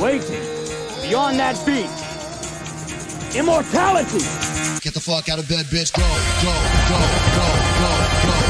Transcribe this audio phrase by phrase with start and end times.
[0.00, 0.42] waiting
[1.02, 1.86] beyond that beach.
[3.36, 4.24] Immortality.
[4.80, 5.92] Get the fuck out of bed, bitch.
[5.92, 6.02] Go,
[6.42, 6.52] go,
[6.88, 6.98] go,
[7.36, 7.46] go,
[7.78, 8.49] go, go,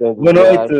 [0.00, 0.74] Boa noite!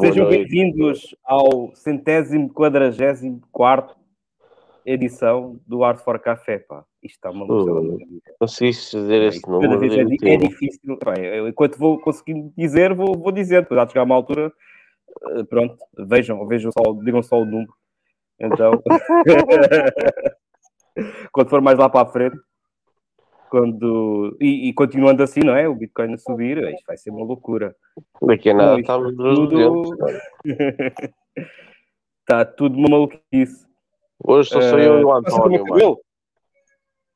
[0.00, 3.94] Sejam bem-vindos ao centésimo quadragésimo quarto
[4.84, 6.84] edição do Art for Café, pá.
[7.00, 7.96] Isto está uma Uh,
[8.40, 10.98] Conseguiste dizer esse Cada número vez é, é difícil.
[11.16, 13.62] Eu, enquanto vou conseguindo dizer, vou, vou dizer.
[13.62, 14.52] Depois há de chegar uma altura,
[15.30, 17.72] eh, pronto, vejam, vejam só, digam só o número.
[18.40, 18.82] Então,
[21.30, 22.36] quando for mais lá para a frente,
[23.56, 25.66] quando, e, e continuando assim, não é?
[25.66, 27.74] O Bitcoin a subir, isto vai ser uma loucura.
[28.20, 29.90] Daqui a nada nos tudo- 200.
[32.20, 33.66] Está tudo uma maluquice.
[34.22, 35.98] Hoje só sou eu e o pelo António, mano.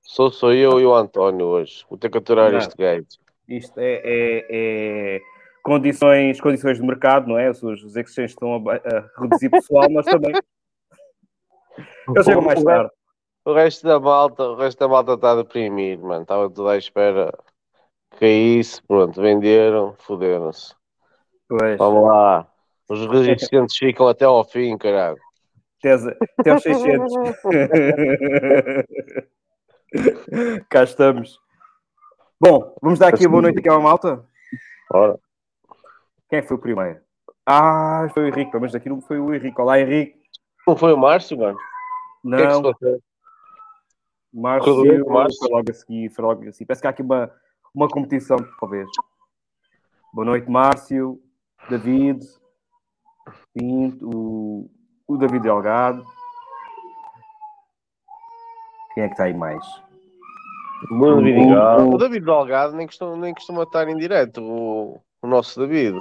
[0.03, 1.85] Só sou eu e o António hoje.
[1.91, 2.59] Vou ter que aturar Não.
[2.59, 3.05] este gajo.
[3.47, 5.21] Isto é, é- é
[5.63, 7.51] condições, condições de mercado, não é?
[7.51, 10.33] Os, os exchanges estão a, a reduzir pessoal, nós também.
[12.17, 12.91] Eu chego mais tarde.
[13.51, 16.23] O resto da malta, o resto da malta está deprimido, mano.
[16.23, 17.37] Estava tudo à espera
[18.13, 20.73] que caísse, pronto, venderam, foderam-se.
[21.77, 22.47] Vamos lá.
[22.89, 25.19] Os resistentes ficam até ao fim, caralho.
[26.39, 27.13] até, aos 600.
[30.71, 31.41] Cá estamos.
[32.41, 34.25] Bom, vamos dar aqui a boa noite aqui à malta.
[34.93, 35.19] Ora,
[36.29, 37.01] Quem é foi o primeiro?
[37.45, 39.61] Ah, foi o Henrique, pelo menos aqui não foi o Henrique.
[39.61, 40.21] Olá, Henrique.
[40.69, 41.59] não foi o Márcio, mano?
[42.23, 43.10] O que é que
[44.33, 44.87] Márcio, foi
[45.51, 46.67] logo a seguir, foi logo a seguir.
[46.67, 47.31] Parece que há aqui uma,
[47.75, 48.89] uma competição, talvez.
[50.15, 51.21] Boa noite, Márcio,
[51.69, 52.25] David,
[53.55, 54.71] Pinto, o,
[55.09, 56.05] o David Delgado.
[58.95, 59.65] Quem é que está aí mais?
[60.91, 61.81] O- Vidigal.
[61.89, 65.99] o- O David Delgado nem costuma, nem costuma estar em direto, o, o nosso David.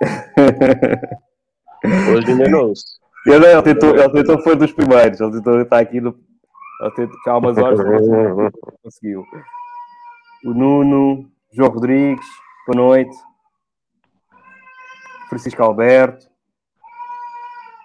[2.12, 2.98] Hoje enganou-se.
[3.26, 5.20] Ele, ele, tentou, ele tentou, foi dos primeiros.
[5.20, 6.18] Ele tentou estar aqui no,
[6.94, 7.80] tentou, há umas horas
[8.82, 9.24] conseguiu.
[10.44, 12.26] O Nuno, João Rodrigues,
[12.66, 13.16] boa noite.
[15.28, 16.26] Francisco Alberto.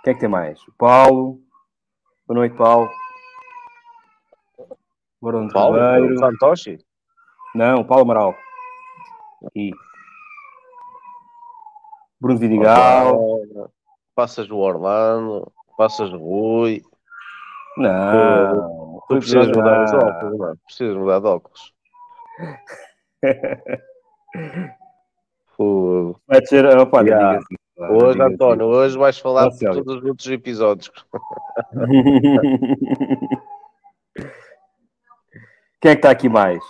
[0.04, 0.62] Quem é que tem mais?
[0.68, 1.40] O Paulo.
[2.28, 2.90] Boa noite, Paulo.
[5.22, 6.20] Barão de Paulo, Ribeiro.
[6.20, 6.78] Fantoshi.
[7.56, 8.36] Não, o Paulo Amaral.
[9.46, 9.72] Aqui.
[12.20, 13.18] Bruno Vidigal.
[14.16, 16.82] Passas o Orlando, passas o Rui.
[17.78, 18.83] Não.
[19.08, 20.56] Tu precisas mudar os óculos, não?
[20.66, 21.74] Precisas mudar de óculos.
[25.56, 26.20] Fogo.
[26.28, 26.66] Vai ser.
[26.78, 27.38] Opa, Yeah.
[27.38, 27.56] assim.
[27.78, 28.34] Hoje, assim.
[28.34, 30.92] António, hoje vais falar Nossa, de todos os outros episódios.
[35.82, 36.64] Quem é que está aqui mais?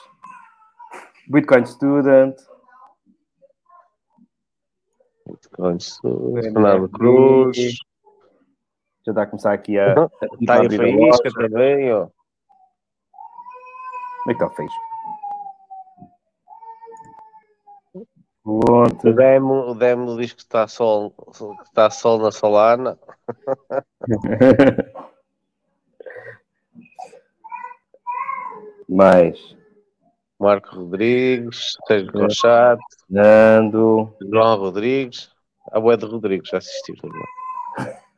[1.29, 2.35] Bitcoin Student.
[5.59, 7.57] Antes, Fernando Cruz.
[9.05, 9.93] Já está a começar aqui a.
[9.99, 10.03] Uhum.
[10.03, 10.09] a
[10.39, 12.07] Está a Faísca também, ó.
[14.23, 14.81] Como é que Faísca?
[18.45, 19.09] Ontem.
[19.09, 22.99] O Demo, o Demo diz que está sol, que está sol na Solana.
[28.89, 29.55] Mais.
[30.39, 34.13] Marco Rodrigues, Sérgio Conchato, Nando.
[34.21, 35.31] João Rodrigues.
[35.71, 37.23] A boa de Rodrigues, já assistiu também.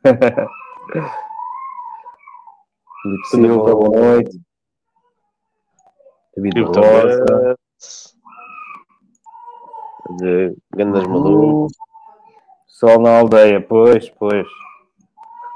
[3.02, 4.40] Filipe Silva, boa noite.
[6.36, 7.56] David Rosa.
[10.18, 11.66] De Gandas Maduro.
[12.66, 14.46] Sol na aldeia, pois, pois.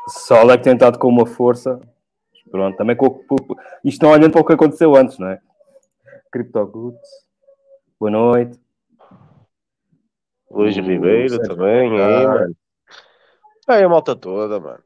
[0.09, 1.81] Sol é que tem estado com uma força.
[2.50, 3.37] Pronto, também com, com-
[3.85, 5.41] isto não olhando para o que aconteceu antes, não é?
[6.32, 6.99] CryptoGoods.
[7.99, 8.59] Boa noite.
[10.50, 12.56] Luís O Ribeiro Sérgio também, aí, mano.
[13.67, 14.83] Tem a malta toda, mano.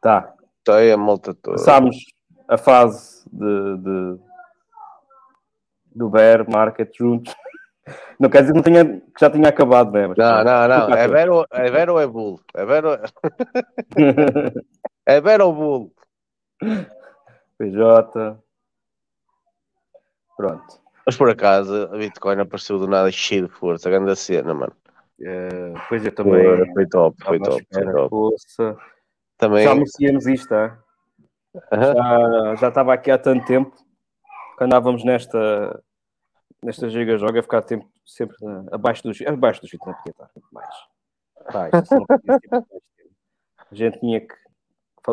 [0.00, 0.34] Tá.
[0.64, 1.58] Tem a malta toda.
[1.58, 1.96] Passámos
[2.48, 4.18] a fase de, de-
[5.94, 7.34] do bear market juntos.
[8.18, 10.08] Não quer dizer que, não tenha, que já tinha acabado, né?
[10.08, 10.94] Mas Não, não, não.
[10.94, 11.08] É.
[11.08, 12.40] Vero, é Vero ou é Bull?
[12.54, 12.90] É Vero,
[15.06, 15.92] é Vero ou Bull?
[17.58, 18.38] PJ.
[20.36, 20.80] Pronto.
[21.04, 24.72] Mas por acaso, a Bitcoin apareceu do nada cheio de força, grande cena, mano.
[25.20, 26.44] Eh, pois eu também.
[26.44, 28.08] Foi, foi top, foi top, foi top.
[28.08, 28.76] força.
[29.36, 30.76] Também, Já merecíamos isto, é?
[31.72, 33.74] Já, já estava aqui há tanto tempo
[34.60, 35.82] andávamos nesta
[36.62, 40.10] nesta giga joga a ficar tempo, sempre na- abaixo dos abaixo dos 20 não podia
[40.10, 40.74] estar muito mais
[41.52, 42.82] Baixo, assim, não podia muito mais tempo.
[43.70, 44.34] a gente tinha que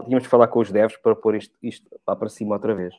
[0.06, 2.94] tínhamos que falar com os devs para pôr isto, isto lá para cima outra vez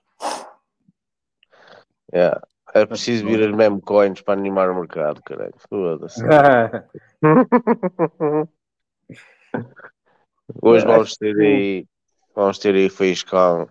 [2.12, 2.40] yeah.
[2.72, 5.54] é preciso vir as meme coins para animar o mercado, caralho.
[5.68, 6.22] Foda-se.
[10.62, 11.86] Hoje vamos ter aí,
[12.34, 13.68] vamos ter aí Facecan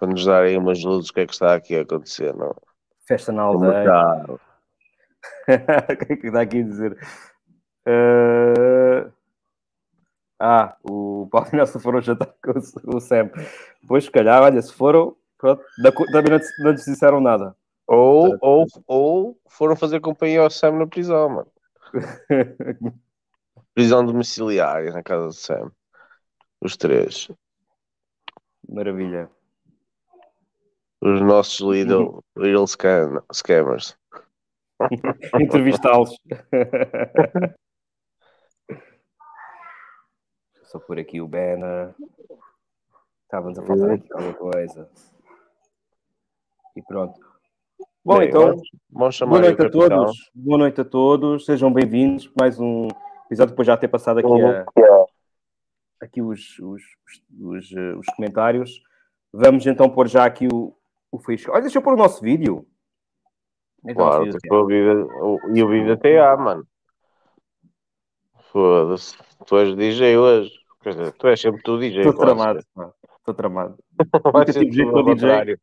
[0.00, 2.56] para nos dar aí umas luzes o que é que está aqui a acontecer, não?
[3.06, 6.96] festa na aldeia o que é que dá aqui a dizer
[7.86, 9.10] Eh,
[10.38, 13.30] ah o Paulo Nelson foram jantar com o, Sam
[13.88, 15.62] pois se calhar olha se foram pronto,
[16.12, 17.56] também não lhes disseram nada
[17.86, 21.52] Ou, ou, ou foram fazer companhia ao Sam na prisão, mano.
[23.74, 25.72] Prisão domiciliária na casa do Sam.
[26.60, 27.30] Os três.
[28.68, 29.30] Maravilha.
[31.02, 33.96] Os nossos little, little scam, scammers.
[35.40, 36.14] Entrevistá-los.
[40.64, 41.94] Só por aqui o banner.
[43.24, 44.90] Estávamos a faltar aqui alguma coisa.
[46.76, 47.18] E pronto.
[48.04, 50.30] Bom, Bem, então, vamos, vamos boa noite a todos.
[50.34, 51.44] Boa noite a todos.
[51.46, 52.30] Sejam bem-vindos.
[52.38, 52.88] Mais um
[53.26, 54.66] episódio depois já ter passado aqui, a-
[56.02, 58.82] aqui os, os, os, os, eh, os comentários.
[59.32, 60.74] Vamos então pôr já aqui o,
[61.12, 61.50] o fecho.
[61.50, 62.66] Olha, deixa eu pôr o nosso vídeo.
[63.84, 64.38] Onde que o nosso Claro, vídeo?
[64.40, 66.66] tipo, o vídeo, o- e o vídeo TA, mano.
[68.52, 69.16] Foda-se.
[69.46, 70.50] Tu és DJ hoje.
[70.82, 72.00] Quer dizer, tu és sempre tu DJ.
[72.00, 72.60] Estou tramado.
[73.18, 73.76] Estou tramado.
[74.32, 75.60] Vai ser tudo ao contrário.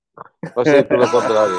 [0.56, 1.58] Vai ser tudo ao contrário.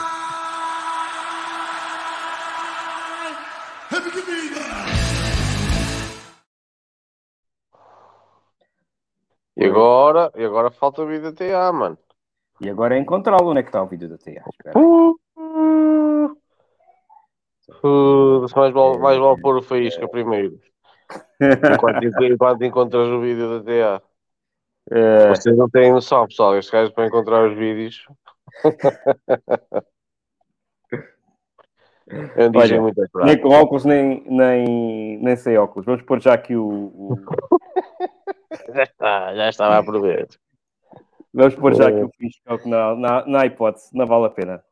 [9.56, 11.98] E agora, e agora falta o vídeo TA, mano.
[12.60, 13.50] E agora é encontrá-lo.
[13.50, 14.30] Onde é que está o vídeo da TA?
[14.50, 14.78] Espera.
[14.78, 15.18] Uh,
[17.84, 20.58] uh, mais vale, mais vale pôr o faísca primeiro.
[21.40, 24.02] Enquanto, enquanto encontras o vídeo da TA.
[24.90, 26.56] Eh, Vocês não têm noção, pessoal.
[26.56, 28.06] Estes gajos para encontrar os vídeos.
[32.36, 35.84] Eu não Olha, muito nem com óculos, nem, nem, nem sem óculos.
[35.84, 36.66] Vamos pôr já aqui o.
[36.66, 37.16] o-
[38.74, 40.26] já, está, já estava a prever.
[41.32, 43.88] Vamos pôr já aqui o fiscal na, na, na hipótese.
[43.92, 44.62] Não vale a pena.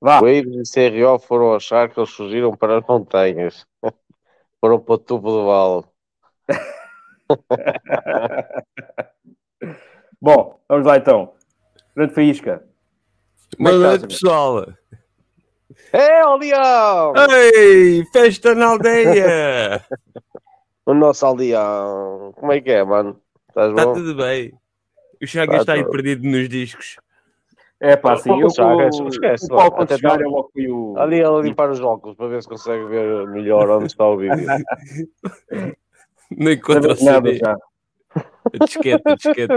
[0.00, 0.20] Vá.
[0.20, 3.66] Waves e CRO foram achar que eles fugiram para as montanhas.
[4.60, 5.84] Foram para o topo do vale.
[10.20, 11.32] Bom, vamos lá então.
[11.96, 12.62] Grande Faísca.
[13.58, 14.66] É Boa noite, estás, pessoal.
[15.92, 17.12] É, o leão!
[17.30, 19.82] Ei, festa na aldeia!
[20.86, 22.32] O nosso aldeão.
[22.34, 23.20] Como é que é, mano?
[23.48, 23.92] Estás Está bom?
[23.92, 24.52] tudo bem.
[25.22, 26.96] O Chagas Tá está aí perdido nos discos.
[27.78, 30.68] É pá, assim, eu Esquece, com esquece, o Paulo quando chegar tá- eu logo fui
[30.68, 30.98] o...
[30.98, 34.36] Ali a limpar os óculos para ver se consegue ver melhor onde está o vídeo.
[36.36, 37.56] Não encontra o nada já.
[38.66, 39.54] Disquete, disquete.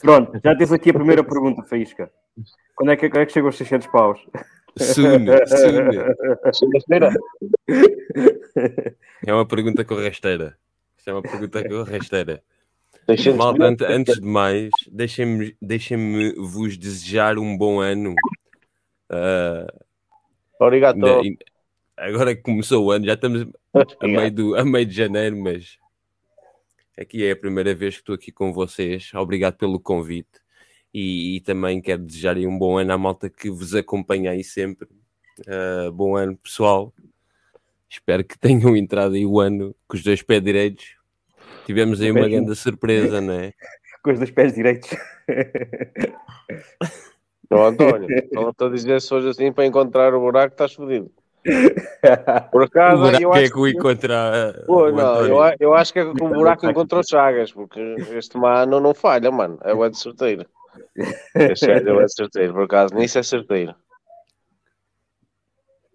[0.00, 2.10] Pronto, já tens aqui a primeira pergunta, Faísca.
[2.74, 4.20] Quando é que, quando é que chegam os 600 paus?
[4.78, 6.52] Soon, soon.
[6.52, 7.10] Segunda-feira.
[9.26, 10.56] É uma pergunta com rasteira.
[10.96, 12.42] Isto é uma pergunta com rasteira.
[13.06, 13.64] Deixa-nos Malta, ver.
[13.64, 18.14] ante- antes de mais, deixem-me deixem vos desejar um bom ano.
[19.08, 19.66] Ah,
[20.58, 21.04] Obrigado.
[21.06, 21.44] ainda,
[21.96, 23.46] agora que começou o ano, já estamos
[24.00, 25.78] a meio, do, a meio de janeiro, mas
[26.98, 29.12] aqui é a primeira vez que estou aqui com vocês.
[29.14, 30.40] Obrigado pelo convite
[30.92, 34.88] e, e também quero desejar um bom ano à malta que vos acompanha aí sempre.
[35.40, 36.92] Uh, bom ano, pessoal.
[37.88, 40.95] Espero que tenham entrado aí o ano com os dois pés direitos.
[41.66, 43.52] Tivemos aí uma grande surpresa, não é?
[44.00, 44.88] Com os dois pés direitos.
[47.48, 51.12] Não, António, não estou a dizer se hoje assim para encontrar o buraco estás fodido.
[52.50, 54.64] Por O acaso, buraco eu é acho que o encontrar.
[54.66, 57.80] Pô, o não, eu, eu acho que é que o buraco encontrou Chagas, porque
[58.16, 59.60] este mano não falha, mano.
[59.62, 60.44] É o de certeiro.
[61.36, 63.76] Este é o de certeiro, por acaso, nisso é certeiro.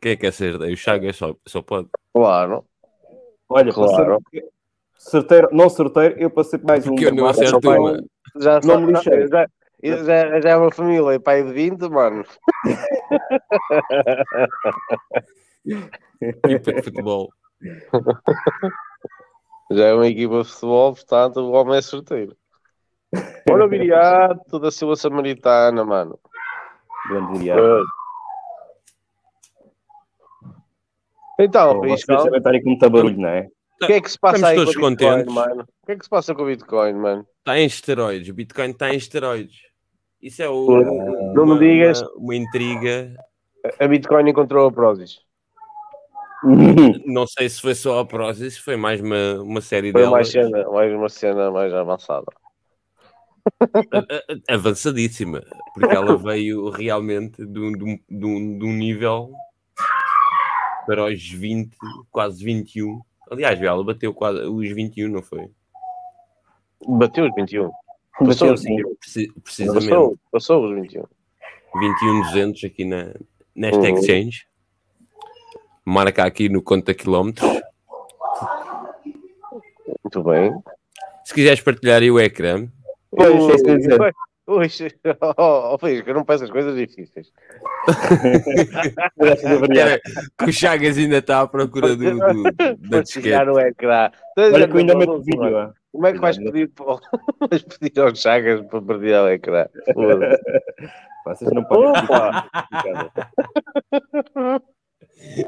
[0.02, 0.56] Quem é que é ser?
[0.56, 1.90] O Chagas só, só pode.
[2.14, 2.64] Claro.
[3.50, 4.20] Olha, Claro.
[5.10, 6.90] Certeiro, não certeiro, eu passei mais um.
[6.92, 7.98] Porque eu não acerto uma.
[8.40, 9.28] Já, Não só- me lixei.
[9.28, 9.48] já,
[9.84, 12.24] já, já é uma família, pai de 20, mano.
[16.22, 17.30] Equipa de futebol.
[19.72, 22.36] Já é uma equipa de futebol, portanto, o homem é certeiro.
[23.50, 26.20] Olha o Viriato da Silva Samaritana, mano.
[27.10, 27.56] Grande dia.
[31.40, 33.48] Então, Vocês Piscal, devem estar aí com muito barulho, não é?
[33.82, 35.34] O que é que se passa aí com o Bitcoin, contentes.
[35.34, 35.62] mano?
[35.64, 37.28] O que é que se passa com o Bitcoin, mano?
[37.40, 38.30] Está em esteroides.
[38.30, 39.58] O Bitcoin está em esteroides.
[40.22, 40.68] Isso é o,
[41.34, 42.02] não me uma, digas.
[42.02, 43.16] Uma, uma intriga.
[43.80, 45.20] A Bitcoin encontrou a Prozis.
[47.06, 50.12] Não sei se foi só a Prozis, foi mais uma, uma série Foi delas.
[50.12, 52.26] mais, cena, mais uma cena mais avançada.
[53.92, 58.74] a- a- avançadíssima, porque ela veio realmente de um, de um- de um- de um
[58.74, 59.32] nível
[60.86, 61.76] para os 20,
[62.12, 63.02] quase 21.
[63.32, 65.50] Aliás, ela bateu quase os 21, não foi?
[66.88, 67.64] Bateu os 21.
[68.20, 68.76] Bateu, Passou os sim.
[68.76, 68.96] 21.
[68.96, 69.88] Preci- precisamente.
[69.90, 71.04] Passou, passou os 21.
[71.80, 73.14] 21,200 aqui na,
[73.56, 73.98] nesta Uhum.
[73.98, 74.46] exchange.
[75.86, 77.50] Marca aqui no conta quilómetros.
[80.04, 80.52] Muito bem.
[81.24, 82.68] Se quiseres partilhar aí o ecrã,
[83.10, 84.14] Pois, é eu
[84.58, 84.68] ui,
[85.38, 87.32] oh, oh, Filipe, eu não peço as coisas difíceis.
[89.46, 89.88] Avaliar.
[89.88, 90.02] Era
[90.38, 93.12] que o Chagas ainda está à procura do, do- da disquete.
[93.24, 94.10] chegar no ecrã.
[94.38, 95.56] Olha que ainda não, meto vídeo.
[95.58, 95.70] ó.
[95.92, 96.98] Como é que vais pedir, para-
[97.50, 99.66] vais pedir aos Chagas para partilhar o ecrã?
[101.26, 102.04] Vocês não podem.
[102.04, 102.48] Opa!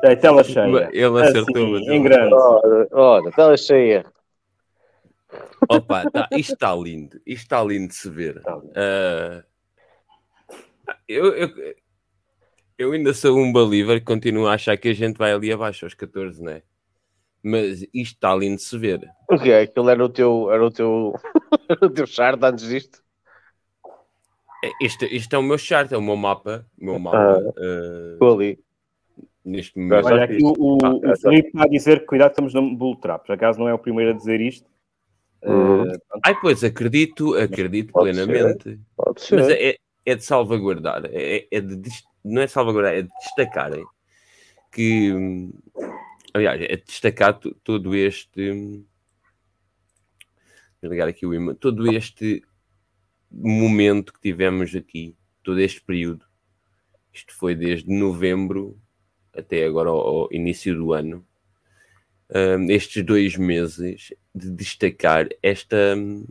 [0.03, 0.89] É tela cheia.
[0.91, 2.33] Ele acertou, mas Assim, em grande.
[2.33, 4.05] Ora, ora, tela cheia.
[5.69, 7.19] Opa, tá, isto está lindo.
[7.25, 8.41] Isto está lindo de se ver.
[8.75, 9.43] Ah,
[11.07, 11.49] eu, eu,
[12.77, 15.85] eu ainda sou um believer que continuo a achar que a gente vai ali abaixo
[15.85, 16.61] aos 14, não é?
[17.41, 19.01] Mas isto está lindo de se ver.
[19.29, 19.61] O que é?
[19.61, 21.13] Aquilo era o teu, era o teu,
[21.69, 23.01] era o teu chart antes disto?
[24.63, 26.65] É, Este, este é o meu chart, é o meu mapa.
[26.79, 27.17] O meu mapa
[27.57, 28.13] Ah.
[28.13, 28.59] Estou ali.
[29.43, 30.05] neste momento.
[30.05, 32.95] Olha, aqui o, o, Ah, o Felipe está a dizer que cuidado, estamos no bull
[32.95, 33.25] trap.
[33.25, 34.65] Por acaso não é o primeiro a dizer isto.
[35.45, 35.91] Uhum.
[35.91, 38.79] Eh, Ai, pois acredito, acredito Pode plenamente.
[38.95, 39.35] Pode ser.
[39.35, 43.85] Mas é, é de salvaguardar, é, é de, dis- não é salvaguardar, é de destacarem
[44.71, 45.11] que,
[46.33, 48.83] aliás, é de destacar to- todo este,
[50.81, 52.43] vou ligar aqui o imã, todo este
[53.31, 56.25] momento que tivemos aqui, todo este período,
[57.11, 58.79] isto foi desde novembro
[59.35, 61.25] até agora ao, ao início do ano,
[62.33, 66.25] hum, estes dois meses de destacar esta hum,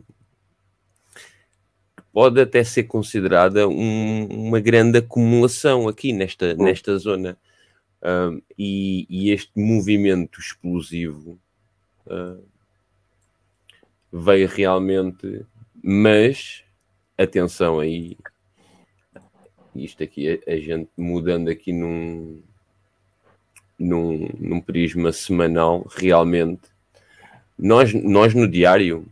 [2.11, 7.37] pode até ser considerada um- uma grande acumulação aqui nesta, nesta zona.
[8.05, 11.39] Um, e, e este movimento explosivo
[12.05, 12.43] uh,
[14.11, 15.45] veio realmente,
[15.81, 16.65] mas
[17.17, 18.17] atenção aí,
[19.73, 22.43] isto aqui, a, a gente mudando aqui num,
[23.83, 26.61] num, num prisma semanal, realmente,
[27.57, 29.05] nós, nós no diário,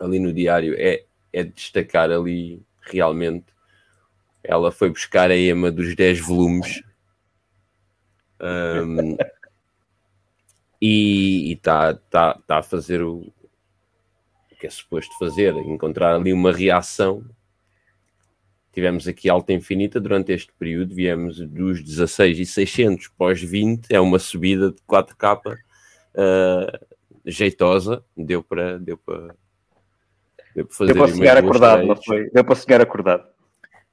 [0.00, 3.46] ali no diário, é, é de destacar ali realmente.
[4.42, 6.82] Ela foi buscar a EMA dos 10 volumes
[8.40, 9.16] um,
[10.80, 16.52] e está tá, tá a fazer o, o que é suposto fazer, encontrar ali uma
[16.52, 17.24] reação.
[18.76, 23.98] Tivemos aqui alta infinita durante este período, viemos dos 16 e 600 pós 20, é
[23.98, 26.86] uma subida de 4K uh,
[27.24, 29.34] jeitosa, deu para deu para
[30.54, 32.28] deu para fazer Deu para sonhar acordado, não foi?
[32.28, 33.26] Deu para sonhar acordado.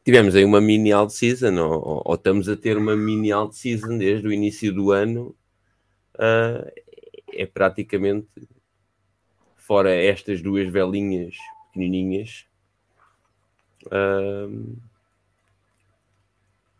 [0.03, 3.53] Tivemos aí uma mini alt season, ou, ou- ou estamos a ter uma mini alt
[3.53, 5.33] season desde o início do ano.
[6.19, 6.69] Ah,
[7.31, 8.27] é praticamente,
[9.55, 11.35] fora estas duas velinhas
[11.67, 12.45] pequenininhas,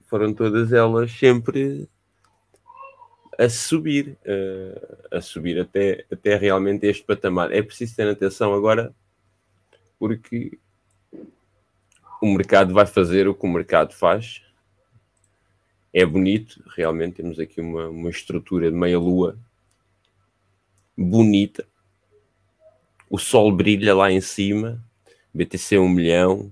[0.06, 1.90] foram todas elas sempre
[3.38, 7.52] a subir, uh, a subir até, até realmente este patamar.
[7.52, 8.94] É preciso ter atenção agora,
[9.98, 10.58] porque
[12.22, 14.42] o mercado vai fazer o que o mercado faz.
[15.92, 19.38] É bonito, realmente temos aqui uma, uma estrutura de meia-lua
[20.98, 21.66] bonita.
[23.10, 24.84] O sol brilha lá em cima,
[25.34, 26.52] BTC 1 milhão,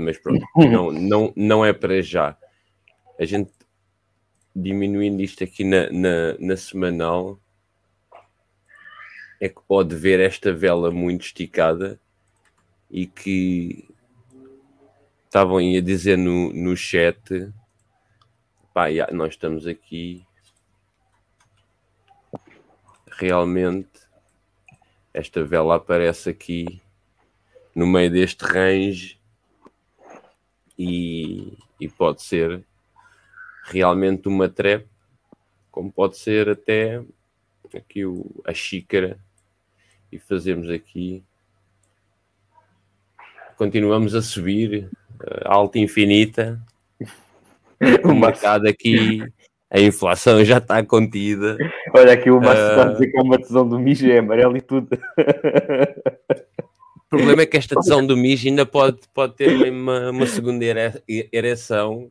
[0.00, 2.36] mas pronto, não, não, não é para já.
[3.18, 3.50] A gente
[4.56, 7.38] diminuindo isto aqui na, na, na semanal,
[9.38, 12.00] é que pode ver esta vela muito esticada
[12.90, 13.86] e que
[15.26, 17.52] estavam aí a dizer no, no chat
[18.72, 20.24] pá, já, nós estamos aqui
[23.08, 23.90] realmente
[25.12, 26.80] esta vela aparece aqui
[27.74, 29.20] no meio deste range
[30.78, 32.64] e, e pode ser
[33.64, 34.86] realmente uma trap,
[35.70, 37.02] como pode ser até
[37.74, 39.18] aqui o, a xícara
[40.10, 41.22] e fazemos aqui.
[43.56, 44.88] Continuamos a subir
[45.20, 46.60] uh, alta infinita.
[48.04, 49.22] O mercado aqui
[49.70, 51.58] a inflação já está contida.
[51.92, 54.18] Olha aqui o Márcio uh, está a dizer que é uma tesão do mijo é
[54.18, 54.88] amarelo e tudo
[57.06, 60.64] o problema é que esta tesão do mijo ainda pode, pode ter uma, uma segunda
[61.32, 62.10] ereção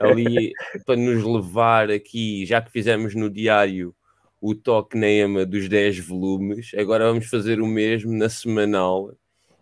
[0.00, 0.52] ali
[0.86, 3.94] para nos levar aqui, já que fizemos no diário
[4.40, 9.14] o toque na EMA dos 10 volumes, agora vamos fazer o mesmo na semanal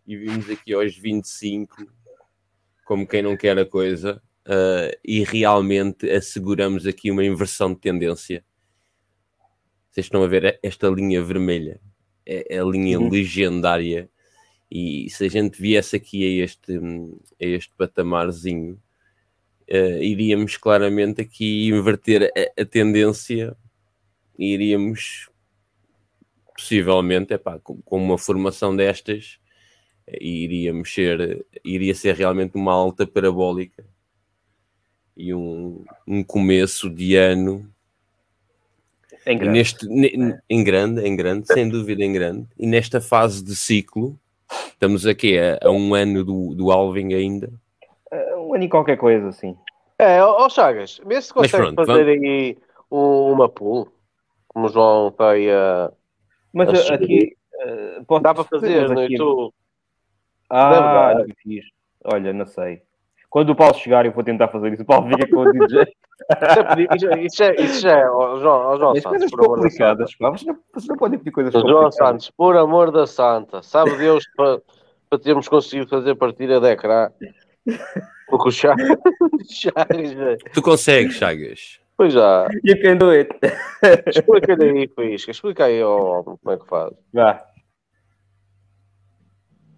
[0.07, 1.87] e vimos aqui aos 25,
[2.87, 8.43] como quem não quer a coisa, uh, e realmente asseguramos aqui uma inversão de tendência.
[9.91, 11.81] Vocês estão a ver esta linha vermelha,
[12.25, 13.11] é, é a linha uhum.
[13.11, 14.11] legendária.
[14.71, 18.81] E se a gente viesse aqui a este, a este patamarzinho,
[19.69, 23.57] uh, iríamos claramente aqui inverter a, a tendência
[24.39, 25.29] e iríamos
[26.55, 29.41] possivelmente, epá, com, com uma formação destas,
[30.21, 33.85] iríamos ser, iria ser realmente uma alta parabólica
[35.17, 37.73] e um, um começo de ano
[39.27, 39.59] em grande.
[39.59, 39.87] Neste,
[40.49, 42.49] em grande, em grande, sem dúvida em grande.
[42.59, 44.19] E nesta fase de ciclo,
[44.69, 47.51] estamos aqui a, a um ano do, do Alvin ainda,
[48.39, 49.57] um ano e qualquer coisa, assim.
[49.99, 52.59] É, ó Chagas, vê se consegue pronto, fazer vamos- aí
[52.91, 53.89] um- uma pool,
[54.49, 55.93] como o João está aí a...
[56.53, 56.95] Mas A subir.
[56.95, 57.37] aqui.
[58.01, 59.55] uh, posso- Dá para fazer no aqui- YouTube.
[60.49, 61.15] Ah, Deve dar.
[61.29, 61.65] não fiz.
[62.05, 62.83] Olha, não sei.
[63.31, 64.83] Quando o Paulo chegar, eu vou tentar fazer isso.
[64.83, 65.83] O Paulo fica com o DJ.
[66.97, 69.45] Isso é isso é- Isso é, já é, ó, João, João As Santos, coisas por
[69.45, 70.07] amor da Santa.
[70.07, 71.95] Vocês não, vocês não podem pedir coisas João complicadas.
[71.97, 74.61] Santos, por amor da Santa, sabe Deus para,
[75.09, 77.11] para termos conseguido fazer partida de ecrã?
[78.29, 78.99] Porque o Chagas,
[79.51, 80.39] Chagas, velho.
[80.53, 81.81] Tu consegues, Chagas.
[81.97, 83.31] pois já, You can do it.
[84.07, 86.93] explica-lhe aí, Fisca, explica aí ó, como é que faz.
[87.15, 87.45] Vá.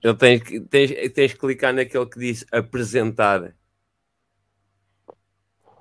[0.03, 3.55] Ele tem, que- tens, tens que clicar naquele que diz apresentar.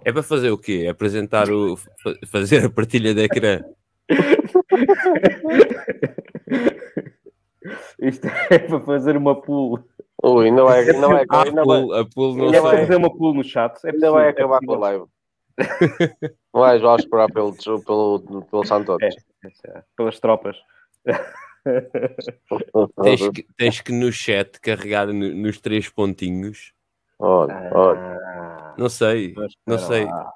[0.03, 0.87] É para fazer o quê?
[0.89, 1.75] Apresentar o.
[1.77, 3.61] fa- fazer a partilha de ecrã.
[7.99, 9.79] Isto é para fazer uma pool.
[10.23, 12.77] Ui, ainda vai, ainda vai, Ah, ainda vai, pool, a pool não ainda É vai-
[12.79, 13.77] fazer uma pool no chat.
[13.85, 15.05] É ainda vai é acabar com a live.
[16.53, 17.53] Vais, vamos esperar pelo,
[17.85, 18.97] pelo, pelo Santos.
[19.01, 19.09] É,
[19.95, 20.57] Pelas tropas.
[23.03, 26.73] Tens que, tens que no chat carregar no- nos três pontinhos.
[27.19, 27.99] Olha, olha.
[27.99, 29.35] Ah, Não sei.
[29.67, 30.05] Não sei.
[30.05, 30.33] lá.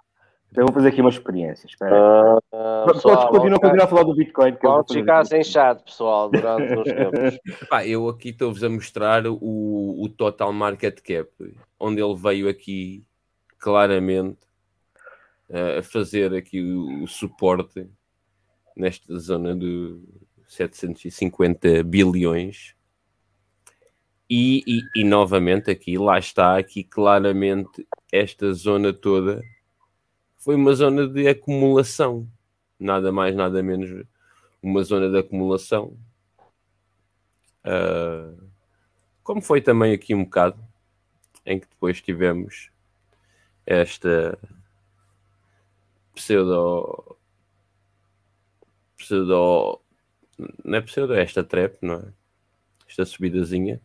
[0.52, 1.68] Então eu vou fazer aqui uma experiência.
[1.68, 1.98] Espera.
[1.98, 4.56] Ah, ah, Podes pessoal, continuar, continuar a falar do Bitcoin.
[4.56, 7.40] que fazer ficar sem chat, pessoal, durante uns tempos.
[7.70, 9.38] Pá, eu aqui estou-vos a mostrar o,
[10.04, 11.30] o total market cap,
[11.80, 13.04] onde ele veio aqui
[13.58, 14.38] claramente
[15.78, 17.88] a fazer aqui o, o suporte
[18.78, 20.00] nesta zona de
[20.56, 22.76] 750 bilhões.
[24.30, 29.41] E, e, e novamente aqui, lá está, aqui claramente esta zona toda
[30.46, 32.30] foi uma zona de acumulação,
[32.80, 34.06] nada mais, nada menos
[34.62, 35.98] uma zona de acumulação.
[37.65, 38.48] Uh,
[39.24, 40.63] como foi também aqui um bocado,
[41.48, 42.70] em que depois tivemos
[43.65, 44.38] esta
[46.13, 47.18] pseudo
[48.96, 49.82] pseudo
[50.63, 52.06] não é pseudo, é esta trap, não é?
[52.88, 53.82] Esta subidazinha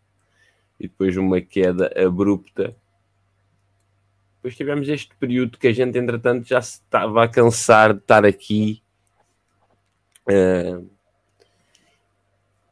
[0.79, 2.75] e depois uma queda abrupta.
[4.37, 8.25] Depois tivemos este período que a gente, entretanto, já se estava a cansar de estar
[8.25, 8.83] aqui.
[10.29, 10.89] Uh,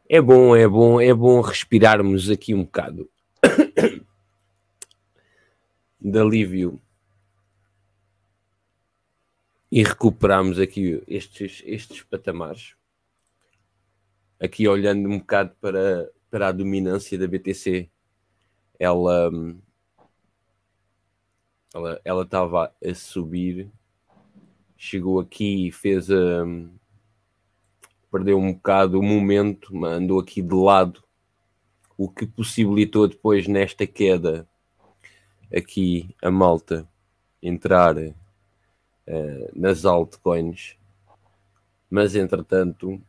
[0.09, 3.11] é bom, é bom, é bom respirarmos aqui um bocado
[6.01, 6.81] de alívio.
[9.71, 12.75] e recuperamos aqui estes, estes patamares.
[14.41, 17.89] Aqui olhando um bocado para, para a dominância da BTC,
[18.79, 19.31] ela
[21.75, 23.71] ela ela estava a subir,
[24.77, 26.45] chegou aqui e fez a
[28.11, 31.03] perdeu um bocado o momento, andou aqui de lado,
[31.97, 34.49] o que possibilitou depois nesta queda
[35.55, 36.89] aqui a malta
[37.43, 38.15] entrar uh,
[39.55, 40.77] nas altcoins,
[41.91, 43.01] mas entretanto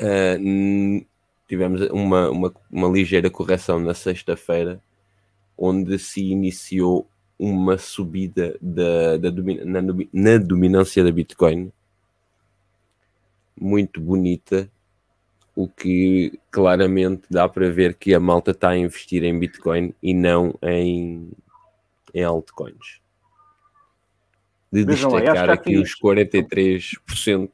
[0.00, 1.06] uh,
[1.48, 4.80] tivemos uma, uma, uma ligeira correção na sexta-feira,
[5.56, 9.30] onde se iniciou uma subida da, da
[9.64, 9.80] na,
[10.12, 11.70] na dominância da Bitcoin
[13.58, 14.70] muito bonita,
[15.54, 20.12] o que claramente dá para ver que a malta está a investir em Bitcoin e
[20.12, 21.30] não em,
[22.12, 23.00] em altcoins
[24.72, 27.50] de Vejam lá, destacar acho aqui que os 43%.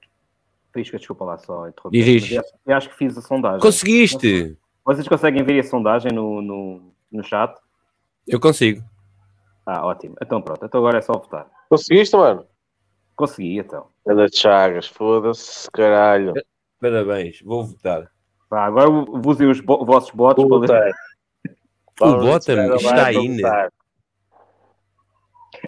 [0.73, 2.03] Fisca, desculpa lá só interromper.
[2.05, 2.33] Diz, diz.
[2.33, 3.61] eu acho- Eu acho que fiz a sondagem.
[3.61, 4.57] Conseguiste!
[4.85, 7.55] Vocês conseguem ver a sondagem no, no, no chat?
[8.27, 8.83] Eu consigo.
[9.67, 10.17] Ah, ótimo.
[10.23, 11.47] Então pronto, então agora é só votar.
[11.69, 12.47] Conseguiste, mano?
[13.15, 13.87] Consegui, então.
[14.07, 16.33] Anda de Chagas, foda-se, caralho.
[16.81, 18.11] Parabéns, vou votar.
[18.51, 20.93] Vá, agora usem os bo- vossos bots para ler.
[22.01, 23.69] O bottom está aí, né?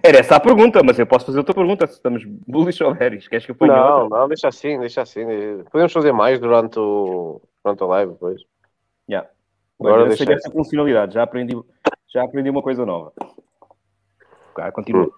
[0.03, 3.29] Era essa a pergunta, mas eu posso fazer outra pergunta se estamos bullish ou bearish.
[3.29, 4.19] Queres que eu ponha Não, outra?
[4.19, 5.25] não, deixa assim, deixa assim.
[5.71, 8.43] Podemos fazer mais durante, o, durante a live depois.
[9.09, 9.29] Yeah.
[9.79, 11.55] Agora deixa sei dessa funcionalidade, já aprendi,
[12.13, 13.13] já aprendi uma coisa nova.
[14.53, 15.11] Ok, continua.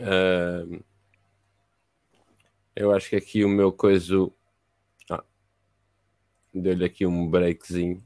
[0.00, 0.64] Ah,
[2.76, 4.32] eu acho que aqui o meu coiso.
[5.10, 5.24] Ah,
[6.54, 8.02] Deu-lhe aqui um breakzinho.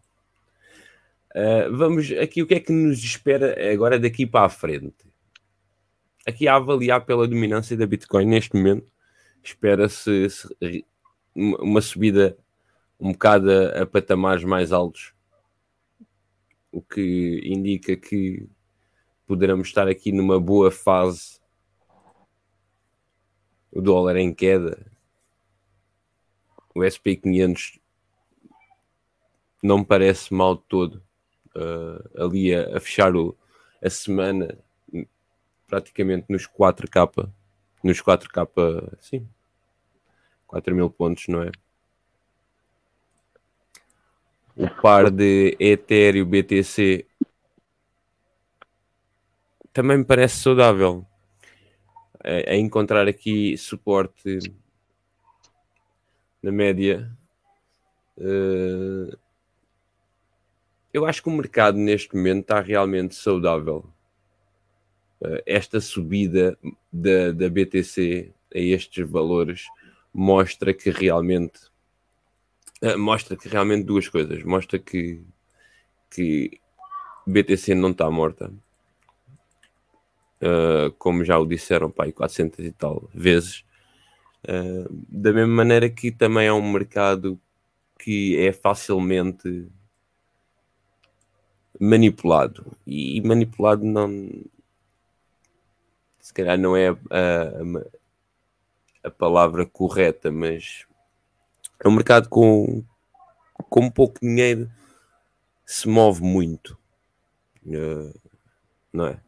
[1.35, 5.12] Ah, vamos aqui, o que é que nos espera agora daqui para a frente?
[6.27, 8.87] Aqui a avaliar pela dominância da Bitcoin neste momento,
[9.43, 10.85] espera-se se-
[11.35, 12.37] uma subida
[13.01, 15.13] um bocado a, a patamares mais altos,
[16.71, 18.49] o que indica que
[19.27, 21.41] poderemos estar aqui numa boa fase.
[23.73, 24.87] O dólar em queda,
[26.75, 27.79] o SP500
[29.63, 31.03] não me parece mal todo.
[31.55, 33.37] Uh, ali a, a fechar o-
[33.83, 34.59] a semana
[35.73, 37.33] praticamente nos 4K,
[37.83, 39.27] nos 4K, sim,
[40.47, 41.51] 4 mil pontos, não é?
[44.55, 47.07] O par de Ethereum BTC
[49.73, 51.07] também me parece saudável
[52.23, 54.41] a, encontrar aqui suporte
[56.43, 57.11] na média.
[58.19, 59.17] Eh,
[60.93, 63.91] eu acho que o mercado neste momento está realmente saudável.
[65.25, 66.59] Eh, esta subida
[66.93, 69.67] da, da BTC a estes valores
[70.13, 71.73] mostra que realmente
[72.83, 74.43] eh, mostra que realmente duas coisas.
[74.43, 75.23] Mostra que,
[76.11, 76.61] que
[77.27, 78.53] BTC não está morta.
[80.43, 83.65] Uh, como já o disseram, pai, 400 e tal vezes.
[84.43, 87.41] Uh, da mesma maneira que também é um mercado
[87.97, 89.69] que é facilmente
[91.79, 92.77] manipulado.
[92.85, 94.11] E, manipulado não.
[96.23, 100.87] Se calhar não é a, a, a palavra correta, mas
[101.79, 102.83] é um mercado com,
[103.69, 104.71] com pouco dinheiro
[105.67, 106.79] se move muito.
[107.67, 108.19] Uh,
[108.91, 109.21] não é?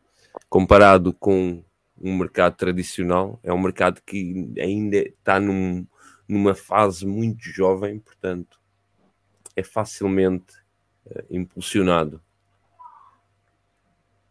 [0.49, 1.63] comparado com
[2.01, 5.87] um mercado tradicional, é um mercado que ainda está num,
[6.29, 8.61] numa fase muito jovem, portanto,
[9.57, 10.55] é facilmente
[11.07, 12.21] uh, impulsionado,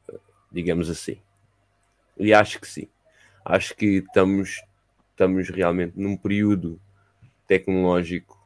[0.10, 0.20] uh,
[0.52, 1.18] digamos assim.
[2.18, 2.88] E acho que sim.
[3.46, 4.62] Acho que estamos,
[5.12, 6.80] estamos realmente num período
[7.48, 8.40] tecnológico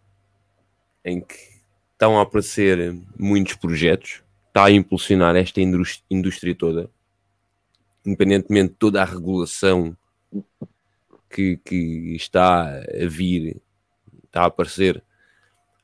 [1.03, 1.36] em que
[1.91, 5.62] estão a aparecer muitos projetos, está a impulsionar esta
[6.10, 6.89] indústria toda
[8.08, 9.95] independentemente de toda a regulação
[11.30, 13.62] que, que está a vir,
[14.23, 15.03] está a aparecer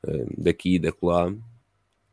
[0.02, 1.30] uh, daqui e da lá,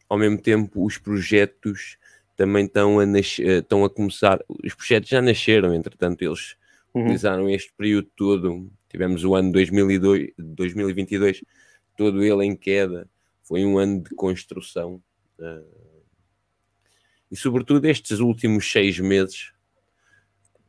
[0.10, 1.98] ao mesmo tempo os projetos
[2.42, 6.56] também estão a, nascer, estão a começar, os projetos já nasceram, entretanto eles
[6.92, 7.04] uhum.
[7.04, 11.44] utilizaram este período todo, tivemos o ano 2002, 2022,
[11.96, 13.08] todo ele em queda,
[13.44, 15.00] foi um ano de construção,
[15.38, 16.02] uh,
[17.30, 19.54] e sobretudo estes últimos seis meses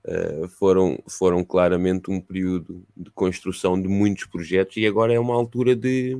[0.04, 5.32] Uh, foram, foram claramente um período de construção de muitos projetos e agora é uma
[5.32, 6.18] altura de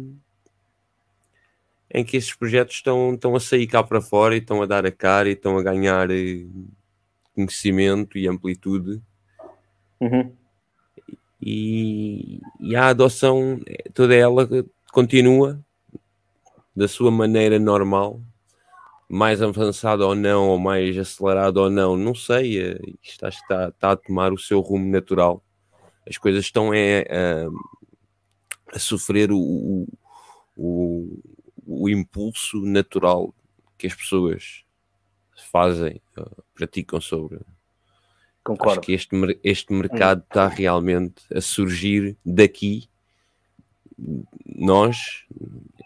[1.95, 4.87] em que esses projetos estão, estão a sair cá para fora e estão a dar
[4.87, 6.47] a cara e estão a ganhar eh,
[7.35, 9.01] conhecimento e amplitude
[10.01, 10.33] Uhum.
[11.41, 14.49] e, e a adoção, eh, toda ela
[14.93, 15.61] continua
[16.75, 18.21] da sua maneira normal,
[19.09, 22.59] mais avançada ou não, ou mais acelerada ou não, não sei.
[22.59, 25.45] eh, Isto acho que está, está a tomar o seu rumo natural.
[26.09, 29.87] As coisas estão é, a, a sofrer o, o,
[30.57, 31.19] o,
[31.67, 33.35] o impulso natural
[33.79, 34.65] que as pessoas
[35.51, 36.01] fazem,
[36.55, 37.45] praticam sobre Acho
[38.45, 38.81] Concordo.
[38.81, 42.89] que este, este mercado está realmente a surgir daqui.
[44.45, 45.25] Nós,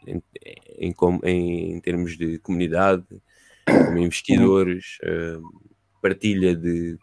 [0.06, 0.22] em,
[0.78, 3.04] em, em- termos de comunidade,
[3.66, 5.38] como investidores, eh,
[6.00, 6.98] partilha de, de-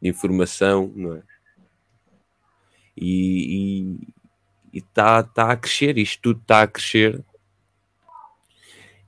[0.00, 1.22] de informação, não é?
[2.96, 3.96] E
[4.72, 7.24] está tá a crescer, isto tudo está a crescer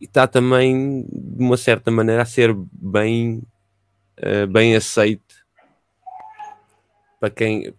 [0.00, 3.42] e está também, de uma certa maneira, a ser bem,
[4.16, 5.34] eh, bem aceito
[7.20, 7.74] para quem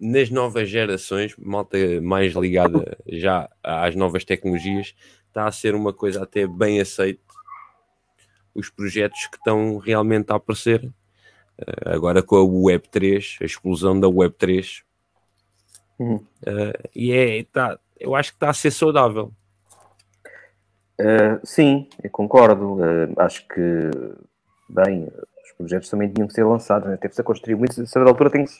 [0.00, 4.94] nas novas gerações, malta mais ligada já às novas tecnologias,
[5.26, 7.20] está a ser uma coisa até bem aceita.
[8.54, 10.92] Os projetos que estão realmente a aparecer
[11.58, 14.82] eh, agora com a Web3, a explosão da Web3,
[15.98, 16.24] Uhum.
[16.46, 19.32] eh, e é, tá, eu acho que está a ser saudável.
[21.00, 22.74] Uh, sim, eu concordo.
[22.74, 23.90] Uh, acho que,
[24.68, 25.08] bem,
[25.44, 26.96] os projetos também tinham que ser lançados, né?
[26.96, 27.80] teve-se a construir muito.
[27.80, 28.52] A certa altura tem que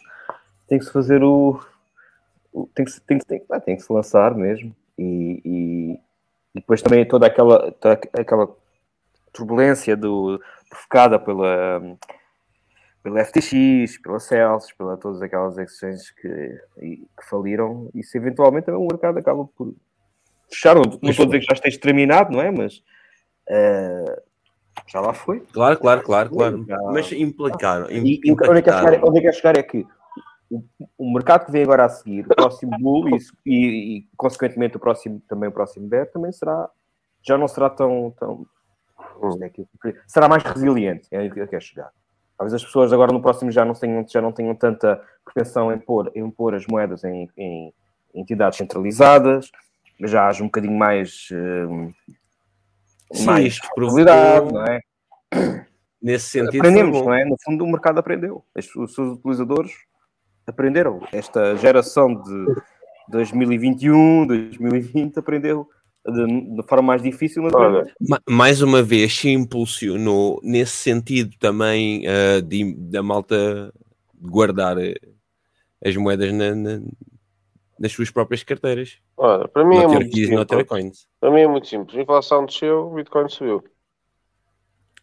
[0.68, 1.58] tem que se fazer o.
[2.74, 4.74] tem, que se, que, tem, ah, tem que se lançar mesmo.
[4.98, 5.92] E, e,
[6.54, 8.48] e depois também toda aquela, toda aquela
[9.32, 11.80] turbulência do, provocada pela,
[13.02, 17.88] pela FTX, pela Celsius, pela todas aquelas exchanges que, que faliram.
[17.94, 19.74] Isso eventualmente também o mercado acaba por
[20.50, 20.74] fechar.
[20.74, 22.50] Não, não estou a dizer que já esteja terminado, não é?
[22.50, 22.82] Mas
[23.48, 24.22] eh,
[24.86, 25.40] já lá foi.
[25.52, 26.64] Claro, claro, claro, claro.
[26.66, 26.78] Já.
[26.92, 27.90] Mas implicaram.
[27.90, 29.86] E, e onde, é que quer chegar, onde é que chegar é que
[30.50, 30.62] o,
[30.96, 34.80] o mercado que vem agora a seguir, o próximo bull e, e, e, consequentemente o
[34.80, 36.68] próximo, também o próximo bear, também será,
[37.22, 38.46] já não será tão, tão
[39.20, 39.50] onde é
[40.06, 41.90] será mais resiliente, é aí que eu quero chegar.
[42.36, 45.78] Talvez as pessoas agora no próximo já não tenham, já não tenham tanta propensão em
[45.78, 47.74] pôr, em pôr as moedas em, em
[48.14, 49.50] entidades centralizadas,
[50.04, 51.28] já haja um bocadinho mais,
[53.12, 54.80] Sim, mais provocou, não é?
[56.00, 57.24] nesse sentido, aprendemos, não é?
[57.24, 58.44] No fundo, o mercado aprendeu.
[58.54, 59.72] As- Os seus utilizadores
[60.46, 61.00] aprenderam.
[61.12, 62.54] Esta geração de
[63.08, 65.68] 2021, 2020 aprendeu
[66.06, 67.84] de, de forma mais difícil, mas Olha,
[68.28, 73.72] mais uma vez se impulsionou nesse sentido também ah, de- da malta
[74.20, 74.94] guardar eh,
[75.84, 76.80] as moedas na- na-
[77.78, 78.98] nas suas próprias carteiras.
[79.16, 81.06] olha, para mim é Not muito keys, simples.
[81.20, 81.96] Para mim é muito simples.
[81.98, 83.64] A inflação desceu, o Bitcoin subiu.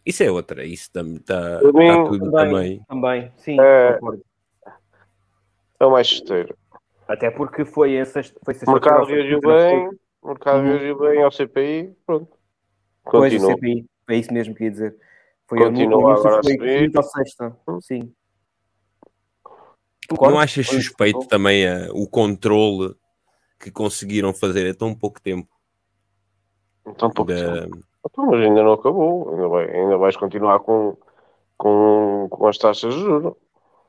[0.06, 2.32] Isso é outra, isso tam- tá, tá tudo também.
[2.32, 3.94] Também, também, sim, É.
[3.94, 4.24] concordo.
[5.80, 6.56] É o mais esteiro.
[7.08, 9.90] Até porque foi esse, foi O mercado reagiu bem,
[10.22, 10.64] o mercado Uhum.
[10.70, 12.28] reagiu bem ao CPI, pronto.
[13.04, 13.56] Pois, o Continua.
[13.56, 14.96] CPI, é isso mesmo que ia dizer.
[15.48, 16.80] Foi Continua início agora a foi subir.
[16.86, 18.14] quinta ou sexta, sim.
[20.12, 22.96] Não achas suspeito também ah, o controle
[23.60, 25.48] que conseguiram fazer em tão pouco tempo?
[26.88, 27.80] Então, pouco da- tempo.
[28.08, 29.32] Então, mas ainda não acabou.
[29.34, 30.96] Ainda, vai, ainda vais continuar com,
[31.58, 33.34] com, com as taxas de juros.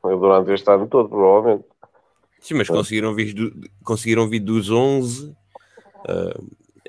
[0.02, 1.64] Durante este ano todo, provavelmente.
[2.40, 3.52] Sim, mas conseguiram vir, do-
[3.84, 5.36] conseguiram vir dos 11
[6.08, 6.40] ah,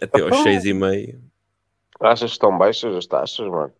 [0.02, 1.20] até aos Então- 6,5.
[2.00, 3.74] Achas que estão baixas as taxas, mano?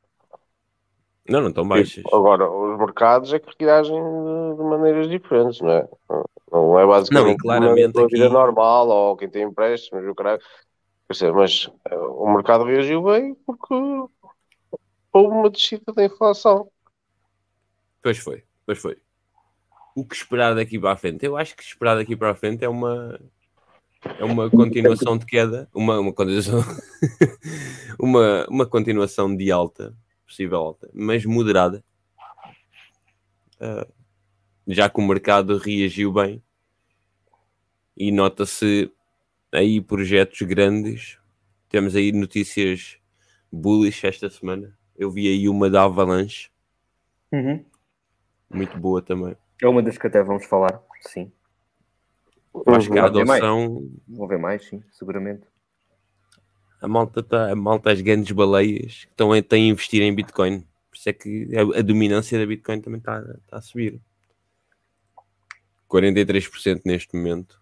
[1.30, 2.04] Não, não estão baixas.
[2.12, 5.88] Agora, os mercados é que reagem de, maneiras diferentes, não é?
[6.52, 10.16] Não é Não, basicamente e claramente uma vida aqui- normal ou quem tem empréstimos, o
[10.16, 10.42] caralho.
[11.08, 13.74] Quer dizer, mas eh, o mercado reagiu bem porque
[15.14, 16.70] houve uma descida da inflação.
[18.02, 18.98] Pois foi, pois foi.
[19.96, 21.26] O que esperar daqui para a frente?
[21.26, 23.20] Eu acho que esperar daqui para a frente é uma
[24.20, 26.62] é uma continuação de queda, uma, uma continuação
[28.00, 29.94] uma, uma continuação de alta,
[30.28, 31.84] possível alta, mas moderada.
[33.60, 33.88] Ah,
[34.68, 36.44] já que o mercado reagiu bem
[37.96, 38.92] e nota-se
[39.52, 41.18] aí projetos grandes.
[41.70, 43.00] Temos aí notícias
[43.52, 44.78] bullish esta semana.
[44.96, 46.50] Eu vi aí uma da Avalanche,
[47.32, 47.64] Uhum.
[48.50, 49.36] muito boa também.
[49.62, 51.32] É uma das que até vamos falar, sim.
[52.66, 55.46] Acho que a adoção, Vão ver mais, sim, seguramente.
[56.82, 60.14] A malta, tá, a malta, as grandes baleias que estão a, têm a investir em
[60.14, 60.62] Bitcoin.
[60.62, 64.00] Por isso é que a, a dominância da Bitcoin também está tá a subir.
[65.90, 67.60] 43% neste momento.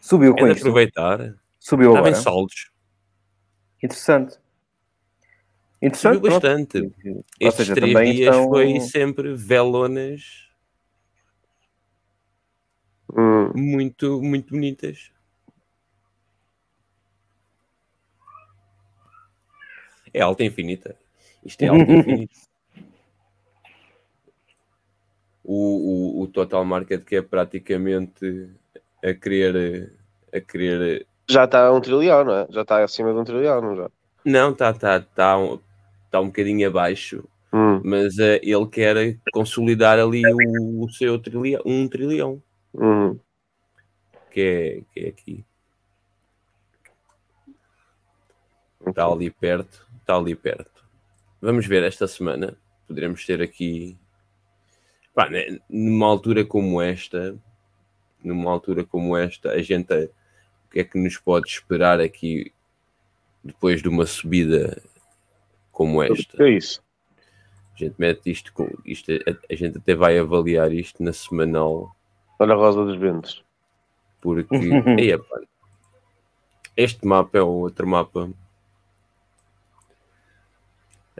[0.00, 0.60] Subiu É com de isto.
[0.62, 1.34] aproveitar.
[1.58, 2.22] Subiu Estava em agora.
[2.22, 2.70] saldos.
[3.82, 4.36] Interessante.
[5.82, 6.14] Interessante.
[6.16, 6.46] Subiu É, pronto.
[6.46, 7.24] é, um- Ou bastante.
[7.40, 10.44] Estes seja, três dias estão- foi sempre velonas
[13.16, 15.10] Hum, muito, muito bonitas.
[20.16, 20.96] É alta infinita.
[21.44, 22.34] Isto é alta infinita.
[25.48, 28.50] O, o, o total market que é praticamente
[29.00, 29.92] a querer
[30.34, 32.46] a querer já está a um trilhão, não é?
[32.50, 33.90] Já está acima de um trilhão, não já?
[34.24, 35.60] não está tá, tá, um,
[36.10, 41.62] tá um bocadinho abaixo Hum, mas eh, ele quer consolidar ali o, o seu trilhão
[41.64, 42.42] um trilhão
[42.74, 43.16] hum.
[44.32, 45.44] que é, que é aqui
[48.84, 50.84] está ali perto está ali perto
[51.42, 53.98] vamos ver esta semana poderemos ter aqui
[55.12, 57.36] Pá, né, numa altura como esta
[58.22, 62.52] numa altura como esta a gente o que é que nos pode esperar aqui
[63.42, 64.80] depois de uma subida
[65.72, 66.80] como esta É isso.
[67.74, 71.96] a gente mete isto com isto a, a gente até vai avaliar isto na semanal
[72.38, 73.44] Olha a Rosa dos Ventos.
[74.20, 74.54] porque
[75.00, 75.40] Ei, pá,
[76.76, 78.30] este mapa é outro mapa.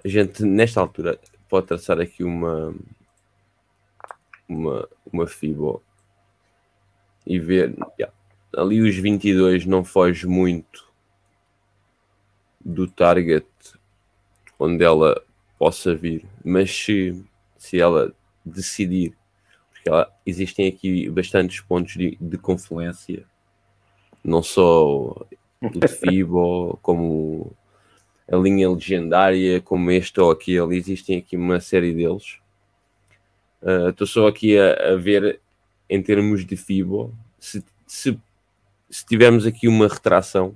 [0.05, 2.75] A gente nesta altura pode traçar aqui uma
[4.49, 5.83] uma, uma FIBO
[7.27, 8.15] e ver yeah,
[8.57, 10.87] ali os 22 não foge muito
[12.65, 13.47] do target
[14.59, 15.23] onde ela
[15.59, 17.25] possa vir, mas se,
[17.57, 18.13] se ela
[18.45, 19.17] decidir
[19.71, 23.25] porque ela, existem aqui bastantes pontos de, de confluência,
[24.23, 25.11] não só
[25.61, 27.53] o FIBO, como
[28.31, 32.39] a linha legendária, como este ou aquele, existem aqui uma série deles.
[33.63, 35.41] Ah, Estou só aqui a, a ver
[35.89, 38.19] em termos de FIBO, se, se,
[38.91, 40.55] se tivermos aqui uma retração,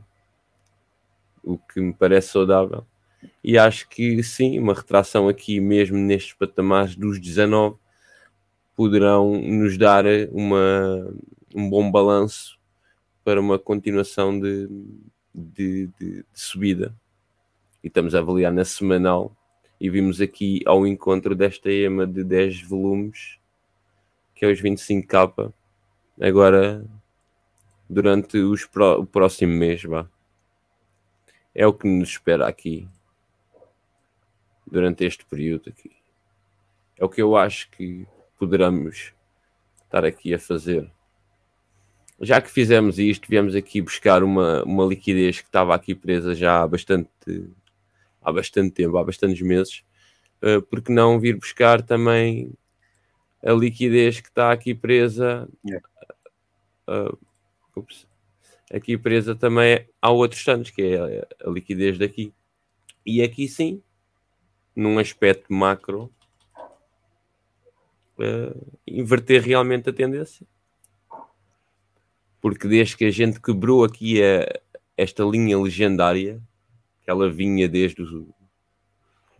[1.42, 2.84] o que me parece saudável,
[3.44, 7.76] e acho que sim, uma retração aqui mesmo nestes patamares dos 19
[8.76, 11.14] poderão nos dar uma,
[11.54, 12.58] um bom balanço
[13.24, 14.68] para uma continuação de,
[15.34, 16.94] de, de- de subida.
[17.82, 19.34] E estamos a avaliar na semanal
[19.80, 23.38] e vimos aqui ao encontro desta EMA de 10 volumes,
[24.34, 25.52] que é os 25k,
[26.20, 26.84] agora
[27.88, 29.82] durante os pró- o próximo mês.
[29.82, 30.06] Vá.
[31.54, 32.86] É o que nos espera aqui
[34.66, 35.90] durante este período aqui.
[36.98, 38.06] É o que eu acho que
[38.38, 39.12] poderemos
[39.84, 40.90] estar aqui a fazer.
[42.20, 46.62] Já que fizemos isto, viemos aqui buscar uma, uma liquidez que estava aqui presa já
[46.62, 47.08] há bastante,
[48.22, 49.84] há bastante tempo, há bastantes meses,
[50.42, 52.52] eh, porque não vir buscar também
[53.44, 55.80] a liquidez que está aqui presa É.
[56.88, 57.12] eh,
[57.76, 58.06] ups,
[58.72, 62.32] aqui presa também há outros anos, que é a, a liquidez daqui.
[63.04, 63.82] E aqui sim,
[64.76, 66.12] num aspecto macro,
[68.18, 68.54] eh,
[68.86, 70.46] inverter realmente a tendência.
[72.40, 74.60] Porque desde que a gente quebrou aqui a,
[74.96, 76.40] esta linha legendária,
[77.10, 78.32] ela vinha desde o,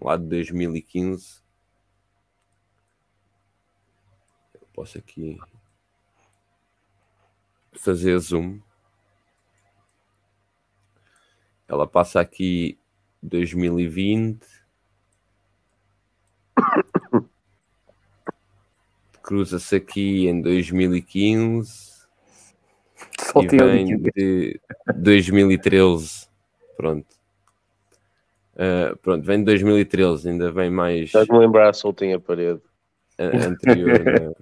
[0.00, 1.40] lá de 2015,
[4.54, 5.38] eu posso aqui
[7.72, 8.60] fazer zoom.
[11.68, 12.76] Ela passa aqui
[13.22, 14.44] 2020.
[19.22, 24.60] Cruza-se aqui em 2015 e Soltei a vem de
[24.96, 26.28] 2013.
[26.76, 27.19] Pronto.
[28.62, 31.74] Ah, pronto, vem de 2013, ainda vem mais Estás-me a lembrar,
[32.14, 32.60] a parede.
[33.18, 34.04] a- anterior.
[34.04, 34.32] né?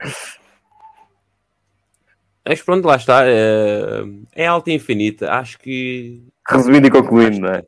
[2.45, 3.23] Mas pronto, lá está.
[3.29, 4.03] É,
[4.35, 5.31] é alta e infinita.
[5.33, 7.63] Acho que Resumindo e concluindo, não é?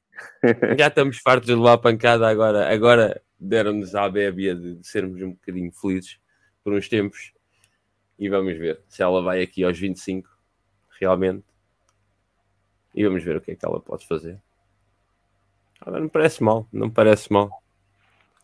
[0.77, 2.73] já estamos fartos de levar pancada agora.
[2.73, 6.19] Agora deram-nos a bébia de, de sermos um bocadinho felizes
[6.65, 7.33] por uns tempos.
[8.19, 10.29] E vamos ver se ela vai aqui aos 25,
[10.99, 11.45] realmente.
[12.95, 14.39] E vamos ver o que é que ela pode fazer.
[15.87, 17.63] Não me parece mal, não me parece mal.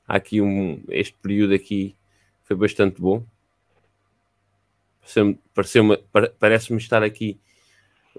[0.09, 0.83] Há aqui um.
[0.89, 1.95] Este período aqui
[2.45, 3.25] foi bastante bom.
[5.01, 7.39] Pareceu-me- pareceu-me- pare- Parece-me estar aqui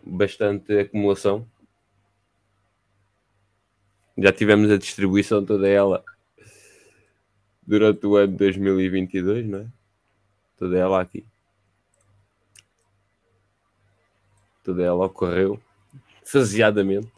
[0.04, 1.48] bastante acumulação.
[4.18, 6.04] Já tivemos a distribuição toda ela
[7.66, 9.68] durante o ano de 2022, não é?
[10.58, 11.26] Toda ela aqui.
[14.64, 15.62] Toda ela ocorreu
[16.26, 17.12] faseadamente.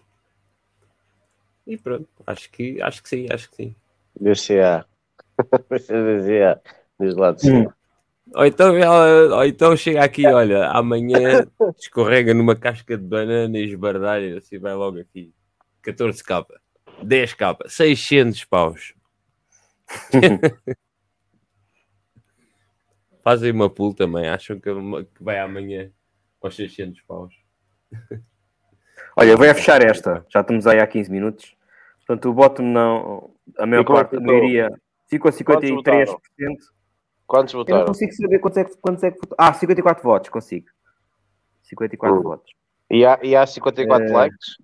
[1.70, 3.76] E pronto, acho que, acho que sim, acho que sim.
[4.20, 4.84] DCA.
[5.70, 6.60] DCA.
[7.00, 7.76] Diz lá de cima.
[8.34, 11.48] Ou então, ela, ou então chega aqui, olha, amanhã
[11.78, 15.32] escorrega numa casca de banana e esbardalha, assim vai logo aqui.
[15.84, 16.44] 14k,
[17.04, 18.96] 10k, 600 paus.
[23.24, 25.92] Fazem uma pool também, acham que, que vai amanhã
[26.42, 27.32] aos 600 paus.
[29.16, 30.26] Olha, vou a fechar esta.
[30.30, 31.59] Já estamos aí há 15 minutos.
[32.10, 33.30] Portanto, o bottom não.
[33.60, 34.34] A maior é parte, que a ficou?
[34.34, 36.16] maioria, ficou a 53%.
[37.28, 37.86] Quantos Eu não votaram?
[37.86, 39.36] consigo saber quantos é que, quantos é que votou.
[39.40, 40.66] Ah, 54 votos, consigo.
[41.62, 42.24] 54 Hum.
[42.24, 42.52] votos.
[42.90, 44.58] E há, e há 54 Eh, likes?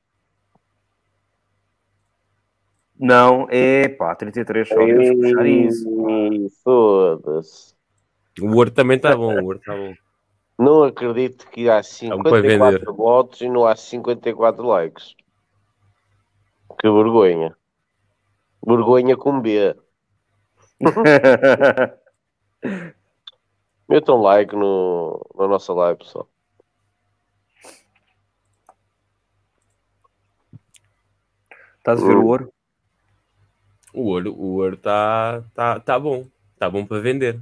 [2.99, 4.75] Não, é pá, 33 só.
[4.83, 5.87] Que puxar isso.
[6.63, 7.75] Foda-se.
[8.41, 9.93] O Word também está bom, o Word está bom.
[10.57, 11.81] Não acredito que há
[12.11, 12.53] um para vender.
[12.79, 15.13] 54 votos e não há 54 likes.
[16.85, 17.57] Que vergonha.
[18.63, 19.75] Vergonha com B.
[23.89, 26.29] Metam like no, na nossa live, pessoal.
[31.79, 32.53] Estás a ver o ouro?
[33.91, 36.27] O Word o Word está tá, tá bom.
[36.53, 37.41] Está bom para vender.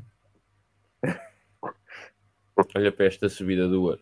[2.74, 4.02] Olha para esta subida do Word.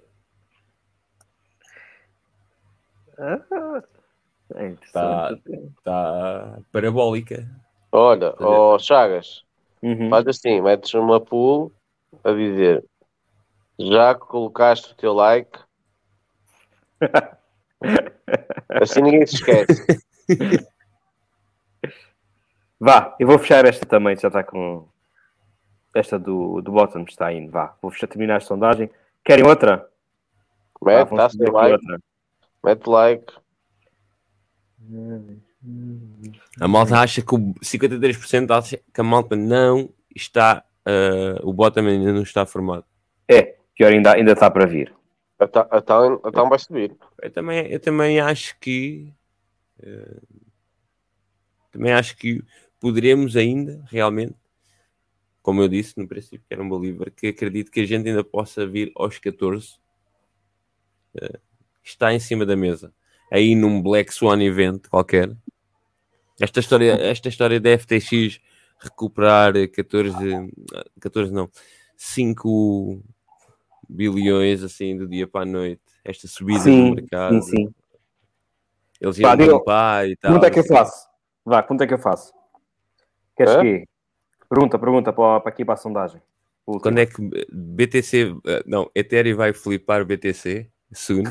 [4.56, 5.74] É Está interessante.
[5.84, 7.47] tá parabólica.
[7.91, 9.43] Olha, ó Chagas,
[9.82, 10.10] Uhum.
[10.10, 11.72] faz assim, metes uma pool
[12.24, 12.86] a dizer
[13.80, 15.60] já que colocaste o teu like,
[18.70, 20.02] assim ninguém se esquece.
[22.80, 24.88] Vá, eu vou fechar esta também, já está com.
[25.93, 27.76] Esta do, do bottom está indo, vá.
[27.80, 28.89] Vou fechar, terminar a sondagem.
[29.24, 29.88] Querem outra?
[30.82, 31.99] Mete, vamos dá like, outra.
[32.64, 33.34] mete like.
[36.59, 40.63] A malta acha que o 53% acha que a malta não está.
[40.86, 42.86] ah, o bottom ainda não está formado.
[43.27, 44.93] É, pior ainda, ainda está para vir.
[45.39, 46.95] Então, então, vai subir.
[47.21, 49.11] Eu também, eu também acho que.
[49.82, 50.21] eh,
[51.71, 52.43] também acho que
[52.79, 54.36] poderemos ainda, realmente,
[55.41, 58.23] como eu disse no princípio, que era um believer, que acredito que a gente ainda
[58.23, 59.79] possa vir aos 14.
[61.15, 61.39] eh,
[61.84, 62.93] está em cima da mesa.
[63.32, 65.32] Aí num Black Swan event qualquer.
[66.39, 68.41] Esta história, esta história da FTX
[68.77, 70.51] recuperar 14,
[70.99, 71.49] 14 não,
[71.95, 73.01] 5
[73.88, 75.82] bilhões assim do dia para a noite.
[76.03, 77.41] Esta subida Sim, do mercado.
[77.41, 77.75] sim, sim.
[78.99, 80.32] Eles iam limpar e tal.
[80.32, 81.07] Pergunta é que eu faço.
[81.45, 82.34] Vá, pergunta é que eu faço.
[83.36, 83.61] Queres Hã?
[83.61, 83.88] que?
[84.49, 86.21] Pergunta, pergunta para, para aqui para a sondagem.
[86.65, 86.84] O último.
[86.84, 90.69] Quando é que BTC, eh, não, Ethereum vai flipar BTC?
[90.93, 91.23] Soon.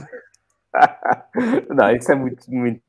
[1.69, 2.83] Não, isso é muito, muito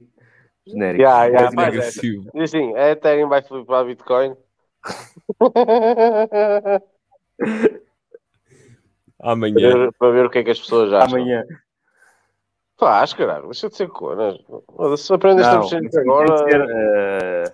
[0.66, 1.02] genérico.
[1.02, 1.94] Ya, ya, Mas.
[1.94, 4.36] Diz assim, a Ethereum vai flipar Bitcoin.
[9.20, 9.56] para, Amanhã.
[9.78, 11.20] ver, para ver o que é que as pessoas acham.
[11.20, 11.44] Amanhã.
[12.80, 14.38] Faz, caralho, deixa de ser conas.
[14.98, 16.66] Se aprendeste a Não, mexer agora.
[16.72, 17.54] eh,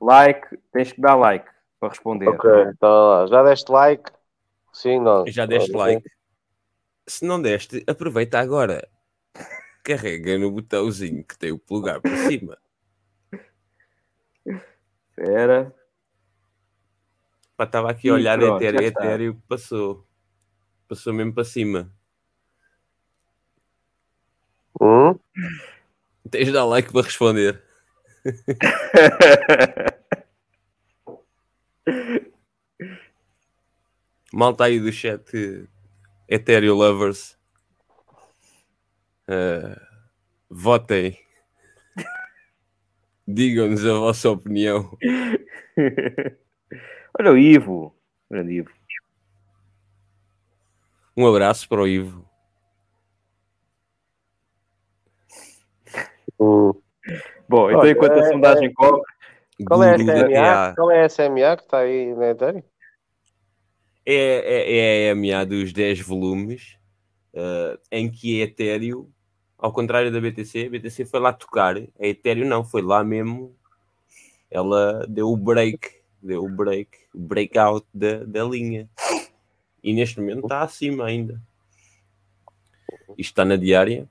[0.00, 1.48] like, tens que dar like
[1.78, 2.28] para responder.
[2.28, 3.26] Ok, então lá.
[3.28, 4.10] Já deste like?
[4.72, 5.26] Sim, não.
[5.28, 5.76] Já deste Ok.
[5.76, 6.10] like?
[7.06, 8.88] Se não deste, aproveita agora.
[9.88, 12.58] Carrega no botãozinho que tem o polegar para cima.
[14.44, 15.74] Espera.
[17.58, 18.62] Estava aqui a olhar pronto.
[18.62, 20.06] Ethereum passou.
[20.86, 21.90] Passou mesmo para cima.
[24.78, 25.18] Hum?
[26.30, 27.62] Tens de dar like para responder.
[34.30, 35.66] Malta aí do chat
[36.28, 37.37] Ethereum Lovers.
[39.28, 39.76] Eh,
[40.48, 41.18] votem.
[43.26, 44.96] Digam-nos a vossa opinião.
[47.18, 47.94] Olha o Ivo.
[48.30, 48.70] Grande Ivo.
[51.16, 52.26] Um abraço para o Ivo.
[56.40, 56.72] Hum.
[57.48, 59.02] Bom, então Olha, enquanto a é- sondagem corre,
[59.66, 60.74] Qual é a SMA?
[60.76, 62.62] Qual é a SMA que está aí na Ethereum?
[64.06, 66.78] É, é, é a EMA dos 10 volumes,
[67.34, 69.10] eh, em que a Ethereum,
[69.58, 73.54] ao contrário da BTC, a BTC foi lá tocar, a Ethereum não, foi lá mesmo,
[74.48, 78.88] ela deu o break, deu o break, breakout da, da linha.
[79.82, 81.40] E neste momento está acima ainda.
[83.16, 84.08] Isto está na diária,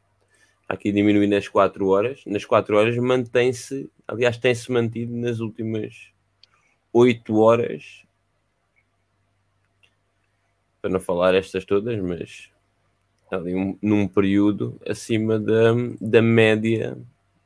[0.68, 6.12] aqui diminui nas 4 horas, nas 4 horas mantém-se, aliás tem-se mantido nas últimas
[6.92, 8.04] 8 horas.
[10.82, 12.52] Para não falar estas todas, mas
[13.32, 16.98] ali um- num período acima da, da média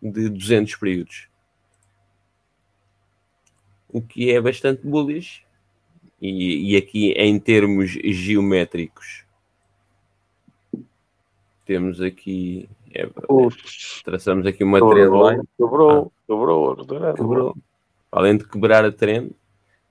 [0.02, 1.28] de 200 períodos.
[3.90, 5.44] O que é bastante bullish.
[6.22, 9.26] E, e aqui em termos geométricos
[11.66, 13.10] temos aqui é,
[14.04, 17.58] traçamos aqui uma trendline Quebrou, quebrou durante- quebrou
[18.12, 19.32] além de quebrar a trend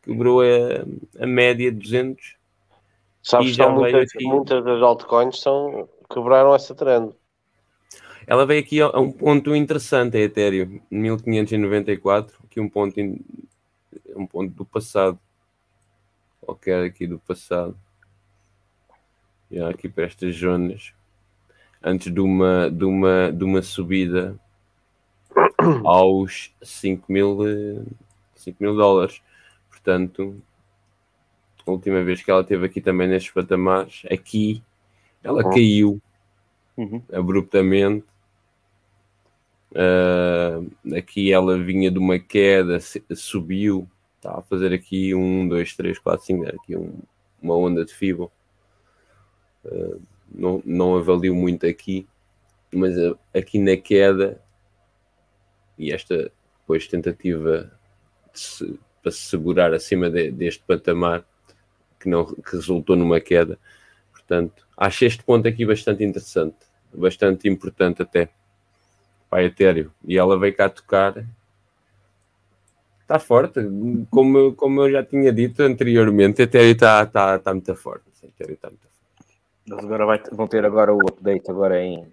[0.02, 0.84] quebrou a,
[1.20, 2.36] a média de 200
[3.22, 7.14] Sabes que muitas, aqui- muitas das altcoins são quebraram essa trend.
[8.26, 13.20] Ela veio aqui a um ponto interessante, a Ethereum, 1594, aqui um ponto, in-
[14.14, 15.18] um ponto do passado.
[16.40, 17.76] Qualquer aqui do passado.
[19.50, 20.92] E aqui para estas zonas.
[21.82, 24.38] Antes de uma, de uma, de uma subida
[25.84, 27.82] aos 5 mil, eh,
[28.36, 29.20] 5 mil dólares.
[29.68, 30.40] Portanto,
[31.70, 34.62] a última vez que ela esteve aqui também nestes patamares, aqui
[35.22, 35.50] ela Uhum.
[35.50, 36.02] caiu
[36.76, 37.02] Uhum.
[37.12, 38.04] abruptamente.
[39.74, 40.60] Ah,
[40.96, 42.78] aqui ela vinha de uma queda,
[43.14, 46.98] subiu, está a fazer aqui um, dois, três, quatro, cinco, aqui um-
[47.40, 48.30] uma onda de FIBO.
[49.64, 49.96] Ah,
[50.32, 52.06] não, não avalio muito aqui,
[52.72, 52.94] mas
[53.34, 54.40] aqui na queda
[55.78, 57.70] e esta depois tentativa
[58.32, 61.24] de se- para se segurar acima de- deste patamar
[62.00, 63.58] que não que resultou numa queda.
[64.10, 66.56] Portanto, acho este ponto aqui bastante interessante,
[66.92, 68.30] bastante importante até
[69.28, 69.90] para a Ethereum.
[70.04, 71.24] E ela veio cá tocar.
[73.02, 73.60] Está forte,
[74.10, 78.04] como, eu- como eu já tinha dito anteriormente, a Ethereum está tá, tá muito forte.
[78.22, 79.40] A Ethereum está muito forte.
[79.66, 82.06] Eles agora vai- vão ter agora o update agora em,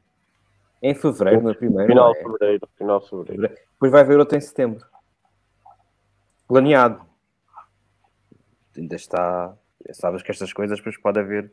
[0.81, 1.87] em fevereiro, no primeiro.
[1.87, 2.23] Final não de é?
[2.23, 2.69] fevereiro.
[2.77, 3.55] Final de fevereiro.
[3.73, 4.85] Depois vai haver outro em setembro.
[6.47, 7.05] Planeado.
[8.75, 9.55] Ainda está.
[9.91, 11.51] Sabes que estas coisas depois pode haver,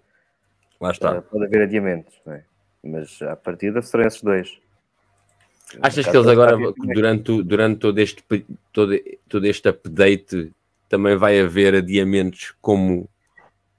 [0.80, 1.16] Lá está.
[1.16, 2.44] eh, pode haver adiamentos, não é?
[2.82, 4.60] Mas à partida serão esses dois.
[5.80, 8.24] Achas que eles agora, vir- durante, durante todo, este,
[8.72, 8.92] todo,
[9.28, 10.52] todo este update,
[10.88, 13.08] também vai haver adiamentos como,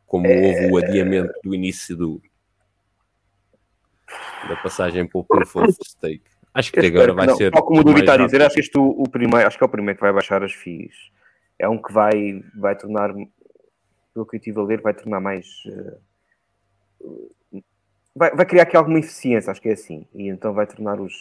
[0.07, 2.21] como houve o adiamento do início do,
[4.49, 6.23] da passagem para o Proof of Stake?
[6.53, 7.35] Acho que agora vai não.
[7.35, 7.51] ser.
[7.51, 9.69] Como o mais está a dizer, acho que isto o primeiro, acho que é o
[9.69, 11.11] primeiro que vai baixar as FIIs.
[11.59, 13.13] É um que vai, vai tornar,
[14.15, 15.45] pelo que eu estive a ler, vai tornar mais.
[15.67, 15.97] eh,
[18.15, 20.07] vai, vai criar aqui alguma eficiência, acho que é assim.
[20.15, 21.13] E então vai tornar os.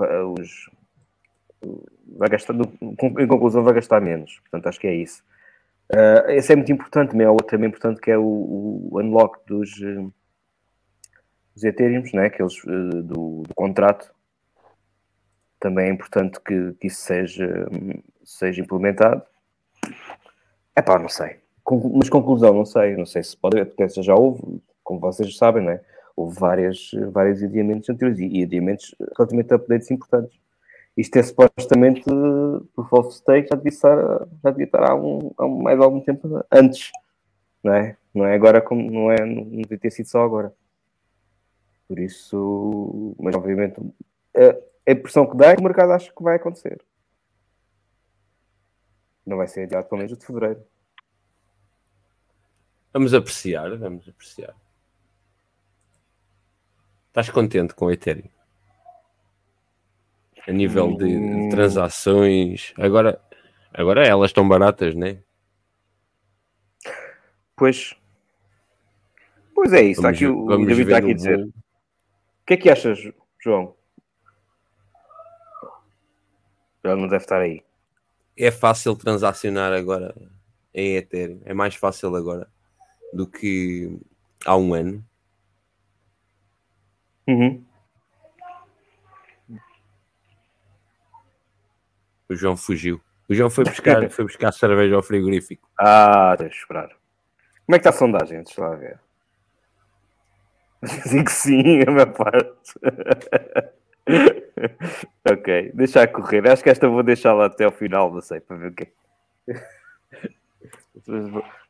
[0.00, 0.70] eh, os
[2.16, 4.38] vai gastar, em conclusão, vai gastar menos.
[4.40, 5.22] Portanto, acho que é isso.
[5.92, 9.38] Eh, esse é muito importante, também é outro também importante que é o, o unlock
[9.46, 9.70] dos,
[11.54, 12.26] dos Ethereums, né?
[12.26, 14.12] Aqueles eh, do, do contrato.
[15.60, 19.22] Também é importante que, que isso seja, hum, seja implementado.
[20.78, 21.38] É pá, não sei.
[21.64, 22.96] Con- Mas conclusão, não sei.
[22.96, 25.80] Não sei se pode, porque já houve, como vocês sabem, né?
[26.16, 30.38] Houve várias, vários adiamentos anteriores e, e adiamentos relativamente a updates importantes.
[30.96, 32.04] Isto é supostamente
[32.74, 33.96] por false stake já devia estar,
[34.42, 36.90] já devia estar há, um, há mais algum tempo antes,
[37.62, 37.96] não é?
[38.14, 40.52] Não é agora como não é, não devia ter sido só agora.
[41.88, 43.80] Por isso, mas obviamente
[44.36, 46.80] a a impressão que dá é que o mercado acha que vai acontecer.
[49.28, 50.64] Não vai ser adiado pelo menos de fevereiro.
[52.94, 54.56] Vamos apreciar, vamos apreciar.
[57.08, 58.26] Estás contente com o Ethereum?
[60.46, 61.48] A nível de, de Hum.
[61.50, 63.20] transações, agora,
[63.74, 65.22] agora elas estão baratas, né?
[67.54, 67.94] Pois.
[69.54, 70.00] Pois é isso.
[70.00, 71.44] Está aqui, o o David está aqui a dizer.
[71.44, 71.52] O
[72.46, 72.98] que é que achas,
[73.38, 73.76] João?
[76.82, 77.62] Ele não deve estar aí.
[78.38, 80.14] É fácil transacionar agora
[80.72, 81.40] em Ethereum.
[81.44, 82.48] É mais fácil agora
[83.12, 83.98] do que
[84.46, 85.04] há um ano.
[87.26, 87.64] Uhum.
[92.28, 93.00] O João fugiu.
[93.28, 95.68] O João foi buscar, foi buscar cerveja ao frigorífico.
[95.78, 96.88] Ah, deixa eu esperar.
[97.66, 98.42] Como é que está a sondagem?
[98.42, 99.00] Deixa lá ver.
[101.10, 102.72] Digo que sim, a minha parte.
[105.30, 106.46] ok, deixa correr.
[106.48, 108.84] Acho que esta vou deixar lá até ao final, não sei, para ver o que
[108.84, 108.92] é.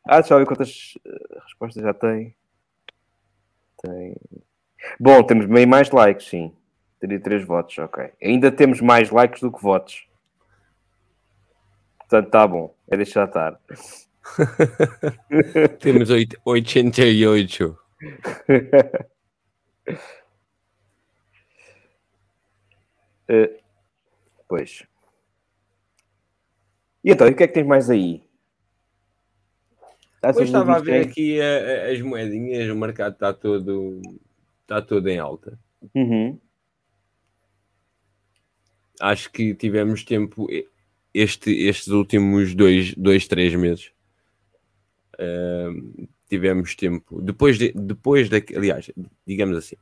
[0.06, 2.34] Ah, deixa eu ver quantas eh, respostas já tem.
[3.82, 4.16] Tem.
[4.98, 6.54] Bom, temos bem mais likes, sim.
[7.00, 8.10] 33 votos, ok.
[8.22, 10.06] Ainda temos mais likes do que votos.
[11.98, 12.74] Portanto, tá bom.
[12.90, 13.60] É deixar estar.
[15.78, 17.78] Temos oit- 88.
[23.28, 23.60] Eh,
[24.48, 24.84] pois.
[27.04, 28.22] E então, e o que é que tens mais aí?
[30.16, 31.10] Estás Depois estava a ver quem?
[31.10, 34.00] aqui a- a- as moedinhas, o mercado está todo,
[34.62, 35.58] está todo em alta.
[35.94, 36.38] Uhum.
[39.00, 40.48] Acho que tivemos tempo
[41.14, 43.92] este, estes últimos dois, dois três meses.
[45.20, 48.88] Ahm, tivemos tempo depois de, depois da aliás
[49.26, 49.74] digamos assim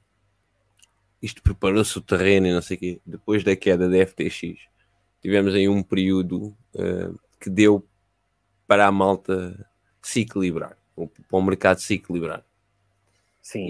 [1.23, 4.59] isto preparou-se o terreno e não sei o quê depois da queda da FTX
[5.21, 7.87] tivemos aí um período ah, que deu
[8.67, 9.69] para a malta
[10.03, 12.45] se equilibrar para o mercado se equilibrar
[13.43, 13.67] Sim.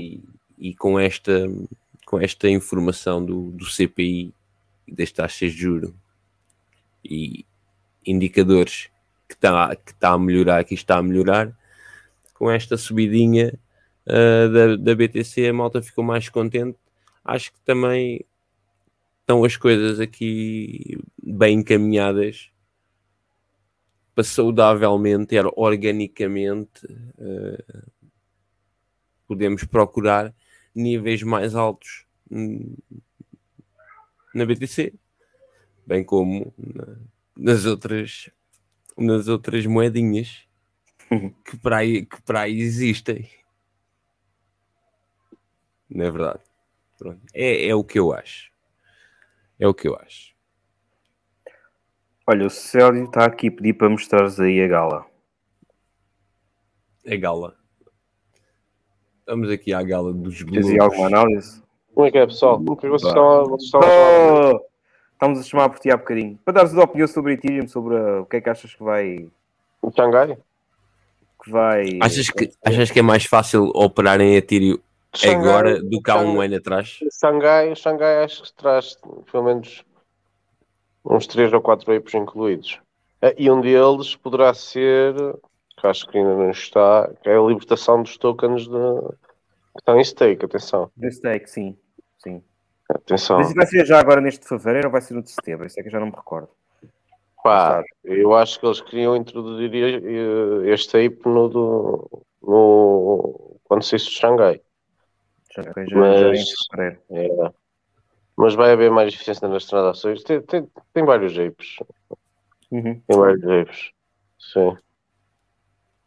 [0.59, 1.49] e, e com esta
[2.07, 4.33] com esta informação do, do CPI
[4.87, 5.95] e das taxas de juro
[7.05, 7.45] e
[8.07, 8.89] indicadores
[9.29, 11.53] que está que tá a melhorar, que está a melhorar,
[12.35, 13.59] com esta subidinha
[14.07, 16.79] uh, da, da BTC a malta ficou mais contente.
[17.27, 18.25] Acho que também
[19.21, 22.53] estão as coisas aqui bem encaminhadas
[24.15, 27.91] para saudavelmente, organicamente, uh,
[29.27, 30.33] podemos procurar
[30.73, 32.07] níveis mais altos
[34.33, 34.95] na BTC,
[35.85, 36.97] bem como na,
[37.37, 38.31] nas outras
[38.97, 40.47] nas outras moedinhas
[41.45, 43.29] que para aí, que para aí existem.
[45.91, 46.46] Não é verdade?
[46.99, 47.21] Pronto.
[47.35, 48.51] É, é o que eu acho.
[49.59, 50.35] É o que eu acho.
[52.27, 55.07] Olha, o Célio está aqui a pedir para mostrares aí a gala.
[57.07, 57.57] A gala.
[59.21, 60.67] Estamos aqui à gala dos Globos.
[60.67, 61.63] Tens alguma análise?
[61.95, 62.63] Como é que é, pessoal?
[62.67, 64.53] O que vocês estão, vocês estão a?
[64.53, 64.67] Oh,
[65.13, 66.39] estamos a chamar por ti há bocadinho.
[66.45, 69.29] Para dares a opinião sobre Ethereum, sobre uh, o que é que achas que vai.
[69.81, 70.37] O Xangai?
[71.43, 71.99] Que vai...
[72.03, 74.79] Achas que, achas que é mais fácil operar em Ethereum
[75.19, 76.99] Xangai- agora do que há um ano atrás?
[77.21, 78.97] Xangai, Xangai acho que traz
[79.31, 79.85] pelo menos
[81.05, 82.81] uns 3 ou 4 apes incluídos.
[83.23, 85.15] Eh, E um deles poderá ser,
[85.79, 89.99] que acho que ainda não está, que é a libertação dos tokens de, que estão
[89.99, 90.45] em stake.
[90.45, 91.77] Atenção, The Stake, sim.
[92.19, 92.43] sim.
[92.89, 93.39] atenção.
[93.39, 95.67] Mas isso vai ser já agora neste fevereiro ou vai ser no de setembro?
[95.67, 96.49] Isso é que eu já não me recordo.
[97.43, 104.09] Pá, eu acho que eles queriam introduzir eh, este ape no, do, no quando saísse
[104.09, 104.61] o Xangai.
[105.57, 107.01] Já, já, já Mas- fevereiro.
[107.11, 107.53] É.
[108.37, 110.23] Mas vai haver mais eficiência nas transações.
[110.23, 111.77] Tem, tem, tem vários apes.
[112.71, 113.01] Uhum.
[113.07, 113.91] Tem vários apes.
[114.39, 114.77] Sim.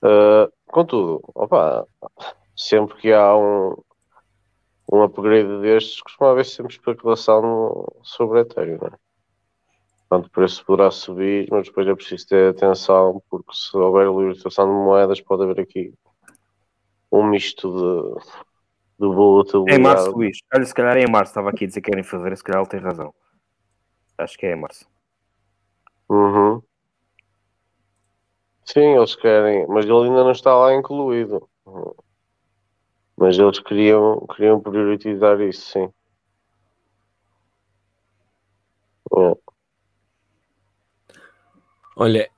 [0.01, 1.85] Ah, contudo, opa,
[2.55, 3.75] sempre que há um,
[4.93, 8.91] um upgrade destes, costuma haver sempre especulação no- sobre Ethereum, não é?
[10.07, 14.65] Portanto, o preço poderá subir, mas depois é preciso ter atenção, porque se houver libertação
[14.65, 15.93] de moedas, pode haver aqui
[17.11, 18.23] um misto de,
[18.99, 20.37] de É em março, Luís.
[20.53, 21.31] Olha, se calhar é em março.
[21.31, 22.35] Estava aqui a dizer que era em fevereiro.
[22.35, 23.13] Se calhar ele tem razão.
[24.17, 24.85] Acho que é em março.
[26.09, 26.61] Uhum.
[28.65, 31.49] Sim, eles querem, mas ele ainda não está lá incluído.
[33.17, 35.93] Mas eles queriam, queriam priorizar isso, sim.
[39.17, 39.37] É.
[41.95, 42.29] Olha,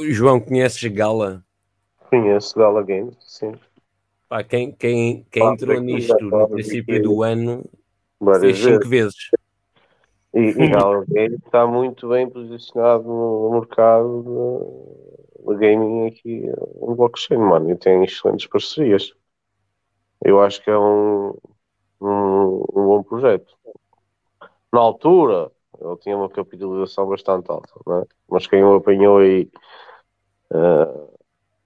[0.00, 1.44] o João, conheces Gala?
[2.10, 3.52] Conheço Gala Games, sim.
[4.28, 7.64] Pá, quem, quem, quem Pá, entrou já nisto no princípio que- do ano
[8.40, 9.30] fez cinco vezes.
[10.34, 10.68] E, e
[11.08, 14.22] Games está muito bem posicionado no mercado
[15.44, 16.42] de, de gaming aqui
[16.80, 17.70] no blockchain, mano.
[17.70, 19.12] E tem excelentes parcerias.
[20.24, 21.30] Eu acho que é um,
[22.00, 23.52] um, um bom projeto.
[24.72, 25.50] Na altura,
[25.80, 27.68] ele tinha uma capitalização bastante alta,
[28.02, 28.04] é?
[28.28, 29.48] mas quem o apanhou aí
[30.52, 31.06] eh,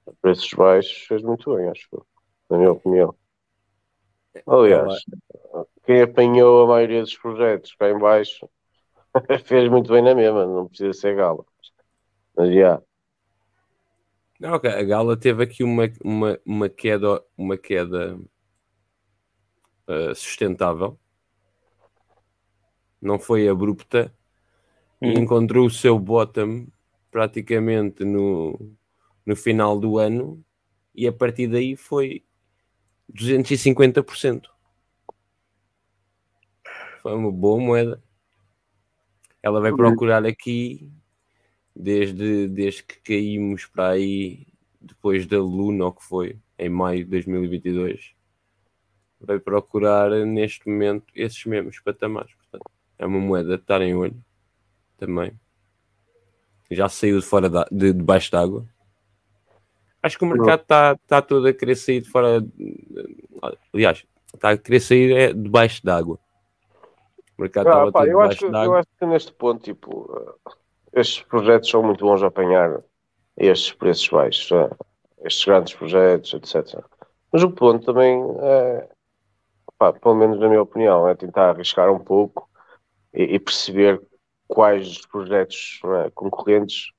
[0.09, 2.07] a preços baixos fez muito bem, acho eu,
[2.51, 3.14] na minha opinião.
[4.46, 5.05] Aliás,
[5.84, 8.48] quem apanhou a maioria dos projetos cá em baixo
[9.46, 11.44] fez muito bem na mesma, não precisa ser gala.
[12.36, 12.82] Mas já,
[14.40, 18.18] Não, ok, a Gala teve aqui uma, uma, uma queda, uma queda
[19.86, 20.98] eh, sustentável.
[23.01, 24.14] Não foi abrupta.
[25.05, 25.18] E Uhum.
[25.18, 26.66] encontrou o seu bottom
[27.11, 28.59] praticamente no,
[29.26, 30.44] no final do ano.
[30.94, 32.24] E a partir daí foi
[33.15, 34.47] 250%.
[37.03, 38.03] Foi uma boa moeda.
[39.43, 40.93] Ela vai procurar aqui
[41.75, 44.47] desde, desde que caímos para aí
[44.81, 48.15] depois da Luna, ou que foi, em maio de 2022,
[49.21, 52.33] vai procurar neste momento esses mesmos patamares.
[52.35, 54.23] Portanto, é uma moeda de estar em olho
[54.97, 55.39] também.
[56.71, 58.67] Já saiu de fora da, de, debaixo d'água.
[60.03, 62.42] Acho que o mercado está tá todo a querer sair de fora.
[63.72, 66.18] Aliás, está a querer sair é debaixo d'água.
[67.38, 68.78] O mercado Ah, estava pá, todo eu, acho, debaixo que- eu d'água.
[68.80, 72.82] acho que neste ponto, tipo, eh, estes projetos são muito bons a apanhar
[73.36, 74.70] estes preços baixos, eh,
[75.24, 76.82] estes grandes projetos, etc.
[77.32, 78.88] Mas o ponto também é,
[79.78, 82.48] pá, pelo menos na minha opinião, é tentar arriscar um pouco
[83.14, 84.01] e, e perceber
[84.48, 86.90] quais os projetos é, concorrentes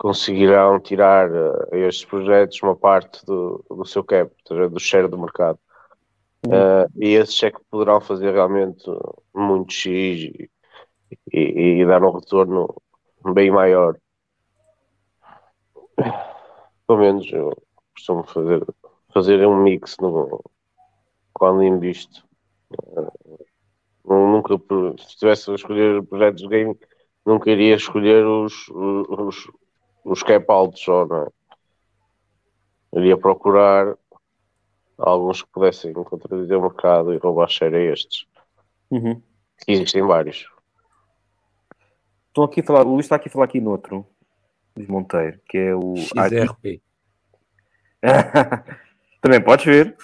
[0.00, 5.18] conseguirão tirar eh, a estes projetos uma parte do, do seu cap, do share do
[5.18, 5.58] mercado.
[6.50, 8.82] Eh, e esses é que poderão fazer realmente
[9.34, 10.50] muito X e,
[11.30, 12.74] e- e dar um retorno
[13.34, 13.94] bem maior.
[16.86, 17.54] Pelo menos eu
[17.94, 18.64] costumo fazer,
[19.12, 20.42] fazer um mix no,
[21.34, 22.24] quando invisto.
[24.02, 24.54] Nu- Nunca,
[24.98, 26.74] se estivesse a escolher projetos de game,
[27.26, 29.46] nunca iria escolher os, os,
[30.04, 31.28] os cap altos, só, não é?
[32.98, 33.96] Iria procurar
[34.98, 38.26] alguns que pudessem contradizer o mercado e roubar share a estes.
[38.90, 39.22] Uhum.
[39.66, 40.46] Existem vários.
[42.28, 44.06] Estão aqui a falar, o Luís está aqui a falar aqui noutro,
[44.76, 45.94] Luís Monteiro, que é o.
[45.96, 46.80] XRP.
[49.20, 49.96] Também podes ver.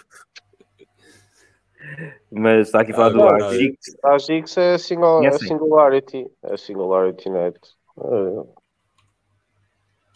[2.31, 3.79] Mas está aqui a falar Ah, do não, Agix.
[4.05, 5.49] A Gix é a, a Conhecem?
[5.49, 6.31] Singularity.
[6.43, 7.59] É a Singularity Net.
[7.99, 8.56] É.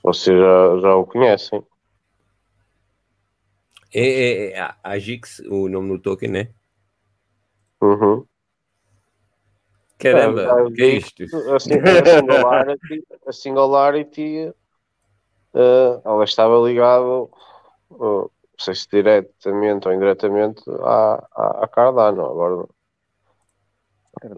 [0.02, 1.62] Vocês já, já o conhecem.
[3.92, 6.48] É, é, é a- a Gix, o nome do token, né?
[7.82, 8.24] Uhum.
[9.98, 11.22] Caramba, É, o que é isto?
[11.54, 14.54] A, sing- a Singularity, a Singularity
[15.54, 17.26] eh, ela estava ligada, eh,
[17.90, 22.24] não sei se diretamente ou indiretamente, à, à, à Cardano.
[22.24, 22.68] Agora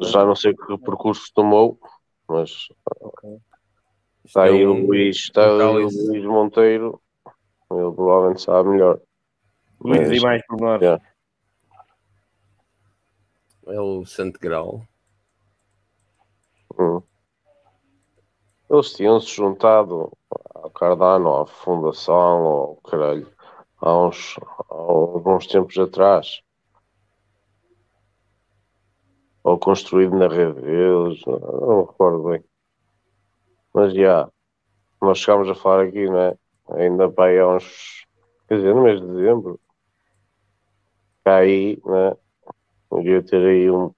[0.00, 1.78] já não sei que percurso tomou,
[2.28, 3.51] mas Isto
[4.24, 5.88] está é aí o Luís, está aí o.
[5.88, 7.00] Luís Monteiro,
[7.70, 9.00] ele provavelmente sabe melhor.
[9.80, 10.80] Luís, Mas- e mais por nós.
[10.80, 11.04] Yeah.
[13.66, 14.82] É o Santo Grau.
[16.78, 17.02] Hum.
[18.70, 20.10] Eles tinham-se juntado
[20.54, 23.30] à Cardano, à fundação, ao caralho,
[23.78, 24.38] há uns,
[24.70, 26.40] há alguns tempos atrás.
[29.44, 32.44] Ou construído na rede deles, não não me recordo bem.
[33.74, 34.28] Mas já,
[35.00, 36.36] nós chegámos a falar aqui, não é?
[36.70, 38.06] Ainda para aí há uns,
[38.48, 39.60] quer dizer, no mês de dezembro.
[41.24, 42.16] Cá aí, não é?
[42.92, 43.92] Devia ter aí um,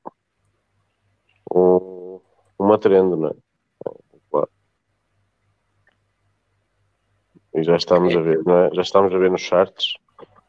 [1.55, 2.21] um,
[2.59, 3.35] uma trend, não é?
[4.31, 4.51] Claro.
[7.55, 8.75] E já estamos a ver, não é?
[8.75, 9.95] Já estamos a ver nos charts.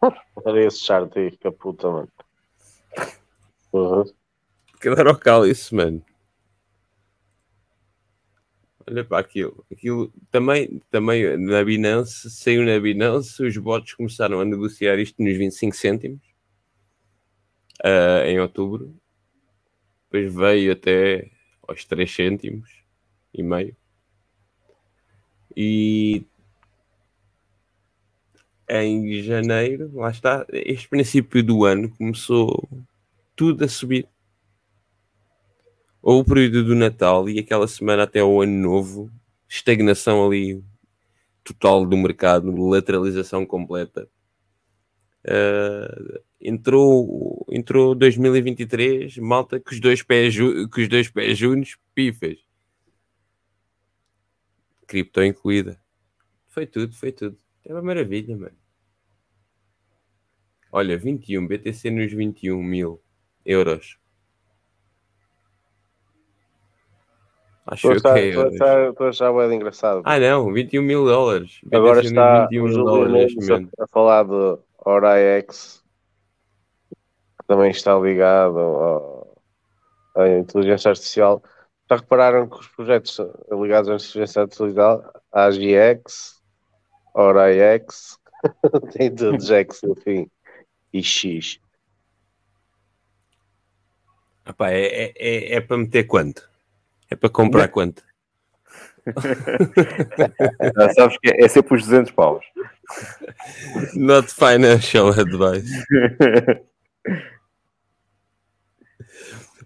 [0.46, 2.10] Era esse chart aí, que a puta, mano.
[3.74, 4.06] Uhum.
[4.74, 6.02] Aquilo era o cálice, mano.
[8.88, 9.66] Olha para aquilo.
[9.72, 15.36] Aquilo também, também na Binance, saiu na Binance, os bots começaram a negociar isto nos
[15.38, 16.22] 25 cêntimos
[17.84, 18.96] ah, em outubro.
[20.06, 21.32] Depois veio até
[21.68, 22.70] aos 3 cêntimos
[23.34, 23.76] e meio.
[25.56, 26.26] E
[28.68, 32.68] em janeiro, lá está, este princípio do ano começou
[33.36, 34.08] tudo a subir.
[36.06, 39.12] Ou o período do Natal e aquela semana até o Ano Novo,
[39.50, 40.64] estagnação ali
[41.44, 44.08] total do mercado, lateralização completa.
[45.28, 52.38] Ah, entrou, entrou 2023, malta com os dois pés, com os dois pés juntos, pifas.
[54.86, 55.82] Cripto incluída.
[56.50, 57.36] Foi tudo, foi tudo.
[57.66, 58.56] É uma maravilha, mano.
[60.72, 63.02] Olha, 21, BTC nos 21 mil
[63.44, 63.98] euros.
[67.68, 70.02] Acho Estou que é estou a achar- estou a achar bué de engraçado.
[70.06, 71.60] Ah, não, 21 mil dólares.
[71.74, 73.36] Agora está 21 o mil dólares
[73.80, 75.84] a, falar de OraX,
[77.40, 79.38] que também está ligado ao-
[80.16, 81.42] à inteligência artificial.
[81.90, 83.20] Já repararam que os projetos
[83.52, 86.42] ligados à inteligência artificial, AGX,
[87.16, 88.20] OraX,
[88.94, 90.30] tem todos X no fim
[90.94, 91.60] e X.
[94.46, 96.48] Ah, pá, é, é, é, é para meter quanto?
[97.16, 98.04] É para comprar quanto?
[100.96, 102.44] Sabes que é, é sempre os 200 paus.
[103.96, 105.72] Not financial advice.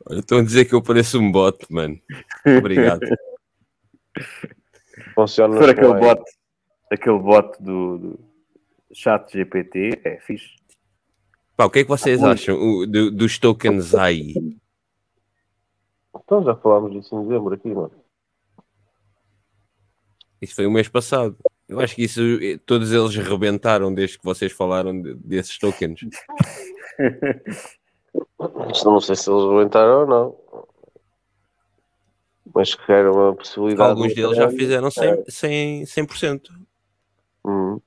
[0.05, 1.99] Olha, estão a dizer que eu pareço um bot, mano.
[2.45, 3.01] Obrigado.
[5.15, 6.07] Funciona Se for nos aquele moedas.
[6.17, 6.23] bot,
[6.91, 8.19] aquele bot do, do
[8.93, 10.49] chat GPT, é fixe.
[11.57, 14.33] Pá, o que é que vocês acham o- do- dos tokens AI?
[16.29, 17.91] Então já falámos disso em dezembro aqui, mano.
[20.39, 21.35] Isso foi o mês passado.
[21.67, 26.01] Eu acho que isso, eh, todos eles rebentaram desde que vocês falaram de- desses tokens.
[28.71, 30.37] Isto não sei se eles aguentaram ou não.
[32.53, 33.89] Mas que era uma possibilidade.
[33.89, 35.31] Alguns deles já fizeram 100%.
[35.31, 36.51] 100, 100%.
[37.43, 37.81] Hum.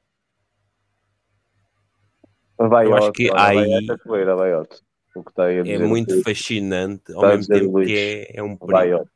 [2.58, 3.86] Vai Eu acho que vai aí-
[4.36, 4.80] vai outro.
[5.14, 6.22] O que está aí a É dizer muito aqui.
[6.22, 7.86] fascinante, ao mesmo tempo Luís.
[7.88, 9.08] que é, é um perigo.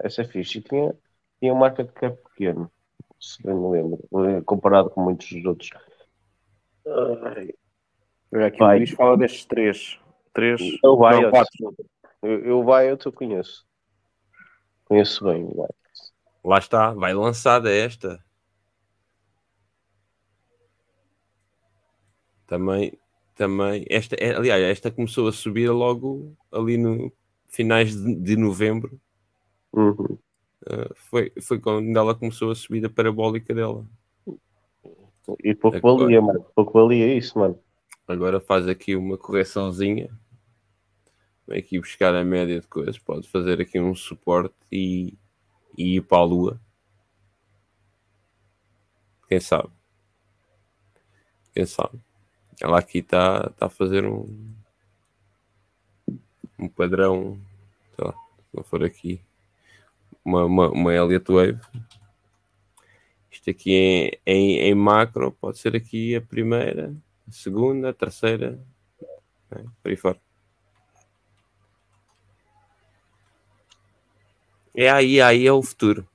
[0.00, 0.58] Essa é fixe.
[0.58, 0.94] E tinha,
[1.40, 2.70] tinha um market cap pequeno,
[3.20, 5.70] se bem me lembro, eh, comparado com muitos dos outros.
[6.86, 7.48] Ai,
[8.34, 8.76] Olha aqui, Vai.
[8.76, 9.98] o Luís fala destes três.
[10.32, 11.74] Três, Eu vai não, quatro.
[12.22, 13.66] Eu, eu vai eu conheço.
[14.86, 15.46] Conheço bem.
[15.54, 15.68] Vai.
[16.44, 18.22] Lá está, vai lançada esta.
[22.46, 22.98] Também
[23.34, 27.12] também, esta, é- aliás, esta começou a subir logo ali no
[27.48, 29.00] finais de, de novembro.
[29.72, 30.18] Uhum.
[30.64, 33.86] Uh, foi, foi quando ela começou a subir a parabólica dela.
[35.42, 36.46] E pouco Agora- valia, mano.
[36.54, 37.58] Pouco valia isso, mano.
[38.06, 40.10] Agora faz aqui uma correçãozinha.
[41.46, 42.98] Vem aqui buscar a média de coisas.
[42.98, 45.14] Pode fazer aqui um suporte e,
[45.76, 46.60] e ir para a lua.
[49.28, 49.70] Quem sabe?
[51.54, 51.98] Quem sabe?
[52.62, 54.54] Ela aqui está tá a fazer um,
[56.56, 57.36] um padrão.
[57.96, 58.14] Se
[58.54, 59.20] não for aqui.
[60.24, 61.60] Uma, uma, uma Elliott Wave.
[63.28, 66.94] Isto aqui em, em, em macro pode ser aqui a primeira,
[67.26, 68.64] a segunda, a terceira,
[69.50, 70.20] né, por aí fora.
[74.72, 76.08] É aí, aí é o futuro.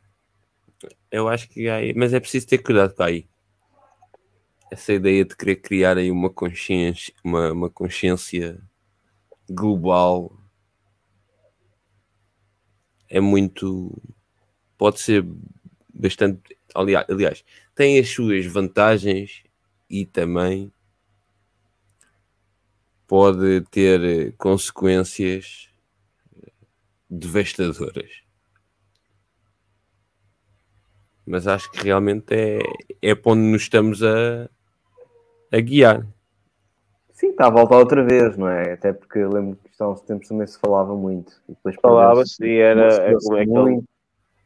[1.11, 3.27] Eu acho que aí, mas é preciso ter cuidado com aí.
[4.70, 8.61] Essa ideia de querer criar aí uma consciência, uma, uma consciência
[9.49, 10.38] global
[13.09, 13.97] é muito
[14.78, 15.26] pode ser
[15.93, 17.43] bastante aliás,
[17.74, 19.43] tem as suas vantagens
[19.89, 20.72] e também
[23.07, 25.70] pode ter consequências
[27.09, 28.22] devastadoras.
[31.26, 32.59] Mas acho que realmente é,
[33.01, 34.49] é para onde nos estamos a,
[35.51, 36.05] a guiar.
[37.11, 38.73] Sim, está a voltar outra vez, não é?
[38.73, 41.31] Até porque eu lembro que isto há uns tempos também se falava muito.
[41.49, 42.87] E depois Falava-se e era.
[42.95, 43.83] Perdeu-se como é que ele...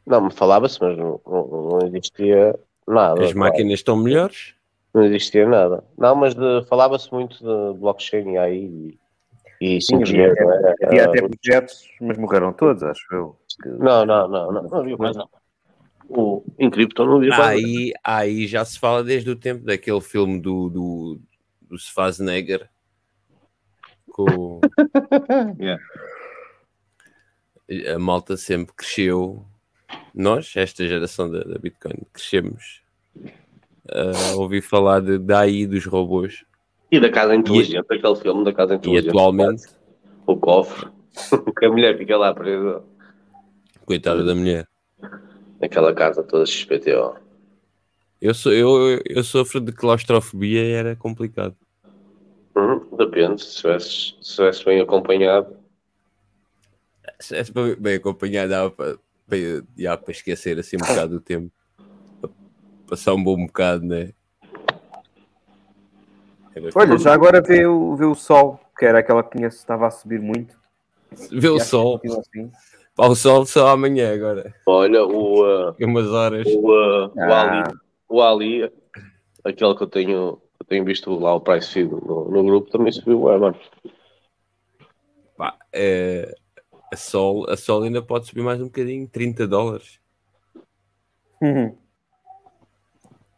[0.06, 3.22] Não, falava-se, mas não, não, não existia nada.
[3.22, 4.54] As máquinas estão melhores.
[4.94, 5.84] Não existia nada.
[5.96, 6.34] Não, mas
[6.68, 8.98] falava-se muito de blockchain e aí
[9.60, 10.70] e, e Sim, 5G, havia, não é?
[10.70, 13.36] até, havia até projetos, mas morreram todos, acho eu.
[13.62, 15.28] Que- Não, não, não, não, não havia mais nada.
[16.14, 17.48] O, em cripto não nada.
[17.48, 21.20] Aí, aí já se fala desde o tempo daquele filme do, do,
[21.62, 22.68] do Schwarzenegger
[24.10, 24.60] com
[25.58, 25.82] Yeah.
[27.94, 29.42] a malta sempre cresceu.
[30.14, 32.82] Nós, esta geração da, da Bitcoin, crescemos
[33.90, 36.44] a ouvir falar de, daí dos robôs
[36.90, 39.08] E da casa inteligente, aquele filme da casa e inteligente.
[39.08, 39.62] atualmente,
[40.26, 40.90] O cofre.
[41.58, 42.82] que a mulher fica lá presa
[43.86, 44.66] coitada da mulher.
[45.62, 47.14] Naquela casa toda XPTO.
[48.20, 51.56] Eu, sou, eu, eu sofro de claustrofobia e era complicado.
[52.56, 55.56] Hum, depende, se estivesse se estivesse bem acompanhado.
[57.18, 61.50] Se és bem bem acompanhado, dava para, para, esquecer assim um bocado do tempo.
[62.86, 64.12] Passar um bom bocado, né?
[66.54, 69.86] Era Olha, já agora vê o, vê o sol, que era aquela que tinha, estava
[69.86, 70.60] a subir muito.
[71.30, 72.00] Vê o E que sol.
[72.04, 72.52] assim.
[73.02, 74.54] Pá, o sol só amanhã agora.
[74.64, 76.46] Olha, o, uh, umas horas.
[76.46, 77.64] o, uh, o Ah.
[77.64, 77.78] Ali,
[78.08, 78.72] o Ali,
[79.42, 82.92] aquele que eu tenho, eu tenho visto lá o price feed no, no grupo, também
[82.92, 83.58] subiu, é, mano.
[85.36, 86.32] Pá, é,
[86.92, 89.98] a, sol, a sol ainda pode subir mais um bocadinho, 30 dólares.
[91.40, 91.76] Uhum.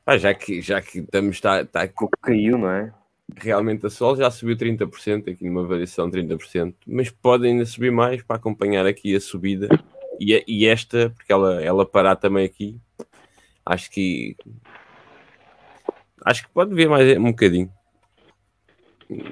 [0.05, 2.93] Pá, já que, já que estamos, está, está Pouco caiu, não é?
[3.37, 7.91] Realmente a sol já subiu 30%, aqui numa variação de 30%, mas pode ainda subir
[7.91, 9.69] mais para acompanhar aqui a subida.
[10.21, 12.79] E, a- e esta, porque ela, ela parar também aqui,
[13.65, 14.37] acho que
[16.25, 17.71] acho que pode ver mais um bocadinho.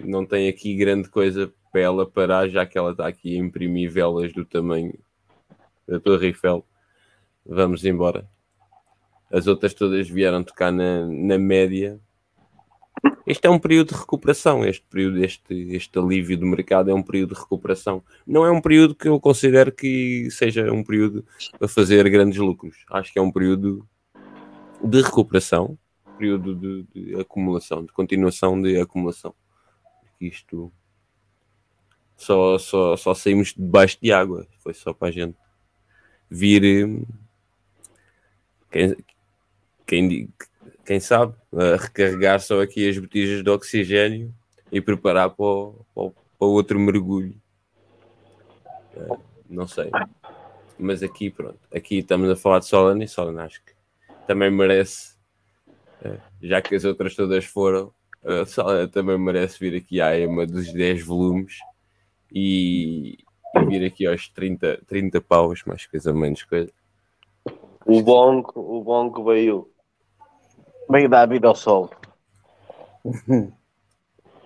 [0.05, 3.91] Não tem aqui grande coisa para ela parar, já que ela está aqui a imprimir
[3.91, 4.93] velas do tamanho
[5.89, 6.67] da Torre Eiffel.
[7.47, 8.29] Vamos embora.
[9.31, 11.99] As outras todas vieram tocar na, na média
[13.27, 17.03] este é um período de recuperação, este período, este, este alívio do mercado é um
[17.03, 18.03] período de recuperação.
[18.27, 21.25] Não é um período que eu considero que seja um período
[21.59, 22.85] para fazer grandes lucros.
[22.91, 23.87] Acho que é um período
[24.83, 25.79] de recuperação,
[26.19, 29.35] período de, de acumulação, de continuação de acumulação.
[30.21, 30.73] Isto
[32.17, 35.37] só, só, só saímos debaixo de água, foi só para a gente
[36.31, 36.87] vir.
[36.87, 37.05] hum,
[38.71, 38.97] Quem,
[39.87, 40.29] quem,
[40.85, 41.35] quem sabe,
[41.81, 44.35] recarregar só aqui as botijas de oxigênio
[44.71, 47.35] e preparar para o, para o- para outro mergulho.
[48.97, 49.17] Eh,
[49.49, 49.91] não sei.
[50.79, 53.73] Mas aqui, pronto, aqui estamos a falar de Solana e Solana acho que
[54.27, 55.15] também merece,
[56.03, 57.93] eh, já que as outras todas foram,
[58.25, 61.59] a Solana também merece vir aqui à EMA dos 10 volumes
[62.33, 63.19] e,
[63.55, 66.73] e vir aqui aos 30, 30 paus, mais coisa, menos coisa.
[67.85, 69.69] O Bong, o Bong veio,
[70.91, 71.91] veio dar vida ao sol.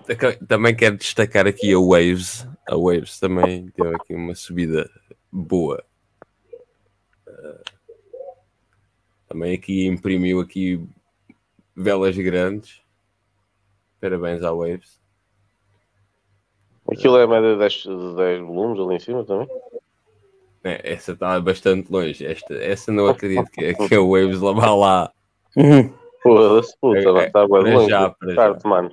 [0.07, 2.47] Taca- Também quero destacar aqui a Waves.
[2.69, 4.89] A Waves também teve aqui uma subida
[5.31, 5.83] boa.
[7.27, 7.61] Eh,
[9.29, 10.83] também aqui imprimiu aqui
[11.75, 12.81] velas grandes.
[14.01, 15.01] Parabéns à Waves.
[16.91, 19.49] Aquilo é a média de 10, de 10 volumes ali em cima também.
[20.63, 22.25] É, essa está bastante longe.
[22.25, 25.13] Esta, essa não acredito que, que a Waves lá vá lá.
[26.27, 27.89] Foda-se, puta, É, está bem longe.
[27.91, 28.59] já, já.
[28.65, 28.91] mano.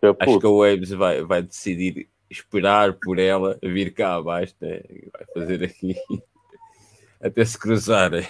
[0.00, 4.80] Que Acho que a Waves vai, vai decidir esperar por ela vir cá abaixo, né?
[5.12, 5.96] Vai fazer aqui
[7.20, 8.26] até se cruzarem.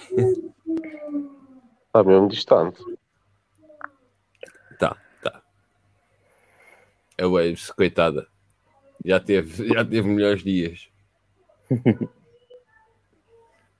[1.87, 2.81] Está mesmo distante.
[4.79, 5.41] Tá, tá.
[7.21, 8.27] A Waves, coitada,
[9.05, 10.89] já teve, já teve melhores dias.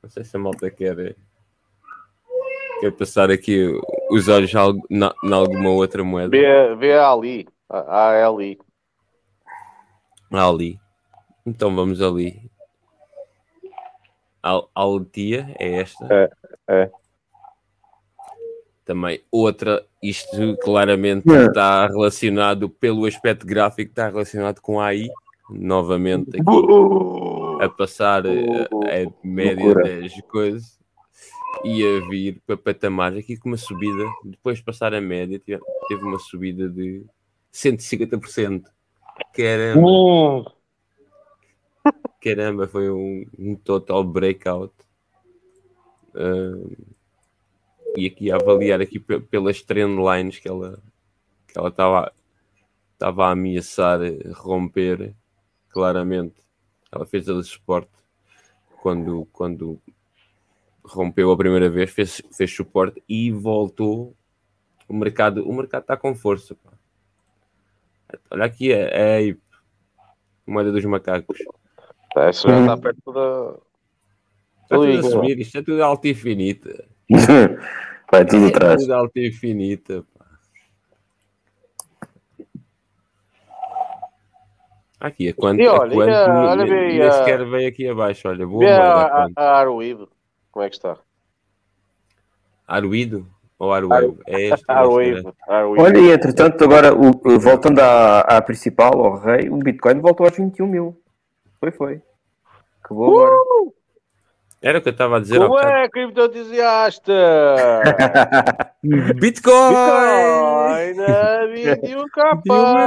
[0.01, 1.15] Não sei se a malta quer,
[2.79, 3.71] quer passar aqui
[4.09, 4.51] os olhos
[4.89, 6.29] na, na alguma outra moeda.
[6.29, 7.47] Vê, vê a ali.
[7.69, 8.57] A, a ali.
[10.31, 10.79] Ali.
[11.45, 12.49] Então vamos ali.
[14.41, 16.07] Al Altia é esta.
[16.09, 16.29] É,
[16.69, 16.91] é.
[18.85, 21.45] Também outra, isto claramente É.
[21.45, 25.09] está relacionado pelo aspecto gráfico, está relacionado com a AI.
[25.51, 26.43] Novamente aqui
[27.59, 30.01] a passar eh, a, média Loucura.
[30.01, 30.78] das coisas
[31.63, 36.03] e a vir para patamares aqui com uma subida, depois de passar a média, teve
[36.03, 37.03] uma subida de
[37.51, 38.69] 150%.
[39.33, 40.45] Caramba, Hum.
[42.21, 44.73] caramba, foi um, um total breakout.
[46.15, 46.73] Ahm,
[47.95, 50.81] e aqui a avaliar aqui pe- pelas trend lines que ela
[51.47, 52.13] que ela estava
[52.93, 53.99] estava a ameaçar
[54.33, 55.13] romper
[55.69, 56.35] claramente.
[56.91, 57.89] Ela fez a suporte
[58.81, 59.79] quando, quando
[60.89, 64.15] rompeu a primeira vez, fez, fez suporte e voltou.
[64.87, 66.55] O mercado o mercado está com força.
[66.55, 66.71] pá.
[68.31, 68.89] Olha aqui é,
[69.27, 69.35] é a
[70.51, 71.37] moeda dos macacos.
[72.17, 73.55] Essa já está perto da.
[74.63, 76.85] Está tudo a subir, isto é tudo alta infinita.
[78.11, 78.81] Vai tudo É atrás.
[78.81, 80.03] tudo alta infinita.
[80.17, 80.25] pá.
[84.99, 87.45] Aqui, a quanto, E a olha, quanto e a- olha nem- bem, nem a- sequer
[87.45, 88.27] veio aqui abaixo.
[88.27, 88.83] Olha, boa moeda.
[88.83, 90.07] a a, a.
[90.51, 90.97] Como é que está?
[92.67, 93.27] Aruído
[93.57, 94.17] ou Arwave?
[94.27, 94.65] É este.
[94.67, 95.23] Arweave.
[95.47, 100.35] Olha, e entretanto, agora, o- voltando à, à principal, ao rei, o Bitcoin voltou aos
[100.37, 101.01] 21 mil.
[101.59, 102.01] Foi, foi.
[102.87, 103.35] Que bom agora.
[104.61, 107.13] Era o que eu estava a dizer Como é, criptoentusiasta?
[108.83, 109.69] Bitcoin!
[109.69, 112.41] Bitcoin a 21 capa.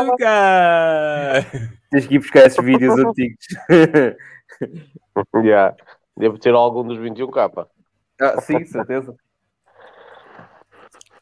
[0.04, 1.46] Diuca!
[1.90, 3.46] Tens que ir buscar esses vídeos antigos.
[5.44, 5.74] Já.
[6.16, 7.68] Devo ter algum dos 21 capa.
[8.20, 9.16] ah, sim, certeza.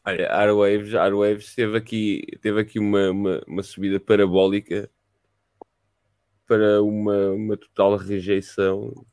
[0.03, 4.89] Olha, Airwaves, Airwaves teve aqui, teve aqui uma, uma, uma subida parabólica
[6.47, 9.05] para uma, uma total rejeição.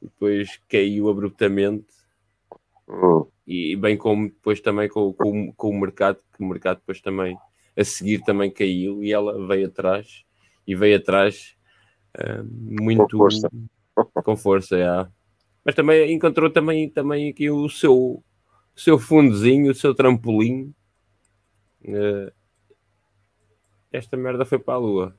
[0.00, 1.94] Depois caiu abruptamente
[2.88, 3.26] Hum.
[3.46, 7.36] e bem como depois também com, com, com o mercado, que o mercado depois também
[7.76, 10.24] a seguir também caiu e ela veio atrás
[10.66, 11.56] e veio atrás
[12.16, 13.48] ah, muito força.
[14.24, 15.08] com força, é.
[15.64, 20.74] mas também encontrou também, também aqui o seu, o seu fundozinho, o seu trampolim.
[21.86, 22.32] Ah,
[23.92, 25.16] esta merda foi para a lua.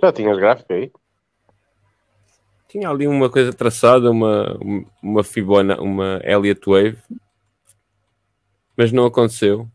[0.00, 0.90] Já tinhas gráfico aí?
[2.68, 4.58] Tinha ali uma coisa traçada, uma,
[5.02, 6.98] uma Fibona, uma Elliott Wave,
[8.76, 9.70] mas não aconteceu.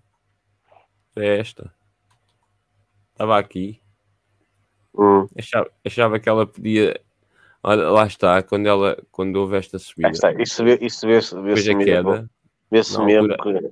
[1.15, 1.73] É esta.
[3.11, 3.79] Estava aqui.
[4.95, 5.27] Hum.
[5.37, 6.99] Achava, achava que ela podia.
[7.63, 10.07] Olha, lá está, quando, ela, quando houve esta subida.
[10.07, 10.31] Aí está.
[10.33, 11.85] Isso vê- isso vê-se vê Depois a mesmo.
[11.85, 12.29] queda.
[12.71, 13.71] Vê-se mesmo altura-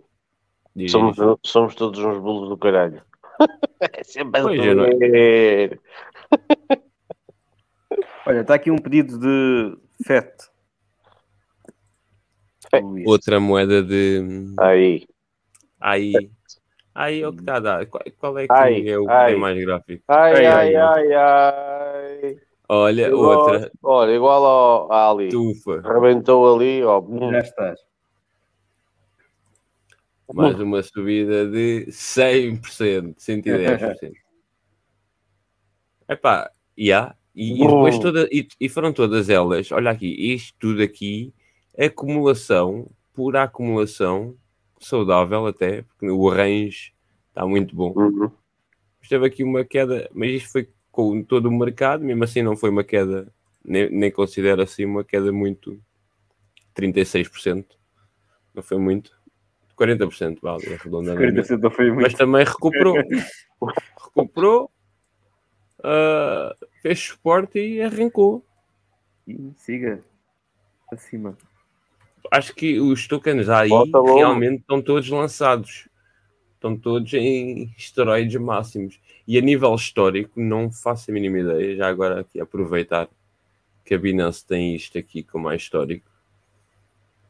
[0.77, 3.01] que somos, somos todos uns bulos do caralho.
[3.93, 5.79] É sempre a Pois, não- doer.
[8.27, 10.29] Olha, está aqui um pedido de FET.
[12.83, 13.07] Luís.
[13.07, 14.53] outra moeda de.
[14.59, 15.07] Aí.
[15.79, 16.13] Aí.
[16.93, 17.85] Aí é o que está a dar.
[17.87, 19.31] Qual, qual é que Ai, é o que ai.
[19.31, 20.03] tem mais gráfico?
[20.07, 21.88] Ai, Ai, ai, ai, ai, ai.
[22.71, 23.71] Olha, Igual- outra.
[23.81, 25.29] Olha, igual ao, à Ali.
[25.29, 25.81] Tufa.
[25.81, 27.03] Rebentou ali, ó.
[27.31, 27.79] Já estás.
[30.31, 34.11] Mais uma subida de 100%, 110%.
[36.07, 37.15] Epá, yeah.
[37.35, 41.33] e, e depois toda, e, e foram todas elas, olha aqui, isto tudo aqui,
[41.77, 44.35] acumulação, pura acumulação,
[44.79, 46.93] saudável até, porque o range
[47.29, 47.93] está muito bom.
[47.95, 48.31] Uhum.
[48.99, 52.57] Mas teve aqui uma queda, mas isto foi com todo o mercado, mesmo assim não
[52.57, 53.31] foi uma queda,
[53.63, 55.81] nem, nem considero assim uma queda muito
[56.75, 57.65] 36%,
[58.53, 59.17] não foi muito,
[59.77, 61.21] 40% vale, arredondando.
[61.21, 62.17] 40% não foi Mas muito.
[62.17, 62.95] também recuperou,
[64.03, 64.69] recuperou,
[65.81, 68.45] ah, fez suporte e arrancou.
[69.25, 70.03] E Siga.
[70.91, 71.37] Acima.
[72.29, 75.87] Acho que os tokens aí realmente estão todos lançados.
[76.59, 78.99] Estão todos em esteroides máximos.
[79.25, 81.75] E a nível histórico, não faço a mínima ideia.
[81.77, 83.07] Já agora aqui aproveitar
[83.85, 86.05] que a Binance tem isto aqui como mais histórico.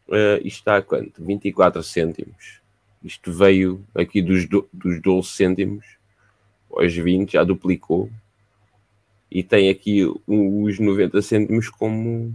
[0.08, 1.24] Uh, isto está a quanto?
[1.24, 2.60] 24 cêntimos.
[3.04, 5.86] Isto veio aqui dos, do, dos 12 cêntimos
[6.72, 8.10] aos 20, já duplicou.
[9.30, 12.34] E tem aqui os 90 cêntimos como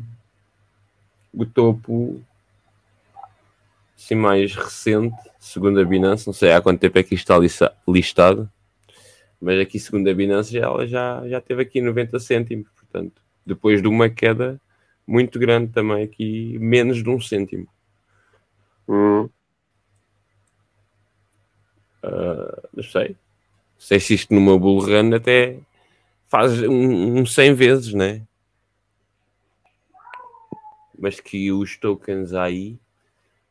[1.33, 2.23] o topo
[3.97, 6.27] assim, mais recente, segundo a Binance.
[6.27, 8.51] Não sei há quanto tempo é que isto está listado,
[9.41, 12.69] mas aqui, segundo a Binance, já, ela já, já teve aqui 90 cêntimos.
[12.71, 14.61] Portanto, depois de uma queda
[15.07, 17.69] muito grande também, aqui menos de um cêntimo.
[18.89, 19.29] Hum.
[22.03, 23.17] Uh, não sei.
[23.79, 25.59] Sei se isto numa bull run até
[26.27, 28.23] faz um, um 100 vezes, né?
[30.99, 32.79] Mas que os tokens aí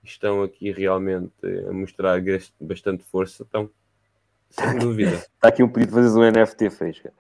[0.04, 1.34] estão aqui realmente
[1.68, 2.22] a mostrar
[2.60, 3.70] bastante força, então,
[4.50, 5.16] sem dúvida.
[5.16, 7.14] Está aqui um pedido de fazer um NFT, Feisca.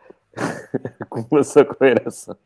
[0.99, 2.37] Acumulação com a herança.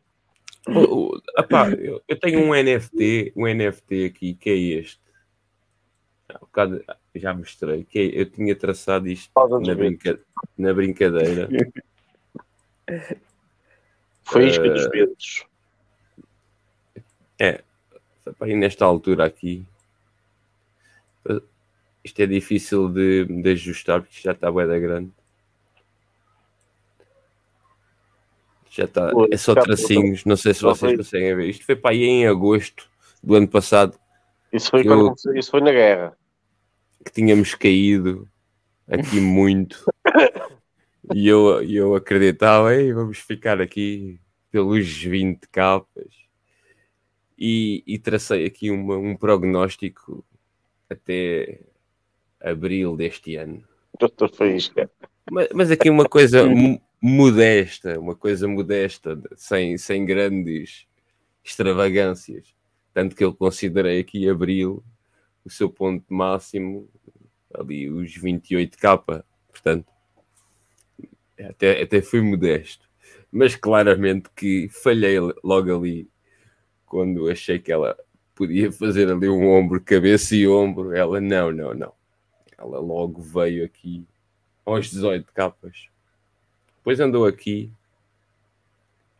[1.38, 5.00] Epá, eu, eu, tenho um NFT, um NFT aqui, que é este.
[6.30, 6.84] Um bocado,
[7.14, 10.20] já mostrei, que é, eu tinha traçado isto na, brinca,
[10.56, 11.48] na brincadeira.
[14.24, 15.46] Foi isca uh, dos ventos.
[17.40, 17.62] É,
[18.46, 19.64] e nesta altura aqui,
[22.04, 25.12] isto é difícil de, de ajustar porque já está bem da grande.
[28.70, 31.48] Já está, é só tracinhos, não sei se vocês conseguem ver.
[31.48, 32.88] Isto foi para aí em agosto
[33.22, 33.98] do ano passado.
[34.52, 36.16] Isso foi, quando, eu, isso foi na guerra.
[37.04, 38.28] Que tínhamos caído
[38.86, 39.84] aqui muito.
[41.12, 46.28] e eu, eu acreditava, Ei, vamos ficar aqui pelos 20 capas.
[47.36, 50.24] E, e tracei aqui uma, um prognóstico
[50.88, 51.60] até
[52.40, 53.62] abril deste ano.
[53.98, 54.90] Doutor Faísca.
[55.30, 56.44] Mas, mas aqui uma coisa
[57.00, 60.86] modesta, uma coisa modesta, sem, sem grandes
[61.44, 62.54] extravagâncias.
[62.92, 64.82] Tanto que eu considerei aqui abril
[65.44, 66.88] o seu ponto máximo,
[67.54, 69.24] ali os 28k.
[69.48, 69.86] Portanto,
[71.38, 72.88] até, até fui modesto.
[73.30, 76.08] Mas claramente que falhei logo ali
[76.86, 77.96] quando achei que ela
[78.38, 80.94] podia fazer ali um ombro, cabeça e ombro.
[80.94, 81.92] Ela, não, não, não.
[82.56, 84.06] Ela logo veio aqui
[84.64, 85.88] aos 18 capas.
[86.76, 87.72] Depois andou aqui.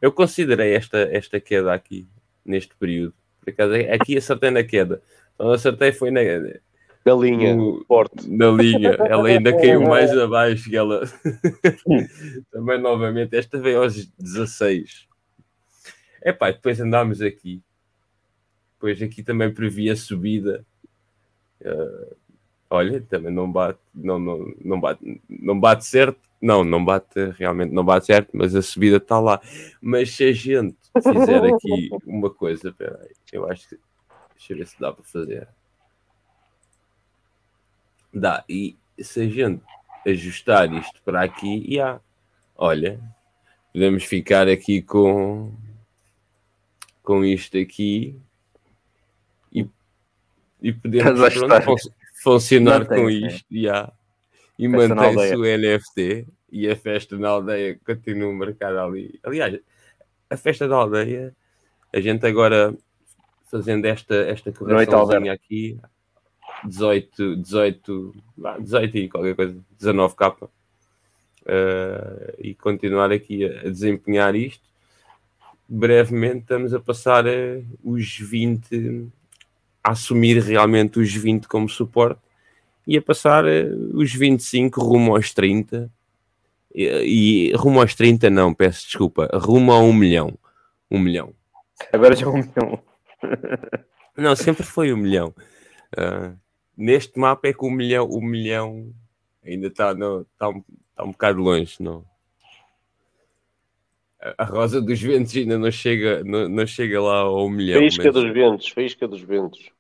[0.01, 2.07] Eu considerei esta, esta queda aqui,
[2.45, 3.13] neste período.
[3.41, 5.03] Por acaso, aqui acertei na queda.
[5.35, 7.85] Então, acertei foi na, linha, no,
[8.29, 8.91] Na linha.
[8.91, 10.75] Ela ainda caiu mais abaixo.
[10.75, 11.03] ela...
[12.53, 15.09] Também, novamente, esta veio aos 16.
[16.25, 17.61] Epá, depois andámos aqui.
[18.79, 20.65] Depois aqui também previa subida.
[21.61, 22.17] Uh,
[22.71, 26.21] olha, também não bate, não, não, não, bate, não bate certo.
[26.41, 29.41] Não, não bate, realmente não bate certo, mas a subida está lá.
[29.83, 33.79] Mas se a gente fizer aqui uma coisa, peraí, eu acho que.
[34.37, 35.49] Deixa eu ver se dá para fazer.
[38.15, 39.61] Dá, e se a gente
[40.07, 42.01] ajustar isto para aqui, e há.
[42.55, 43.01] Olha,
[43.73, 45.53] podemos ficar aqui com
[47.03, 48.21] com isto aqui
[50.61, 51.77] e podemos pronto,
[52.23, 53.93] funcionar com isto yeah.
[54.59, 59.19] e mantém-se o NFT e a festa na aldeia continua marcada ali.
[59.23, 59.61] Aliás,
[60.31, 61.35] a festa da aldeia,
[61.93, 62.75] a gente agora
[63.51, 65.79] fazendo esta, esta correçãozinha aqui,
[66.65, 68.15] 18, 18,
[68.61, 70.51] 18 e qualquer coisa, 19k, uh,
[72.39, 74.67] e continuar aqui a, desempenhar isto.
[75.69, 79.18] Brevemente estamos a passar uh, os 20 a
[79.91, 82.21] assumir realmente os 20 como suporte
[82.87, 83.49] e a passar uh,
[83.93, 85.91] os 25 rumo aos 30
[86.75, 90.39] e, e, rumo aos 30 não, peço desculpa, rumo a um milhão.
[90.91, 91.35] Um milhão.
[91.93, 92.83] Agora já é um milhão.
[94.17, 95.35] não, sempre foi um milhão.
[95.97, 96.37] Uh,
[96.77, 98.93] neste mapa é que o milhão, o milhão
[99.45, 102.05] ainda está tá um, tá um bocado longe, não?
[104.37, 107.79] A Rosa dos Ventos ainda não chega, não, não chega lá ao milhão.
[107.81, 108.15] Faísca mas...
[108.15, 109.71] dos Ventos, Faísca dos Ventos.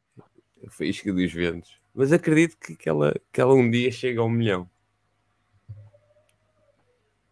[0.68, 1.78] Faísca dos Ventos.
[1.94, 4.68] Mas acredito que, que, ela, que ela um dia chega ao milhão.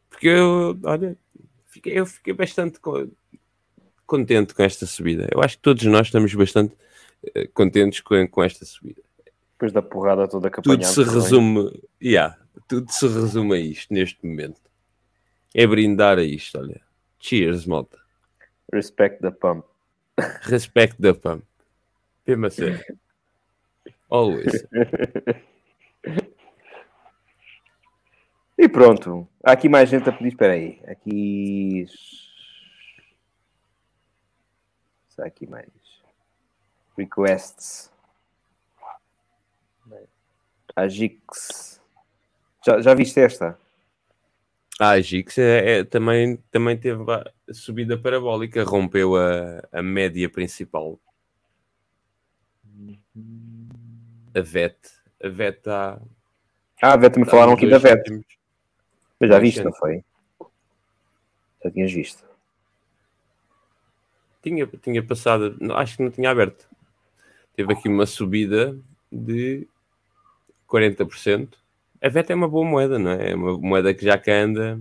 [0.08, 1.16] Porque eu, olha,
[1.66, 2.80] fiquei, eu fiquei bastante
[4.06, 5.28] contente com esta subida.
[5.30, 9.02] Eu acho que todos nós estamos bastante uh, contentes com, com esta subida.
[9.52, 12.38] Depois da porrada toda que Tudo se resume, yeah,
[12.68, 14.60] tudo se resume a isto neste momento.
[15.54, 16.80] É brindar a isto, olha.
[17.18, 17.98] Cheers, malta.
[18.72, 19.64] Respect the pump.
[20.42, 21.44] Respect the pump.
[22.26, 22.84] Mesmo a sério.
[24.10, 24.66] Always.
[28.58, 29.28] E pronto.
[29.44, 30.28] Há aqui mais gente a pedir.
[30.28, 30.80] Espera aí.
[30.86, 31.84] Aqui.
[35.18, 35.68] Há aqui mais.
[36.96, 37.92] Requests.
[40.74, 41.80] A Gix.
[42.64, 43.58] Já, já viste esta?
[44.78, 50.28] Ah, a Gix é, é- também, também teve a subida parabólica, rompeu a, a média
[50.28, 51.00] principal.
[54.36, 54.76] A VET.
[55.22, 55.98] A VET está.
[56.82, 58.02] Ah, a VET me falaram aqui da VET.
[59.18, 60.04] Mas já viste, não foi?
[61.64, 62.22] Já tinhas visto.
[64.42, 66.68] Tinha, tinha passado, acho que não tinha aberto.
[67.56, 68.78] Teve aqui uma subida
[69.10, 69.66] de
[70.68, 71.54] 40%.
[72.02, 73.30] A VET é uma boa moeda, não é?
[73.30, 74.78] É uma moeda que já que anda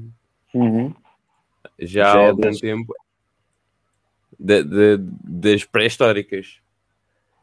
[1.79, 2.93] já Já há é algum das- tempo
[4.37, 6.59] Da- da- das pré-históricas.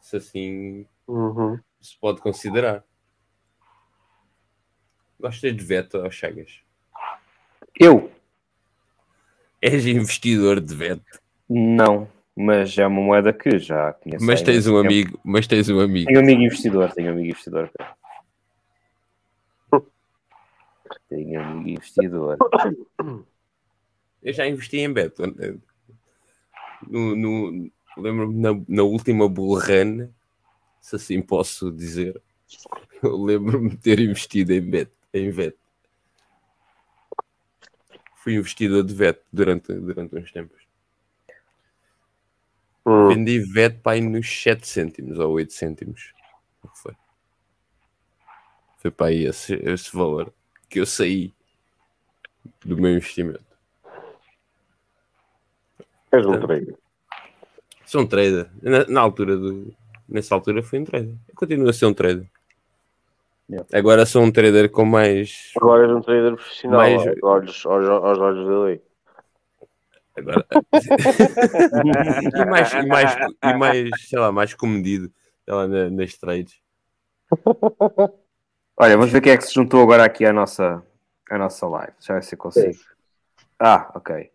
[0.03, 1.59] Se assim Uhum.
[1.83, 2.85] Se pode considerar.
[5.21, 6.61] Gostas de VET ou Chagas?
[7.79, 8.11] Eu?
[9.61, 11.03] És investidor de VET,
[11.49, 12.09] Não.
[12.35, 14.25] Mas é uma moeda que já conheço.
[14.25, 14.87] mas tens um tempo.
[14.87, 16.07] amigo, mas tens um amigo.
[16.07, 17.71] Tenho um amigo investidor, tenho um amigo investidor.
[21.11, 22.39] Tenho um amigo investidor.
[24.23, 25.15] Eu já investi em Bet.
[26.89, 30.09] No, no- Lembro-me na, na última Bull Run,
[30.83, 32.21] se assim posso dizer,
[33.03, 34.91] eu lembro-me de ter investido em Bet.
[35.15, 35.57] Em VET.
[38.17, 40.61] Fui investidor de VET durante, durante uns tempos.
[42.85, 43.09] Hum.
[43.09, 46.13] Vendi VET para aí nos 7 cêntimos ou 8 cêntimos.
[46.75, 46.95] Foi?
[48.79, 50.33] Foi para aí esse, esse valor
[50.69, 51.33] que eu saí
[52.65, 53.45] do meu investimento.
[56.11, 56.77] És um trader.
[57.87, 58.51] Sou um trader.
[58.63, 59.75] Na, na altura do.
[60.09, 61.15] Nessa altura fui um trader.
[61.29, 62.27] Eu continuo a ser um trader.
[63.51, 63.69] Yeah.
[63.73, 65.53] Agora sou um trader com mais.
[65.57, 68.83] Agora és um trader profissional, Mais- aos, olhos, aos, aos olhos da lei.
[70.17, 70.47] Agora...
[72.35, 75.11] e, mais, e, mais, e mais, sei lá, mais comedido
[75.45, 76.61] sei lá, na- nas trades.
[78.77, 80.83] Olha, vamos ver quem é que se juntou agora aqui à nossa,
[81.31, 81.93] à nossa live.
[82.01, 82.79] Já vai ser consigo.
[83.59, 84.31] Ah, ok.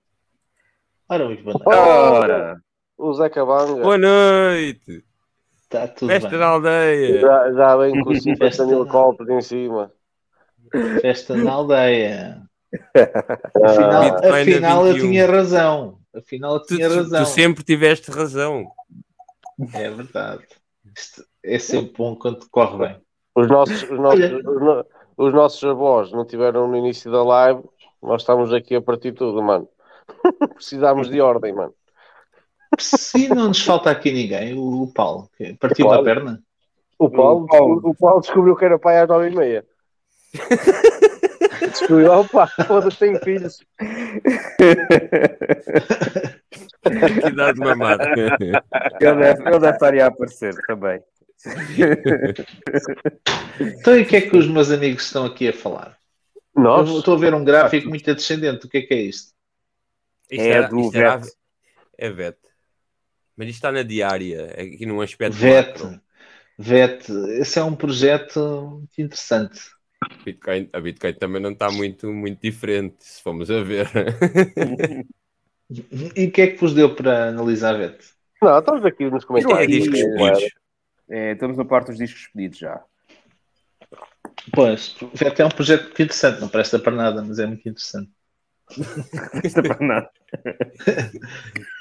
[1.09, 1.69] Ora, muito boa noite.
[1.69, 2.61] Ora,
[2.97, 5.06] O Zeca Banga Boa noite!
[5.69, 6.39] Está tudo Festa bem.
[6.39, 7.19] na aldeia!
[7.19, 9.91] já, já vem com 50 Festa- mil copos em cima.
[11.01, 12.41] Festa na aldeia.
[12.95, 15.09] Ah, Afinal, Bitcoin a afinal eu 21.
[15.09, 15.99] tinha razão.
[16.15, 17.23] Afinal eu Tu, tinha tu- razão.
[17.23, 18.67] tu sempre tiveste razão.
[19.73, 20.43] É verdade.
[20.97, 23.01] Isto é sempre bom quando corre bem.
[23.35, 24.21] os, nossos, os, nossos,
[25.17, 27.63] os nossos avós não tiveram no início da live,
[28.03, 29.67] nós estamos aqui a partir de tudo, mano.
[30.55, 31.73] Precisamos de ordem, mano.
[32.77, 36.01] Se não nos falta aqui ninguém, o, o Paulo, que partiu Paulo.
[36.01, 36.41] a perna.
[36.99, 37.81] O Paulo, O Paulo.
[37.83, 39.65] o Paulo descobriu que era pai às nove e meia.
[41.71, 43.59] descobriu, opa, foda-se, tem filhos.
[46.83, 48.03] Que idade mamada.
[48.15, 48.37] ele
[48.99, 51.01] deve, ele deve estar aí a aparecer também.
[53.79, 55.97] Então e o que é que os meus amigos estão aqui a falar?
[56.55, 58.65] Nós, Eu estou a ver um gráfico muito descendente.
[58.65, 59.31] O que é que é isto?
[60.31, 61.31] Isto É era- do isto era- VET.
[61.99, 62.37] É VET.
[63.37, 65.67] Mas isto está na diária, é aqui num aspecto VET.
[65.83, 66.01] macro.
[66.57, 67.05] VET.
[67.39, 69.59] Esse é um projeto muito interessante.
[70.25, 73.87] Bitcoin, a Bitcoin também não está muito, muito diferente, se formos a ver.
[75.69, 77.97] E o que é que vos deu para analisar VET?
[78.41, 79.63] não, estamos aqui nos Isto comentários.
[79.63, 80.55] é discos pedidos.
[81.09, 82.81] É, estamos na parte dos discos pedidos já.
[84.53, 86.39] Pois, o VET é um projeto muito interessante.
[86.39, 88.09] Não presta para nada, mas é muito interessante.
[89.43, 90.09] Isto é para nada.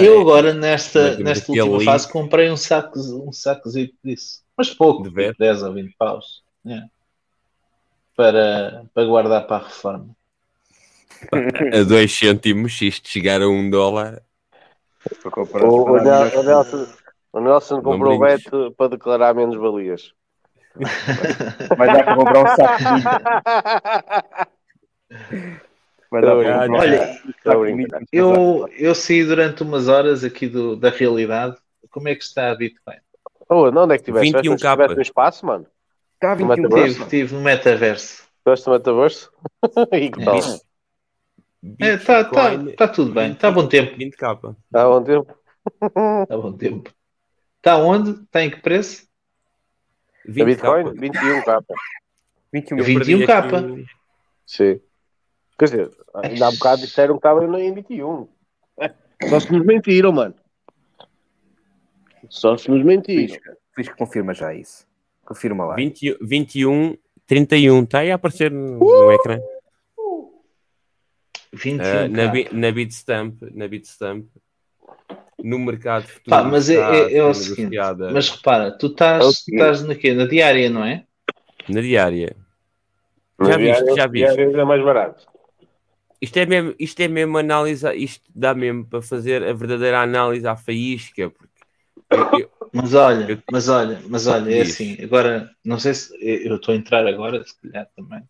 [0.00, 1.84] Eu agora, nesta, nesta última link.
[1.84, 4.42] fase, comprei um saco, um sacozinho disso.
[4.56, 6.42] Mas pouco, De tipo 10 ou 20 paus.
[6.66, 6.82] É.
[8.16, 10.08] Para, para guardar para a reforma.
[11.72, 14.22] A 2 cêntimos, se isto chegar a 1 um dólar,
[15.24, 15.28] O,
[15.80, 16.86] o, para dar Nel- o Nelson,
[17.32, 18.44] o Nelson comprou o brinques.
[18.50, 20.12] bet para declarar menos valias.
[21.76, 22.84] Vai dar para comprar um saco.
[26.14, 27.90] Vai dar um Olha, saco de milho.
[28.12, 31.56] Eu, eu saí durante umas horas aqui do, da realidade.
[31.90, 32.98] Como é que está a Bitcoin?
[33.48, 34.26] Oh, não, onde é que tiveste?
[34.30, 34.82] 21 Tiveste- capa.
[34.82, 35.66] Tiveste no espaço, mano?
[36.14, 37.02] Está a No 21 metaverso?
[37.02, 38.22] Estive, no metaverso.
[38.44, 39.32] Tiveste no metaverso?
[39.92, 40.38] e que tal?
[41.80, 43.32] É, Está tá, Bitcoin, tá tudo bem.
[43.32, 43.96] Está a bom tempo.
[43.96, 44.56] 20 capa.
[44.72, 45.36] Há um tempo?
[45.82, 46.90] Está a bom tempo.
[47.58, 48.10] Está onde?
[48.22, 49.08] Está em que preço?
[50.28, 50.84] A 20 Bitcoin?
[50.84, 51.00] capa.
[51.00, 51.74] 21 capa.
[52.52, 53.64] 21 Eu 21 perdi aqui capa.
[54.46, 54.80] Sim.
[55.58, 58.28] Quer dizer, ainda há bocado disseram que estava em 21.
[59.28, 60.34] Só se nos mentiram, mano.
[62.28, 63.34] Só se nos mentiram.
[63.34, 63.40] Fiz,
[63.74, 64.86] fiz que confirma já isso.
[65.24, 65.74] Confirma lá.
[65.76, 69.38] 20, 21 31, está aí a aparecer no, no ecrã.
[71.52, 71.80] 21.
[71.84, 74.26] Ah, na, na Bitstamp, na Bitstamp,
[75.42, 76.36] no mercado futuro.
[76.36, 77.76] Pá, mas é, é- é o seguinte,
[78.12, 79.60] mas repara, tu estás, É seguinte.
[79.62, 80.12] estás na quê?
[80.12, 81.04] Na diária, não é?
[81.68, 82.36] na diária.
[83.38, 84.34] Na Já viste, diária- já viste.
[84.34, 85.26] diária é mais barato.
[86.24, 90.46] Isto é mesmo, isto é mesmo análise, isto dá mesmo para fazer a verdadeira análise
[90.46, 91.62] à faísca, porque
[92.42, 94.62] eu- Mas olha, Eu- mas olha, mas olha, é Diz.
[94.62, 96.12] assim, agora, não sei se
[96.46, 98.22] eu estou a entrar agora, se calhar também.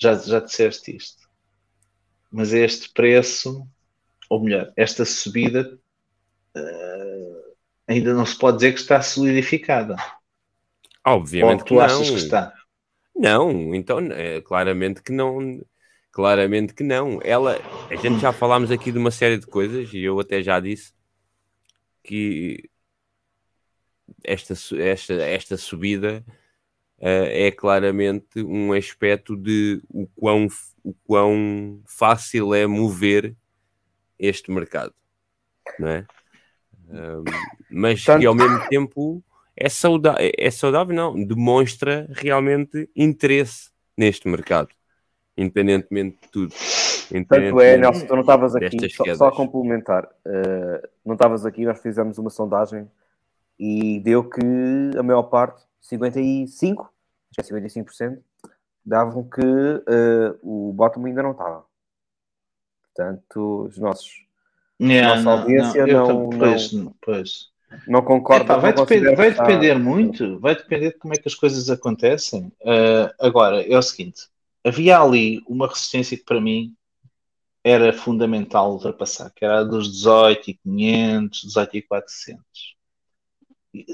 [0.00, 1.22] Já, já disseste isto.
[2.30, 3.66] Mas este preço,
[4.30, 5.78] ou melhor, esta subida
[6.56, 7.42] eh,
[7.88, 9.96] ainda não se pode dizer que está solidificada.
[11.04, 12.10] obviamente Ou que tu achas não.
[12.10, 12.42] que está?
[13.16, 15.60] Não, então é, claramente que não.
[16.14, 17.18] Claramente que não.
[17.24, 17.58] Ela,
[17.90, 20.94] a gente já falámos aqui de uma série de coisas e eu até já disse
[22.04, 22.70] que
[24.22, 26.24] esta, esta, esta subida
[27.00, 30.46] eh, é claramente um aspecto de o quão,
[30.84, 33.34] o quão fácil é mover
[34.16, 34.94] este mercado,
[35.80, 36.06] não é?
[37.68, 39.24] Mas que Portanto- ao mesmo tempo
[39.56, 44.68] é saudável, é saudável, não, demonstra realmente interesse neste mercado,
[45.36, 46.54] independentemente de tudo.
[47.28, 50.08] Tanto é, Nelson, tu não estavas aqui, só, só a complementar.
[50.24, 52.90] eh, não estavas aqui, nós fizemos uma sondagem
[53.58, 54.40] e deu que
[54.98, 56.90] a maior parte, 55,
[57.38, 58.18] acho que é 55%,
[58.84, 61.64] davam que eh, o bottom ainda não estava.
[62.94, 64.24] Portanto, os nossos
[64.80, 66.70] Yeah, Nossa audiência eu não- tam- pois,
[67.00, 67.48] pois.
[67.86, 68.44] não concordam.
[68.44, 71.70] Epá, vai, não depender, vai depender muito, vai depender de como é que as coisas
[71.70, 72.50] acontecem.
[72.66, 74.22] Ah, agora, é o seguinte:
[74.64, 76.74] havia ali uma resistência que para mim
[77.62, 82.42] era fundamental ultrapassar, que era a dos 18,500, 18,400.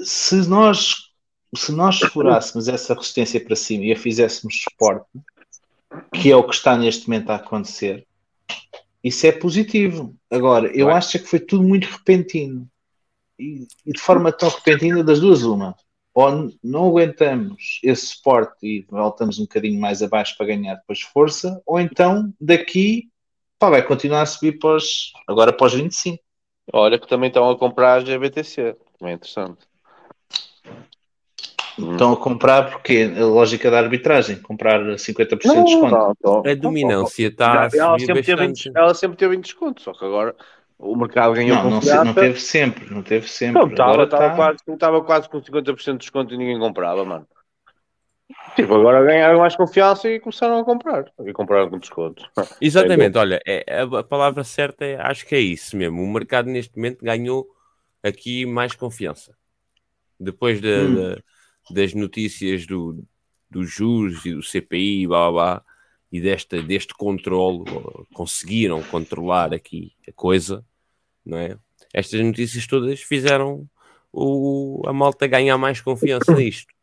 [0.03, 1.11] Se nós,
[1.55, 5.07] se nós furássemos essa resistência para cima e a fizéssemos suporte,
[6.13, 8.05] que é o que está neste momento a acontecer,
[9.03, 10.15] isso é positivo.
[10.29, 12.69] Agora, eu acho que foi tudo muito repentino
[13.39, 15.75] e, e de forma tão repentina das duas uma.
[16.13, 21.61] Ou não aguentamos esse suporte e voltamos um bocadinho mais abaixo para ganhar depois força,
[21.65, 23.09] ou então daqui
[23.61, 26.21] pá, vai continuar a subir para os, agora para os 25.
[26.73, 28.75] Olha que também estão a comprar a GBTC.
[28.97, 29.59] Também é interessante.
[31.77, 36.17] Estão a comprar porque a lógica da arbitragem, comprar 50% de desconto.
[36.23, 39.93] não, A dominância está a ela, subir sempre teve ela sempre teve em desconto, só
[39.93, 40.35] que agora
[40.81, 42.03] o mercado ganhou Não, confiança.
[42.03, 43.61] não teve sempre, não teve sempre.
[43.61, 47.05] Não, estava, agora estava, está- quase, estava quase com 50% de desconto e ninguém comprava,
[47.05, 47.27] mano.
[48.55, 51.05] Tipo, agora ganharam mais confiança e começaram a comprar.
[51.25, 52.23] E compraram com desconto.
[52.61, 56.01] Exatamente, olha, é, a, a palavra certa é, acho que é isso mesmo.
[56.01, 57.47] O mercado neste momento ganhou
[58.03, 59.35] aqui mais confiança.
[60.19, 60.95] Depois da- Hum.
[60.95, 61.21] da-
[61.71, 63.03] das notícias do,
[63.49, 65.63] dos juros e do CPI, blá, blá, blá,
[66.11, 70.65] e desta, deste controle, ó, conseguiram controlar aqui a coisa,
[71.25, 71.57] não é?
[71.93, 73.67] Estas notícias todas fizeram
[74.11, 76.73] o, a malta ganhar mais confiança nisto.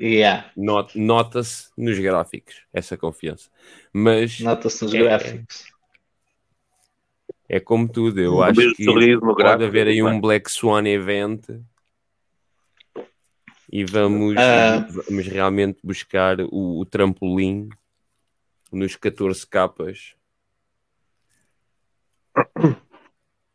[0.00, 3.50] Yeah, Not- Nota-se nos gráficos essa confiança.
[3.92, 4.98] Mas nota-se nos É.
[4.98, 5.64] gráficos.
[7.48, 10.20] É como tudo, eu Um acho que pode gráfico, haver aí um.
[10.20, 11.46] Black Swan event
[13.72, 14.86] e vamos, Ah.
[14.88, 17.68] vamos realmente buscar o, o trampolim
[18.70, 20.14] nos 14 capas.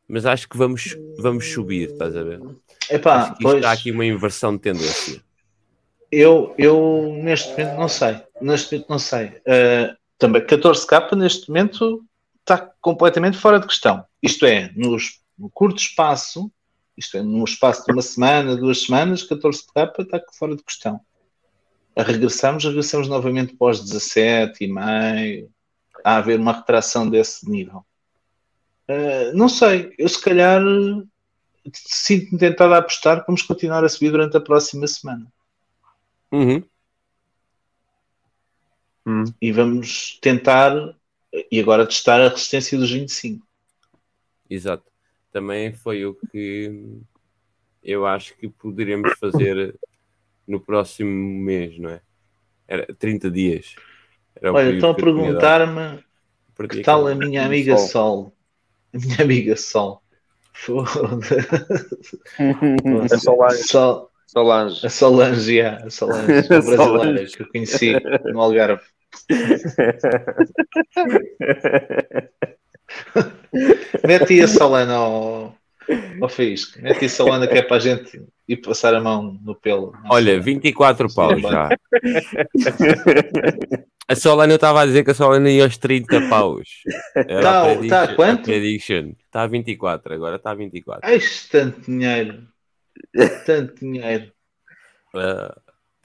[0.08, 2.42] Mas acho que vamos, vamos subir, estás a ver?
[2.90, 5.24] Epá, acho que pois, está aqui uma inversão de tendência.
[6.12, 8.22] eu, eu neste momento não sei.
[8.42, 9.28] Neste momento não sei.
[9.28, 12.06] Uh, também 14K neste momento
[12.40, 14.06] está completamente fora de questão.
[14.22, 16.52] Isto é, nos, no curto espaço,
[16.96, 21.00] isto é, no espaço de uma semana, duas semanas, 14K está fora de questão.
[21.96, 25.50] A regressamos, regressamos novamente os 17 e meio,
[26.04, 27.86] a haver uma retração desse nível.
[28.94, 30.61] Uh, não sei, eu se calhar
[31.74, 35.32] sinto-me tentado a apostar que vamos continuar a subir durante a próxima semana.
[36.32, 36.64] Uhum.
[39.40, 40.74] e vamos tentar
[41.52, 43.45] e agora testar a resistência dos 25.
[44.49, 44.84] Exato.
[45.32, 46.99] Também foi o que
[47.84, 49.78] eu acho que poderemos fazer
[50.48, 52.02] no próximo mês, não é?
[52.68, 53.76] Era 30 dias.
[54.36, 56.03] Era Olha, estão a que perguntar-me
[56.56, 57.88] Perdi que tal a minha amiga Sol.
[57.88, 58.34] Sol.
[58.94, 60.02] Minha amiga Sol.
[60.53, 60.90] Foda.
[63.11, 63.64] A Solange.
[63.64, 64.86] Sol, Solange.
[64.86, 67.94] a Solange, yeah, a Solange, a brasileira que eu conheci
[68.32, 68.84] no Algarve.
[74.06, 75.56] Mete aí a Solana ao,
[76.22, 79.40] Ó Faísco, mete isso a Ana que é para a gente ir passar a mão
[79.44, 79.94] no pelo.
[80.10, 81.70] Olha, 24 paus já.
[84.08, 86.84] A Solana eu estava a dizer que a Solana ia aos 30 paus.
[87.16, 88.52] Era Tá- tá quanto?
[88.52, 91.10] Está a 24, agora está a 24.
[91.10, 91.20] Ai,
[91.52, 92.46] tanto dinheiro.
[93.46, 94.32] Tanto dinheiro.
[95.16, 95.56] Ah,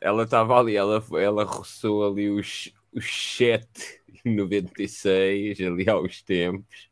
[0.01, 6.89] ela estava ali, ela, ela roçou ali os, os 7,96 ali aos tempos.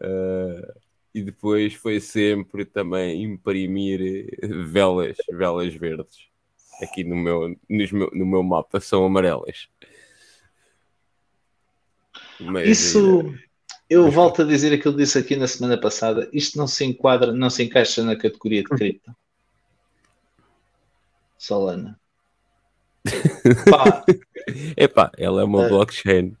[0.00, 0.74] Ah,
[1.14, 6.28] e depois foi sempre também imprimir velas, velas verdes.
[6.82, 9.68] Aqui no meu, nos meu, no meu mapa são amarelas.
[12.40, 13.34] Mas, Isso,
[13.88, 16.28] eu volto a dizer aquilo que disse aqui na semana passada.
[16.32, 19.14] Isto não se enquadra, não se encaixa na categoria de cripto.
[21.36, 21.98] Solana.
[23.70, 25.68] Pá, eh, epá, ela é uma Ah.
[25.68, 26.36] blockchain.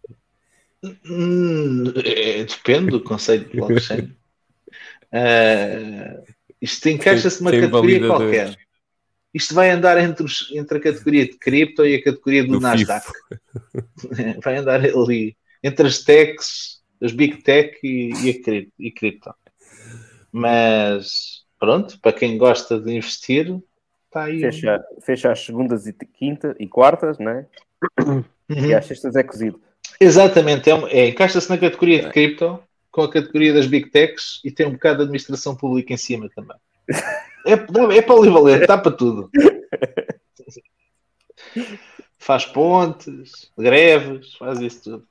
[0.84, 4.14] hum, é, depende do conceito de blockchain.
[5.12, 6.22] Ah,
[6.60, 8.56] isto encaixa-se numa categoria qualquer.
[9.32, 12.60] Isto vai andar entre, os- entre a categoria de cripto e a categoria do Do
[12.60, 13.06] Nasdaq.
[14.42, 19.34] vai andar ali entre as techs, as big tech e, e a cripto, e cripto.
[20.32, 23.56] Mas pronto, para quem gosta de investir,
[24.06, 24.40] está aí.
[24.40, 27.46] Fecha, fecha às segundas e quinta e quartas, né?
[28.00, 28.24] Uhum.
[28.48, 29.60] E às sextas é cozido.
[30.00, 34.50] Exatamente, é, é, encaixa-se na categoria de cripto com a categoria das big techs e
[34.50, 36.56] tem um bocado de administração pública em cima também.
[37.46, 37.52] É,
[37.96, 39.30] é polivalente, está para tudo.
[42.18, 45.06] Faz pontes, greves, faz isso tudo.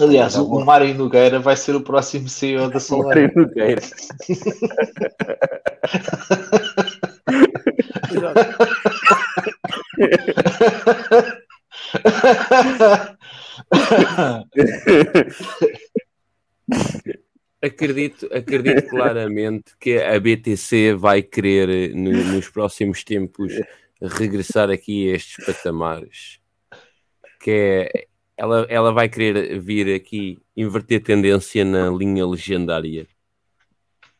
[0.00, 3.08] Aliás, o, o Mário Nogueira vai ser o próximo CEO da Solana.
[3.08, 3.80] Mário Nogueira.
[17.60, 23.52] Acredito, acredito claramente que a BTC vai querer, no- nos próximos tempos,
[24.00, 26.40] regressar aqui a estes patamares.
[27.40, 28.06] Que é,
[28.36, 33.06] ela, ela vai querer vir aqui inverter tendência na linha legendária.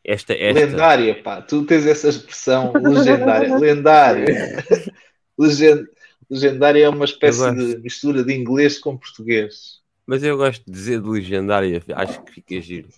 [0.05, 3.55] Esta, esta, Lendária, pá, tu tens essa expressão legendária.
[3.59, 4.63] Lendária.
[5.37, 5.85] Legen-
[6.33, 9.81] Legendária é uma espécie de mistura de inglês com português.
[10.05, 12.89] mas eu gosto de dizer de legendária, acho que fica giro.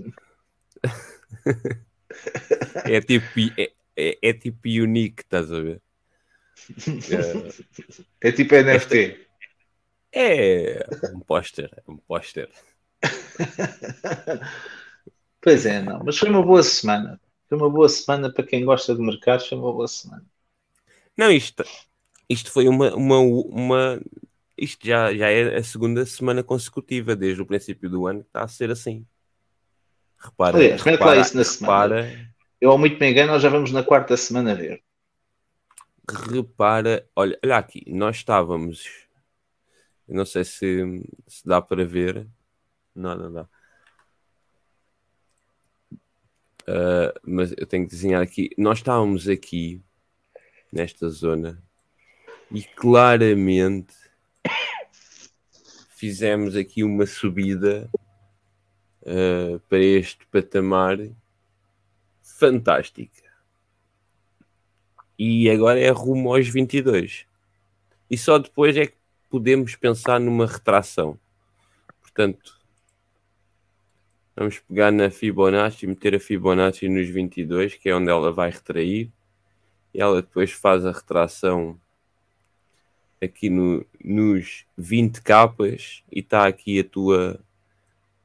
[2.85, 3.25] é tipo,
[3.57, 5.81] é, é, é tipo unique, estás a ver?
[8.21, 9.27] É tipo NFT.
[10.13, 12.49] É um póster, é um póster.
[15.45, 16.03] Pois é, não.
[16.03, 17.21] Mas foi uma boa semana.
[17.47, 19.47] Foi uma boa semana para quem gosta de mercados.
[19.47, 20.25] Foi uma boa semana.
[21.15, 21.63] Não, isto,
[22.29, 24.01] isto foi uma, uma, uma.
[24.57, 28.43] Isto já, já é a segunda semana consecutiva, desde o princípio do ano, que está
[28.43, 29.05] a ser assim.
[30.17, 32.01] Repara, Aliás, mete lá repara, isso na semana.
[32.01, 34.81] repara, Eu, ao muito me engano, nós já vamos na quarta semana ver.
[36.09, 38.85] repara, olha, olha aqui, nós estávamos.
[40.07, 42.27] Não sei se, se dá para ver.
[42.95, 43.49] Não, não dá.
[46.67, 48.49] Ah, mas eu tenho que desenhar aqui.
[48.57, 49.81] Nós estávamos aqui,
[50.71, 51.61] nesta zona,
[52.51, 53.93] e claramente
[55.89, 57.89] fizemos aqui uma subida
[59.05, 60.97] ah, para este patamar
[62.21, 63.23] fantástica.
[65.17, 67.25] E agora é rumo aos 22.
[68.09, 68.97] E só depois é que
[69.29, 71.17] podemos pensar numa retração.
[72.01, 72.59] Portanto,
[74.35, 79.09] vamos pegar na Fibonacci, meter a Fibonacci nos 22, que é onde ela vai retrair.
[79.93, 81.79] E ela depois faz a retração
[83.25, 87.39] aqui no, nos 20 capas e está aqui a tua,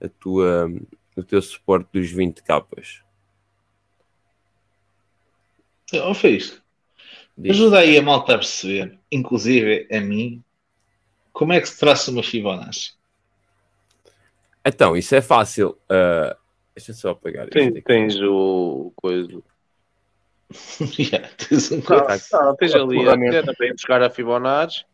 [0.01, 0.71] a tua,
[1.17, 3.03] o teu suporte dos 20 capas.
[6.15, 6.63] Fiz,
[7.37, 7.53] Diz.
[7.53, 10.43] ajuda aí a malta a perceber, inclusive a mim,
[11.33, 12.93] como é que se traça uma Fibonacci.
[14.65, 15.77] Então, isso é fácil.
[15.89, 16.37] Ah,
[16.77, 17.83] deixa só apagar isto Tem- aqui.
[17.83, 19.43] tens o coisa.
[20.99, 24.85] Yeah, tens um não, tens ali a para ir buscar a Fibonacci.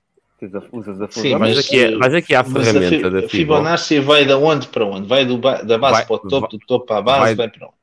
[0.40, 3.02] Usas a- Usas a Sim, mas- Vais aqui, vais aqui à Mas a ferramenta fi-
[3.02, 3.36] da a Fibonacci.
[3.36, 5.08] Fibonacci vai da onde para onde?
[5.08, 7.20] Vai do ba- da base Vai- para o topo, vai- do topo para a base,
[7.20, 7.76] vai- vai, para onde?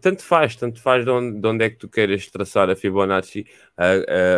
[0.00, 3.46] Tanto faz, tanto faz de onde, de onde é que tu queres traçar a Fibonacci.
[3.78, 3.92] ah,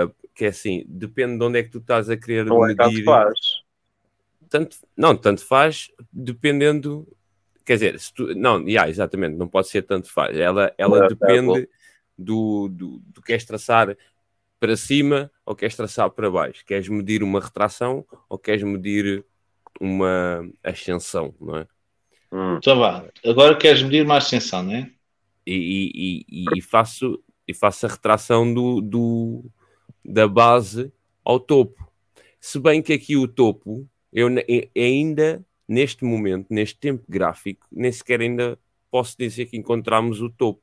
[0.06, 2.90] ah, que é assim, depende de onde é que tu estás a querer é tanto
[2.90, 3.04] medir.
[3.04, 3.38] faz.
[4.48, 7.06] Tanto, não, tanto faz, dependendo.
[7.66, 10.36] Quer dizer, se tu, não, yeah, exatamente, não pode ser tanto faz.
[10.38, 11.66] Ela, ela É, depende é
[12.16, 13.96] do, do, do queres traçar
[14.60, 16.64] para cima ou queres traçar para baixo.
[16.64, 19.24] Queres medir uma retração ou queres medir
[19.80, 21.66] uma ascensão, não é?
[22.32, 22.56] Hum.
[22.56, 23.05] Então vá.
[23.24, 24.90] Agora queres medir uma ascensão, não é?
[25.47, 29.44] E, e- e- e faço, e faço a retração do, do-
[30.05, 30.93] da base
[31.24, 31.90] ao topo.
[32.40, 34.28] Se bem que aqui o topo, eu
[34.76, 38.59] ainda, neste momento, neste tempo gráfico, nem sequer ainda
[38.90, 40.62] posso dizer que encontramos o topo,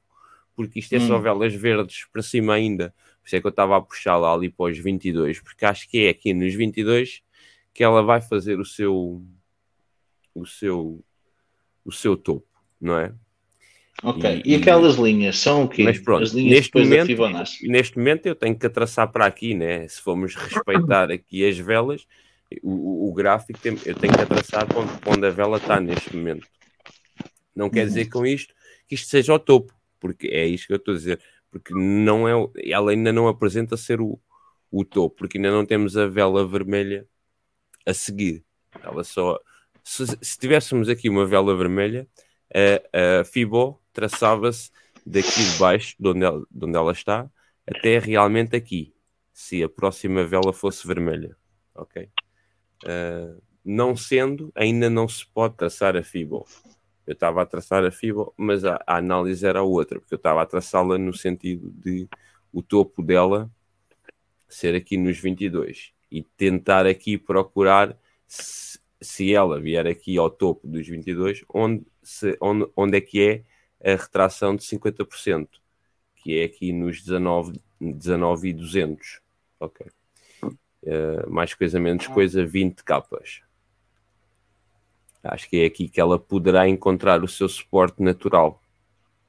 [0.55, 1.21] porque isto é só Hum.
[1.21, 2.93] velas verdes para cima ainda.
[3.25, 5.89] Por isso é que eu estava a puxar lá ali para os 22, porque acho
[5.89, 7.23] que é aqui nos 22
[7.73, 9.19] que ela vai fazer o seu
[10.35, 11.03] o seu
[11.83, 12.47] o seu topo,
[12.79, 13.11] não é?
[14.03, 14.43] Ok.
[14.45, 15.81] E- E, aquelas linhas são o quê?
[15.83, 17.17] Mas pronto, As linhas neste momento,
[17.63, 19.87] neste momento eu tenho que traçar para aqui, né?
[19.87, 22.05] Se formos respeitar aqui as velas,
[22.61, 26.15] o, o- gráfico tem- eu tenho que traçar para onde, onde a vela está neste
[26.15, 26.47] momento.
[27.55, 28.53] Não quer dizer com isto
[28.87, 31.19] que isto seja o topo, porque é isto que eu estou a dizer,
[31.55, 32.33] porque não é,
[32.65, 34.19] ela ainda não apresenta ser o,
[34.69, 37.07] o topo, porque ainda não temos a vela vermelha
[37.85, 38.43] a seguir.
[38.83, 39.39] Ela só
[39.81, 42.05] se, se tivéssemos aqui uma vela vermelha,
[42.53, 44.69] a, a Fibo traçava-se
[45.05, 47.31] daqui de baixo, de onde, ela, de onde ela está,
[47.65, 48.93] até realmente aqui,
[49.31, 51.37] se a próxima vela fosse vermelha.
[51.73, 52.09] Ok?
[52.83, 56.45] Uh, não sendo, ainda não se pode traçar a Fibo.
[57.05, 60.41] Eu estava a traçar a Fibo, mas a, a análise era outra, porque eu estava
[60.41, 62.07] a traçá-la no sentido de
[62.51, 63.49] o topo dela
[64.47, 70.67] ser aqui nos 22 e tentar aqui procurar se, se ela vier aqui ao topo
[70.67, 73.21] dos 22, onde, se, onde, onde é que
[73.81, 75.47] é a retração de 50%,
[76.15, 79.19] que é aqui nos 19, 19 e 200.
[79.59, 79.85] Ok.
[80.83, 83.41] Uh, mais coisa, menos coisa, 20 capas.
[85.27, 88.61] Acho que é aqui que ela poderá encontrar o seu suporte natural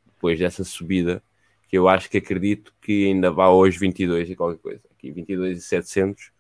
[0.07, 1.23] depois dessa subida,
[1.69, 4.81] que eu acho que acredito que ainda vá aos 22 e qualquer coisa.
[4.97, 6.33] Aqui 22 e 700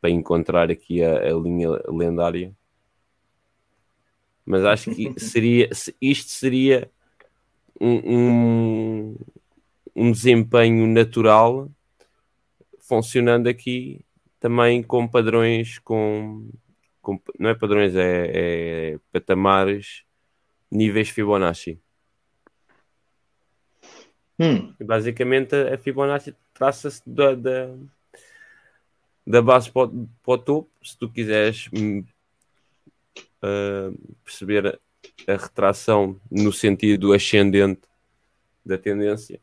[0.00, 2.54] para encontrar aqui a, a linha lendária.
[4.44, 5.70] Mas acho que seria
[6.00, 6.90] isto seria
[7.80, 9.16] um, um,
[9.96, 11.70] um desempenho natural
[12.78, 14.04] funcionando aqui
[14.38, 16.46] também com padrões com,
[17.04, 20.02] com não é padrões é, é, patamares
[20.70, 21.78] níveis Fibonacci
[24.38, 24.72] Hum.
[24.80, 27.72] basicamente a Fibonacci traça-se da, da,
[29.24, 32.04] da base para o, para o topo se tu quiseres uh,
[34.24, 34.76] perceber a,
[35.32, 37.82] a retração no sentido ascendente
[38.66, 39.40] da tendência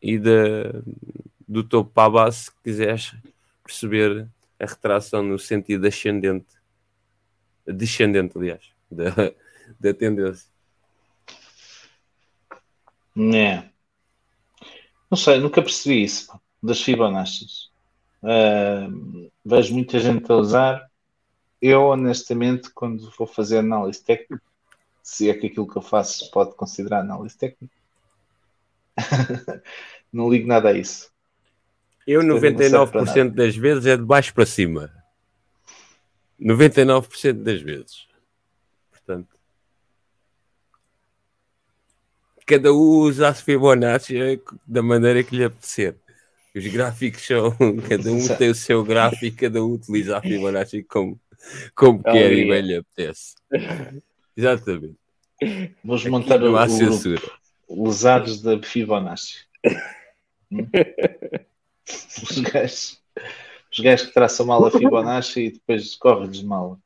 [0.00, 0.80] e da,
[1.46, 3.14] do topo para a base se quiseres
[3.62, 4.26] perceber
[4.58, 6.55] a retração no sentido ascendente,
[7.66, 9.10] descendente, aliás, da,
[9.78, 10.48] da tendência.
[13.16, 13.64] É.
[15.10, 16.28] Não sei, nunca percebi isso
[16.62, 17.46] das Fibonacci.
[18.22, 20.90] Uh, vejo muita gente a usar.
[21.62, 24.42] Eu, honestamente, quando vou fazer análise técnica,
[25.02, 27.74] se é que aquilo que eu faço se pode considerar análise técnica,
[30.12, 31.10] não ligo nada a isso.
[32.06, 34.90] Eu, 99% das vezes, é de baixo para cima.
[36.40, 38.06] 99% das vezes.
[38.90, 39.28] Portanto,
[42.46, 45.96] cada um usa a Fibonacci da maneira que lhe apetecer.
[46.54, 47.50] Os gráficos são.
[47.88, 51.20] Cada um tem o seu gráfico, cada um utiliza a Fibonacci como,
[51.74, 53.34] como Oh, quer e bem lhe apetece.
[54.36, 54.96] Exatamente.
[55.84, 57.20] Vamos Aqui montar o, há censura.
[57.20, 57.36] grupo
[57.68, 59.44] Usados da Fibonacci.
[62.22, 63.00] Os gajos,
[63.76, 66.78] os gajos que traçam mal a Fibonacci e depois corre-lhes mal.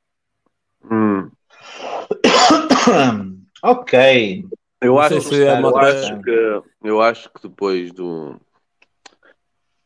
[0.91, 1.31] Hum.
[3.63, 4.45] ok.
[4.81, 8.41] Eu, acho, é eu, acho que, eu acho que depois do,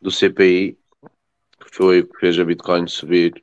[0.00, 0.78] do CPI,
[1.60, 3.42] que foi o que fez a Bitcoin subir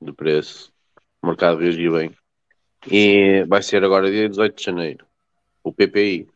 [0.00, 0.72] de preço,
[1.20, 2.16] o mercado reagiu bem.
[2.90, 5.06] E vai ser agora dia 18 de janeiro,
[5.64, 6.28] o PPI.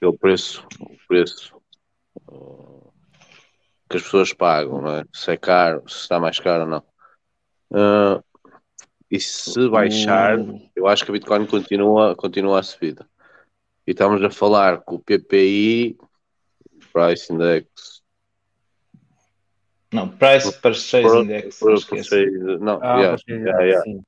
[0.00, 1.54] É o preço, o preço
[3.90, 5.04] que as pessoas pagam, não é?
[5.12, 6.84] Se é caro, se está mais caro ou não.
[7.72, 8.22] Uh,
[9.10, 10.38] e se baixar,
[10.76, 13.06] eu acho que a Bitcoin continua, continua a subida.
[13.84, 15.98] E estamos a falar que o PPI,
[16.92, 18.00] Price Index,
[19.92, 21.58] Não, Price Purchase Pro- Index.
[21.58, 23.82] Purchase- não, Ah, yes, ok, yeah, yeah.
[23.82, 24.00] sim.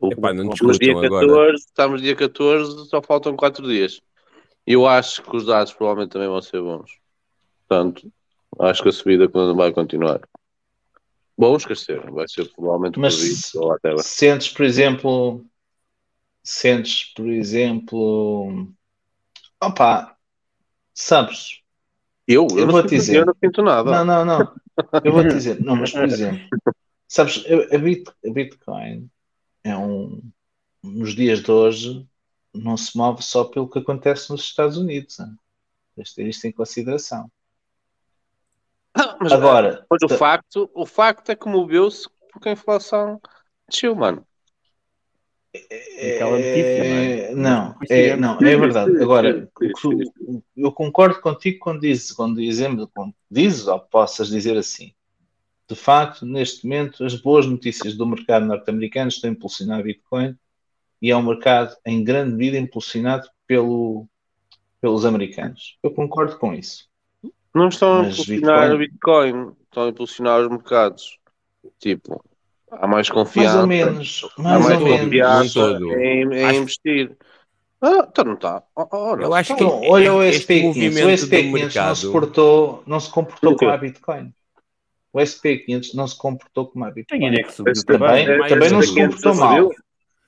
[0.00, 1.26] O- Epá, não estamos dia discutam agora.
[1.26, 4.00] 14, estamos dia 14, só faltam 4 dias.
[4.66, 6.90] Eu acho que os dados provavelmente também vão ser bons.
[7.68, 8.10] Portanto,
[8.60, 10.20] acho que a subida vai continuar.
[11.36, 15.44] Bons, quer dizer, vai ser provavelmente Mas isso ou até sentes, por exemplo,
[16.42, 18.68] sentes, por exemplo,
[19.60, 20.16] opa,
[20.94, 21.60] sabes?
[22.26, 23.16] Eu, eu, eu não, vou-te sinto, dizer.
[23.20, 23.90] eu não sinto nada.
[23.90, 24.60] Não, não, não.
[25.04, 26.40] Eu vou te dizer, não, mas por exemplo,
[27.08, 29.10] sabes, a, Bit- a Bitcoin
[29.64, 30.22] é um,
[30.82, 32.08] nos dias de hoje,
[32.54, 35.16] não se move só pelo que acontece nos Estados Unidos.
[35.96, 37.30] Tens de ter isto em consideração.
[39.20, 43.20] Mas, Agora, mas o ta- facto, o facto é que moveu-se porque a inflação
[43.68, 44.26] desceu, mano.
[45.54, 47.20] Aquela notícia, não é?
[47.20, 49.02] É, não, é, não, é verdade.
[49.02, 49.50] Agora,
[50.56, 54.92] eu concordo contigo quando dizes, quando dizemos, quando dizes, ou possas dizer assim.
[55.68, 60.36] De facto, neste momento, as boas notícias do mercado norte-americano estão a impulsionar a Bitcoin
[61.00, 64.06] e é um mercado em grande medida impulsionado pelo,
[64.80, 65.78] pelos americanos.
[65.82, 66.88] Eu concordo com isso.
[67.54, 71.18] Não estão a impulsionar o Bitcoin, estão a impulsionar os mercados.
[71.80, 72.22] Tipo,
[72.70, 73.60] há mais Mais confiança.
[73.60, 75.00] ou menos, Há mais mais ou menos.
[75.04, 75.92] confiança Todo.
[75.98, 77.16] em, em Acho- investir.
[77.80, 78.62] Ah, então não está.
[78.76, 79.22] Oh, oh, não.
[79.24, 80.62] Eu acho que Então, olha o este SP500.
[80.62, 84.32] O movimento do SP500 não se, portou, não se comportou como a Bitcoin.
[85.12, 87.24] O SP500 não se comportou como a Tem Bitcoin.
[87.26, 88.38] ainda que subiu Também, também.
[88.38, 89.56] mais também não se comportou mal.
[89.56, 89.74] subiu?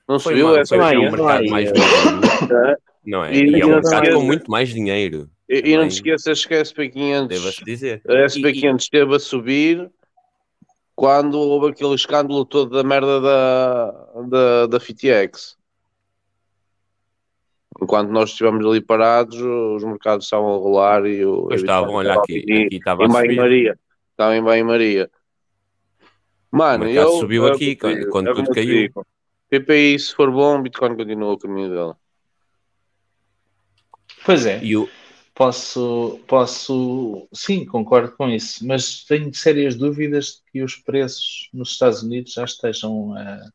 [0.07, 2.77] Não Foi, subiu mal, essa foi vai, um mercado mais é.
[3.05, 3.33] não é?
[3.33, 6.53] E- E, é um mercado com muito mais dinheiro, E, e não te esqueças que
[6.53, 8.01] a SP500, deva-se dizer.
[8.07, 9.91] a SP500 esteve a subir
[10.95, 13.91] quando houve aquele escândalo todo da merda da,
[14.29, 15.57] da, da FTX.
[17.81, 21.47] Enquanto nós estivemos ali parados, os mercados estavam a rolar e o.
[21.47, 23.27] Pois a estavam, olha aqui, estava aqui estava a em subir.
[23.27, 23.79] banho-maria.
[24.11, 25.11] Estava em banho-maria.
[26.51, 27.19] Mano, O mercado eu.
[27.19, 28.67] subiu eu- aqui, quando- quando tudo eu caiu.
[28.67, 29.05] digo.
[29.49, 31.97] PPI, se for bom, Bitcoin continua o caminho dela.
[34.25, 34.87] Pois é, E o,
[35.33, 41.71] posso, posso, sim, concordo com isso, mas tenho sérias dúvidas de que os preços nos
[41.71, 43.49] Estados Unidos já estejam a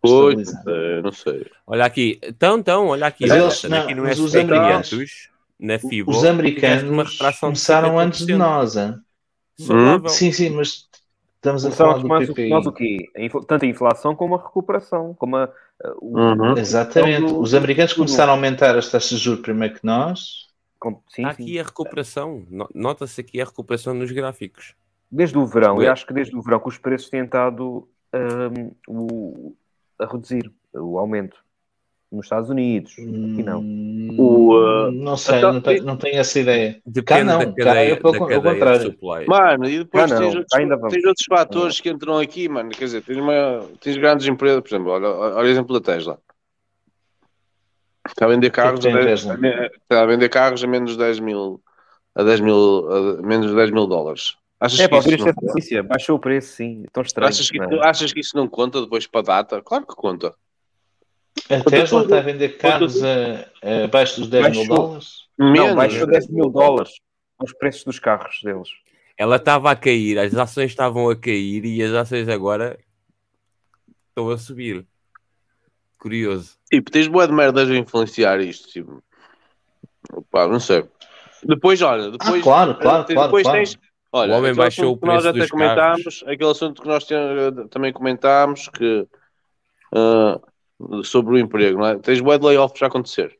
[0.00, 0.64] Pois, estabilizar.
[0.68, 1.46] eh, não sei.
[1.66, 5.28] olha aqui, então, então, olha aqui, Mas olha, eles- não, aqui no mas os SP500,
[5.58, 8.38] na FIBO, Os americanos começaram antes de 50%.
[8.38, 8.76] nós.
[8.76, 8.94] hein?
[9.56, 10.08] Saudável.
[10.10, 10.88] Sim, sim, mas
[11.36, 12.50] estamos a falar do mais PPI.
[12.50, 13.10] nós o quê?
[13.46, 15.14] Tanto a inflação como a recuperação.
[15.14, 15.50] Como a, a-
[16.00, 16.58] o, Uhum.
[16.58, 17.22] Exatamente.
[17.22, 20.48] Então, do- Os americanos do- começaram a aumentar as taxas de juros primeiro que nós.
[20.84, 21.24] Com- sim, sim.
[21.24, 24.74] aqui a recuperação, no- nota-se aqui a recuperação nos gráficos.
[25.10, 28.70] Desde o verão, eu acho que desde o verão que os preços têm estado hum,
[28.88, 29.54] o-
[29.98, 31.36] a reduzir o aumento.
[32.12, 33.60] Nos Estados Unidos, aqui não.
[33.60, 36.80] Hum, O, uh, não sei, então- não, tenho, não tenho essa ideia.
[36.86, 39.26] Depende não, da cá cadeia, é pelo da con- ao cadeia de contrário.
[39.28, 42.70] Mano, e depois Ah, não, tens, outros, tens outros fatores que entram aqui, mano.
[42.70, 46.20] Quer dizer, tens, uma, tens grandes empresas, por exemplo, olha, olha o exemplo da Tesla.
[48.14, 49.66] Está a vender carros, tem a a 10 Tesla?
[49.82, 51.60] está a vender carros a menos de 10 mil,
[52.14, 52.88] a 10 mil,
[53.18, 54.36] a menos de 10 mil dólares.
[54.60, 56.84] Achas, É, que para isso não, notícia, baixou o preço, sim.
[56.92, 57.28] Tão estranho.
[57.28, 57.66] achas, que, é?
[57.88, 59.60] achas que isso não conta depois para a data?
[59.62, 60.32] Claro que conta.
[61.50, 64.76] A Tesla tudo- está a vender carros a, a abaixo dos 10 mil Baixou.
[64.76, 65.08] dólares?
[65.36, 65.58] Menos.
[65.58, 66.92] Não, baixou 10 mil dólares
[67.42, 68.68] os preços dos carros deles.
[69.18, 72.78] Ela estava a cair, as ações estavam a cair e as ações agora
[74.08, 74.86] estão a subir.
[76.04, 76.50] Curioso.
[76.70, 78.68] Tipo, tens boa de merdas a influenciar isto.
[78.68, 79.02] Tipo.
[80.30, 80.84] Pá, não sei.
[81.42, 82.40] Depois, olha, depois.
[82.40, 83.58] Ah, claro, claro, tens- claro, depois claro.
[83.58, 83.78] tens.
[84.12, 87.04] Olha, O homem baixou o que nós preço até dos comentámos, aquele assunto que nós
[87.04, 89.08] tinha- também comentámos que
[89.94, 90.38] ah,
[91.02, 91.98] sobre o emprego, não é?
[91.98, 93.34] Tens boa de layoffs a acontecer.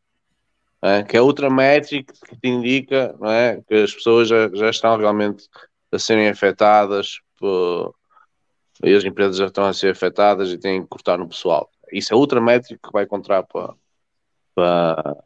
[0.81, 1.03] é?
[1.03, 3.61] Que é outra métrica que te indica não é?
[3.69, 5.45] que as pessoas já, já estão realmente
[5.93, 7.95] a serem afetadas por,
[8.83, 11.71] e as empresas já estão a ser afetadas e têm que cortar no pessoal.
[11.95, 13.75] Isso é outra métrica que vai encontrar para,
[14.55, 15.17] para,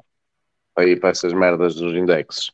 [0.74, 2.51] para, ir para essas merdas dos indexes.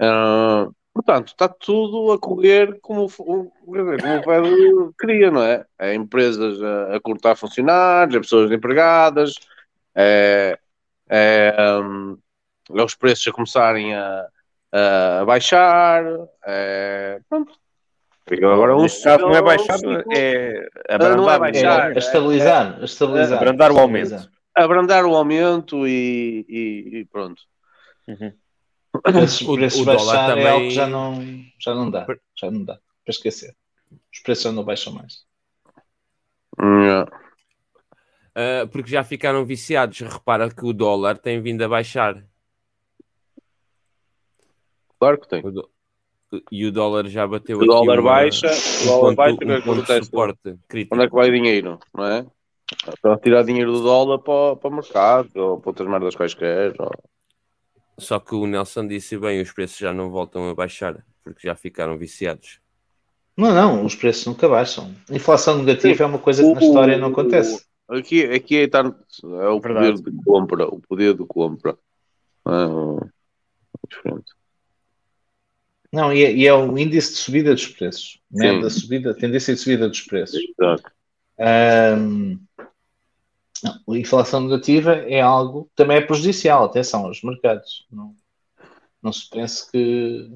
[0.00, 5.64] Ah, portanto, está tudo a correr como, como o Fed queria, não é?
[5.78, 9.34] É empresas a, a cortar funcionários, é pessoas empregadas,
[9.94, 10.58] é,
[11.08, 12.18] é, hum,
[12.70, 14.28] é os preços a começarem a,
[14.72, 16.04] a baixar,
[16.44, 17.58] é, pronto.
[18.52, 21.90] Agora um caso não é baixar, ciclo- é Ah, não é abrandar, baixar.
[21.92, 23.38] É, a estabilizar, a estabilizar.
[23.38, 24.30] Abrandar o aumento.
[24.54, 27.40] abrandar o aumento e, e- e pronto.
[29.22, 32.06] Esses O- preços o dólar baixar é também- algo que já não, já não dá.
[32.36, 32.74] Já não dá.
[32.74, 33.54] Para esquecer.
[34.12, 35.24] Os preços já não baixam mais.
[36.60, 37.10] Yeah.
[38.34, 40.00] Ah, porque já ficaram viciados.
[40.00, 42.22] Repara que o dólar tem vindo a baixar.
[44.98, 45.44] Claro que tem.
[45.46, 45.70] O do-
[46.52, 49.32] E o dólar já bateu O aqui dólar uma- baixa, um o dólar ponto, baixa,
[49.32, 50.04] é um que ponto acontece?
[50.06, 50.94] suporte crítico.
[50.94, 52.26] Onde é que vai o dinheiro, não é?
[52.94, 56.74] Estão a tirar dinheiro do dólar para, para o mercado ou para outras merdas quaisquer.
[56.78, 56.90] Ou...
[57.96, 61.54] Só que o Nelson disse bem, os preços já não voltam a baixar, porque já
[61.54, 62.60] ficaram viciados.
[63.34, 64.94] Não, não, os preços nunca baixam.
[65.10, 67.64] Inflação negativa é uma coisa que na história não acontece.
[67.88, 70.02] Aqui, aqui é, tá- é o poder Verdade.
[70.02, 71.78] de compra, o poder de compra.
[72.46, 73.06] É,
[73.88, 74.32] diferente.
[75.92, 78.20] Não, e é, e é o índice de subida dos preços.
[78.30, 78.80] Média Sim.
[78.80, 80.38] subida, tendência de subida dos preços.
[80.58, 80.92] Exato.
[83.62, 87.86] Não, a inflação negativa é algo também é prejudicial, atenção, aos mercados.
[87.90, 88.14] Não,
[89.02, 90.30] não se pense que,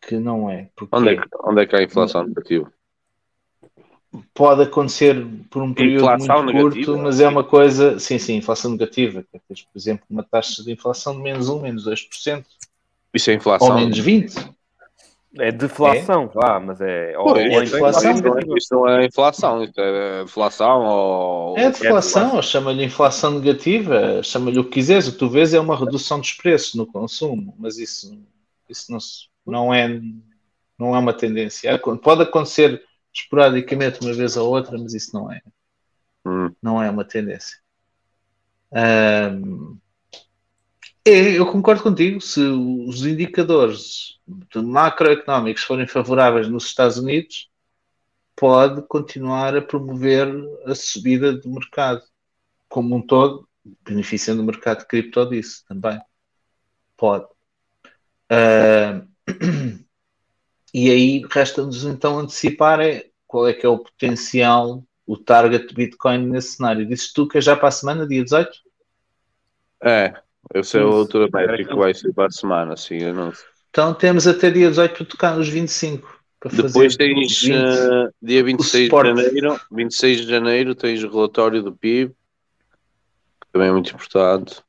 [0.00, 0.70] que não é.
[0.92, 2.72] Onde é que, onde é que há inflação negativa?
[4.32, 7.02] pode acontecer por um período Inflação muito curto, negativa?
[7.02, 9.24] mas é uma coisa, sim, sim, inflação negativa.
[9.46, 12.44] Tens, por exemplo, uma taxa de inflação de menos 1, menos 2%,
[13.12, 13.68] Isso é inflação.
[13.68, 14.54] ou menos 20%.
[15.38, 17.16] É deflação, vá, mas é.
[17.18, 18.12] ou é deflação.
[18.56, 21.58] Isso não é- é inflação, isso é deflação ou.
[21.58, 25.08] É deflação, chama-lhe inflação negativa, chama-lhe o que quiseres.
[25.08, 28.18] O que tu vês é uma redução dos preços no consumo, mas isso,
[28.68, 30.00] isso não, se- não, é,
[30.78, 31.68] não é uma tendência.
[31.70, 32.82] É, Pode acontecer
[33.12, 35.40] esporadicamente uma vez ou outra, mas isso não é,
[36.24, 36.50] Hum.
[36.62, 37.56] não é uma tendência.
[38.72, 39.78] Ahm,
[41.06, 42.20] é, eu concordo contigo.
[42.20, 44.18] Se os indicadores
[44.54, 47.48] macroeconómicos forem favoráveis nos Estados Unidos,
[48.34, 50.28] pode continuar a promover
[50.66, 52.02] a subida do mercado
[52.68, 53.48] como um todo,
[53.84, 56.00] beneficiando o mercado de cripto disso também.
[56.96, 57.26] Pode.
[58.28, 59.02] Ah,
[60.74, 65.74] e aí resta-nos então antecipar é, qual é que é o potencial, o target de
[65.74, 66.86] Bitcoin nesse cenário.
[66.86, 68.50] Dizes tu que é já para a semana, dia 18?
[69.82, 70.20] É,
[70.54, 73.32] esse é o outro métrico que vai ser para a semana, sim, eu não
[73.70, 76.16] Então temos até dia 18 para tocar nos 25.
[76.40, 77.54] Para Depois fazer tens os 20.
[77.54, 83.68] eh, dia 26 de janeiro, 26 de janeiro tens o relatório do PIB, que também
[83.68, 84.62] é muito importante.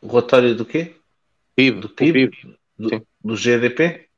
[0.00, 0.94] o relatório do quê?
[1.56, 2.30] PIB, Do PIB?
[2.30, 4.08] PIB, Do, do GDP?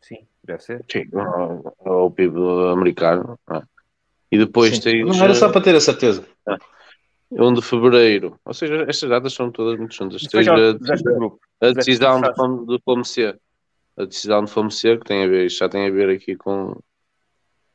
[0.00, 0.84] Sim, deve ser.
[0.90, 2.36] sim, o, o PIB
[2.72, 3.38] americano.
[3.48, 3.62] não é?
[4.30, 4.80] E depois Sim.
[4.80, 6.26] tens Não era só eh, para ter a certeza.
[7.32, 10.22] 1 de fevereiro, ou seja, estas datas são todas muito juntas.
[10.22, 13.40] Tens a, a decisão como, de como ser.
[13.96, 16.36] A decisão de como ser, que tem a ver, isto já tem a ver aqui
[16.36, 16.78] com,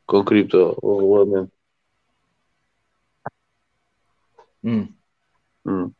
[0.06, 1.52] com cripto, o regulamento.
[4.64, 4.88] Hum.
[5.64, 5.92] Hum.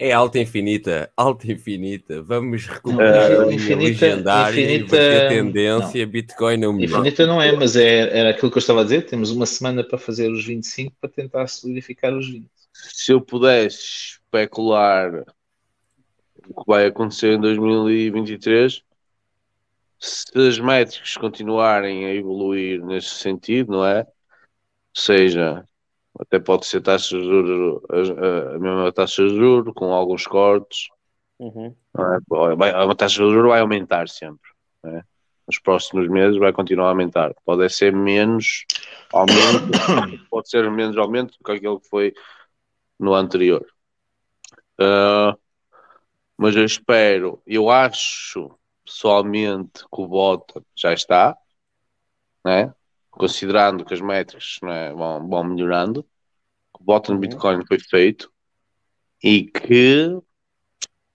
[0.00, 2.22] É alta infinita, alta infinita.
[2.22, 6.06] Vamos recuperar Não, a linha infinita- legendária e infinita- a tendência.
[6.06, 7.00] Bitcoin é melhor.
[7.00, 9.06] Infinita não é, mas é, era aquilo que eu estava a dizer.
[9.06, 12.46] Temos uma semana para fazer os 25 para tentar solidificar os 20.
[12.72, 13.78] se eu pudesse
[14.22, 15.24] especular
[16.46, 18.82] o que vai acontecer em 2023,
[19.98, 24.02] se as métricas continuarem a evoluir nesse sentido, não é?
[24.02, 24.06] Ou
[25.02, 25.64] seja,
[26.18, 30.88] até pode ser taxa de juros, a, a mesma taxa de juros, com alguns cortes,
[31.38, 31.74] Uhum.
[31.96, 32.56] é?
[32.56, 34.50] Vai- a taxa de juros vai aumentar sempre,
[34.84, 35.02] é?
[35.46, 37.32] Nos próximos meses vai continuar a aumentar.
[37.44, 38.66] Pode ser menos
[39.12, 39.66] aumento,
[40.30, 42.12] pode ser menos aumento do que aquele que foi
[42.98, 43.64] no anterior.
[44.78, 45.36] Ah,
[46.36, 48.50] mas eu espero, eu acho
[48.84, 51.36] pessoalmente que o Bota já está,
[52.44, 52.72] né?
[53.18, 58.30] Considerando que as métricas né, vão, vão melhorando, que o Bota no Bitcoin foi feito
[59.22, 60.16] e que,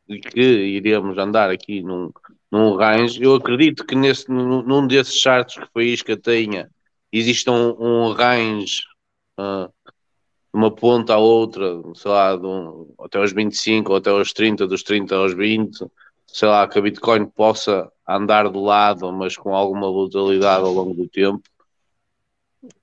[0.07, 2.11] e que iremos andar aqui num,
[2.51, 3.23] num range.
[3.23, 6.69] Eu acredito que nesse, num, num desses charts que foi Isca tenha,
[7.11, 8.81] existe um, um range.
[10.53, 14.67] de uma ponta à outra, sei lá, um- até aos 25 ou até aos 30,
[14.67, 15.83] dos 30 aos 20,
[16.27, 20.93] sei lá, que a Bitcoin possa andar de lado, mas com alguma volatilidade ao longo
[20.93, 21.41] do tempo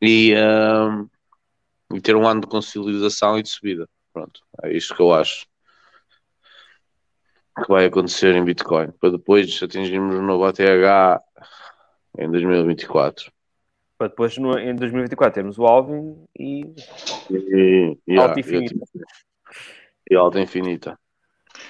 [0.01, 1.07] e, ahm,
[1.93, 3.89] e ter um ano de consolidação e de subida.
[4.13, 5.47] Pronto, é isto que eu acho
[7.63, 11.21] que vai acontecer em Bitcoin, para depois atingirmos um novo ATH
[12.19, 13.31] em 2024.
[13.99, 16.63] Para depois, no- em 2024, termos o Alvin e
[17.31, 18.75] E, e, Alta ah, infinita.
[20.11, 20.99] e alta infinita.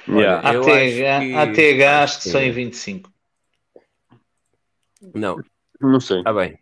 [0.08, 0.48] Yeah.
[0.48, 3.10] ATH, acho que- ATH acho que só em 25.
[5.14, 5.42] Não,
[5.80, 6.18] Não sei.
[6.18, 6.58] está bem.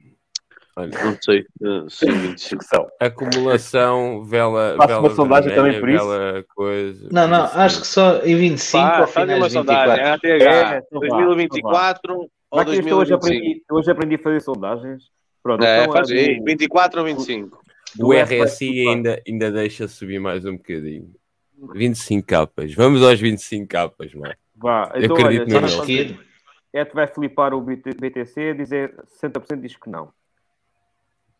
[0.79, 2.35] Olha, Não sei eh, se 25.
[2.35, 2.87] discussão.
[3.01, 6.05] acumulação, vela, Faço vela uma sondagem também por isso?
[6.55, 7.09] coisa.
[7.11, 7.59] Não, não, isso.
[7.59, 9.07] acho que só em 25 Pá, ou
[9.37, 10.05] uma de sondagem.
[10.05, 10.29] 24.
[10.29, 10.45] ATH
[10.75, 13.15] É, então vá, 2024 ou Já que isto hoje 2025?
[13.17, 15.03] aprendi, eu hoje aprendi a fazer sondagens.
[15.43, 17.59] Pronto, É, então, faz aí, do- 24 ou 25?
[18.01, 21.11] O RSI ainda, ainda deixa subir mais um bocadinho.
[21.75, 22.73] 25 capas.
[22.73, 24.33] Vamos aos 25 capas, mano.
[24.55, 25.67] Vá, Eu então, acredito olha, no
[26.73, 30.11] é que vai flipar o BT BTC dizer 60% diz que não.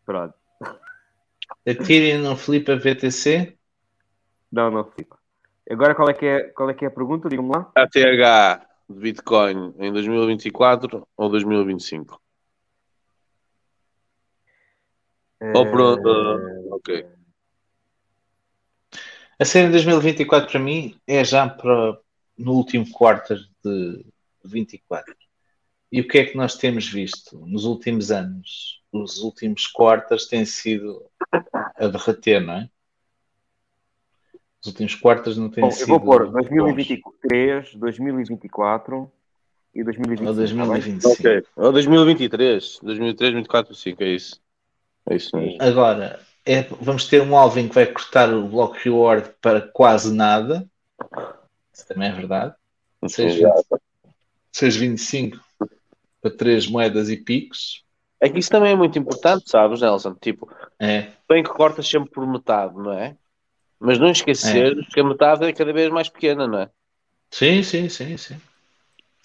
[0.09, 0.35] Pronto.
[1.67, 3.59] Ethereum não flipa VTC?
[4.51, 5.19] Não, não flipa.
[5.71, 7.29] Agora qual é que é, qual é, que é a pergunta?
[7.29, 7.71] Diga-me lá.
[7.75, 12.19] ATH de Bitcoin em 2024 ou 2025?
[15.55, 17.07] Ou pronto, Eh, ok.
[19.39, 22.01] A série em 2024 para mim é já para,
[22.39, 24.07] no último quarto de
[24.43, 25.15] 24.
[25.93, 28.78] E o que é que nós temos visto nos últimos anos?
[28.93, 31.05] Os últimos quartos têm sido
[31.53, 32.71] a derreter, não é?
[34.61, 35.87] Os últimos quartos não têm Bom, eu sido.
[35.87, 36.33] vou pôr bons.
[36.33, 39.13] 2023, 2024
[39.75, 40.35] e Ou 2025.
[40.35, 41.13] 2025.
[41.13, 41.45] Ok.
[41.57, 42.79] Ou 2023.
[42.83, 44.41] 2023, 2024, 5, é isso.
[45.09, 45.63] É isso mesmo.
[45.63, 50.69] Agora, é- vamos ter um Alvin que vai cortar o bloco reward para quase nada.
[51.73, 52.55] Isso também é verdade.
[53.07, 55.39] 6,25
[56.21, 57.85] para 3 moedas e picos.
[58.21, 60.15] É que isso também é muito importante, sabes, Nelson?
[60.15, 60.51] Tipo,
[60.81, 63.17] É, bem que cortas sempre por metade, não é?
[63.79, 66.71] Mas não esquecer que a metade é cada vez mais pequena, não é?
[67.31, 68.37] sim, sim, sim, sim.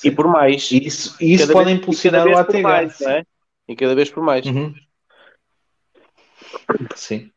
[0.03, 0.72] E por mais.
[0.72, 2.61] E isso, e isso pode vez- impulsionar o ATH.
[2.61, 3.26] mais, não é?
[3.68, 4.45] E cada vez por mais.
[4.45, 4.74] Uhum.
[6.95, 7.32] Sim.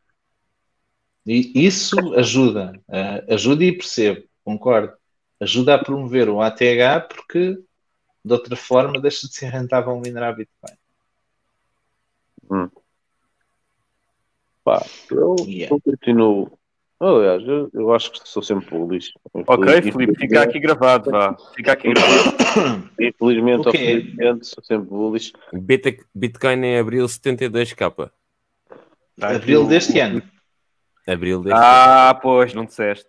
[1.26, 2.72] E isso ajuda.
[2.88, 4.92] eh, ajuda e percebo, concordo.
[5.40, 7.58] Ajuda a promover o ATH porque
[8.24, 10.76] de outra forma deixa de ser rentável minerar Bitcoin.
[14.64, 15.74] Pá, eu, Yeah.
[15.74, 16.58] eu continuo.
[16.98, 19.12] Aliás, eu, eu acho que sou sempre bullish.
[19.34, 21.36] Ok, Filipe, fica aqui gravado, vá.
[21.54, 22.90] Fica aqui gravado.
[22.98, 23.76] Infelizmente, O quê?
[23.78, 25.32] ou felizmente, sou sempre bullish.
[26.14, 28.10] Bitcoin em abril 72k.
[29.18, 30.22] Tá aqui Abril deste ano.
[31.06, 31.64] Abril deste ano.
[31.66, 33.08] Ah, pois, não disseste.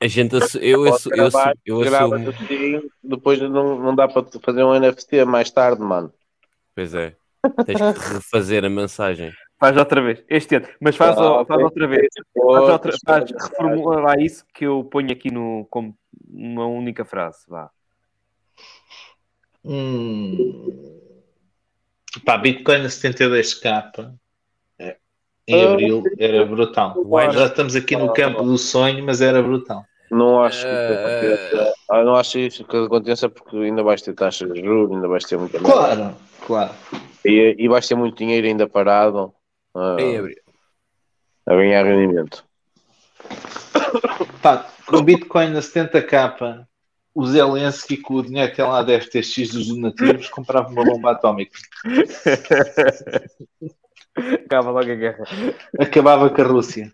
[0.00, 2.28] A gente, assu- eu, assu- eu, assu- eu assumo.
[2.30, 6.12] assim, depois não, não dá para fazer um NFT mais tarde, mano.
[6.74, 7.16] Pois é.
[7.64, 9.32] Tens que refazer a mensagem.
[9.58, 10.22] Faz outra vez.
[10.28, 10.66] Este ano.
[10.80, 12.08] Mas faz, Ah, faz outra vez.
[12.34, 15.94] Faz outra, faz, reformula lá isso que eu ponho aqui no, como
[16.30, 17.38] uma única frase.
[17.48, 17.68] Vá.
[19.64, 20.90] Hum.
[22.24, 24.14] Pá, Bitcoin a 72k
[24.78, 24.96] é,
[25.46, 26.94] em Ah, abril era brutal.
[27.32, 29.84] Já estamos aqui no campo do sonho, mas era brutal.
[30.10, 31.74] Não acho que.
[31.90, 35.24] Ah, não acho isso que aconteça porque ainda vais ter taxas de juros, ainda vais
[35.24, 35.58] ter muita.
[35.58, 36.16] Claro,
[36.46, 36.72] claro.
[37.24, 39.32] E, e vais ter muito dinheiro ainda parado
[39.74, 40.36] ah, Em abril.
[41.46, 42.44] a ganhar rendimento.
[44.42, 46.66] Pá, com Bitcoin a 70k,
[47.14, 51.12] o Zelensky, com o dinheiro que lá deve ter X dos donativos, comprava uma bomba
[51.12, 51.58] atómica.
[54.44, 55.24] Acaba logo a guerra.
[55.78, 56.92] Acabava com a Rússia.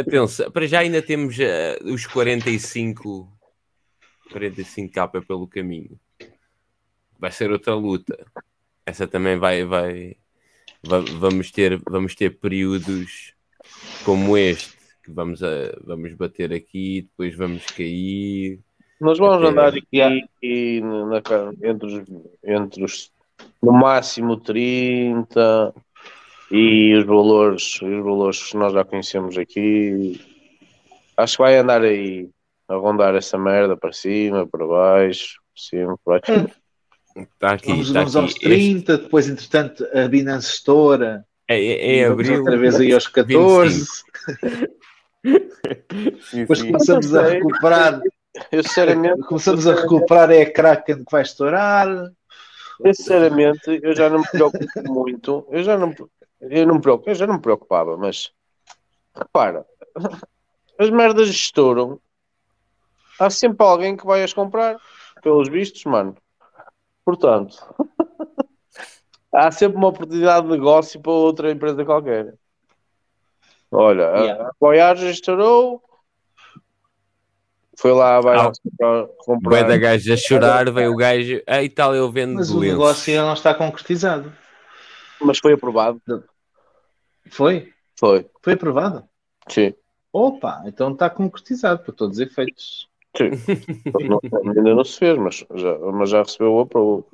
[0.00, 3.32] Atenção, para já ainda temos eh, os 45
[4.30, 5.98] 45k pelo caminho.
[7.18, 8.16] Vai ser outra luta.
[8.86, 10.16] Essa também vai, vai,
[10.86, 13.34] va- vamos ter, vamos ter períodos
[14.04, 15.48] como este que vamos a,
[15.84, 18.60] vamos bater aqui, depois vamos cair.
[19.00, 19.48] Nós vamos Ok.
[19.48, 21.22] andar aqui e na-
[21.68, 22.08] entre, os,
[22.44, 23.12] entre os
[23.62, 25.74] no máximo 30
[26.50, 30.20] e os valores, os valores que nós já conhecemos aqui.
[31.16, 32.28] Acho que vai andar aí
[32.68, 36.54] a rondar essa merda para cima, para baixo, para cima, para baixo.
[37.22, 38.24] Está aqui, Vamos, está vamos aqui.
[38.24, 41.24] aos 30, depois, entretanto, a Binance estoura.
[41.48, 42.38] Este- é, é, Vamos abril.
[42.40, 43.78] outra vez aí aos 14.
[43.78, 44.08] 25.
[46.30, 46.66] Sim, Depois sim.
[46.68, 48.00] começamos a recuperar.
[48.52, 51.88] Eu sinceramente, Começamos a recuperar, é a Kraken que vai estourar.
[52.84, 55.46] eu, sinceramente, eu já não me preocupo muito.
[55.50, 55.92] Eu já não,
[56.40, 58.30] eu não me preocupo, eu já não me preocupava, mas
[59.14, 59.66] repara,
[60.78, 61.98] as merdas estouram.
[63.18, 64.76] Há sempre alguém que vai as comprar,
[65.22, 66.16] pelos vistos, mano.
[67.08, 67.56] Portanto,
[69.32, 72.34] há sempre uma oportunidade de negócio para outra empresa qualquer.
[73.70, 74.48] Olha, a- Yeah.
[74.48, 75.82] a Voyager estourou,
[77.78, 79.62] foi lá abaixo comprar, Vai comprar.
[79.68, 81.40] da gaja a chorar, veio o gajo.
[81.46, 84.30] Ah, e tal, eu vendo Mas o negócio ainda não está concretizado.
[85.18, 86.02] mas foi aprovado.
[87.30, 87.72] Foi?
[87.98, 89.08] Foi, Foi aprovado?
[89.48, 89.72] sim.
[90.12, 92.86] Opa, então está concretizado para todos os efeitos.
[93.16, 93.30] Sim.
[94.08, 97.06] Não- ainda não se fez, mas já, mas já recebeu o aprovo.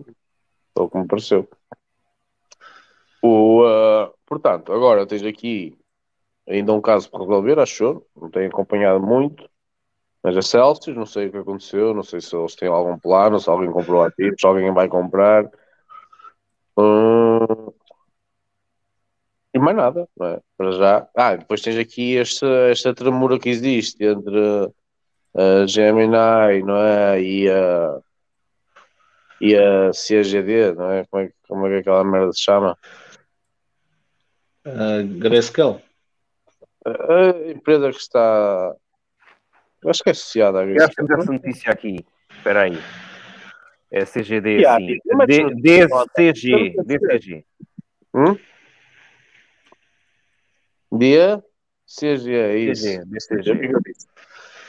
[0.75, 1.49] Tal como pareceu.
[3.23, 5.77] O, ah, portanto, agora tens aqui
[6.49, 8.09] ainda um caso para resolver, acho eu.
[8.17, 9.49] Não tenho acompanhado muito.
[10.23, 13.41] Mas a Celsius, não sei o que aconteceu, não sei se eles têm algum plano,
[13.41, 15.51] se alguém comprou ativos, se alguém vai comprar.
[16.77, 17.75] Hum,
[19.55, 20.41] E mais nada, não é?
[20.57, 21.09] Para já.
[21.17, 24.69] Ah, depois tens aqui esta, esta tremura que existe entre
[25.37, 27.21] a Gemini, não é?
[27.21, 27.99] E a,
[29.41, 31.05] e a CGD, não é?
[31.07, 32.77] Como é, que- como é que aquela merda se chama?
[34.67, 35.83] Uh, Grayscale.
[36.87, 38.75] A empresa que está.
[39.83, 40.85] Eu acho que é associada a Eu isso.
[40.85, 42.05] acho que essa notícia aqui.
[42.31, 42.79] Espera aí.
[43.91, 44.99] É CGD, Yeah, sim.
[45.27, 45.55] D-
[46.17, 46.75] DCG.
[46.85, 47.45] DCG.
[48.15, 48.37] Hum?
[50.93, 51.43] Dia
[51.87, 52.85] CG, é isso.
[53.07, 53.55] DCG.
[53.55, 53.73] DCG.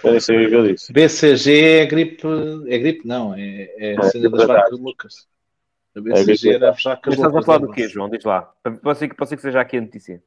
[0.06, 0.94] Eu nem sei o que eu disse.
[0.94, 1.52] BCG
[1.82, 2.27] é gripe.
[2.68, 3.34] É gripe, não.
[3.36, 4.60] É, é a cena das verdade.
[4.64, 5.27] vacas loucas.
[5.95, 8.10] A BCG gripe era as vacas Mas estás a falar do quê, João?
[8.10, 8.53] Diz lá.
[8.82, 10.22] Pode ser que, pode ser que seja aqui a notícia.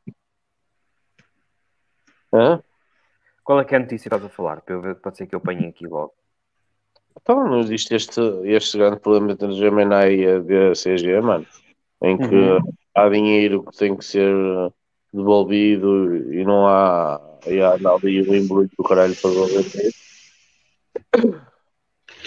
[2.32, 2.62] Hã?
[3.44, 4.60] Qual é que é a notícia que estás a falar?
[4.60, 6.12] Para eu ver, pode ser que eu apanhe aqui logo.
[7.20, 11.46] Então, não existe este, este grande problema entre a Gemini e a DCG, mano,
[12.02, 12.58] em que Uhum.
[12.94, 14.32] há dinheiro que tem que ser
[15.12, 19.64] devolvido e não há, e há ali um embrulho do caralho para devolver.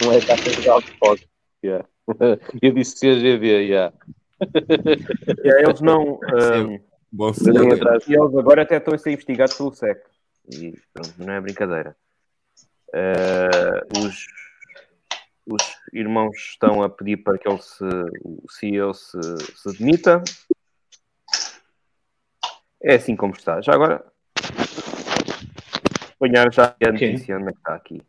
[0.02, 1.30] Não é cá Portugal que pode.
[1.64, 1.88] Yeah.
[2.62, 3.94] Eu disse CGD, yeah.
[5.44, 6.20] E aí eles não.
[6.34, 6.80] Ahm,
[7.12, 7.32] Bom
[8.08, 10.02] e eles agora até estão a ser investigados pelo SEC.
[10.50, 11.96] E pronto, não é brincadeira.
[12.94, 14.26] Ah, os,
[15.46, 15.62] os
[15.94, 17.84] irmãos estão a pedir para que ele se,
[18.24, 19.20] o CEO se,
[19.56, 20.24] se demita.
[22.84, 23.62] É assim como está.
[23.62, 24.04] Já agora.
[26.16, 28.02] Apanhar já a notícia onde é que está aqui.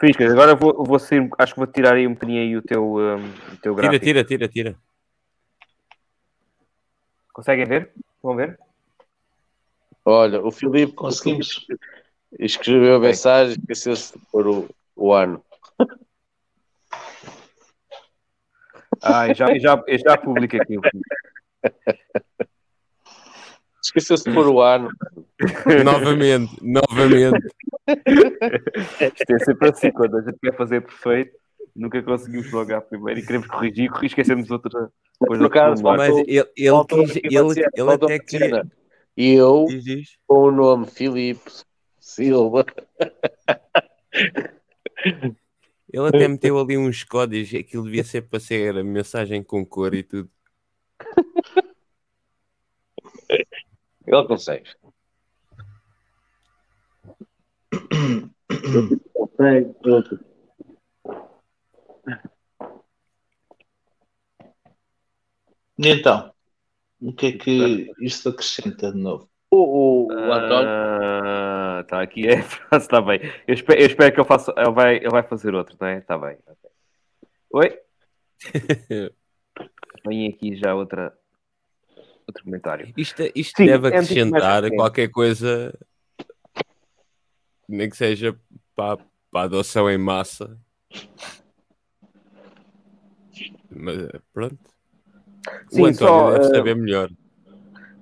[0.00, 2.98] Fiscas, agora vou, vou sair, acho que vou tirar aí um bocadinho aí o teu,
[2.98, 4.04] ahm, o teu Tira, gráfico.
[4.04, 4.76] tira, tira, tira.
[7.32, 7.92] Conseguem ver?
[8.22, 8.58] Vão ver?
[10.04, 11.66] Olha, o Filipe Conseguimos.
[12.38, 15.42] escreveu a mensagem, esqueceu-se de pôr o, o ano.
[19.02, 20.76] Ah, eu já, eu já, eu já publico aqui.
[23.82, 24.88] Esqueceu-se de pôr o ano.
[25.84, 27.38] novamente, novamente.
[29.00, 31.36] Isto é sempre assim, quando a gente quer fazer perfeito,
[31.76, 35.42] nunca conseguimos logo à primeira e queremos corrigir, e esquecemos outra coisa.
[35.44, 38.38] Do Mas Faltou- ele, ele, quis, ele, ele até que.
[39.16, 40.08] E eu, Diz, diz.
[40.26, 41.50] com o nome Filipe
[42.00, 42.64] Silva,
[45.92, 49.94] Ele até meteu ali uns códigos, aquilo devia ser para ser a mensagem com cor
[49.94, 50.28] e tudo.
[54.16, 54.70] Ele consegue.
[59.14, 60.20] Consegue, pronto.
[65.76, 66.32] E então,
[67.00, 69.28] o que é que isto acrescenta de novo?
[69.50, 72.38] O, o, o António, Ah, está aqui, é,
[72.76, 73.20] está bem.
[73.46, 75.98] Eu espero, eu espero que ele faça, ele vai, ele vai fazer outro, não é?
[75.98, 76.38] Está bem.
[76.46, 76.70] ok.
[77.52, 77.78] Oi?
[80.06, 81.16] Vem aqui já outra,
[82.26, 82.92] outro comentário.
[82.96, 85.76] Isto, isto Sim, deve é um acrescentar qualquer coisa,
[87.68, 88.36] nem que seja
[88.74, 88.98] para,
[89.30, 90.58] para a adoção em massa.
[93.70, 94.58] Mas pronto.
[95.68, 97.10] Sim, o António só, deve eh, saber melhor.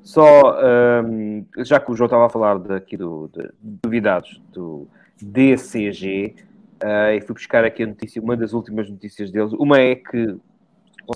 [0.03, 4.87] Só, ahm, já que o João estava a falar daqui do, de, duvidados do
[5.21, 6.35] DCG,
[6.83, 9.53] ah, e fui buscar aqui a notícia, uma das últimas notícias deles.
[9.53, 10.37] Uma é que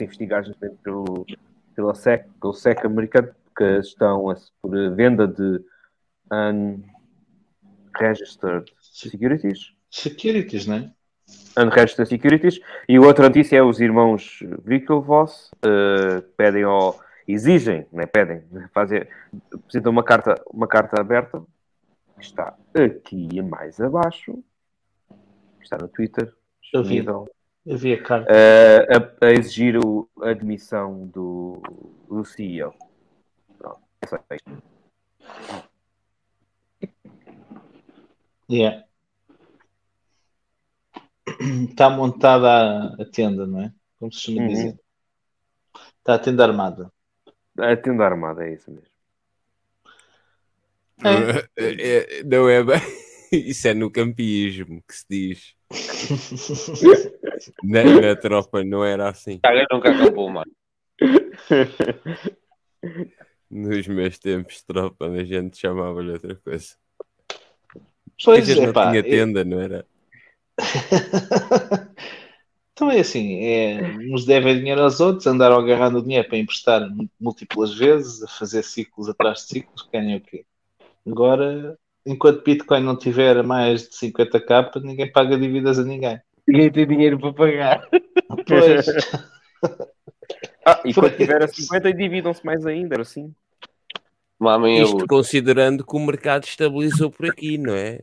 [0.00, 1.26] neste momento pelo,
[1.76, 5.62] pela SEC, pelo SEC americano, que estão a, por venda de
[7.98, 9.72] unregistered securities.
[9.90, 10.90] Securities, não é?
[11.58, 12.60] Unregistered Securities.
[12.88, 16.98] E outra notícia é os irmãos Winklevoss uh, pedem ao
[17.28, 18.42] exigem, não é pedem,
[18.72, 19.08] fazer,
[19.52, 21.42] apresentam uma carta, uma carta aberta
[22.16, 24.42] que está aqui mais abaixo,
[25.60, 26.32] está no Twitter,
[26.62, 27.28] disponível,
[27.66, 28.30] Eu vi a carta.
[28.32, 31.60] uh, a, a exigir o- a admissão do,
[32.08, 32.72] do CEO.
[33.58, 34.62] Pronto, é só isto.
[38.48, 38.84] Yeah.
[41.68, 43.72] Está montada a, a tenda, não é?
[43.98, 44.48] Como se chama Uhum.
[44.48, 44.80] dizer.
[45.98, 46.92] Está a tenda armada.
[47.58, 48.86] A tenda armada, é isso mesmo.
[51.04, 52.80] É, é, não é bem.
[53.32, 55.54] Isso é no campismo que se diz.
[57.62, 59.38] Na, na tropa não era assim.
[59.40, 60.50] caga nunca acabou, mano.
[63.50, 66.74] Nos meus tempos de tropa a gente chamava-lhe outra coisa.
[67.74, 67.80] a
[68.24, 68.88] Pois gente é, não pá.
[68.90, 69.86] tinha é- tenda, não era?
[72.72, 76.88] então é assim, é, uns devem dinheiro aos outros, andaram agarrando o dinheiro para emprestar
[77.20, 80.46] múltiplas vezes, a fazer ciclos atrás de ciclos, ganham o quê?
[81.06, 86.20] Agora, enquanto Bitcoin não tiver mais de 50k, ninguém paga dívidas a ninguém.
[86.46, 87.88] Ninguém tem dinheiro para pagar.
[88.46, 88.86] Pois,
[90.68, 93.32] Ah, e quando tiver a 50, dividam-se mais ainda, era assim.
[94.38, 95.06] Mamem Isto luta.
[95.06, 98.00] considerando que o mercado estabilizou por aqui, não é?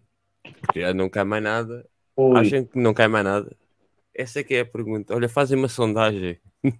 [0.61, 1.85] Porque já não cai mais nada.
[2.15, 3.53] ui, Acham que não cai mais nada?
[4.15, 5.13] Essa é que é a pergunta.
[5.13, 6.39] Olha, fazem uma sondagem.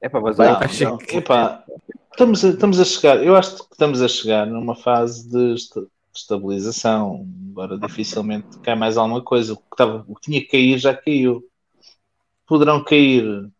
[0.00, 0.60] É para Não,
[0.90, 1.64] não, que- epá,
[2.10, 5.54] estamos, a, estamos a chegar, eu acho que estamos a chegar numa fase de
[6.16, 7.26] estabilização.
[7.50, 9.52] Agora dificilmente cai mais alguma coisa.
[9.54, 11.44] O que, estava, o que tinha que cair já caiu.
[12.46, 13.50] Poderão cair,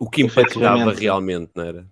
[0.00, 1.86] O que impactava realmente, não era?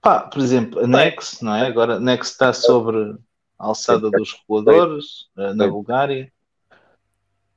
[0.00, 1.66] pá, por exemplo, a Nex, não é?
[1.66, 3.16] Agora a Nex está sobre
[3.58, 6.32] a alçada dos reguladores eh, na Bulgária.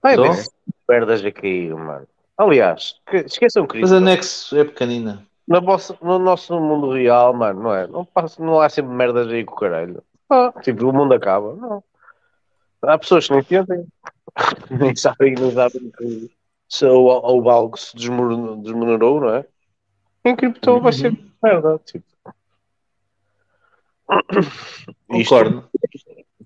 [0.01, 0.33] Vai ver Então?
[0.35, 0.49] se
[0.87, 2.07] perdas a cair, mano.
[2.37, 5.25] Aliás, que- esqueçam que Mas a Nex é pequenina.
[5.47, 7.87] na vossa- no nosso mundo real, mano, não é?
[7.87, 10.03] Não, passa, não há sempre merdas aí com o caralho.
[10.29, 11.55] Ah, tipo, o mundo acaba.
[11.55, 11.83] Não.
[12.81, 13.87] Há pessoas que nem sentem,
[14.69, 16.31] nem sabem, não sabem que
[16.67, 19.45] se o, o algo se desmoronou, não é?
[20.23, 21.79] Em cripto vai ser merda.
[21.85, 22.05] Tipo.
[25.13, 25.69] Isto Concordo.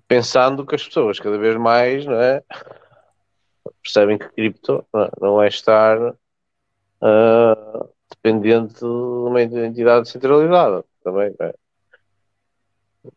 [0.06, 2.42] pensando que as pessoas cada vez mais, não é?
[3.82, 6.14] Percebem que cripto não é, não é estar
[7.00, 11.54] ah, dependente de uma entidade centralizada também, não é?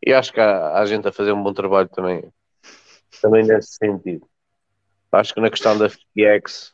[0.05, 2.23] E acho que há, há gente a fazer um bom trabalho também,
[3.21, 4.25] também nesse sentido.
[5.11, 6.73] Acho que na questão da FTX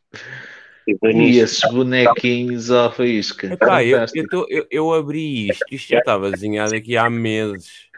[0.88, 3.48] e do E esses bonequinhos ao faísca.
[3.54, 7.90] Epá, eu, eu, tô- eu- eu abri isto, isto já estava desenhado aqui há meses.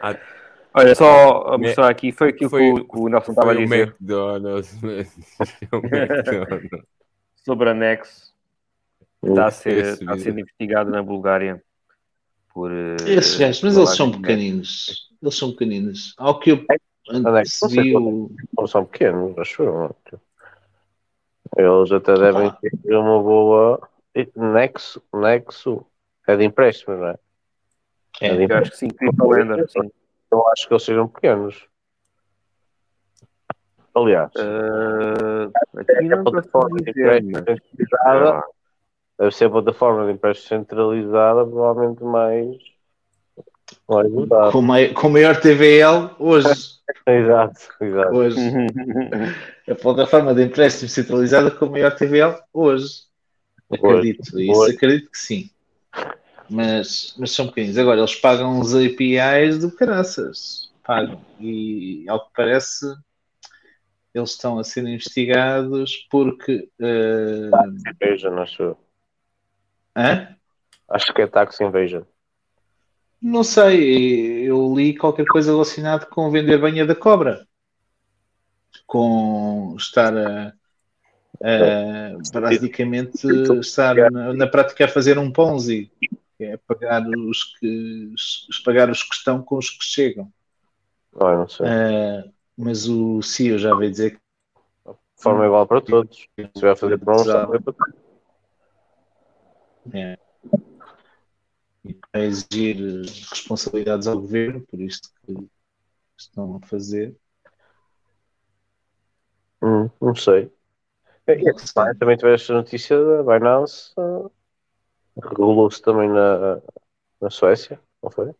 [0.00, 0.16] Há-
[0.74, 3.54] Olha, só a mostrar aqui, foi aquilo Foi- que, o, que o Nelson estava a
[3.54, 4.78] foi o dizer McDonald's.
[4.80, 5.06] Foi
[5.72, 6.86] o McDonald's.
[7.36, 8.34] sobre a Nex.
[9.24, 11.62] Está a ser, está a ser investigado na Bulgária
[12.56, 12.72] por.
[12.72, 15.10] eh, Esses gajos, mas eles são pequeninos.
[15.22, 16.14] Eles são pequeninos.
[16.16, 16.64] Ao que eu
[17.06, 17.28] quanto-
[17.98, 19.94] o- não são pequenos, acho eu.
[20.14, 20.16] é?
[21.62, 22.58] Eles até devem Opa.
[22.82, 23.88] ter uma boa.
[24.34, 25.84] Nexo, Nexo
[26.26, 27.18] é de empréstimo, não é?
[28.22, 29.90] É, de Eu acho que sim, Cryptolender, sim.
[30.32, 31.66] Eu acho que eles sejam pequenos.
[33.94, 36.24] Aliás, Eh, é aqui a não
[36.82, 37.44] dizer, mas-
[39.30, 42.56] ser a plataforma de empréstimo centralizada, provavelmente mais.
[43.88, 46.76] mais com, mai- com maior TVL hoje.
[47.06, 48.14] Exato, exato.
[48.14, 48.38] hoje.
[49.68, 53.02] A plataforma de empréstimo centralizada com maior TVL hoje.
[53.72, 54.76] Acredito, isso Hoje.
[54.76, 55.50] acredito que sim.
[56.48, 57.76] Mas, mas são pequeninos.
[57.76, 60.70] Agora, eles pagam os APIs do caraças.
[60.84, 61.20] Pagam.
[61.40, 62.86] E, ao que parece,
[64.14, 66.68] eles estão a ser investigados porque.
[66.80, 67.50] eh,
[68.00, 68.78] Invasion, acho eu.
[69.96, 70.36] Hã?
[70.88, 72.02] Acho que é Tax Invasion.
[73.20, 77.46] Não sei, eu li qualquer coisa relacionada com vender banha da cobra.
[78.86, 80.52] Com estar a,
[81.42, 83.26] a praticamente
[83.60, 85.90] estar na, na prática a fazer um Ponzi.
[86.38, 88.14] que É pagar os que
[88.64, 90.30] pagar os que estão com os que chegam.
[91.18, 91.66] Não, sei.
[91.66, 92.24] Ah,
[92.56, 96.28] mas o CEO já veio dizer que forma igual para todos.
[96.36, 98.05] Se vai fazer para vai fazer para todos.
[99.92, 100.18] É,
[101.84, 102.76] e vai exigir
[103.30, 105.34] responsabilidades ao governo por isto que
[106.18, 107.16] estão a fazer.
[109.62, 110.50] Hum, não sei.
[111.28, 113.92] E, e, pá, também tiveste a notícia da Binance.
[113.98, 114.30] ah,
[115.22, 116.62] Regulou-se também na,
[117.20, 118.32] na Suécia, não foi?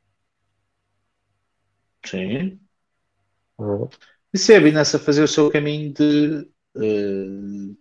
[2.04, 2.60] Sim.
[3.58, 3.88] Uhum.
[4.32, 7.76] Isso é a Binance a fazer o seu caminho de eh,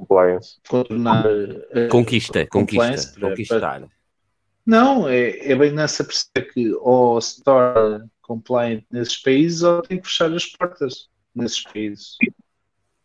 [0.00, 0.56] Compliance.
[0.68, 1.26] contornar
[1.70, 3.88] eh, Conquista, compliance conquista, para- conquistar.
[4.66, 9.82] Não, é, é a Binance a perceber que ou se torna compliant nesses países ou
[9.82, 12.16] tem que fechar as portas nesses países.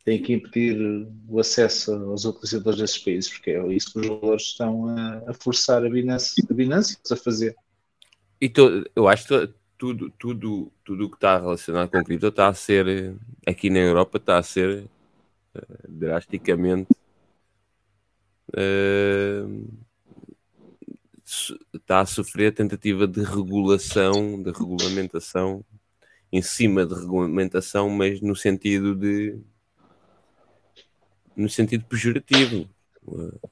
[0.03, 4.43] Tem que impedir o acesso aos utilizadores desses países, porque é isso que os valores
[4.43, 7.55] estão a, a forçar a Binance, a Binance a fazer.
[8.39, 12.47] E to- eu acho que tudo, tudo, tudo o que está relacionado com cripto está
[12.49, 13.13] a ser, eh,
[13.47, 14.85] aqui na Europa, está a ser
[15.87, 16.89] drasticamente
[18.53, 19.43] eh,
[21.73, 25.65] está a sofrer tentativa de regulação, de regulamentação,
[26.31, 29.39] em cima de regulamentação, mas no sentido de
[31.35, 32.69] no sentido pejorativo,
[33.07, 33.49] eh,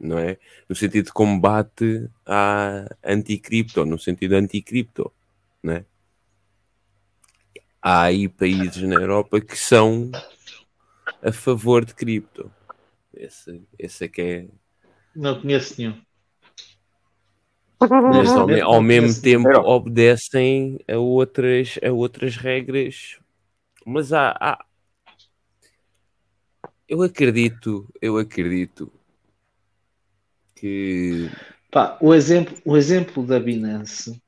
[0.00, 0.38] não é?
[0.68, 5.12] No sentido de combate à anticripto, no sentido anticripto,
[5.62, 5.84] não é?
[7.80, 10.10] Há aí países na Europa que são
[11.24, 12.50] a favor de cripto.
[13.12, 14.48] Esse, esse é que é.
[15.16, 16.00] Não conheço nenhum.
[17.80, 23.18] Mas ao, me- ao mesmo tempo obedecem a outras, a outras regras.
[23.86, 24.64] Mas há, há-
[26.86, 28.92] Eu acredito, eu acredito
[30.54, 31.30] que
[31.70, 34.22] Pá, o, exemplo, o exemplo da Binance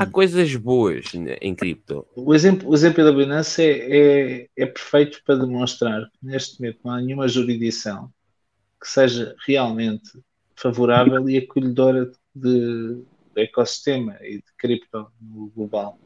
[0.00, 2.06] há coisas boas em cripto.
[2.14, 6.80] O exemplo, o exemplo da Binance é, é, é perfeito para demonstrar que neste momento
[6.84, 8.12] não há nenhuma jurisdição
[8.80, 10.10] que seja realmente
[10.54, 13.02] favorável e acolhedora de,
[13.34, 15.98] do ecossistema e de cripto no global.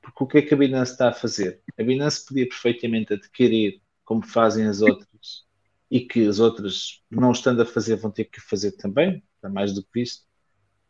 [0.00, 1.60] Porque o que é que a Binance está a fazer?
[1.78, 5.44] A Binance podia perfeitamente adquirir, como fazem as outras,
[5.90, 9.72] e que as outras, não estando a fazer, vão ter que fazer também, para mais
[9.72, 10.24] do que isto,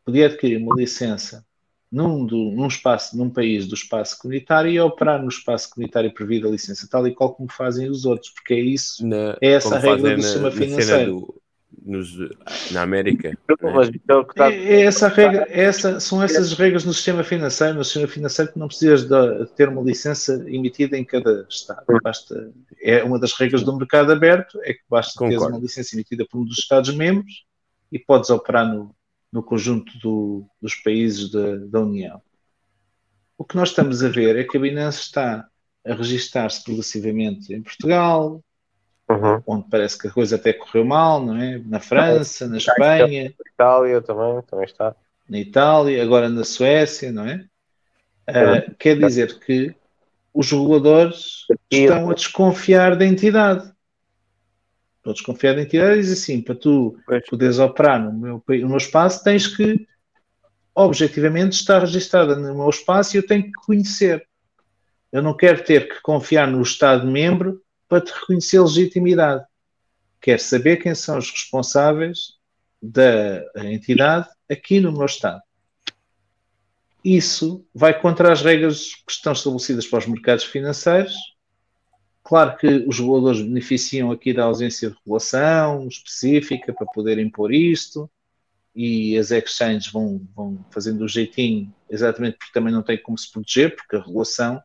[0.04, 1.45] podia adquirir uma licença
[1.96, 6.46] num, do, num espaço, num país do espaço comunitário e operar no espaço comunitário previa
[6.46, 9.76] a licença, tal e qual como fazem os outros, porque é isso, Na, É essa
[9.76, 11.34] a regra do na- sistema financeiro.
[11.84, 12.10] nos,
[12.72, 13.30] na América.
[13.30, 13.36] né?
[14.36, 14.48] É.
[14.52, 17.74] É, é essa regra, é essa, são essas as regras no sistema financeiro.
[17.78, 21.84] No sistema financeiro que não precisas de ter uma licença emitida em cada Estado.
[22.02, 22.50] Basta,
[22.82, 25.56] é uma das regras do mercado aberto, é que basta teres Concordo.
[25.56, 27.44] uma licença emitida por um dos Estados-membros
[27.90, 28.94] e podes operar no,
[29.32, 32.20] no conjunto do- dos países da, da União.
[33.38, 35.46] O que nós estamos a ver é que a Binance está
[35.86, 38.42] a registar-se progressivamente em Portugal,
[39.08, 39.40] Uhum.
[39.46, 41.58] onde parece que a coisa até correu mal, não é?
[41.58, 44.96] Na França, na Espanha, Itália também, também está.
[45.28, 47.46] na Itália, agora na Suécia, não é?
[48.26, 49.72] Ah, quer dizer que
[50.34, 53.72] os reguladores estão a desconfiar da entidade.
[55.06, 57.24] Estão a desconfiar da entidade e assim, para tu Pois.
[57.26, 59.86] poderes operar no meu, no meu espaço, tens que
[60.74, 64.26] objetivamente estar registada no meu espaço e eu tenho que conhecer.
[65.12, 69.44] Eu não quero ter que confiar no Estado-membro para te reconhecer legitimidade.
[70.20, 72.34] Quero saber quem são os responsáveis
[72.82, 75.40] da entidade aqui no meu Estado.
[77.04, 81.14] Isso vai contra as regras que estão estabelecidas para os mercados financeiros.
[82.26, 88.10] Claro que os reguladores beneficiam aqui da ausência de regulação específica para poder impor isto,
[88.74, 93.30] e as exchanges vão, vão fazendo o jeitinho, exatamente porque também não tem como se
[93.30, 94.60] proteger, porque a regulação,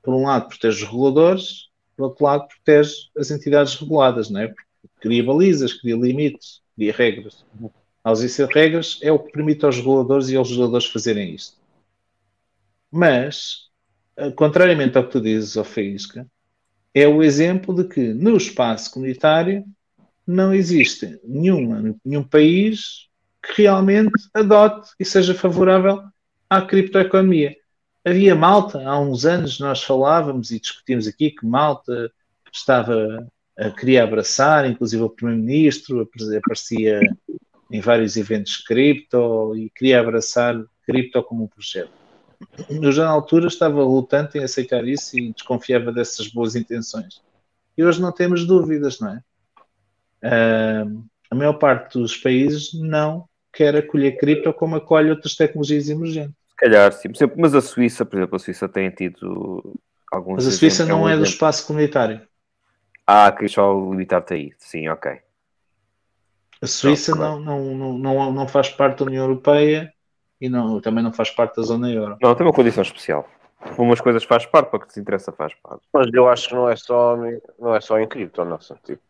[0.00, 4.46] por um lado, protege os reguladores, por outro lado, protege as entidades reguladas, não é?
[4.46, 4.64] Porque
[5.00, 7.44] cria balizas, cria limites, cria regras.
[8.04, 11.58] A ausência de regras é o que permite aos reguladores e aos legisladores fazerem isto.
[12.88, 13.68] Mas,
[14.16, 15.64] eh, contrariamente ao que tu dizes, ó
[16.98, 19.64] é o exemplo de que no espaço comunitário
[20.26, 23.08] não existe nenhuma, nenhum país
[23.42, 26.02] que realmente adote e seja favorável
[26.50, 27.56] à criptoeconomia.
[28.04, 32.10] Havia Malta, há uns anos nós falávamos e discutimos aqui que Malta
[32.52, 33.26] estava
[33.76, 37.00] queria abraçar, inclusive o Primeiro-Ministro apare- aparecia
[37.70, 40.54] em vários eventos cripto e queria abraçar
[40.86, 41.97] cripto como um projeto.
[42.68, 47.22] Eu já na altura estava relutante em aceitar isso e desconfiava dessas boas intenções.
[47.76, 49.20] E hoje não temos dúvidas, não é?
[50.22, 50.84] Ah,
[51.30, 56.34] a maior parte dos países não quer acolher cripto como acolhe outras tecnologias emergentes.
[56.50, 57.08] Se calhar, sim.
[57.36, 59.78] Mas a Suíça, por exemplo, a Suíça tem tido
[60.12, 60.36] alguns.
[60.36, 61.32] Mas a Suíça exemplos- não é do exemplo.
[61.32, 62.20] espaço comunitário.
[63.06, 64.52] Ah, queria só limitar-te aí.
[64.58, 65.18] Sim, ok.
[66.60, 69.92] A Suíça não, não, não, não faz parte da União Europeia
[70.40, 72.16] e não, também não faz parte da zona euro.
[72.20, 73.28] Não, tem uma condição especial.
[73.58, 75.82] Para umas coisas faz parte, para o que te interessa faz parte.
[75.92, 77.16] Mas eu acho que não é só,
[77.58, 78.78] não é só em cripto, nossa.
[78.84, 79.02] Tipo,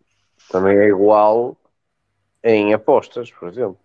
[0.50, 1.56] também é igual
[2.42, 3.78] em apostas, por exemplo.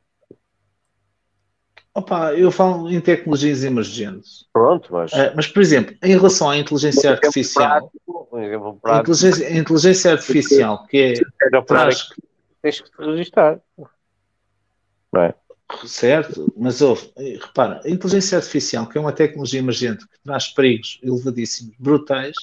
[1.96, 4.48] Opa, eu falo em tecnologias emergentes.
[4.52, 5.14] Pronto, mas.
[5.14, 9.12] Ah, mas, por exemplo, em relação à inteligência um artificial, prático, um exemplo a prático,
[9.12, 11.14] inteligência, a inteligência artificial, que é
[12.64, 13.60] tens que te registrar.
[15.12, 15.36] Não é?
[15.86, 20.48] Certo, mas ouve, eh, repara, a inteligência artificial, que é uma tecnologia emergente que traz
[20.48, 22.36] perigos elevadíssimos, brutais,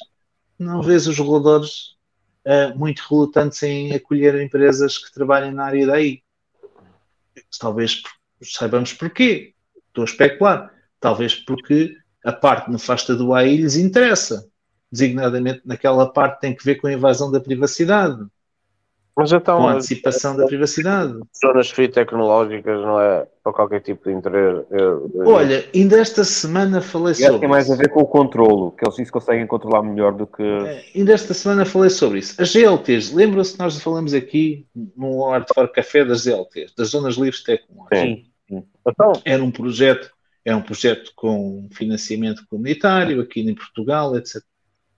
[0.59, 1.97] não vês os reguladores
[2.45, 6.23] ah, muito relutantes em acolher empresas que trabalhem na área daí.
[7.59, 8.03] Talvez
[8.43, 9.55] saibamos porquê.
[9.89, 10.75] Estou a especular.
[10.99, 14.49] Talvez porque a parte nefasta do AI lhes interessa.
[14.91, 18.27] Designadamente naquela parte que tem que ver com a invasão da privacidade,
[19.17, 21.15] Mas então, com a antecipação da privacidade.
[21.45, 24.67] zonas free tecnológicas não é para qualquer tipo de interesse.
[24.71, 28.71] eu- eu- Olha, ainda esta semana falei sobre tem mais a ver com o controlo,
[28.73, 30.43] que eles isso conseguem controlar melhor do que.
[30.43, 32.41] É, Ainda esta semana falei sobre isso.
[32.41, 34.67] As GLTs, lembram-se que nós falamos aqui
[34.97, 37.99] no Art for Café das GLTs, das Zonas Livres Tecnológicas.
[37.99, 38.25] Sim.
[38.49, 38.65] Sim.
[38.87, 40.11] Então, Era um projeto,
[40.45, 44.43] é um projeto com financiamento comunitário aqui em Portugal, etc.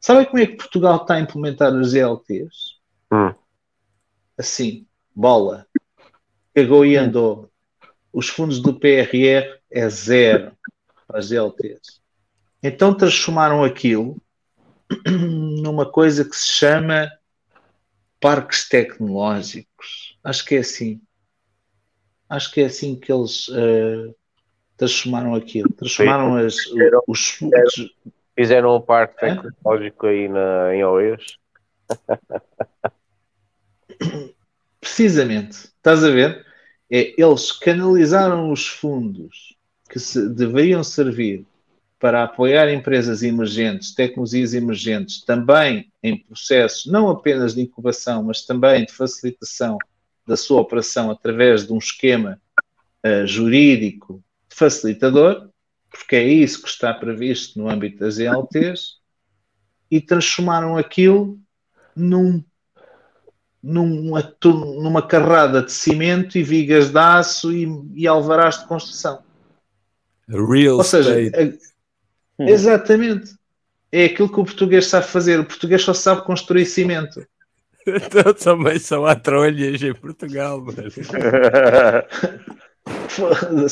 [0.01, 2.81] Sabem como é que Portugal está a implementar as GLTs?
[4.39, 5.67] Assim, bola.
[6.53, 7.51] Pegou e andou.
[8.13, 10.53] Os fundos do PRR é zero
[11.07, 12.01] para as GLTs.
[12.63, 14.21] Então transformaram aquilo
[15.07, 17.11] numa coisa que se chama
[18.21, 20.19] parques tecnológicos.
[20.23, 21.01] Acho que é assim.
[22.29, 24.15] Acho que é assim que eles eh,
[24.77, 25.71] transformaram aquilo.
[25.73, 26.55] Transformaram as,
[27.07, 27.95] os, os-
[28.35, 29.35] fizeram um parque É?
[29.35, 31.37] tecnológico aí na, em Oeiras.
[34.81, 35.57] Precisamente.
[35.77, 36.45] Estás a ver?
[36.91, 39.57] É, eles canalizaram os fundos
[39.89, 41.47] que se, deveriam servir
[41.99, 48.85] para apoiar empresas emergentes, tecnologias emergentes, também em processos não apenas de incubação, mas também
[48.85, 49.79] de facilitação
[50.27, 52.41] da sua operação através de um esquema
[53.05, 55.49] eh, jurídico facilitador,
[55.91, 58.99] porque é isso que está previsto no âmbito das ELTs,
[59.91, 61.39] e transformaram aquilo
[61.95, 62.43] num
[63.63, 69.21] numa, numa carrada de cimento e vigas de aço e, e alvarás de construção.
[70.29, 71.59] Real Ou seja, estate.
[72.41, 73.35] a- exatamente.
[73.91, 75.39] É aquilo que o português sabe fazer.
[75.39, 77.25] O português só sabe construir cimento.
[77.87, 80.79] Então também só há trolhas em Portugal, mas...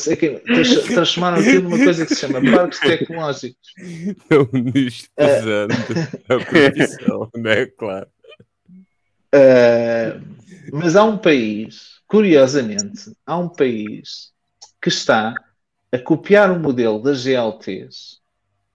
[0.07, 0.19] É
[0.93, 3.73] transformaram aquilo numa coisa que se chama parques tecnológicos.
[4.73, 6.33] desprezando É.
[6.33, 7.65] a profissão, não é?
[7.65, 8.07] Claro.
[9.33, 10.21] Uh,
[10.73, 14.31] mas há um país, curiosamente, há um país
[14.81, 15.33] que está
[15.91, 18.19] a copiar o modelo das GLTs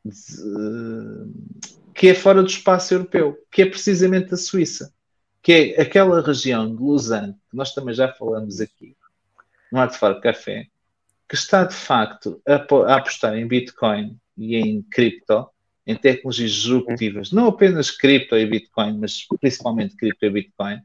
[0.05, 1.33] de-
[1.95, 4.93] que é fora do espaço europeu, que é precisamente a Suíça,
[5.43, 8.95] que é aquela região de Lausanne, que nós também já falamos aqui,
[9.73, 10.69] no Arte Café,
[11.29, 15.49] que está de facto a, a apostar em Bitcoin e em cripto,
[15.87, 20.81] em tecnologias disruptivas, não apenas cripto e Bitcoin, mas principalmente cripto e Bitcoin.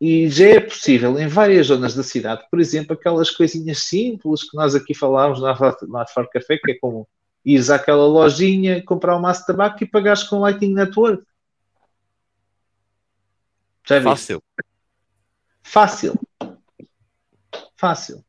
[0.00, 4.56] E já é possível em várias zonas da cidade, por exemplo, aquelas coisinhas simples que
[4.56, 5.56] nós aqui falávamos na
[5.88, 7.06] na Far Café, que é como
[7.44, 11.22] ires àquela lojinha, comprar um maço de tabaco e pagares com Lightning Network.
[13.86, 14.02] Já?
[14.02, 14.42] Fácil.
[15.62, 16.14] Fácil.
[17.76, 18.24] Fácil.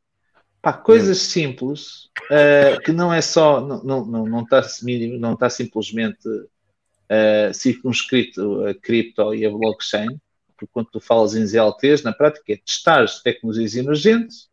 [0.62, 4.62] Pá, coisas simples uh, que não é só, não, não, não, não, está,
[5.20, 11.46] não está simplesmente uh, circunscrito a cripto e a blockchain, porque quando tu falas em
[11.46, 14.50] ZLTs, na prática é testar as tecnologias emergentes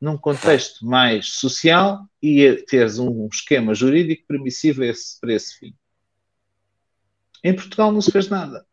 [0.00, 5.74] num contexto mais social e teres um esquema jurídico permissivo esse, para esse fim.
[7.42, 8.66] Em Portugal não se fez nada.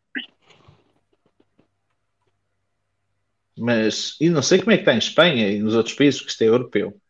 [3.64, 6.28] Mas, e não sei como é que está em Espanha e nos outros países, que
[6.28, 7.00] isto é europeu.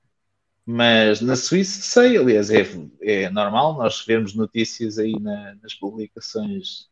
[0.67, 2.69] Mas na Suíça sei, aliás, é,
[3.01, 6.91] é normal nós vermos notícias aí na, nas publicações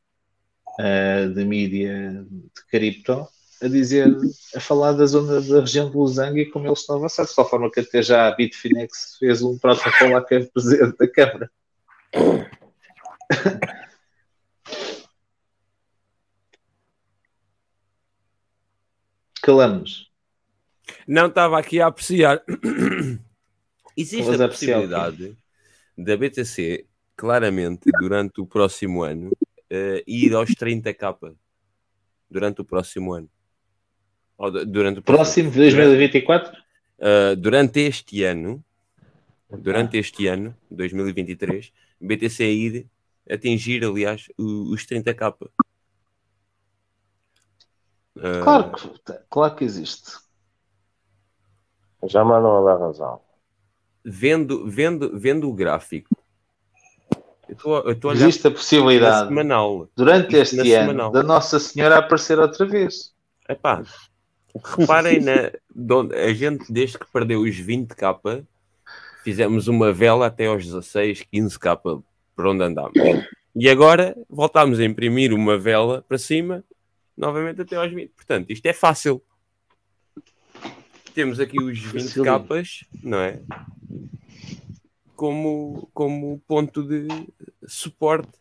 [0.78, 3.28] uh, de mídia de cripto
[3.62, 4.16] a dizer,
[4.56, 7.50] a falar da zona da região de Losango e como eles estão avançados, de tal
[7.50, 11.50] forma que até já a Bitfinex fez um protocolo lá que é presidente da Câmara.
[19.42, 20.10] Calamos.
[21.06, 22.42] Não estava aqui a apreciar.
[23.96, 25.36] Existe Estavas a a possibilidade
[25.96, 26.86] da BTC,
[27.16, 29.30] claramente, durante o próximo ano,
[29.68, 31.34] eh, ir aos 30k.
[32.30, 33.28] Durante o próximo ano.
[34.38, 36.56] Ou du- durante o Próximo, 2024?
[36.98, 38.64] Uh, durante este ano,
[39.50, 42.86] durante este ano, 2023, BTC ir
[43.28, 45.34] atingir, aliás, os 30k.
[48.16, 50.12] Uh, Claro que, claro que existe.
[52.04, 53.20] Já mas não dá razão.
[54.04, 56.08] Vendo, vendo, vendo o gráfico,
[57.48, 57.80] eu estou eu
[58.10, 59.88] a olhar Existe a possibilidade, semanal.
[59.94, 61.10] durante este ano, semanal.
[61.10, 63.12] da Nossa Senhora aparecer outra vez.
[63.48, 63.82] Epá,
[64.78, 65.50] reparem na,
[66.14, 68.44] a gente desde que perdeu os 20k
[69.22, 72.02] fizemos uma vela até aos 16, 15k
[72.36, 72.92] por onde andámos.
[73.54, 76.64] E agora voltámos a imprimir uma vela para cima,
[77.20, 78.10] novamente até aos 20.
[78.12, 79.22] Portanto, isto é fácil.
[81.14, 83.42] Temos aqui os 20k, não é?
[85.14, 87.06] Como, como ponto de
[87.68, 88.38] suporte.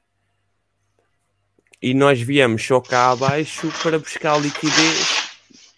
[1.82, 5.30] E nós viemos só cá abaixo para buscar liquidez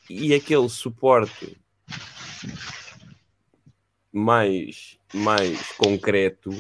[0.10, 1.58] e aquele suporte
[4.12, 6.52] mais, mais concreto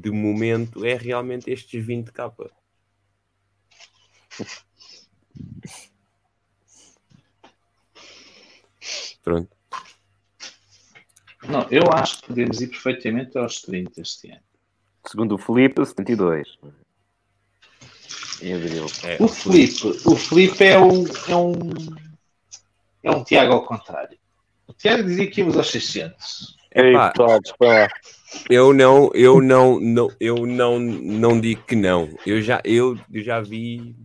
[0.00, 2.50] de momento é realmente estes 20k.
[9.22, 9.50] Pronto.
[11.48, 14.40] Não, eu acho que podemos ir perfeitamente aos 30 este ano.
[15.06, 16.58] Segundo o Felipe, 72.
[18.42, 18.86] Em abril.
[19.04, 21.54] É, O Felipe, o Felipe é um, é um,
[23.02, 24.18] é um Tiago ao contrário.
[24.66, 26.56] O Tiago dizia que íamos aos 600.
[26.74, 27.10] Ei, Epá.
[27.12, 27.88] todos, para lá.
[28.48, 32.08] Eu não, eu não, não, eu não, não digo que não.
[32.24, 33.96] Eu já, eu já vi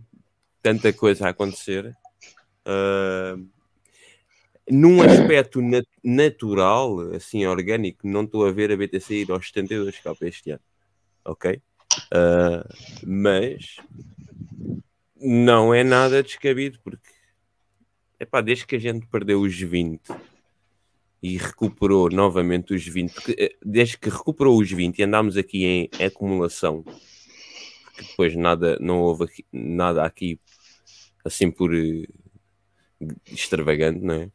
[0.66, 1.96] tanta coisa a acontecer.
[2.64, 3.36] Ah,
[4.68, 9.96] num aspecto nat- natural, assim, orgânico, não estou a ver a BTC ir aos 72
[10.00, 10.62] k este ano.
[11.24, 11.62] Ok?
[12.12, 12.68] Ah,
[13.06, 13.76] mas
[15.14, 17.10] não é nada descabido, porque
[18.18, 20.02] epá, desde que a gente perdeu os 20
[21.22, 25.64] e recuperou novamente os 20, porque, eh, desde que recuperou os 20 e andámos aqui
[25.64, 26.82] em acumulação,
[27.96, 30.38] que depois nada, não houve aqui- nada aqui
[31.26, 32.06] assim por eh,
[33.26, 34.30] extravagante, não é?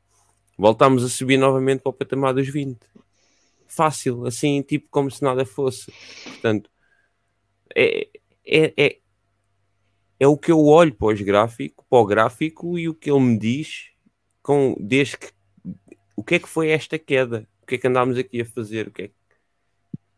[0.58, 2.80] Voltámos a subir novamente para o patamar dos 20.
[3.68, 5.92] Fácil, assim, tipo como se nada fosse.
[6.26, 6.70] Portanto,
[7.76, 8.08] é,
[8.46, 9.00] é, é,
[10.20, 13.20] é o que eu olho para, os gráfico, para o gráfico e o que ele
[13.20, 13.90] me diz
[14.42, 15.28] com, desde que
[16.16, 17.48] o que é que foi esta queda?
[17.64, 18.88] O que é que andámos aqui a fazer?
[18.90, 19.16] O que é que-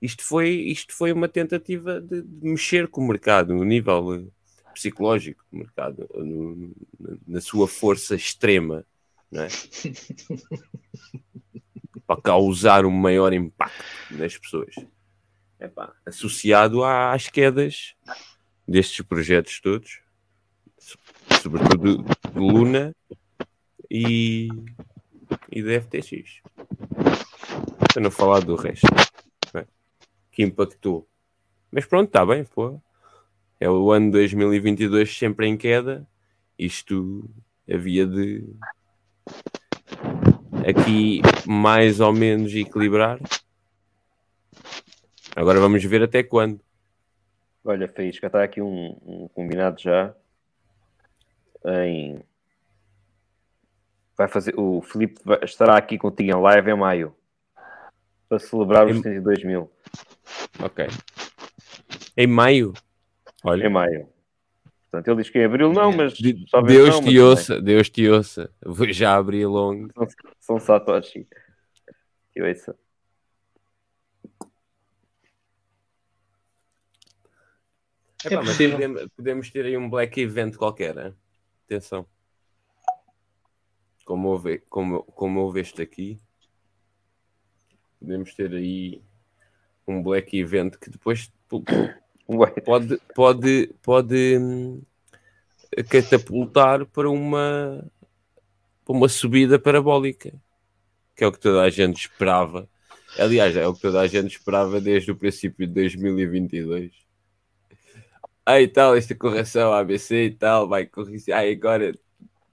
[0.02, 4.26] Isto, foi, isto foi uma tentativa de, de mexer com o mercado, no nível eh,
[4.74, 6.72] psicológico do mercado, no-
[7.28, 8.86] na- sua força extrema,
[9.34, 9.48] é?
[12.06, 14.76] para causar um maior impacto nas pessoas.
[15.60, 17.96] Epá, associado às quedas
[18.68, 20.02] destes projetos todos,
[20.78, 20.98] so-
[21.42, 22.94] sobretudo de Luna
[23.90, 24.50] e,
[25.52, 26.42] e da FTX.
[27.94, 28.86] Para não falar do resto,
[29.56, 29.66] é?
[30.32, 31.08] que impactou.
[31.72, 32.82] Mas pronto, está bem, pô.
[33.64, 36.06] É o ano 2022 sempre em queda.
[36.60, 37.30] Isto
[37.74, 38.44] havia de
[40.68, 43.22] aqui mais ou menos equilibrar.
[45.34, 46.60] Agora vamos ver até quando.
[47.64, 50.14] Olha, Faísca, está aqui um, um combinado já
[51.86, 52.20] em.
[54.18, 54.54] Vai fazer.
[54.60, 57.16] O Filipe vai- estará aqui contigo em live em maio
[58.28, 59.72] para celebrar os Em- 72 mil.
[60.62, 60.86] Ok.
[62.18, 62.74] Em maio.
[63.46, 64.10] Em Olha, maio.
[64.90, 66.14] Portanto, ele diz que em abril não, mas.
[66.14, 68.54] de- só vê Deus não, mas te também ouça, Deus te ouça.
[68.64, 69.92] Vou já abrir longo.
[69.94, 70.08] São,
[70.40, 71.28] são Satoshi.
[72.32, 72.78] Que ouça.
[78.26, 78.78] Epá, mas possível.
[78.78, 80.98] podemos, podemos ter aí um black event qualquer.
[80.98, 81.14] hein?
[81.66, 82.06] Atenção.
[84.06, 86.20] Como houve, como, como houve este aqui,
[88.00, 89.02] podemos ter aí
[89.88, 91.32] um black event que depois
[92.66, 94.82] pode, pode, pode hum,
[95.90, 97.86] catapultar para uma,
[98.86, 100.34] para uma subida parabólica,
[101.16, 102.70] que é o que toda a gente esperava.
[103.18, 106.92] Aliás, é o que toda a gente esperava desde o princípio de 2022.
[108.46, 111.34] Ah, e tal, esta correção ABC e tal, vai corrigir.
[111.34, 111.98] Ah, agora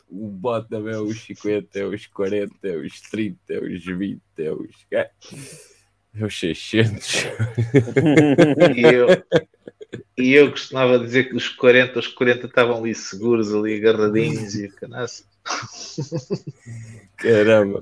[0.08, 4.20] o bot também é os 50, é os 40, é os 30, é os 20,
[4.38, 4.86] é os.
[4.92, 7.26] É os 600.
[8.76, 9.08] E eu,
[10.16, 14.66] e eu costumava dizer que os 40, os 40 estavam ali seguros, ali agarradinhos e
[14.66, 15.24] o canaço.
[17.16, 17.80] Caramba,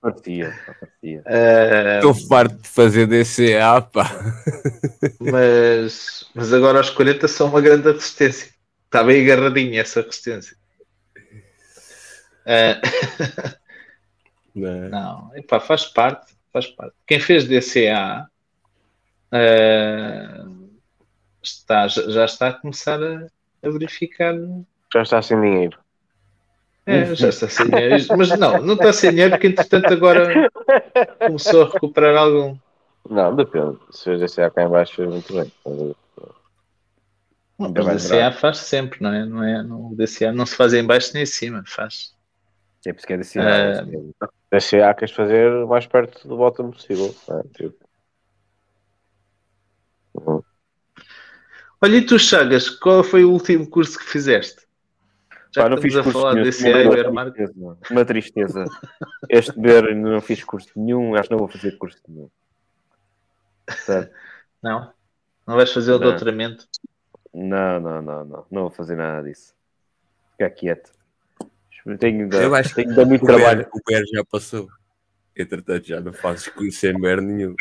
[0.00, 1.22] parecia, parecia.
[1.26, 4.10] Ah, estou farto de fazer DCA, pá.
[5.20, 8.50] mas, mas agora os 40 são uma grande resistência.
[8.86, 10.56] Está bem agarradinha essa resistência.
[12.46, 12.80] Ah,
[14.54, 14.88] Não.
[14.88, 16.94] não, epá, faz parte, faz parte.
[17.06, 18.26] Quem fez DCA
[19.32, 20.44] ah,
[21.42, 23.26] está, já está a começar a,
[23.62, 24.34] a verificar.
[24.92, 25.78] Já está sem dinheiro.
[26.86, 28.04] É, já está sem dinheiro.
[28.16, 30.50] Mas não, não está sem dinheiro porque entretanto agora
[31.18, 32.56] começou a recuperar algum.
[33.08, 33.78] Não, depende.
[33.90, 35.52] Se fez esse cá em baixo, fez muito bem.
[37.56, 39.24] Mas Ainda vai o DCA faz sempre, não é?
[39.26, 42.14] Não é no DCA não se faz em baixo nem em cima, faz.
[42.86, 43.84] É por isso que é desse Ah,
[44.52, 47.14] Esse A queres fazer o mais perto do bottom possível.
[47.28, 47.42] não é?
[47.42, 47.76] Tipo,
[51.82, 54.66] Olha, e tu, Chagas, qual foi o último curso que fizeste?
[55.52, 57.34] Já Pá, que não fiz curso falar nenhum, de DCA e uma market.
[57.34, 58.64] tristeza, Uma tristeza.
[59.28, 62.30] Este ainda não fiz curso nenhum, acho que não vou fazer curso nenhum.
[63.66, 64.10] Portanto,
[64.62, 64.92] Não?
[65.46, 66.08] Não vais fazer o Não.
[66.08, 66.68] doutoramento?
[67.32, 68.46] Não, não, não, não.
[68.50, 69.54] Não vou fazer nada disso.
[70.32, 70.92] Ficar quieto.
[71.98, 73.64] Tenho ainda, Eu acho que tenho ainda muito o trabalho.
[73.64, 74.68] Ber, o Ber já passou.
[75.34, 77.54] Entretanto, já não fazes curso em Ber nenhum.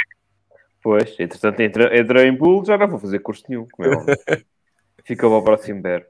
[0.81, 3.67] Pois, entretanto, entra- entrei em Bull, já não vou fazer curso nenhum.
[3.71, 4.15] Como é óbvio.
[5.05, 6.05] Fica para o próximo Bear.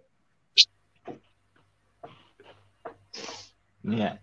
[3.86, 4.20] Yeah.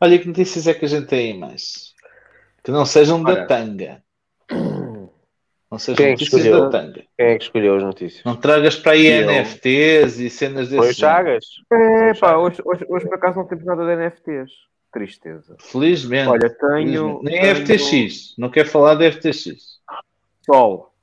[0.00, 1.94] Olha, que notícias é que a gente tem aí mais?
[2.62, 3.46] Que não sejam da Olha.
[3.46, 4.02] tanga.
[4.50, 6.68] Não sejam Quem é que notícias escolheu?
[6.70, 7.04] da tanga.
[7.16, 8.24] Quem é que escolheu as notícias?
[8.24, 9.30] Não tragas para aí Eu.
[9.30, 11.16] NFTs e cenas desse Foi o género.
[11.16, 11.44] Chagas?
[11.72, 14.50] É, pá, hoje, hoje, hoje por acaso não temos nada de NFTs.
[14.94, 15.56] Tristeza.
[15.58, 16.28] Felizmente.
[16.30, 17.20] Olha, tenho.
[17.20, 17.24] Felizmente.
[17.24, 18.34] Nem tenho FTX.
[18.38, 19.80] Não quer falar de FTX.
[20.46, 20.94] Sol.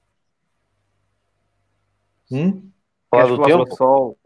[2.32, 2.70] Hum?
[3.10, 3.66] Falar do tempo?
[3.66, 4.18] do Sol?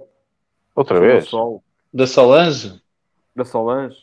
[0.76, 1.28] Outra Do vez?
[1.28, 1.64] Sol.
[1.92, 2.80] Da Solange?
[3.36, 3.98] Da Solange?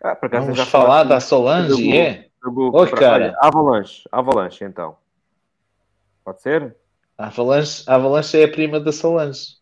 [0.00, 1.70] Ah, por acaso Vamos já falar da Solange?
[1.70, 2.28] do- É.
[2.40, 2.70] do.
[2.76, 3.24] Oi, cara.
[3.24, 4.08] Olha, Avalanche.
[4.12, 4.96] Avalanche, então.
[6.24, 6.76] Pode ser?
[7.18, 9.56] Avalanche, Avalanche é a prima da Solange.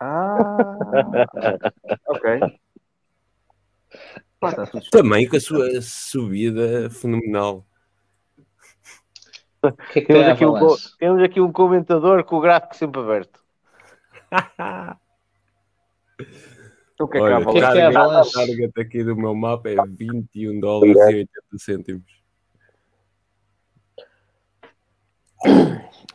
[0.00, 0.36] Ah,
[2.08, 2.40] ok.
[4.40, 7.66] Tá Também com a sua subida fenomenal.
[9.92, 12.76] Que é que Temos tem a aqui, um, temos aqui um comentador com o gráfico
[12.76, 13.40] sempre aberto.
[16.98, 18.32] O que é que Olha, que é que é a Avalanche?
[18.32, 22.16] target aqui do meu mapa é 21 dólares e 80 cêntimos.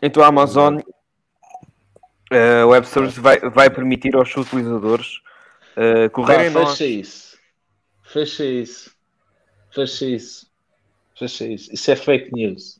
[0.02, 0.80] Então a Amazon
[2.31, 5.18] A web service vai, vai permitir aos seus utilizadores
[5.77, 6.77] uh, correrem nós.
[6.77, 7.31] fecha
[8.12, 8.92] Fecha isso.
[9.74, 10.52] Fecha isso.
[11.18, 11.74] Fecha isso.
[11.74, 12.80] Isso é fake news.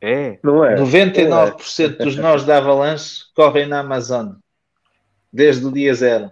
[0.00, 0.38] É.
[0.42, 0.76] Não é?
[0.76, 4.34] 99% dos nós da Avalanche correm na Amazon.
[5.32, 6.30] Desde o dia zero.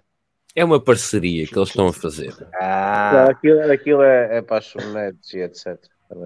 [0.54, 2.34] É uma parceria que eles estão a fazer.
[2.38, 5.78] Não, Ah, aquilo, aquilo é, é para as subnets e etc.
[6.08, 6.16] Tá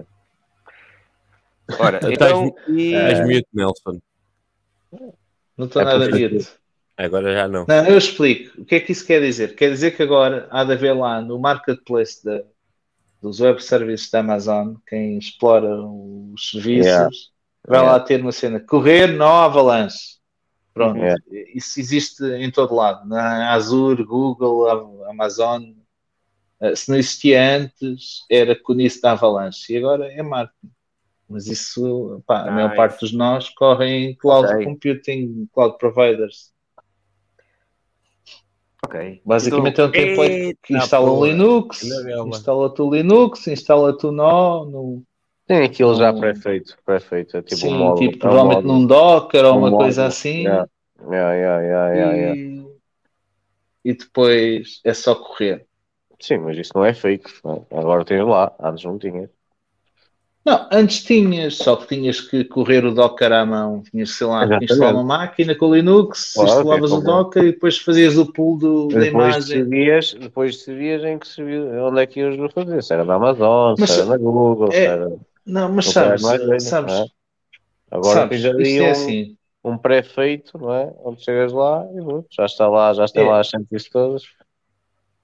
[1.79, 2.55] ora, Estás- então.
[2.67, 3.99] e- És mute, Nelson.
[5.57, 6.49] Não estou É nada mute.
[6.97, 7.65] Agora já não.
[7.67, 8.59] Não, eu explico.
[8.61, 9.55] O que é que isso quer dizer?
[9.55, 12.43] Quer dizer que agora há de haver lá no marketplace da-
[13.21, 17.09] dos web services da Amazon, quem explora os serviços, Yeah.
[17.67, 17.91] vai Yeah.
[17.97, 18.59] lá ter uma cena.
[18.59, 20.17] Correr no Avalanche.
[20.73, 20.97] Pronto.
[20.97, 21.21] Yeah.
[21.53, 23.07] Isso existe em todo lado.
[23.07, 24.67] Na Azure, Google,
[25.09, 25.63] Amazon.
[26.61, 29.71] Eh, Se não existia antes, era com isso da Avalanche.
[29.73, 30.71] E agora é marketing.
[31.29, 36.51] Mas isso, pá, a maior parte dos nós correm em cloud computing, cloud providers.
[38.85, 39.21] Ok.
[39.25, 41.25] Basicamente é um template que Eita instala o.
[41.25, 45.03] Linux, instala-te o Linux, instala-te o nó, no,
[45.47, 46.19] Tem aquilo já Não.
[46.19, 46.77] pré-feito.
[46.85, 47.37] Pré-feito.
[47.37, 48.11] É tipo sim, um módulo.
[48.11, 48.79] tipo, é um provavelmente módulo.
[48.81, 50.43] num Docker ou Um uma módulo, coisa assim.
[50.43, 50.67] yeah.
[50.99, 52.35] Yeah, yeah, yeah, yeah, yeah.
[52.35, 55.65] E, e depois é só correr.
[56.19, 57.29] Sim, mas isso não é fake.
[57.71, 57.77] é?
[57.79, 58.55] Agora tens lá.
[58.59, 59.29] Antes não tinha.
[60.47, 63.83] Não, antes tinhas, só que tinhas que correr o Docker à mão.
[63.91, 64.71] Tinhas, sei lá, Exatamente.
[64.71, 68.31] instalar uma máquina com o Linux, Claro, instalavas é o Docker e depois fazias o
[68.31, 69.63] pull do, da Depois imagem.
[69.65, 72.81] decidias, depois decidias em que servia, onde é que ias fazer.
[72.81, 75.11] Se era na Amazon, Mas se era na Google, se é- era.
[75.45, 77.07] Não, mas sabes, mais velho, sabes, não é?
[77.91, 79.37] Agora sabes, ali isto é um, assim.
[79.65, 80.93] um pré-feito, não é?
[81.03, 83.23] Onde chegas lá e já está lá, já está É.
[83.25, 84.23] lá as chances todas.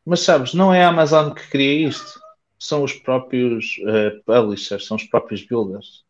[0.06, 2.23] Mas sabes, não é a Amazon que cria isto.
[2.64, 6.06] São os próprios eh, publishers, são os próprios builders.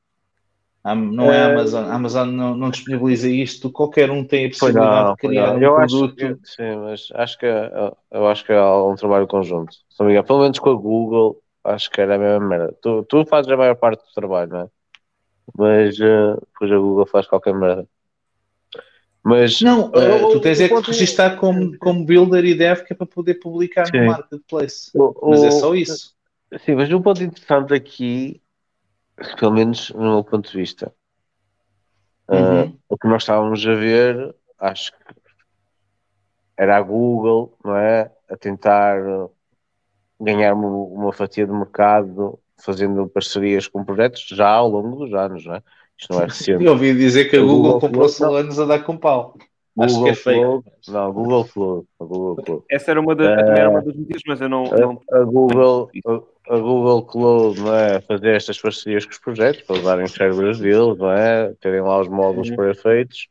[0.86, 1.86] Não é a Eh, Amazon.
[1.86, 3.72] A Amazon não, não disponibiliza isto.
[3.72, 5.58] Qualquer um tem a possibilidade não, de criar não.
[5.58, 6.16] um eu acho produto.
[6.16, 9.76] que, sim, mas acho que é- eu acho que é um trabalho conjunto.
[10.00, 12.78] Engano, pelo menos com a Google, acho que era a mesma merda.
[12.84, 14.68] Tu, tu fazes a maior parte do trabalho, não é?
[15.58, 17.88] Mas eh, depois a Google faz qualquer merda.
[19.24, 22.94] Mas Não, o- tu tens é que te registar como, como builder e dev que
[22.94, 24.02] é para poder publicar Sim.
[24.02, 24.92] no marketplace.
[24.94, 26.14] o- Mas é o- só isso.
[26.60, 28.42] Sim, mas um ponto interessante aqui,
[29.40, 30.94] pelo menos no meu ponto de vista,
[32.28, 32.78] ah, Uhum.
[32.90, 34.98] o que nós estávamos a ver, acho que
[36.58, 38.12] era a Google, não é?
[38.30, 38.98] A tentar
[40.20, 45.46] ganhar uma, uma fatia de mercado fazendo parcerias com projetos já ao longo dos anos,
[45.46, 45.64] não é?
[46.00, 46.64] Isto não é recente.
[46.64, 49.36] Eu ouvi dizer que a Google, Google comprou Flow- Solanos a dar com pau.
[49.80, 50.16] Acho que Google é.
[50.16, 52.66] Flow, não, Google Flow, a Google Flow.
[52.70, 54.64] Essa era uma, da, também era uma das notícias, mas eu não.
[54.66, 55.02] não...
[55.12, 55.90] A, a Google,
[56.50, 58.02] a, Google Cloud, não é?
[58.02, 61.54] Fazer estas parcerias com os projetos para usarem os servers deles, não é?
[61.60, 62.56] Terem lá os módulos Uhum.
[62.56, 63.28] perfeitos.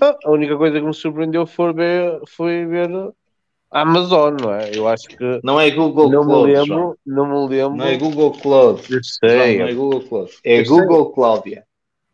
[0.00, 2.90] Ah, A única coisa que me surpreendeu foi ver, foi ver
[3.70, 4.70] a Amazon, não é?
[4.74, 6.66] Eu acho que Não é Google não me Cloud.
[6.66, 6.78] João.
[6.80, 7.76] lembro, não me lembro.
[7.76, 8.82] Não é Google Cloud.
[8.90, 10.32] Eu sei, não é Google Cloud.
[10.44, 10.62] É.
[10.62, 11.64] Google Cláudia.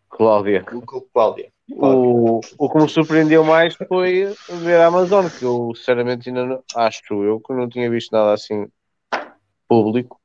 [0.09, 0.65] Cláudia.
[0.71, 1.53] Google Cláudia.
[1.71, 6.63] O, o que me surpreendeu mais foi ver a Amazon, que eu sinceramente ainda não,
[6.77, 8.67] acho eu que não tinha visto nada assim
[9.83, 10.21] público,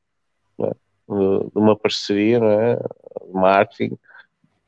[0.59, 0.69] é?
[0.69, 2.76] de, uma parceria, não é?
[2.76, 3.97] de marketing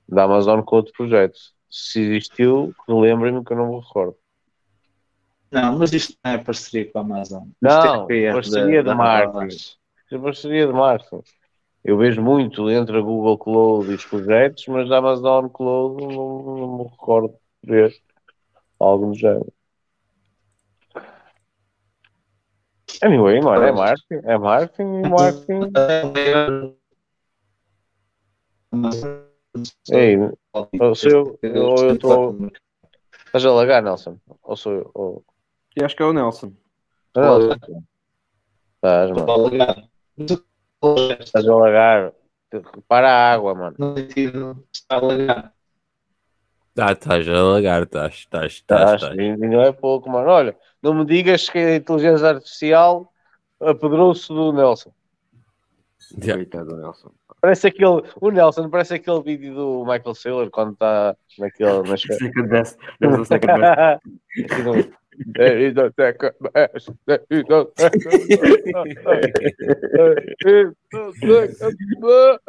[0.07, 1.37] da Amazon com outro projeto.
[1.69, 4.15] Se existiu, lembrem-me que eu não me recordo.
[5.51, 7.43] Não, mas isto não é parceria com a Amazon.
[7.43, 9.57] Isto Não, é parceria da- de marketing.
[10.11, 11.23] É parceria de marketing.
[11.83, 16.41] Eu vejo muito entre a Google Cloud e os projetos, mas da Amazon Cloud não,
[16.43, 17.33] não me recordo
[17.63, 17.95] de ver
[18.79, 19.51] algo do género.
[23.03, 25.72] Anyway, mano, é marketing, é marketing e marketing.
[29.91, 30.18] Ei,
[30.53, 32.51] ou sou eu, ou eu estou.
[33.26, 34.18] Estás a lagar, Nelson?
[34.43, 34.91] Ou sou eu?
[34.93, 35.26] Ou...
[35.76, 36.53] Eu acho que é o Nelson.
[37.15, 37.51] Não,
[38.76, 39.85] Estás, mano.
[41.19, 42.13] Estás a lagar.
[42.88, 43.76] Para a água, mano.
[43.77, 45.53] No sentido, está a lagar.
[46.73, 50.30] Tá, estás a lagar, estás, estás, estás, e não é pouco, mano.
[50.30, 53.11] Olha, não me digas que a inteligência artificial
[53.60, 54.91] apedrou-se do Nelson.
[56.22, 56.35] Já.
[56.35, 57.11] Coitado do Nelson.
[57.41, 61.81] Parece aquele, o Nelson parece aquele vídeo do Michael Saylor quando está naquele.
[61.89, 62.02] Nas...
[62.02, 62.77] Second best.
[62.99, 64.02] There's a second best.
[64.38, 65.02] E não-
[65.35, 66.91] There is no second best.
[67.06, 68.23] There is no second best.
[69.91, 72.41] There is no second best.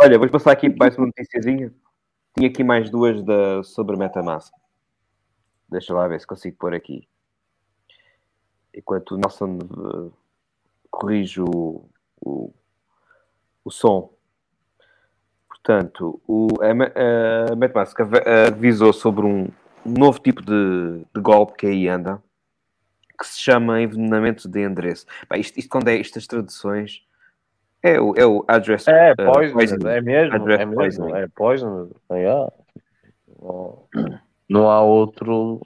[0.00, 1.70] Olha, vou passar aqui mais uma noticiazinha.
[2.38, 4.54] Tinha aqui mais duas da, sobre MetaMask.
[5.68, 7.08] Deixa lá ver se consigo pôr aqui.
[8.72, 10.10] Enquanto o Nelson eh,
[10.88, 11.84] corrige o,
[12.20, 12.54] o,
[13.64, 14.12] o som.
[15.48, 17.98] Portanto, o, a, a MetaMask
[18.46, 19.48] avisou sobre um
[19.84, 22.22] novo tipo de, de golpe que aí anda,
[23.18, 25.06] que se chama envenenamento de endereço.
[25.28, 27.04] Pá, isto, isto quando é estas traduções,
[27.82, 31.12] é o, é o address É, uh, é mesmo, Address é mesmo, poisoning.
[31.12, 31.90] é poison.
[32.10, 32.52] É, ah.
[33.40, 33.88] Não,
[34.48, 35.60] não há outro,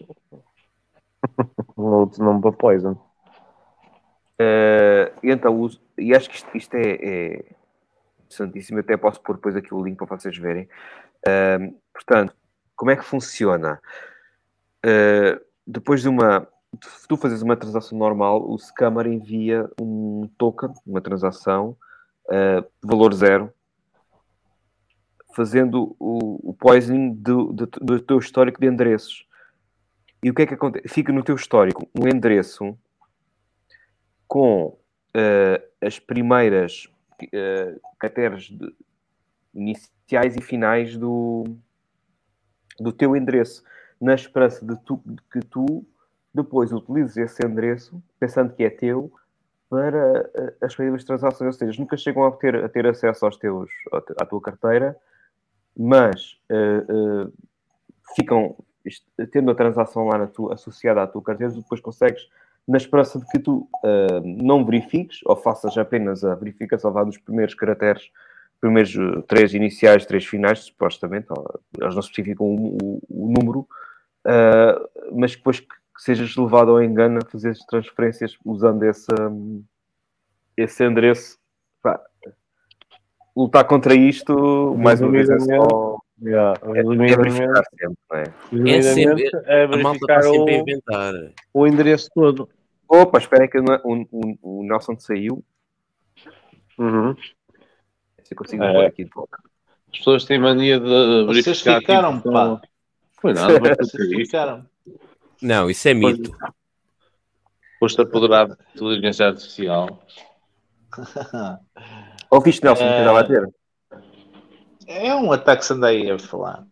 [1.77, 2.93] outro nome para poison.
[4.41, 7.45] Uh, então, e acho que isto, isto é, é
[8.25, 8.81] interessantíssimo.
[8.81, 10.69] Até posso pôr depois aqui o link para vocês verem.
[11.27, 12.35] Um, portanto,
[12.75, 13.81] como é que funciona?
[14.85, 16.41] Uh, depois de uma.
[16.73, 21.77] de tu fazes uma transação normal, o Scammer envia um token, uma transação,
[22.27, 23.53] uh, valor zero,
[25.35, 29.27] fazendo o, o poisoning do, do, do teu histórico de endereços.
[30.23, 30.89] E o que é que acontece?
[30.89, 32.79] Fica no teu histórico um endereço
[34.29, 34.79] com
[35.15, 36.89] eh, as primeiras
[37.33, 38.75] eh, caracteres de-
[39.55, 41.45] iniciais e finais do,
[42.79, 43.65] do teu endereço,
[44.01, 45.85] na esperança de, tu- de que tu
[46.33, 49.13] depois utilizes esse endereço, pensando que é teu,
[49.73, 53.39] para eh, as respectivas transações, ou seja, nunca chegam a ter, a ter acesso aos
[53.39, 53.71] teus,
[54.21, 54.95] à tua carteira,
[55.75, 57.29] mas eh, eh,
[58.15, 58.55] ficam
[59.33, 62.29] tendo a transação lá tua, associada à tua carteira, depois consegues,
[62.69, 67.17] na esperança de que tu ah, não verifiques, ou faças apenas a verificação vá dos
[67.17, 68.11] primeiros caracteres,
[68.61, 68.93] primeiros
[69.27, 71.29] três iniciais, três finais, supostamente,
[71.81, 73.67] eles não especificam o, o- o número,
[75.13, 79.07] mas depois que sejas levado ao engano a fazer as transferências usando esse,
[80.57, 81.39] esse endereço.
[81.83, 82.01] Pá,
[83.37, 85.99] lutar contra isto, mais uma vez, é só.
[86.25, 88.77] Yeah, É, é verificar sempre, não é?
[88.77, 91.15] É sempre, é a malta verificar está sempre a o, inventar.
[91.53, 92.49] o endereço todo.
[92.89, 93.65] Opa, espera aí que o,
[94.13, 95.45] o, o Nelson saiu.
[96.79, 97.17] Uhum.
[98.23, 98.87] Se eu consigo É.
[98.87, 99.37] aqui de volta.
[99.93, 100.87] As pessoas têm mania de
[101.27, 101.81] Vocês verificar.
[101.81, 102.61] ficaram, tipo, pá.
[103.21, 104.65] Foi nada, mas Vocês ficaram.
[105.43, 106.35] Não, isso é mito.
[107.79, 110.03] Foste apoderado de inteligência artificial.
[112.31, 113.49] Ouviste, Nelson, o que estava a dizer?
[114.87, 116.65] É um ataque que andei a falar.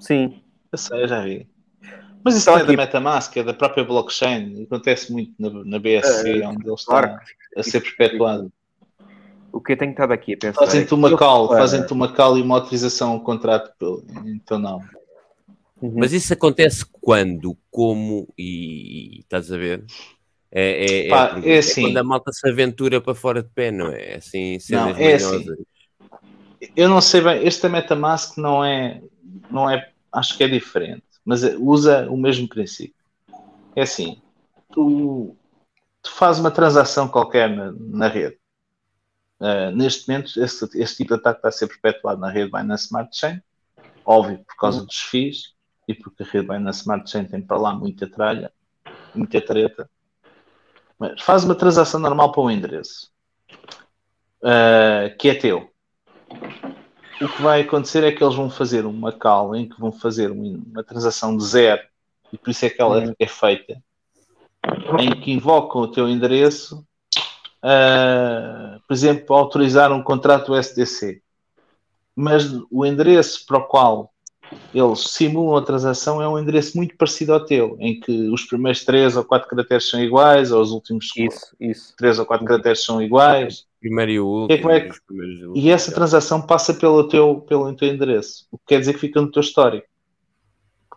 [0.00, 0.42] Sim.
[0.72, 1.48] Eu sei, eu já vi.
[2.24, 4.64] Mas isso não é aqui- da Metamask, é da própria blockchain.
[4.64, 7.20] Acontece muito na, na BSC, onde ele está Claro
[7.56, 8.52] a ser perpetuado.
[9.52, 10.60] O que eu tenho estado aqui a pensar.
[10.60, 13.72] Fazem-te é uma que- call, fazem-te uma call e uma autorização ao contrato.
[13.78, 14.82] pelo- Então não.
[15.80, 15.94] Uhum.
[15.96, 19.84] Mas isso acontece quando, como e, e estás a ver?
[20.50, 21.48] É, é, Pá, a pergunta.
[21.48, 21.82] é assim.
[21.82, 24.16] quando a malta se aventura para fora de pé, não é?
[24.16, 25.46] Assim, cenas Não, é assim.
[26.74, 29.00] Eu não sei bem, este da Metamask não é,
[29.50, 32.96] não é, acho que é diferente, mas é- usa o mesmo princípio.
[33.76, 34.20] É assim,
[34.72, 35.36] tu,
[36.02, 38.36] tu fazes uma transação qualquer na, na rede.
[39.40, 42.86] Uh, neste momento, esse, esse tipo de ataque está a ser perpetuado na rede Binance
[42.86, 43.40] Smart Chain,
[44.04, 45.54] óbvio, por causa dos FIIs
[45.88, 48.52] e porque a rede Binance Smart Chain tem para lá muita tralha,
[49.14, 49.90] muita treta.
[50.98, 53.10] Mas faz uma transação normal para um endereço
[54.42, 55.72] uh, que é teu
[57.20, 60.30] o que vai acontecer é que eles vão fazer uma call em que vão fazer
[60.30, 61.82] um- uma transação de zero,
[62.32, 63.82] e por isso é que ela é feita,
[65.00, 66.84] em que invocam o teu endereço,
[67.62, 71.20] ah, por exemplo, para autorizar um contrato SDC.
[72.14, 74.12] Mas o endereço para o qual
[74.72, 78.84] eles simulam a transação é um endereço muito parecido ao teu, em que os primeiros
[78.84, 81.94] três ou quatro caracteres são iguais, ou os últimos Isso, isso.
[81.96, 83.66] três ou quatro caracteres são iguais.
[83.80, 84.68] Primeiro e o último.
[84.68, 84.98] Que é que
[85.54, 89.00] e E essa transação passa pelo teu, pelo teu endereço, o que quer dizer que
[89.00, 89.86] fica no teu histórico.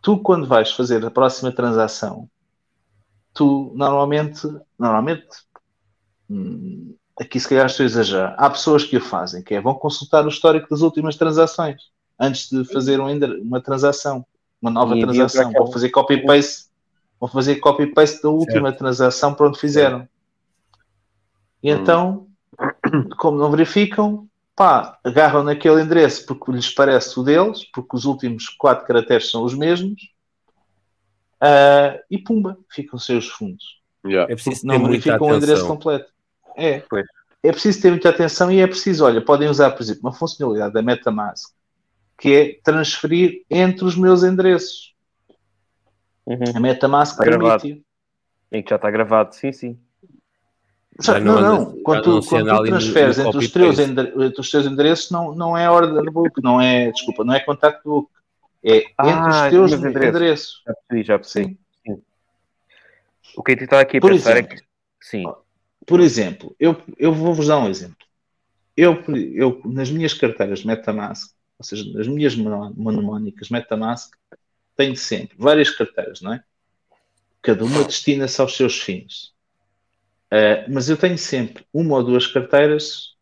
[0.02, 2.28] Tu, quando vais fazer a próxima transação,
[3.34, 4.48] tu normalmente,
[4.80, 5.28] normalmente,
[6.30, 9.76] hum, aqui se calhar estou a exagerar, há pessoas que o fazem, que é vão
[9.76, 13.08] consultar o histórico das últimas transações antes de fazer um
[13.42, 14.24] uma transação,
[14.62, 15.52] uma nova E transação.
[15.52, 16.68] Vão fazer copy-paste,
[17.20, 20.08] vão fazer copy-paste da última transação para onde fizeram.
[21.64, 22.28] E então,
[23.18, 28.48] como não verificam, pá, agarram naquele endereço porque lhes parece o deles, porque os últimos
[28.50, 30.12] quatro caracteres são os mesmos,
[31.40, 33.82] ah, e pumba, ficam sem os fundos.
[34.06, 34.32] Yeah.
[34.32, 36.12] É preciso Não verificam o endereço completo.
[36.56, 36.84] É.
[36.90, 37.06] Pois.
[37.44, 40.74] É preciso ter muita atenção e é preciso, olha, podem usar, por exemplo, uma funcionalidade
[40.76, 41.50] da MetaMask,
[42.22, 44.94] que é transferir entre os meus endereços.
[46.24, 46.38] Uhum.
[46.56, 47.62] A MetaMask Está gravado.
[47.64, 47.84] permite.
[48.52, 49.80] Em que já está gravado, sim, sim.
[51.02, 51.62] Já não, não não.
[51.72, 55.10] anda- Quando, tu, quando tu no- transferes no entre, os teus entre os teus endereços,
[55.10, 58.08] não, não é order book, não é, desculpa, não é contact book.
[58.64, 60.10] É entre Ah, os teus endereços.
[60.10, 60.64] endereços.
[60.68, 61.60] Já percebi, já percebi.
[61.88, 62.02] Sim.
[63.36, 64.54] O que eu estava aqui a Por pensar exemplo.
[64.54, 64.64] é que.
[65.02, 65.24] Sim.
[65.88, 67.96] Por exemplo, eu, eu vou-vos dar um exemplo.
[68.78, 71.32] Eu, eu, nas minhas carteiras de MetaMask,
[71.62, 74.14] ou seja, nas minhas mnemónicas MetaMask,
[74.76, 76.44] tenho sempre várias carteiras, não é?
[77.42, 79.32] Cada uma destina-se aos seus fins.
[80.32, 83.16] Uh, mas eu tenho sempre uma ou duas carteiras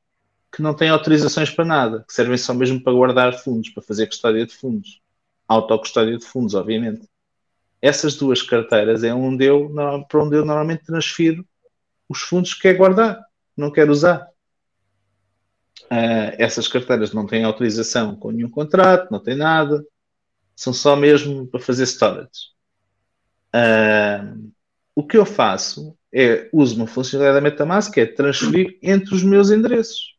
[0.51, 4.07] que não têm autorizações para nada, que servem só mesmo para guardar fundos, para fazer
[4.07, 5.01] custódia de fundos.
[5.47, 7.07] Autocustódia de fundos, obviamente.
[7.81, 9.69] Essas duas carteiras é onde eu,
[10.07, 11.45] para onde eu normalmente transfiro
[12.07, 13.21] os fundos que quero guardar,
[13.55, 14.27] não quero usar.
[15.89, 19.83] Ah, essas carteiras não têm autorização com nenhum contrato, não têm nada,
[20.55, 22.51] são só mesmo para fazer storage.
[23.51, 24.33] Ah,
[24.95, 29.23] o que eu faço é uso uma funcionalidade da MetaMask que é transferir entre os
[29.23, 30.15] meus endereços.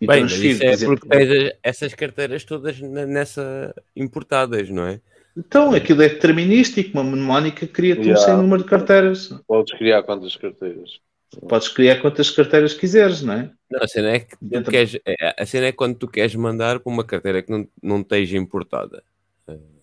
[0.00, 4.84] E Bem, transfiro, isso por é exemplo, porque tens essas carteiras todas nessa importadas, não
[4.84, 5.00] é?
[5.36, 8.24] Então, aquilo é determinístico, uma mnemónica cria-te um Yeah.
[8.24, 9.28] sem número de carteiras.
[9.46, 11.00] Podes criar quantas carteiras?
[11.48, 13.50] Podes criar quantas carteiras quiseres, não é?
[13.70, 16.78] Não, a cena é que Dentro- queres, é- a cena é quando tu queres mandar
[16.80, 19.02] para uma carteira que não, não esteja importada.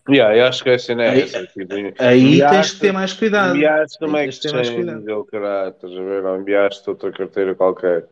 [0.10, 1.46] Yeah, eu acho que a cena é Aí- essa.
[1.48, 3.56] Tipo, Aí enviaste- tens que ter mais cuidado.
[3.56, 5.18] Enviaste uma tens de ter mais exchange, cuidado.
[5.18, 6.26] ou caralho, estás a ver?
[6.26, 8.06] Ou enviaste outra carteira qualquer.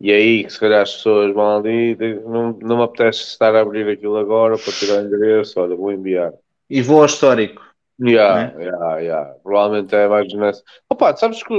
[0.00, 3.60] E aí, se calhar as pessoas vão ali, de- não, não me apetece estar a
[3.60, 6.32] abrir aquilo agora para tirar o endereço, olha, vou enviar.
[6.68, 7.62] E vou ao histórico.
[8.00, 9.34] Yeah, yeah, yeah.
[9.44, 10.62] Provavelmente é mais nessa.
[10.90, 11.54] Opa, sabes que,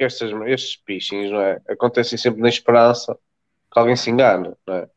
[0.00, 1.60] que estas, estes phishings, não é?
[1.68, 3.14] Acontecem sempre na esperança
[3.70, 4.88] que alguém se engane, não é?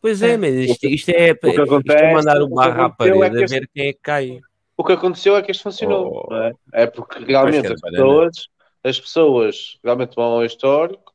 [0.00, 3.36] Pois é, mas isto, isto é, isto é acontece- mandar o barra à é parede
[3.38, 4.40] que a ver quem é que cai.
[4.78, 6.30] O que aconteceu é que isto funcionou, Oh.
[6.34, 6.52] não é?
[6.72, 8.48] É porque realmente as pessoas,
[8.82, 11.12] as pessoas realmente vão ao histórico.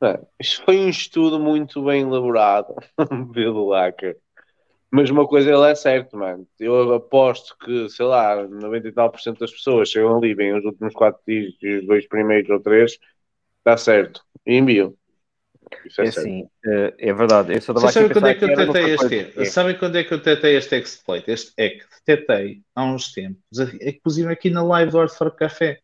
[0.00, 0.20] não é?
[0.40, 2.74] Isto foi um estudo muito bem elaborado
[3.34, 4.16] pelo hacker.
[4.90, 6.46] Mas uma coisa ele é certo, mano.
[6.58, 10.56] Eu aposto que, sei lá, 90 e tal por cento das pessoas chegam ali, vêm
[10.56, 12.98] os últimos quatro dias, os dois primeiros ou três,
[13.58, 14.22] está certo.
[14.44, 14.94] E enviam.
[15.86, 16.26] Isso é, É certo.
[16.26, 17.54] assim, eh, é verdade.
[17.54, 19.46] Eu só Vocês a sabem quando é que eu noutra este erro?
[19.46, 21.30] Sabem quando é que eu detetei este exploit?
[21.30, 25.78] Este é que detetei há uns tempos, inclusive aqui na live do Art for Café.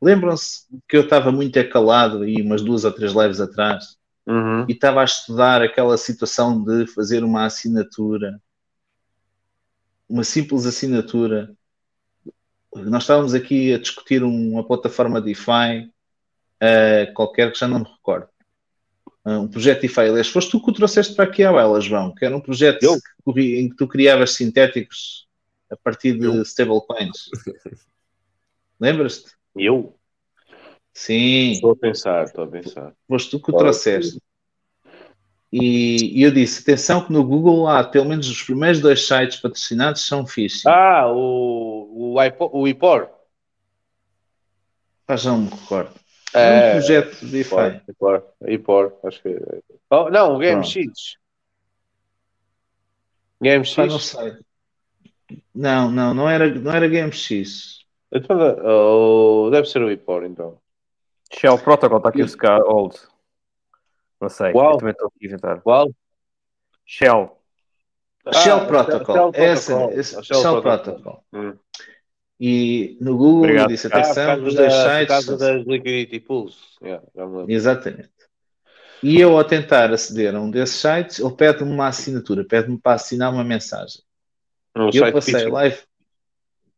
[0.00, 3.96] Lembram-se que eu estava muito acalado aí umas duas ou três lives atrás
[4.26, 4.64] Uhum.
[4.66, 8.40] e estava a estudar aquela situação de fazer uma assinatura,
[10.08, 11.54] uma simples assinatura.
[12.74, 15.92] Nós estávamos aqui a discutir uma plataforma DeFi
[16.58, 18.28] eh, qualquer que já não me recordo.
[19.24, 22.14] Ah, um projeto DeFi, aliás, foste tu que o trouxeste para aqui à Ela, João,
[22.14, 22.98] que era um projeto Eu?
[23.36, 25.26] em que tu criavas sintéticos
[25.70, 27.30] a partir de stablecoins.
[28.80, 29.32] Lembras-te?
[29.56, 29.96] Eu?
[30.94, 31.50] Sim.
[31.52, 32.92] Estou a pensar, estou a pensar.
[33.08, 34.20] foste tu que o trouxeste.
[35.52, 39.38] E, e eu disse: atenção, que no Google há pelo menos os primeiros dois sites
[39.38, 40.68] patrocinados são phishing.
[40.68, 43.08] Ah, o, o, iPo- o IPOR.
[45.06, 45.90] Pá, já não me recordo.
[46.32, 47.82] É um É, projeto de IPOR, DeFi.
[47.90, 49.60] IPOR, IPOR, acho que é.
[49.90, 51.16] Oh, não, o GameX.
[53.40, 53.74] GameX.
[53.74, 54.36] Pá, não sei.
[55.54, 57.84] Não, não, não era, não era GameX.
[58.12, 60.58] Então, oh, deve ser o IPOR, então.
[61.36, 62.96] Shell Protocol está aqui a buscar old.
[64.20, 64.52] Não sei.
[64.52, 64.72] Uau.
[64.72, 65.60] Eu também estou aqui a inventar.
[65.60, 65.90] Qual?
[66.86, 67.38] Shell.
[68.32, 69.14] Shell Ah, Protocol.
[69.14, 69.72] Shell Essa,
[70.22, 70.92] Shell Shell, Protocol.
[71.02, 71.24] Protocol.
[71.32, 71.58] Hum.
[72.40, 73.68] E no Google Obrigado.
[73.68, 75.08] disse: Ah, atenção, causa, os dois da, por sites.
[75.08, 76.76] causa das Liquidity Pools.
[76.82, 77.04] Yeah.
[77.48, 78.10] Exatamente.
[79.02, 82.94] E eu, ao tentar aceder a um desses sites, ele pede-me uma assinatura, pede-me para
[82.94, 84.02] assinar uma mensagem.
[84.74, 85.78] No E eu passei live,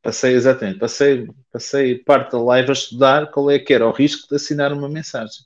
[0.06, 4.28] passei exatamente, passei, passei parte da live a estudar qual é que era o risco
[4.28, 5.44] de assinar uma mensagem.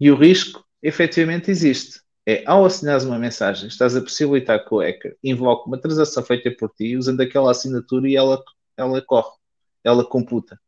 [0.00, 2.00] E o risco efetivamente existe.
[2.24, 6.50] É ao assinares uma mensagem, estás a possibilitar que o hacker invoque uma transação feita
[6.50, 8.42] por ti usando aquela assinatura e ela,
[8.78, 9.36] ela corre,
[9.84, 10.58] ela computa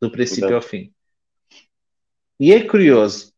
[0.00, 0.54] do princípio Exato.
[0.56, 0.92] ao fim.
[2.40, 3.32] E é curioso,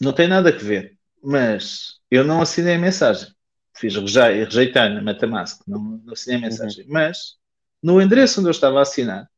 [0.00, 3.33] não tem nada a ver, mas eu não assinei a mensagem
[3.74, 6.84] fiz reje- rejeitar na MetaMask, não, não assinei a mensagem.
[6.88, 7.36] Mas
[7.82, 9.28] no endereço onde eu estava a assinar,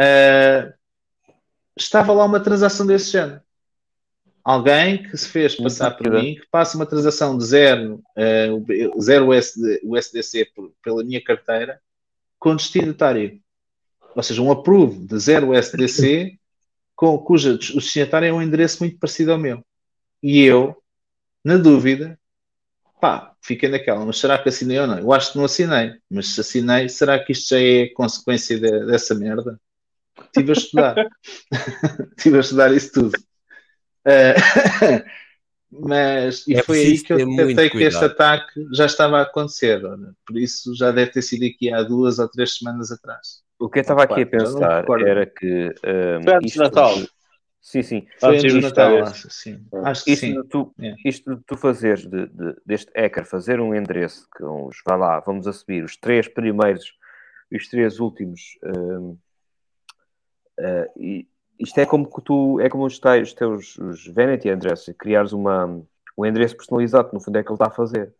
[0.00, 0.72] ah,
[1.76, 3.40] estava lá uma transação desse género.
[4.42, 9.28] Alguém que se fez passar por mim, que passa uma transação de zero, ah, zero
[9.28, 11.80] USD, USDC por- pela minha carteira,
[12.38, 13.40] com destinatário.
[14.14, 16.38] Ou seja, um approve de zero USDC,
[16.94, 19.64] com, cuja o destinatário é um endereço muito parecido ao meu.
[20.22, 20.76] E eu,
[21.42, 22.18] na dúvida,
[23.04, 24.98] pá, fiquei naquela, mas será que assinei ou não?
[24.98, 28.86] Eu acho que não assinei, mas se assinei, será que isto já é consequência de-
[28.86, 29.60] dessa merda?
[30.24, 30.96] Estive a estudar.
[32.16, 33.12] Estive a estudar isso tudo.
[34.06, 34.34] Eh,
[35.70, 39.84] mas, e É foi aí que eu detectei que este ataque já estava a acontecer.
[39.84, 40.14] olha.
[40.26, 43.42] Por isso já deve ter sido aqui há duas ou três semanas atrás.
[43.58, 45.74] O que eu estava aqui a pensar era que.
[46.24, 46.94] Foi antes de isto Natal.
[47.66, 48.06] Sim, sim.
[48.20, 49.08] Foi Antes do Natal, férias.
[49.10, 49.66] acho, sim.
[49.72, 49.88] Ah.
[49.90, 50.34] Acho que Isto sim.
[50.34, 50.94] de tu, É.
[51.02, 55.18] isto de tu fazeres de, de- deste hacker, fazer um endereço que uns, vai lá,
[55.20, 56.92] vamos assumir os três primeiros
[57.50, 58.58] os três últimos.
[60.60, 61.26] ah, e
[61.58, 65.32] isto é como que tu, é como os, tais, os teus os vanity addresses, criares
[65.32, 65.66] uma,
[66.18, 68.12] um endereço personalizado, que no fundo é que ele está a fazer.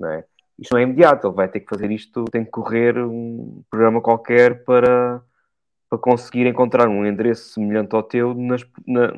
[0.00, 0.24] Não é?
[0.58, 4.00] Isto não é imediato, ele vai ter que fazer isto, tem que correr um programa
[4.00, 5.22] qualquer para,
[5.94, 9.12] para conseguir encontrar um endereço semelhante ao teu nas, na-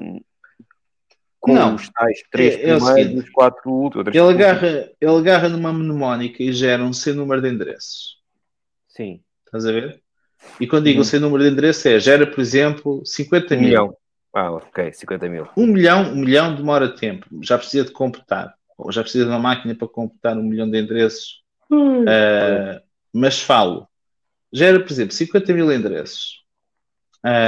[1.40, 1.74] com Não.
[1.76, 4.06] os tais três É- é primeiros os quatro últimos.
[4.08, 4.68] Ele agarra,
[5.00, 8.16] ele agarra numa mnemónica e gera um sem número de endereços.
[8.88, 10.02] Sim, Estás a ver?
[10.60, 13.68] E quando digo um sem número de endereços é gera, por exemplo, 50 um mil.
[13.68, 13.96] milhão.
[14.34, 15.48] Ah, ok, 50 mil.
[15.56, 17.26] Um milhão, um milhão demora tempo.
[17.42, 18.54] Já precisa de computar.
[18.76, 21.42] Ou já precisa de uma máquina para computar um milhão de endereços.
[22.06, 22.82] Ah,
[23.12, 23.88] mas falo.
[24.52, 26.44] Gera, por exemplo, 50 mil endereços.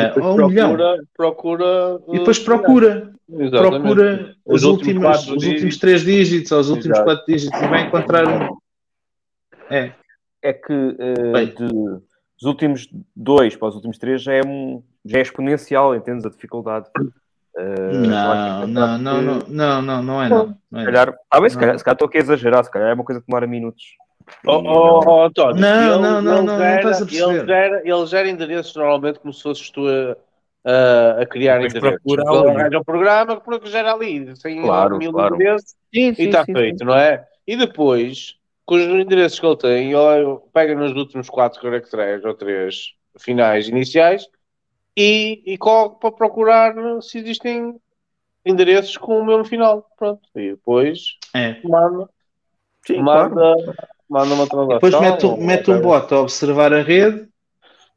[0.09, 0.77] Depois ou um milhão.
[1.17, 1.99] procura.
[2.09, 3.13] E depois uh, procura.
[3.31, 3.83] Exatamente.
[3.83, 5.47] Procura Os os, últimos últimos, os dígitos.
[5.53, 7.05] últimos três dígitos ou os últimos Exato.
[7.11, 8.57] quatro dígitos e vai encontrar um.
[9.71, 9.93] É.
[10.43, 15.19] É que eh, de, dos últimos dois para os últimos três já é, um, já
[15.19, 16.89] é exponencial, entendes a dificuldade.
[17.57, 20.57] Eh, Não, claro que- não, não, não, não, não, não é não.
[20.71, 21.61] não, é Se calhar, ah, bem, se Não.
[21.61, 23.83] calhar, se calhar estou aqui a exagerar, se calhar é uma coisa que demora minutos.
[24.47, 27.07] Oh, oh, não- oh, António, Não, ele- não, não, ele não, não gera- estás a
[27.07, 27.35] perceber.
[27.39, 30.17] Ele gera, ele gera endereços normalmente como se fosses tu a,
[30.71, 31.81] a, a criar endereços.
[31.81, 35.35] procura Ele arranja um programa que gera ali, sem Claro, mil claro.
[35.35, 37.27] endereços Sim, e está feito, não é?
[37.47, 42.35] E depois, com os endereços que ele tem, ele pega nos últimos quatro caracteres ou
[42.35, 44.27] três finais iniciais
[44.97, 47.81] e, e coloca para procurar se existem
[48.45, 49.89] endereços com o mesmo final.
[49.97, 50.21] Pronto.
[50.37, 51.57] E depois É.
[51.65, 52.09] manda,
[52.87, 53.75] Sim, manda, claro.
[54.09, 54.75] Manda uma transação.
[54.81, 57.27] Depois mete, um- ou mete um bot a observar a rede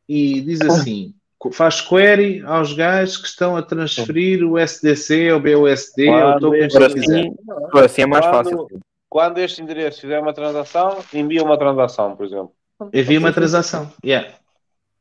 [0.08, 1.14] e diz assim:
[1.54, 6.60] faz query aos gajos que estão a transferir o SDC ou BUSD ou Quando token
[6.66, 7.24] este- que quiser.
[7.24, 7.36] sim,
[7.68, 8.68] agora sim é mais Quando- fácil.
[9.10, 12.52] Quando este endereço fizer uma transação, envia uma transação, por exemplo.
[12.80, 13.92] Havia uma transação.
[14.04, 14.30] Yeah.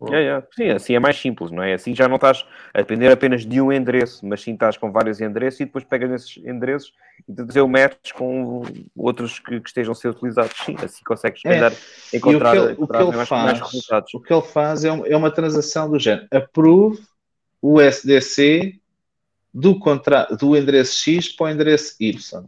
[0.08, 0.42] É, é.
[0.52, 1.74] Sim, assim é mais simples, não é?
[1.74, 5.20] Assim já não estás a depender apenas de um endereço, mas sim estás com vários
[5.20, 6.94] endereços e depois pegas nesses endereços
[7.28, 8.62] e fazer o match com
[8.96, 10.56] outros que, que estejam a ser utilizados.
[10.64, 11.54] Sim, assim consegues se É.
[11.54, 11.72] calhar,
[12.14, 14.14] encontrar, o que ele, o que ele mais, faz, mais resultados.
[14.14, 16.98] o que ele faz é, um- é uma transação do género approve
[17.60, 18.80] o SDC
[19.52, 22.44] do, contra, do endereço X para o endereço Y.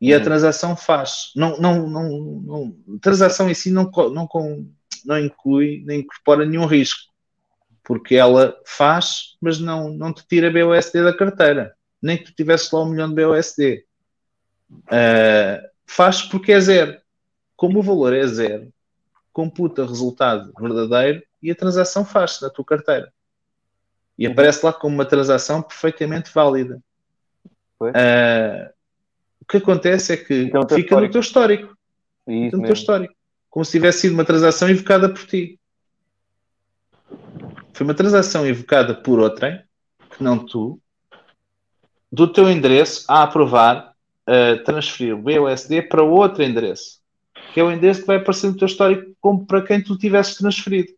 [0.00, 0.24] E a Uhum.
[0.24, 1.30] transação faz.
[1.36, 2.08] Não, não, não,
[2.42, 4.66] não, a transação em si não, não, com-
[5.06, 7.10] não inclui, nem incorpora nenhum risco.
[7.84, 11.74] Porque ela faz, mas não, não te tira BUSD da carteira.
[12.00, 13.84] Nem que tu tivesses lá um milhão de BUSD.
[14.90, 17.00] Ah, faz porque é zero.
[17.56, 18.72] Como o valor é zero,
[19.32, 23.12] computa resultado verdadeiro e a transação faz-se na tua carteira.
[24.18, 26.82] E aparece lá como uma transação perfeitamente válida.
[27.94, 28.72] Ah,
[29.40, 31.76] o que acontece é que Fica no teu fica no teu histórico.
[32.26, 32.74] E Fica isso no teu mesmo.
[32.74, 33.14] histórico.
[33.52, 35.60] Como se tivesse sido uma transação invocada por ti.
[37.74, 39.62] Foi uma transação invocada por outrem,
[40.16, 40.80] que não tu,
[42.10, 43.92] do teu endereço a aprovar
[44.26, 46.98] a transferir o BUSD para outro endereço,
[47.52, 50.36] que é o endereço que vai aparecer no teu histórico como para quem tu tivesses
[50.36, 50.94] transferido.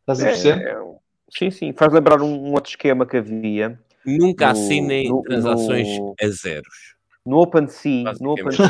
[0.00, 0.66] Estás a perceber?
[0.66, 0.82] É, é,
[1.30, 1.72] sim, sim.
[1.72, 6.28] Faz lembrar um, um outro esquema que havia Nunca No- assinem no- transações no- a
[6.28, 6.96] zeros.
[7.24, 8.12] no OpenSea.
[8.20, 8.32] No.
[8.32, 8.66] OpenSea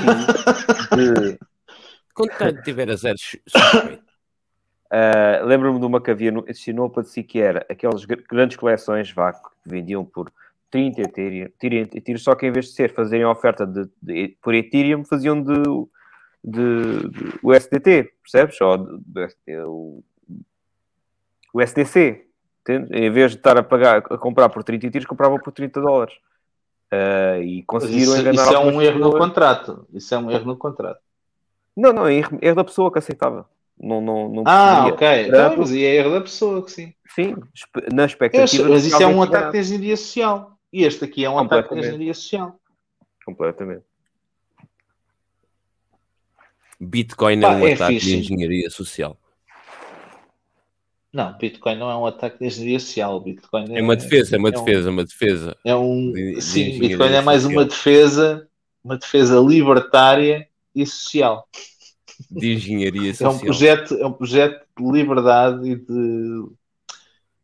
[0.95, 1.39] de,
[2.15, 4.05] Quando tiver a zeros, suspeito.
[4.93, 6.45] Uh, Lembro-me de uma que havia no,
[6.85, 10.31] OpenSea que era aquelas gr- grandes coleções vá, que vendiam por
[10.71, 14.37] 30 Ethereum, Ethereum, Ethereum, só que em vez de ser fazerem a oferta de, de-
[14.41, 15.55] por Ethereum, faziam de,
[16.45, 18.61] de, de USDT, percebes?
[18.61, 18.99] Ou de,
[19.47, 20.05] de- o,
[21.53, 22.29] o SDC.
[22.61, 22.95] entende?
[22.97, 26.15] Em vez de estar a pagar, a comprar por 30 Ethereum, compravam por 30 dólares.
[26.93, 29.89] Uh, e conseguiram Isso, enganar isso é um erro no contrato.
[29.93, 31.01] Isso é um erro no contrato.
[31.77, 33.49] Não, não, é erro, da pessoa que aceitava.
[33.81, 35.07] Não, não, não Ah, ok.
[35.07, 36.95] Era- Então, mas é erro da pessoa que sim.
[37.15, 37.35] Sim,
[37.93, 38.63] na Eu expectativa.
[38.65, 40.59] de mas que isso é um ataque de engenharia social.
[40.73, 42.61] E este aqui é um ataque de engenharia social.
[43.25, 43.83] Completamente.
[46.81, 48.07] Bitcoin Pá, é um é ataque fixe.
[48.07, 49.17] de engenharia social.
[51.13, 53.21] Não, Bitcoin não é um ataque de engenharia social.
[53.21, 55.57] Bitcoin é, É uma defesa, é uma um- defesa, é uma defesa.
[55.65, 57.61] É um, de- de sim, engenharia Bitcoin é mais social.
[57.63, 58.49] uma defesa,
[58.83, 61.49] uma defesa libertária e social.
[62.31, 63.39] De engenharia É um social.
[63.41, 66.45] projeto, é um projeto de liberdade e de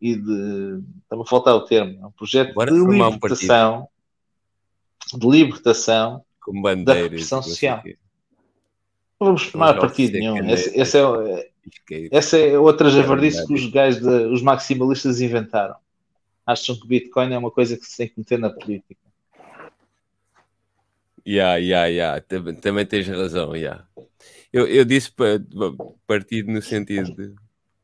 [0.02, 3.88] e de está-me a faltar o termo, é um projeto Bora de formar um libertação
[5.12, 6.24] de libertação.
[6.40, 7.02] com bandeiras.
[7.10, 7.82] repressão não sei social.
[7.84, 7.88] o.
[9.20, 10.48] Não vamos formar Os partido nenhum.
[10.48, 12.08] esse é, Isqueiro.
[12.12, 15.74] essa é outra javardice que os gajos, de- os maximalistas inventaram.
[16.46, 18.96] acham que Bitcoin é uma coisa que se tem que meter na política.
[21.26, 22.20] Yeah, yeah, yeah.
[22.20, 23.86] Também, também tens razão, yeah.
[24.52, 25.40] Eu, eu disse pa-
[26.06, 27.34] partido no sentido de,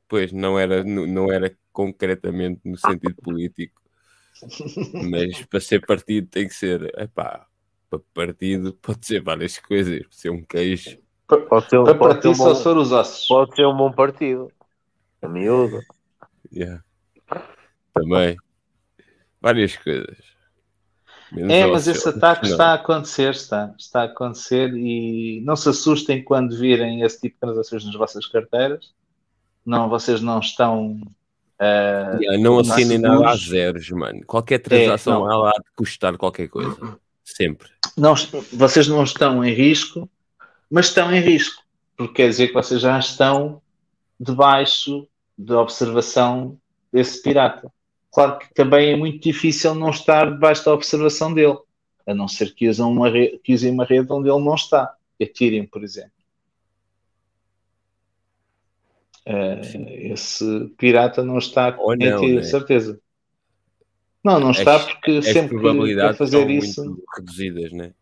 [0.09, 3.81] pois, não era, não era concretamente no sentido político,
[5.11, 7.47] mas para ser partido tem que ser, epá,
[7.89, 12.29] para partido pode ser várias coisas, pode ser um queijo, Pode ser, Para pode ser,
[12.29, 13.27] um, só bom, for os ossos.
[13.27, 14.53] pode ser um bom partido.
[15.21, 15.81] A miúdo.
[16.53, 16.83] yeah.
[17.93, 18.37] também,
[19.41, 20.36] várias coisas.
[21.33, 22.51] Menos É, mas esse ataque não.
[22.53, 27.35] está a acontecer, está, está a acontecer e não se assustem quando virem esse tipo
[27.35, 28.93] de transações nas vossas carteiras.
[29.65, 31.01] Não, vocês não estão.
[31.59, 34.25] ah, Yeah, não assinem nada a zeros, mano.
[34.27, 35.31] Qualquer transação não.
[35.31, 36.77] há lá de custar qualquer coisa.
[37.25, 37.69] Sempre.
[37.97, 38.15] não,
[38.53, 40.09] vocês não estão em risco,
[40.71, 41.61] mas estão em risco,
[41.97, 43.61] porque quer dizer que vocês já estão
[44.19, 46.57] debaixo da observação
[46.93, 47.71] desse pirata.
[48.17, 51.59] Claro que também é muito difícil não estar debaixo da observação dele,
[52.07, 54.95] a não ser que, usam uma rede, que usem uma rede onde ele não está.
[55.21, 56.13] Ethereum, por exemplo.
[59.27, 62.43] Eh, esse pirata não está Ou em não, Ethereum, né?
[62.45, 62.99] certeza.
[64.25, 66.87] Não, não está As- porque As sempre que fazer isso.
[66.87, 67.93] muito reduzidas, né?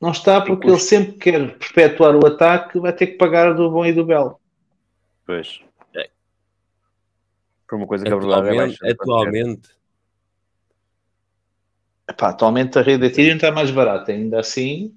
[0.00, 3.70] Não está porque ele sempre que quer perpetuar o ataque, vai ter que pagar do
[3.70, 4.40] bom e do belo.
[5.24, 5.60] Pois.
[7.68, 8.92] Por uma coisa que a verdade é Atualmente, baixa.
[8.92, 9.68] atualmente
[12.08, 14.94] Epá, atualmente a rede Ethereum está mais barata, ainda assim,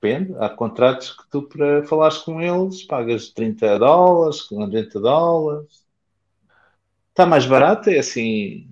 [0.00, 0.34] depende.
[0.38, 5.84] Há contratos que tu, para falares com eles, pagas 30 dólares, 40 dólares.
[7.10, 8.68] Está mais barato, é assim.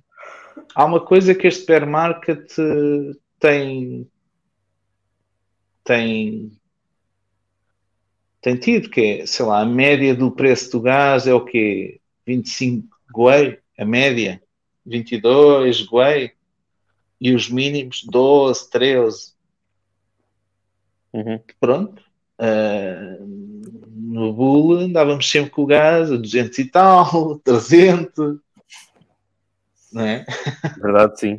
[0.75, 4.09] Há uma coisa que este bear market eh, tem.
[5.85, 6.53] tem.
[8.41, 12.01] tem tido, que é, sei lá, a média do preço do gás é o quê?
[12.27, 14.43] 25 guei, a média.
[14.85, 16.33] 22 guei
[17.21, 19.33] e os mínimos 12, 13.
[21.13, 21.41] Uhum.
[21.61, 22.03] Pronto.
[22.39, 28.41] Ah, no Bull andávamos sempre com o gás a 200 e tal, 300.
[29.93, 30.25] Não é?
[30.81, 31.39] Verdade, sim.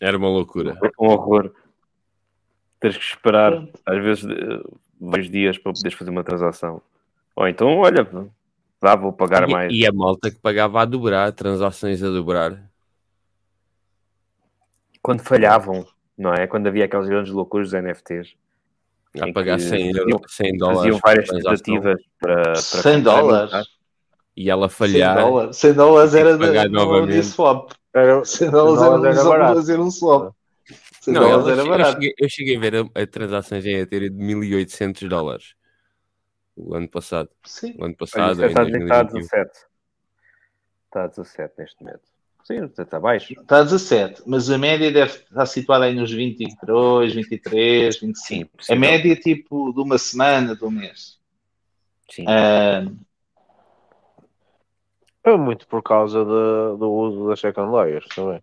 [0.00, 0.78] era uma loucura.
[0.82, 1.52] É um horror.
[2.78, 3.80] Teres que esperar, Pronto.
[3.84, 4.62] às vezes, eh,
[4.98, 6.80] vários dias para poderes fazer uma transação.
[7.36, 8.08] Ou então, olha,
[8.80, 9.72] dá, vou pagar E, mais.
[9.72, 12.60] e a malta que pagava a dobrar, transações a dobrar.
[15.02, 15.86] Quando falhavam,
[16.16, 16.46] não é?
[16.46, 18.34] Quando havia aquelas grandes loucuras dos NFTs.
[19.20, 20.78] A pagar que 100, faziam- euros, 100 dólares.
[20.82, 23.66] Faziam várias tentativas para, para 100 dólares.
[24.36, 25.16] E ela 100 falhar.
[25.18, 25.56] dólares.
[25.56, 27.16] 100 dólares era pagar de, não novamente.
[27.16, 27.72] de swap.
[27.92, 29.54] Era, 100 dólares era, dólares um, era barato.
[29.56, 30.32] fazer um swap.
[31.00, 31.92] 100 Não, ela- era eu, barato.
[31.92, 35.54] cheguei, eu cheguei a ver a, a transações em Ethereum de 1800 dólares.
[36.62, 37.28] O ano passado.
[37.44, 37.74] Sim.
[37.78, 39.20] O ano passado, isto em está, está a 2021.
[39.20, 39.50] 17.
[40.86, 42.02] Está a 17 neste momento.
[42.44, 43.32] Sim, está abaixo.
[43.32, 48.64] Está a 17, mas a média deve estar situada aí nos 22, 23, 25.
[48.64, 51.18] Sim, A média tipo de uma semana, de um mês.
[52.10, 52.24] Sim.
[52.26, 52.84] Ah,
[55.22, 58.42] é muito por causa de- do uso das second layers também.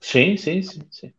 [0.00, 1.12] sim, sim, sim, sim.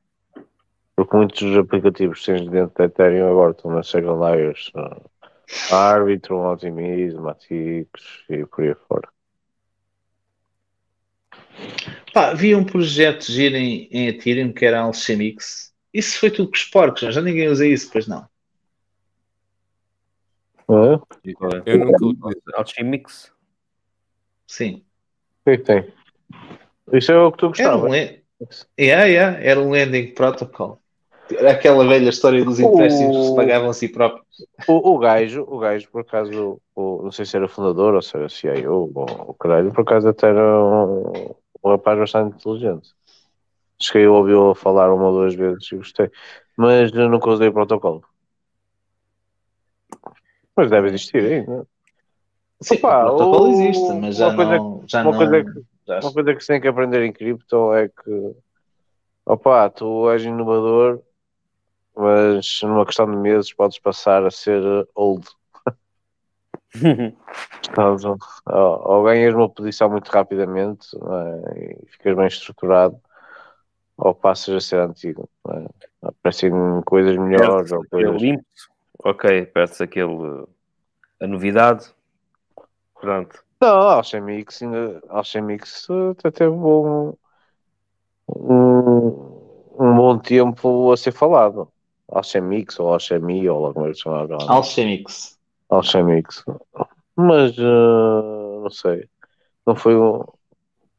[0.96, 4.70] Porque muitos aplicativos que tens dentro da Ethereum agora estão nas second layers.
[4.76, 5.02] ah,
[5.72, 7.88] Arbitrum, Optimism, Atix
[8.30, 9.10] e por aí fora.
[12.14, 15.74] Pá, havia um projeto giro em, em Ethereum que era Alchemix.
[15.94, 18.28] Isso foi tudo com os porcos, já ninguém usa isso, pois não.
[20.70, 21.00] Ah,
[21.66, 22.42] Eu nunca usei.
[22.56, 23.32] Alchemix.
[24.48, 24.86] Sim.
[25.42, 25.94] o que é tem?
[26.92, 27.96] Isso é o que tu Era um, gostava.
[28.80, 30.83] yeah, yeah, era um lending protocol.
[31.32, 34.26] Era aquela velha história dos empréstimos que se pagavam a si próprios.
[34.68, 38.16] O, o gajo, o gajo, por acaso, o, não sei se era fundador ou se
[38.16, 42.90] era CIO ou o caralho, por acaso até era um, um rapaz bastante inteligente.
[43.82, 46.12] Cheguei a ouvi-lo falar uma ou duas vezes e gostei.
[46.56, 48.04] Mas nunca usei o protocolo.
[50.56, 51.68] Mas deve existir ainda.
[52.62, 54.84] Sim, Opa, o protocolo o- existe, mas já não.
[54.88, 57.74] Já uma não coisa que- já- Uma coisa que se tem que aprender em cripto
[57.74, 58.36] é que,
[59.26, 61.02] opa, tu és inovador,
[61.96, 64.62] mas numa questão de meses podes passar a ser
[64.96, 65.28] old.
[67.78, 71.78] A- Ou, ou ganhas uma posição muito rapidamente é?
[71.84, 73.00] e ficas bem estruturado,
[73.98, 75.30] ou passas a ser antigo.
[75.50, 75.66] é?
[76.02, 76.52] Aparecem
[76.86, 78.22] coisas melhores ou coisas.
[78.22, 78.44] limpo.
[79.04, 80.46] Ok, perde-se aquele.
[81.20, 81.86] A novidade.
[83.00, 83.44] Pronto.
[83.62, 85.02] Não, Alchemix ainda.
[85.10, 87.16] Alchemix até teve bom,
[88.28, 89.08] um,
[89.80, 91.73] um bom tempo a ser falado.
[92.10, 94.44] Alchemix ou Alchemy ou lá como é que se chama agora.
[94.52, 95.38] Alchemix.
[95.70, 96.44] Alchemix.
[97.16, 99.08] Mas eh, não sei.
[99.66, 100.24] Não foi um.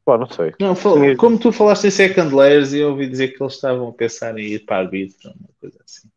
[0.03, 0.53] Pá, não sei.
[0.59, 3.93] Não, fal- como tu falaste em second layers, eu ouvi dizer que eles estavam a
[3.93, 6.07] pensar em ir para arbítrio, uma coisa assim.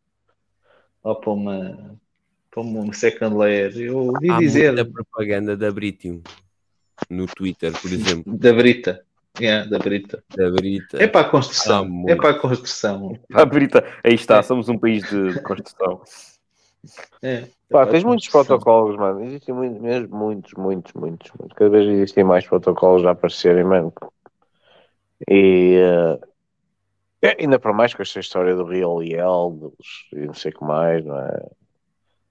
[1.03, 1.99] Ou para uma,
[2.51, 3.75] para uma second layer.
[3.77, 6.21] Eu ouvi Há dizer muita propaganda da Britium
[7.09, 8.37] no Twitter, por exemplo.
[8.37, 9.05] da Brita.
[9.39, 10.23] Yeah, da Brita.
[10.35, 11.01] Da Brita.
[11.01, 12.05] É para a construção.
[12.07, 13.17] É para a construção.
[13.33, 16.01] A Brita, aí está, somos um país de, construção.
[17.21, 17.41] É.
[17.69, 19.23] Pá, É para tens muitos protocolos, mano.
[19.23, 21.57] Existem muitos, mesmo muitos, muitos, muitos, muitos.
[21.57, 23.93] Cada vez existem mais protocolos a aparecerem, mano.
[25.29, 25.77] E
[27.21, 30.55] é, ainda para mais com esta história do Real EL dos, e não sei o
[30.55, 31.49] que mais, não é?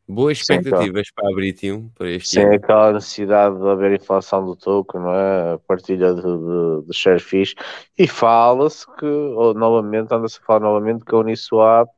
[0.08, 2.54] Boas Sim, expectativas para a Britium para este Sem ano.
[2.54, 5.52] aquela necessidade de haver inflação do token, não é?
[5.54, 7.54] A partilha de, de, de.
[7.98, 11.90] E fala-se que, ou, novamente, anda-se a falar novamente que a Uniswap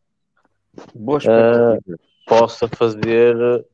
[0.95, 2.01] Boas expectativas.
[2.27, 3.65] possa fazer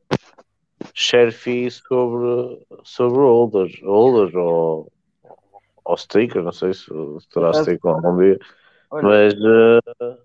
[0.93, 4.91] share fees sobre, sobre holders, holders ou,
[5.85, 6.85] ou stickers, não sei se,
[7.31, 8.39] terá acaso- sticker algum dia,
[8.89, 10.17] Olha, mas, eh,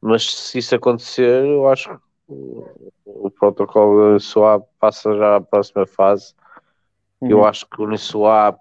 [0.00, 5.86] mas se isso acontecer, eu acho que o, protocolo da Uniswap passa já à próxima
[5.86, 6.34] fase.
[7.22, 7.44] Eu Uhum.
[7.44, 8.58] acho que o Uniswap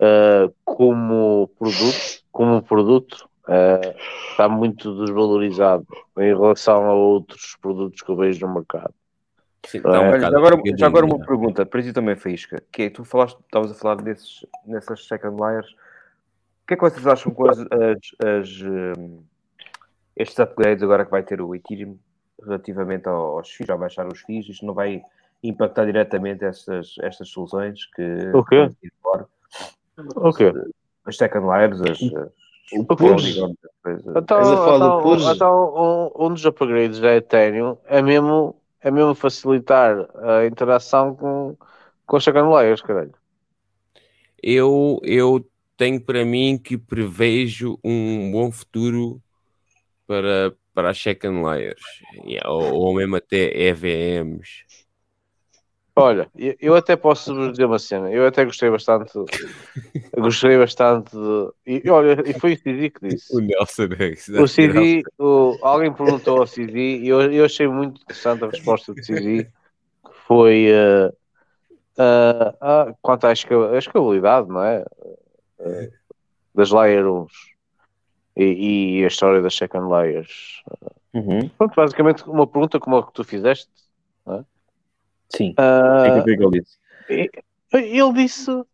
[0.00, 3.96] eh, como produto, como produto eh,
[4.30, 5.86] está muito desvalorizado
[6.18, 8.94] em relação a outros produtos que eu vejo no mercado.
[9.66, 9.88] Sim, É.
[9.88, 13.04] Olha, bocado já agora, já agora uma pergunta, para ti também, Faísca, que é, tu
[13.04, 17.48] falaste, estavas a falar desses, nessas second layers, o que é que vocês acham com
[17.50, 19.22] as, as- as, hum,
[20.18, 21.96] estes upgrades agora que vai ter o Ethereum
[22.44, 25.02] relativamente ao- aos FIIs, já baixar os FIIs, isto não vai
[25.42, 28.02] impactar diretamente estas, estas soluções que
[28.34, 28.70] O quê?
[30.16, 30.52] O quê?
[31.04, 32.02] as second layers, as, as
[32.72, 33.24] O as.
[33.34, 33.52] Então,
[34.16, 41.14] então, então, um, um dos upgrades da Ethereum é mesmo, é mesmo facilitar a interação
[41.14, 41.56] com,
[42.06, 43.14] com os second layers, caralho.
[44.42, 45.44] Eu, eu
[45.76, 49.20] tenho para mim que prevejo um bom futuro
[50.08, 51.82] para, para as second layers,
[52.46, 54.64] ou, ou mesmo até EVMs.
[55.94, 56.30] Olha,
[56.60, 58.10] eu até posso vos dizer uma cena.
[58.10, 59.12] Eu até gostei bastante.
[60.16, 61.82] gostei bastante de.
[61.84, 63.34] E olha, e foi o CD que disse.
[63.36, 68.00] O Nelson é O CD, o- alguém perguntou ao CD e eu, eu achei muito
[68.00, 69.44] interessante a resposta do CD.
[69.44, 69.50] que
[70.26, 71.12] Foi eh,
[71.98, 74.84] ah, ah, quanto à esca- à escalabilidade, não é?
[75.60, 75.90] Eh,
[76.54, 77.26] das layer 1
[78.38, 80.62] e, e a história das second layers.
[81.12, 81.48] Uhum.
[81.58, 83.68] Pronto, basicamente uma pergunta como a que tu fizeste.
[85.30, 85.54] Sim.
[85.56, 86.78] Ah, O que é que ele disse?
[87.72, 88.64] ele disse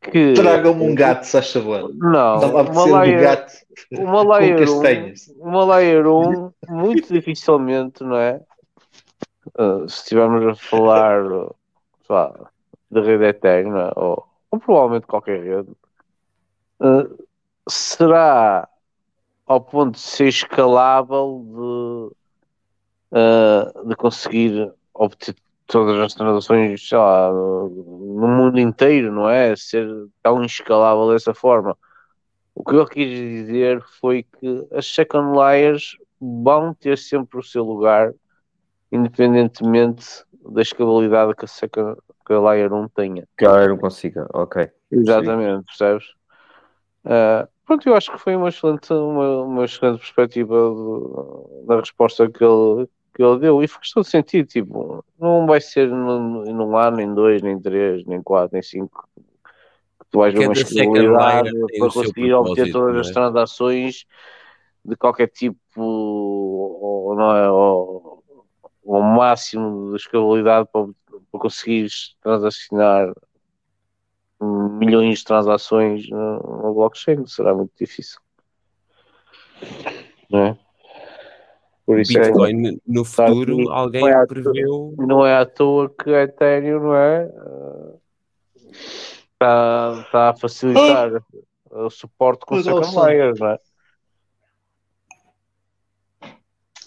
[0.00, 0.32] que.
[0.34, 1.94] Tragam-me um gato, se faz favor.
[1.94, 3.52] Não, uma apetecer um layer, gato
[3.92, 5.34] uma layer 1, castanhas.
[5.38, 8.40] uma layer 1 muito dificilmente, não é?
[9.58, 11.22] Uh, se estivermos a falar
[12.08, 12.50] lá,
[12.90, 15.70] de rede eterna ou, ou provavelmente qualquer rede,
[16.80, 17.24] uh,
[17.68, 18.68] será
[19.46, 21.44] ao ponto de ser escalável
[23.10, 25.34] de, uh, de conseguir obter
[25.66, 29.54] todas as transações lá, no mundo inteiro, não é?
[29.56, 29.88] Ser
[30.22, 31.76] tão escalável dessa forma.
[32.54, 37.64] O que eu quis dizer foi que as second layers vão ter sempre o seu
[37.64, 38.12] lugar,
[38.90, 43.26] independentemente da escalabilidade que a, second, que a layer 1 tenha.
[43.38, 44.70] Que ela não consiga, ok.
[44.90, 46.04] Exatamente, percebes?
[47.04, 52.30] Ah, pronto, eu acho que foi uma excelente, uma, uma excelente perspectiva do- da resposta
[52.30, 54.46] que ele, que ele deu e faz todo sentido.
[54.46, 59.08] Tipo, não vai ser num, num ano, nem dois, nem três, nem quatro, nem cinco.
[60.00, 63.12] que Tu vais ver uma escalabilidade layer tem para conseguir obter todas as é?
[63.12, 64.04] transações
[64.84, 68.24] de qualquer tipo, ou, não é, ou,
[68.84, 70.86] ou o máximo de escalabilidade para,
[71.30, 73.12] para conseguires transacionar
[74.42, 78.18] milhões de transações na, na blockchain, será muito difícil.
[80.30, 80.58] Não é?
[81.86, 84.94] Por isso é, Bitcoin no Tá futuro, aqui, alguém foi à preveu.
[84.98, 87.28] não é à toa que a Ethereum não é
[89.32, 91.10] está tá a facilitar
[91.70, 93.16] o suporte com Alexandre.
[93.16, 93.58] layers, não é?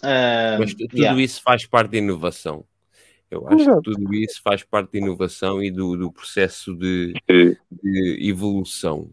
[0.03, 1.19] Ah, Mas tudo yeah.
[1.21, 2.65] isso faz parte da inovação.
[3.29, 3.81] Eu acho Exato.
[3.81, 7.13] que tudo isso faz parte da inovação e do, do processo de,
[7.71, 9.11] de evolução,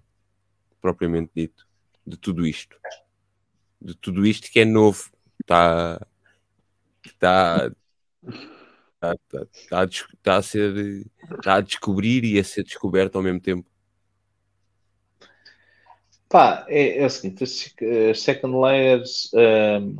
[0.80, 1.66] propriamente dito,
[2.06, 2.76] de tudo isto.
[3.80, 5.10] De tudo isto que é novo.
[5.40, 6.06] Está.
[7.04, 7.72] Está.
[9.02, 11.06] Está, está, está, a, des- está a ser.
[11.36, 13.68] Está a descobrir e a ser descoberto ao mesmo tempo.
[16.28, 19.96] Pá, é, é o seguinte, as, second layers, ahm,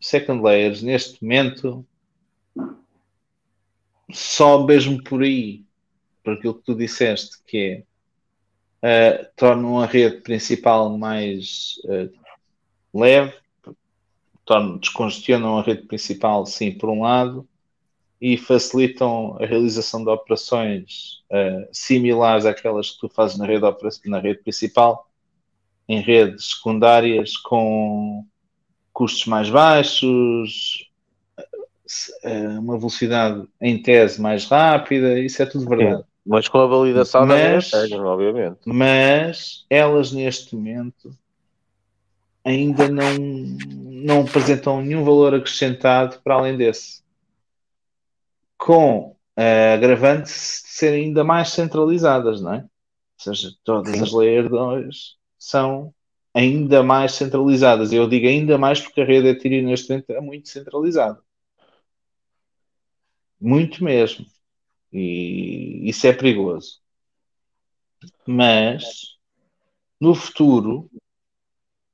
[0.00, 1.84] second layers neste momento,
[4.12, 5.64] só mesmo por aí
[6.26, 7.84] por aquilo que tu disseste, que
[8.82, 12.12] é uh, tornam a rede principal mais uh,
[12.92, 13.32] leve,
[14.44, 17.48] tornam, descongestionam a rede principal, sim, por um lado,
[18.20, 23.64] e facilitam a realização de operações uh, similares àquelas que tu fazes na rede,
[24.06, 25.08] na rede principal,
[25.88, 28.26] em redes secundárias com
[28.92, 30.85] custos mais baixos,
[32.58, 36.02] uma velocidade em tese mais rápida, isso é tudo verdade.
[36.02, 38.58] Sim, mas com a validação mas, da obviamente.
[38.64, 41.16] Mas elas neste momento
[42.44, 47.04] ainda não, não apresentam nenhum valor acrescentado para além desse
[48.56, 52.58] com a agravante de serem ainda mais centralizadas, não é?
[52.58, 54.02] Ou seja, todas Sim.
[54.02, 55.92] as Layer 2 são
[56.32, 57.92] ainda mais centralizadas.
[57.92, 61.18] Eu digo ainda mais porque a rede Ethereum neste momento é muito centralizada.
[63.40, 64.26] Muito mesmo.
[64.92, 66.80] E isso é perigoso.
[68.26, 69.16] Mas
[70.00, 70.90] no futuro,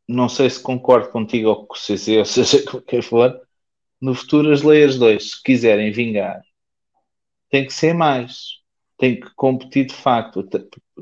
[0.09, 3.41] não sei se concordo contigo ou com o CC, ou seja, qualquer for,
[4.01, 6.43] no futuro as Layers 2, se quiserem vingar,
[7.51, 8.61] tem que ser mais,
[8.99, 10.49] tem que competir de facto.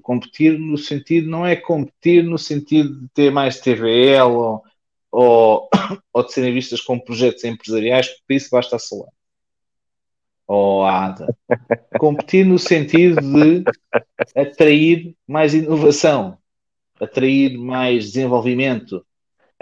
[0.03, 4.65] Competir no sentido, não é competir no sentido de ter mais TVL ou,
[5.11, 5.71] ou,
[6.13, 9.20] ou de serem vistas como projetos empresariais, porque isso basta a Solana
[10.53, 11.33] ou a ADA.
[11.97, 13.63] Competir no sentido de
[14.35, 16.39] atrair mais inovação,
[17.01, 18.97] atrair mais desenvolvimento,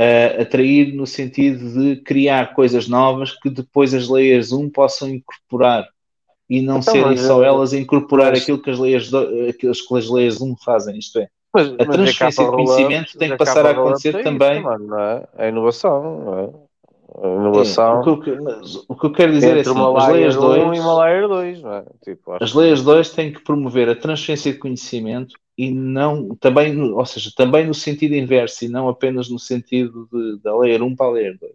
[0.00, 5.86] uh, atrair no sentido de criar coisas novas que depois as layers 1 possam incorporar
[6.48, 8.40] e não então, serem só elas a incorporar mas...
[8.40, 9.12] aquilo que as leis,
[9.46, 11.28] aquelas que as leis 1 fazem, isto é.
[11.52, 14.54] Mas, a transferência de conhecimento tem que passar a acontecer também.
[14.54, 15.28] Isso, mano, é?
[15.36, 16.67] A inovação, não é?
[17.16, 17.96] A inovação.
[17.96, 18.38] É, o, que eu,
[18.88, 21.74] o, que eu, quero dizer é assim, as leis 2 e uma layer 2, não
[21.74, 21.84] é?
[22.04, 27.06] Tipo, as leis 2 têm que promover a transferência de conhecimento e não também, ou
[27.06, 31.06] seja, também no sentido inverso e não apenas no sentido de, da layer 1 para
[31.06, 31.50] a layer 2.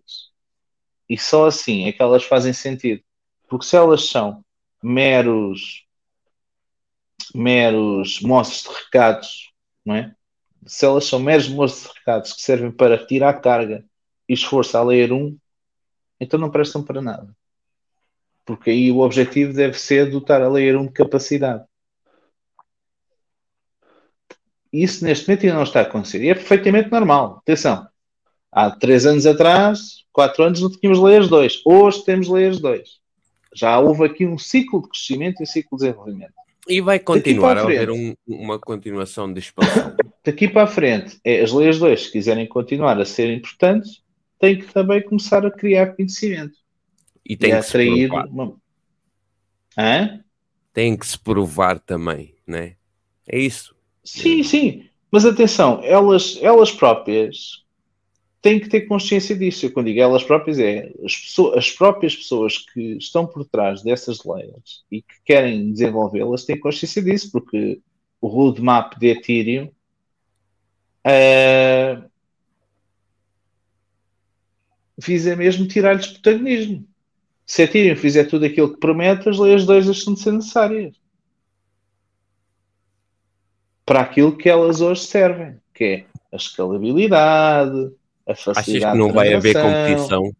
[1.07, 3.03] E só assim é que elas fazem sentido.
[3.47, 4.43] Porque se elas são
[4.81, 5.83] meros
[7.33, 9.51] meros moços de recados,
[9.85, 10.13] não é?
[10.65, 13.85] Se elas são meros moços de recados que servem para tirar carga
[14.27, 15.37] e esforço a ler um,
[16.23, 17.35] então não prestam para nada.
[18.45, 21.63] Porque aí o objetivo deve ser dotar a ler um de capacidade.
[24.71, 26.23] Isso neste momento ainda não está a acontecer.
[26.23, 27.37] E é perfeitamente normal.
[27.37, 27.87] Atenção.
[28.51, 31.61] Há três anos atrás, quatro anos, não tínhamos layers 2.
[31.65, 33.03] Hoje temos layers 2
[33.53, 36.33] já houve aqui um ciclo de crescimento e um ciclo de desenvolvimento.
[36.67, 39.95] E vai continuar a haver um, uma continuação de expansão.
[40.23, 44.01] Daqui para a frente, é, as leis 2, se quiserem continuar a ser importantes,
[44.43, 46.57] têm que também começar a criar conhecimento.
[47.25, 48.09] E tem e que atrair.
[48.09, 48.57] Se uma...
[49.77, 50.21] Hã?
[50.73, 52.75] Tem que se provar também, né?
[53.25, 53.73] É isso.
[54.03, 54.85] Sim, sim.
[55.09, 57.63] Mas atenção, elas, elas próprias
[58.41, 59.65] têm que ter consciência disso.
[59.65, 63.81] Eu, quando digo elas próprias, é as, pessoas, as próprias pessoas que estão por trás
[63.81, 67.79] dessas leis e que querem desenvolvê-las têm consciência disso, porque
[68.19, 69.69] o roadmap de Ethereum
[71.07, 72.12] uh,
[75.05, 76.85] visa mesmo tirar-lhes protagonismo.
[77.45, 81.03] Se Ethereum fizer tudo aquilo que promete, as leis 2 deixam de ser necessárias
[83.85, 87.91] para aquilo que elas hoje servem, que é a escalabilidade,
[88.27, 90.31] a facilidade Achas que não vai haver competição?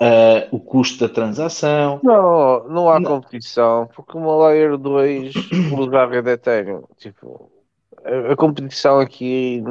[0.00, 2.00] Uh, o custo da transação.
[2.02, 3.20] Não, não há não.
[3.20, 5.32] competição, porque uma Layer 2
[5.78, 6.82] usa a rede Ethereum.
[6.98, 7.50] Tipo,
[8.04, 9.62] a, a, competição aqui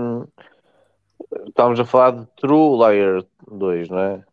[1.48, 3.24] estamos a falar de True Layer
[3.54, 4.24] 2, não é?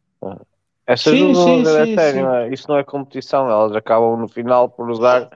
[0.86, 2.36] Essas sim, sim, sim, Ethereum, sim.
[2.36, 2.48] É?
[2.52, 5.30] isso não é competição, elas acabam no final por usar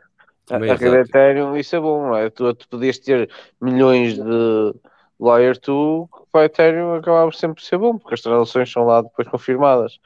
[0.51, 2.29] a, a rede Ethereum, isso é bom, não é?
[2.31, 3.31] Tu, tu podias ter
[3.61, 4.75] milhões de
[5.21, 9.03] Layer 2 para o Ethereum acabava sempre por ser bom, porque as transações são lá
[9.03, 9.99] depois confirmadas.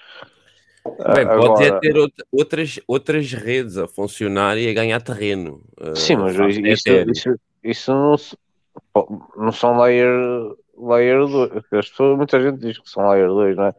[0.84, 1.52] Bem, Agora...
[1.52, 1.94] pode é ter
[2.30, 5.62] outras, outras redes a funcionar e a ganhar terreno.
[5.80, 10.08] Eh, Sim, mas isso, isso, isso, não, não são layer,
[10.80, 11.56] layer 2.
[11.56, 13.74] As pessoas, muita gente diz que são layer 2, não é?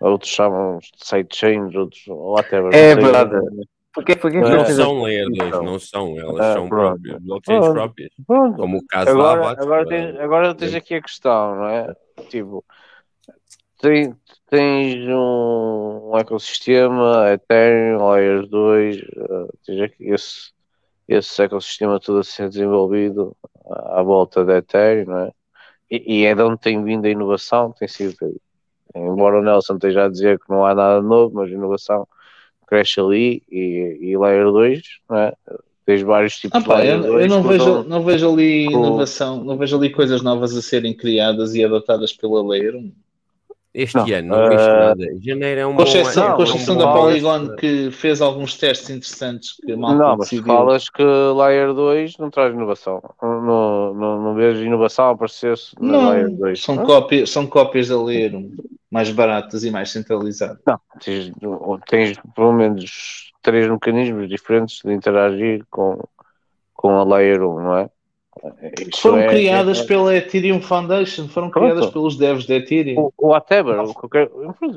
[0.00, 2.74] Outros chamam de sidechains, outros whatever.
[2.74, 3.36] É verdade.
[3.92, 5.62] Porque, porque não são layer 2, então.
[5.64, 7.74] não são, elas ah, são próprias, blockchains pronto.
[7.74, 8.12] próprias.
[8.26, 8.56] Pronto.
[8.56, 11.96] Como o caso agora, da Agora, tens, agora tens aqui a questão, não é?
[12.28, 12.64] Tipo,
[13.80, 14.14] tens,
[14.48, 20.52] tens um, um ecossistema, Ethereum, Layers 2, uh, tens aqui esse,
[21.08, 23.36] esse ecossistema todo a ser desenvolvido
[23.68, 25.32] à volta da Ethereum, não é?
[25.90, 28.14] E, e é de onde tem vindo a inovação, tem sido
[28.94, 32.06] embora o Nelson esteja a dizer que não há nada novo, mas inovação
[32.66, 35.34] cresce ali e, e Layer 2 é?
[35.86, 38.02] Tens vários tipos Ah, pá, de eu, layer eu não, 2 que vejo, usam- não
[38.04, 42.42] vejo ali com- inovação, não vejo ali coisas novas a serem criadas e adotadas pela
[42.46, 42.92] Layer 1.
[43.78, 45.04] Este Não, ano não eh, nada.
[45.20, 45.78] Janeiro é um ano.
[46.30, 46.92] não, com é da.
[46.92, 50.44] Polygon que fez alguns testes interessantes que mal Não, mas decidiu.
[50.46, 53.00] falas que Layer 2 não traz inovação.
[53.22, 56.60] Não, não, não vejo inovação a aparecer-se na Layer Não, 2.
[56.60, 58.56] são cópias, são cópias da Layer 1,
[58.90, 60.58] mais baratas e mais centralizadas.
[60.66, 61.30] Não, tens,
[61.88, 66.02] tens pelo menos três mecanismos diferentes de interagir com,
[66.74, 67.88] com a Layer 1, não é?
[68.80, 71.72] Isto Foram é- criadas é- pela Ethereum Foundation, foram Pronto.
[71.72, 73.00] criadas pelos devs da Ethereum.
[73.00, 74.30] O, o whatever, o qualquer,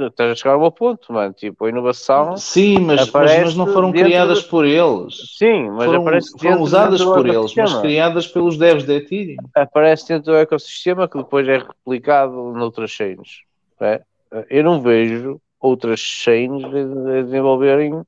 [0.08, 1.34] estás a chegar ao ponto, mano.
[1.34, 5.16] Tipo, a inovação, Sim, mas, mas, mas não foram criadas de- por eles.
[5.38, 9.38] sim, mas foram, aparece foram usadas por eles, mas criadas pelos devs da Ethereum.
[9.56, 13.42] Aparece dentro do ecossistema que depois é replicado noutras chains.
[13.80, 14.02] é?
[14.50, 18.02] Eu não vejo outras chains a desenvolverem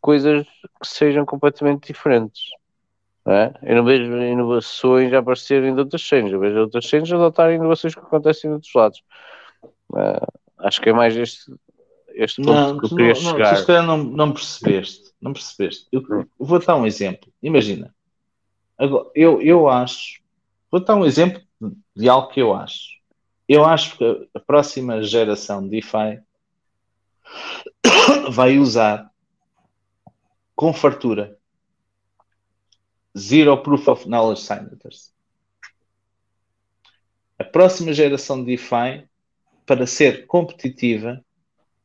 [0.00, 0.46] coisas
[0.80, 2.42] que sejam completamente diferentes.
[3.28, 3.52] Não é?
[3.62, 6.32] Eu não vejo inovações a aparecerem de outras chains.
[6.32, 9.02] Eu vejo outras a adotarem inovações que acontecem de outros lados.
[9.94, 10.26] Ah,
[10.60, 11.54] acho que é mais este,
[12.14, 13.66] este ponto Não, que eu queria não, não, chegar.
[13.66, 15.12] calhar não, não percebeste.
[15.20, 15.86] Não percebeste.
[15.92, 17.30] Eu, eu vou dar um exemplo.
[17.42, 17.94] Imagina.
[18.78, 20.22] Agora, eu, eu acho.
[20.70, 21.42] Vou dar um exemplo
[21.94, 22.96] de algo que eu acho.
[23.46, 26.22] Eu acho que a próxima geração de DeFi
[28.32, 29.10] vai usar
[30.56, 31.37] com fartura
[33.18, 35.12] Zero Proof of Knowledge Signatures.
[37.38, 39.08] A próxima geração de DeFi,
[39.66, 41.24] para ser competitiva,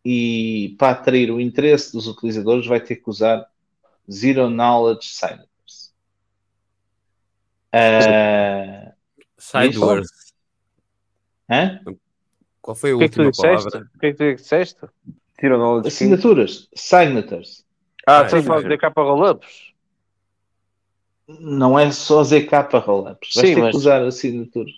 [0.06, 3.46] e para atrair o interesse dos utilizadores vai ter que usar
[4.12, 5.94] Zero Knowledge Signatures.
[7.72, 8.94] Ah,
[9.38, 10.10] Sideways.
[11.50, 11.80] hã?
[12.62, 13.72] Qual foi a O que é que tu última disseste?
[13.72, 13.92] palavra?
[13.96, 14.82] O que é que tu disseste?
[15.40, 16.14] Tira o knowledge king.
[16.14, 17.66] Assinaturas, signatures.
[18.06, 19.73] Ah, Ah, estás a falar de capa roll-ups?
[21.40, 22.52] Não é só ZK
[22.86, 23.30] rollups.
[23.36, 24.72] Vais Sim, ter mas- que usar assinaturas.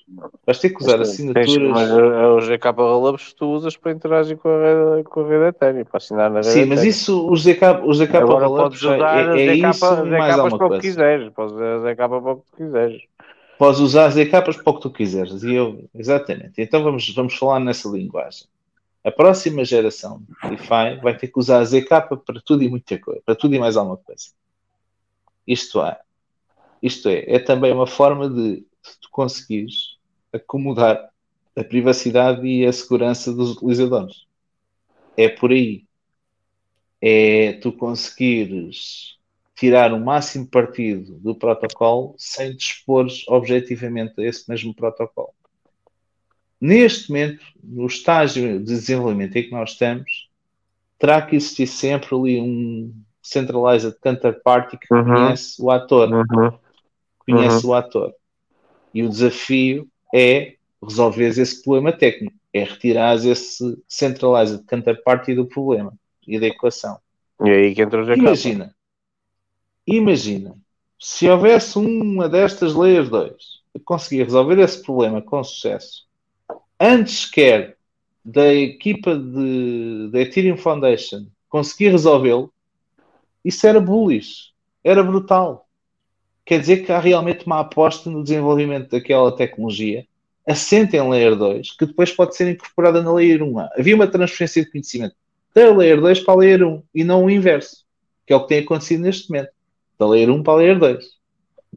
[0.46, 1.68] Vais ter que usar Tens- assinaturas.
[1.72, 5.22] Mas é é o GK Rollups que tu usas para interagir com a rede, com
[5.22, 8.84] a rede Ethereum, para assinar na rede Sim, mas isso, os ZK, os ZK rollups
[8.84, 11.32] é, é ZK, isso e mais alguma para o que quiseres.
[11.34, 13.02] Podes usar ZK para o que quiseres.
[13.58, 15.44] Podes usar ZKs para o que tu quiseres.
[15.44, 16.54] E eu, exatamente.
[16.62, 18.48] Então vamos, vamos falar nessa linguagem.
[19.04, 21.88] A próxima geração de DeFi vai ter que usar ZK
[22.26, 24.30] para tudo e muita coisa, para tudo e mais alguma coisa.
[25.48, 26.00] Isto é,
[26.86, 28.64] isto é, é também uma forma de
[29.02, 29.98] tu conseguires
[30.32, 31.10] acomodar
[31.56, 34.26] a privacidade e a segurança dos utilizadores.
[35.18, 35.86] É por aí.
[37.02, 39.16] É tu conseguires
[39.56, 45.30] tirar o máximo partido do protocolo sem dispores objetivamente a esse mesmo protocolo.
[46.60, 50.30] Neste momento, no estágio de desenvolvimento em que nós estamos,
[51.00, 55.04] terá que existir sempre ali um centralized counterparty que Uhum.
[55.04, 56.10] conhece o ator,
[57.26, 58.14] conhece o ator.
[58.94, 65.94] E o desafio é resolver esse problema técnico, é retirar esse centralized counterparty do problema
[66.26, 66.98] e da equação.
[67.44, 68.14] E é aí que entra o.
[68.14, 68.76] Imagina,
[69.86, 70.56] imagina,
[71.00, 73.34] se houvesse uma destas layers 2
[73.74, 76.06] que conseguia resolver esse problema com sucesso,
[76.80, 77.78] antes quer
[78.24, 82.52] da equipa de, da Ethereum Foundation conseguir resolvê-lo,
[83.44, 84.52] isso era bullish,
[84.84, 85.65] era brutal.
[86.46, 90.06] Quer dizer que há realmente uma aposta no desenvolvimento daquela tecnologia
[90.48, 93.60] assente em Layer 2, que depois pode ser incorporada na Layer 1.
[93.80, 95.16] Havia uma transferência de conhecimento
[95.56, 97.84] da Layer 2 para a Layer 1 e não o inverso,
[98.28, 99.50] que é o que tem acontecido neste momento,
[99.98, 101.06] da Layer 1 para a Layer 2.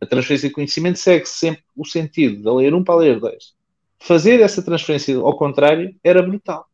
[0.02, 3.54] A transferência de conhecimento segue sempre o sentido da Layer 1 para a Layer 2.
[4.00, 6.66] Fazer essa transferência ao contrário era brutal.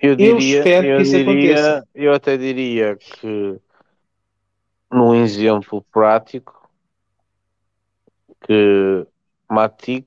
[0.00, 1.88] Eu diria, espero eu que isso diria- aconteça.
[1.94, 3.56] Eu até diria que
[4.90, 6.68] num exemplo prático
[8.46, 9.06] que
[9.48, 10.06] Matic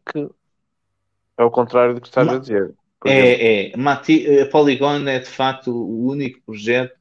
[1.38, 2.74] é o contrário do que estás Ma- a dizer.
[3.06, 3.78] Exemplo, É, é.
[3.78, 6.98] Mati, a Polygon é de facto o único projeto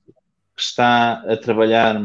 [0.57, 2.01] que está a trabalhar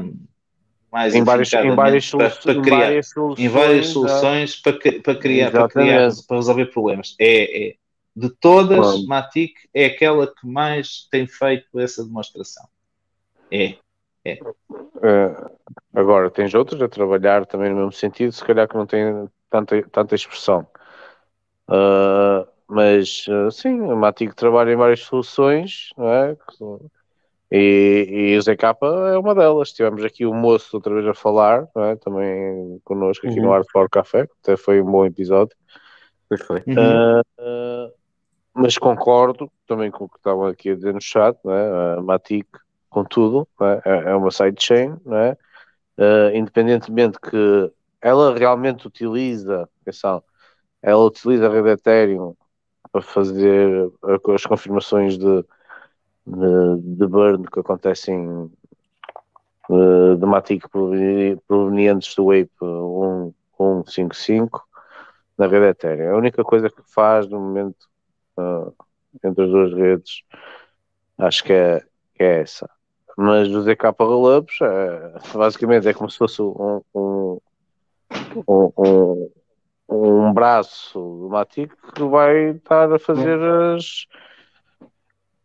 [0.92, 3.46] mais em, várias, em, várias solu- para, para em criar, várias soluções.
[3.46, 7.16] em várias soluções para, para criar, para, criar para resolver problemas.
[7.20, 7.76] É, é.
[8.16, 9.08] De todas, Pronto.
[9.08, 12.68] Matic é aquela que mais tem feito essa demonstração.
[13.52, 13.78] É.
[15.04, 15.36] Eh,
[15.94, 19.82] agora, tens outros a trabalhar também no mesmo sentido, se calhar que não têm tanta,
[19.90, 20.68] tanta expressão.
[21.68, 26.38] Ah, mas ah, sim, a Matic trabalha em várias soluções, não é?
[27.50, 28.76] E, e o ZK
[29.14, 29.72] é uma delas.
[29.72, 31.96] Tivemos aqui o moço outra vez a falar, não é?
[31.96, 33.54] também connosco aqui no Uhum.
[33.54, 35.56] Art for Café, que até foi um bom episódio.
[36.28, 36.64] Pois foi.
[36.68, 37.22] Uhum.
[37.40, 37.92] Ah,
[38.54, 41.98] mas concordo também com o que estavam aqui a dizer no chat, não é?
[41.98, 42.48] a Matic,
[42.90, 43.82] com tudo, não é?
[43.86, 45.38] É- é uma sidechain, não é?
[45.98, 50.24] eh, independentemente que ela realmente utiliza, atenção,
[50.82, 52.36] ela utiliza a rede Ethereum
[52.92, 53.92] para fazer
[54.36, 55.44] as confirmações de,
[56.26, 58.50] de, de burn que acontecem
[59.70, 62.50] eh, de Matic proveni- provenientes do Ape
[63.58, 64.64] 155
[65.38, 66.16] na rede Ethereum.
[66.16, 67.88] A única coisa que faz no momento
[68.40, 68.72] eh,
[69.28, 70.24] entre as duas redes
[71.18, 71.80] acho que é,
[72.16, 72.70] que é essa.
[73.18, 77.40] Mas o ZK Rollups é, basicamente é como se fosse um, um,
[78.48, 79.32] um, um,
[79.90, 84.06] um braço do Matic que vai estar a fazer as,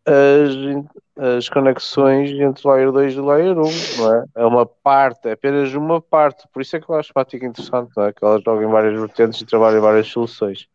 [0.05, 3.63] as, as conexões entre Layer 2 e Layer 1,
[3.97, 4.25] não é?
[4.35, 7.41] É uma parte, é apenas uma parte, por isso é que eu acho o Matic
[7.41, 8.13] interessante, não é?
[8.13, 10.69] Que ela joga em várias vertentes e trabalha em várias soluções.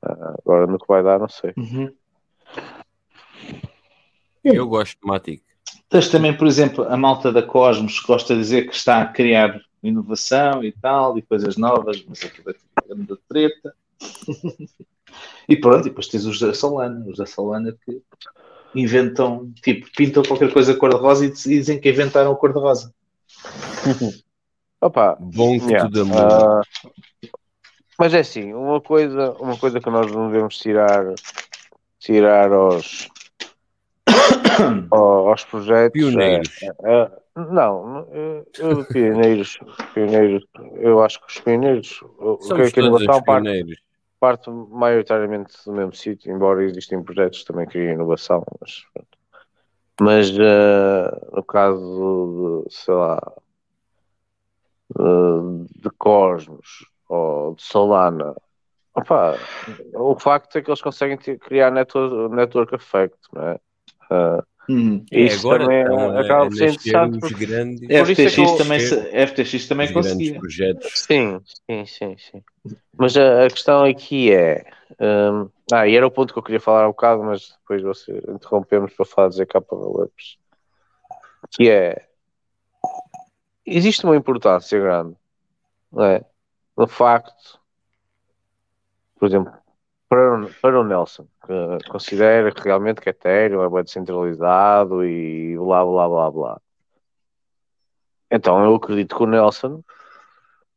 [0.00, 1.52] Ah, agora no que vai dar, não sei.
[1.58, 1.92] Uhum.
[4.42, 5.42] Eu gosto de Matic.
[5.88, 9.06] Tens também, por exemplo, a malta da Cosmos que gosta de dizer que está a
[9.06, 12.54] criar inovação e tal, e coisas novas, mas aquilo é
[12.88, 13.74] grande treta.
[15.48, 18.02] e pronto, e depois tens os da Solana, os da Solana que
[18.74, 22.92] inventam, tipo, pintam qualquer coisa cor-de-rosa e dizem que inventaram a cor-de-rosa.
[24.80, 25.88] Opa, Bom que Yeah.
[25.88, 26.20] tudo amor.
[26.20, 26.60] Ah,
[27.98, 31.14] mas é assim, uma coisa, uma coisa que nós não devemos tirar,
[31.98, 33.15] tirar aos, ao-
[34.90, 36.00] aos projetos.
[36.00, 36.62] Pioneiros.
[36.62, 38.08] é- é- não,
[38.58, 39.58] eu, pioneiros,
[39.92, 40.44] pioneiros,
[40.76, 43.82] eu acho que os pioneiros, o o que é que inovação parte,
[44.18, 48.84] parte maioritariamente do mesmo sítio, embora existem projetos que também criem inovação, mas,
[50.00, 53.20] mas ah, no caso de, sei lá,
[54.94, 58.34] de, Cosmos ou de Solana,
[58.94, 59.34] opá,
[59.94, 63.60] o facto é que eles conseguem criar network, network effect, não é?
[64.68, 65.04] Uhum.
[65.12, 67.20] É, isso agora também estão a- acaba por ser interessante.
[67.20, 70.38] porque- grandes, Por isso é que FTX, eu- também, se- FTX também conseguia.
[70.40, 70.92] projetos.
[70.94, 72.42] Sim, sim, sim, sim.
[72.98, 74.64] Mas a, a questão aqui é.
[75.00, 78.20] hum, ah, e era o ponto que eu queria falar um bocado, mas depois você
[78.28, 80.38] interrompemos para falar de ZK Developers.
[81.52, 82.08] Que é.
[83.64, 85.16] Existe uma importância grande,
[85.92, 86.24] não é?
[86.76, 87.60] No facto,
[89.18, 89.52] por exemplo,
[90.08, 95.84] para, para o Nelson, que considera que realmente que Ethereum é bem descentralizado e blá
[95.84, 96.60] blá blá blá.
[98.30, 99.82] Então eu acredito que o Nelson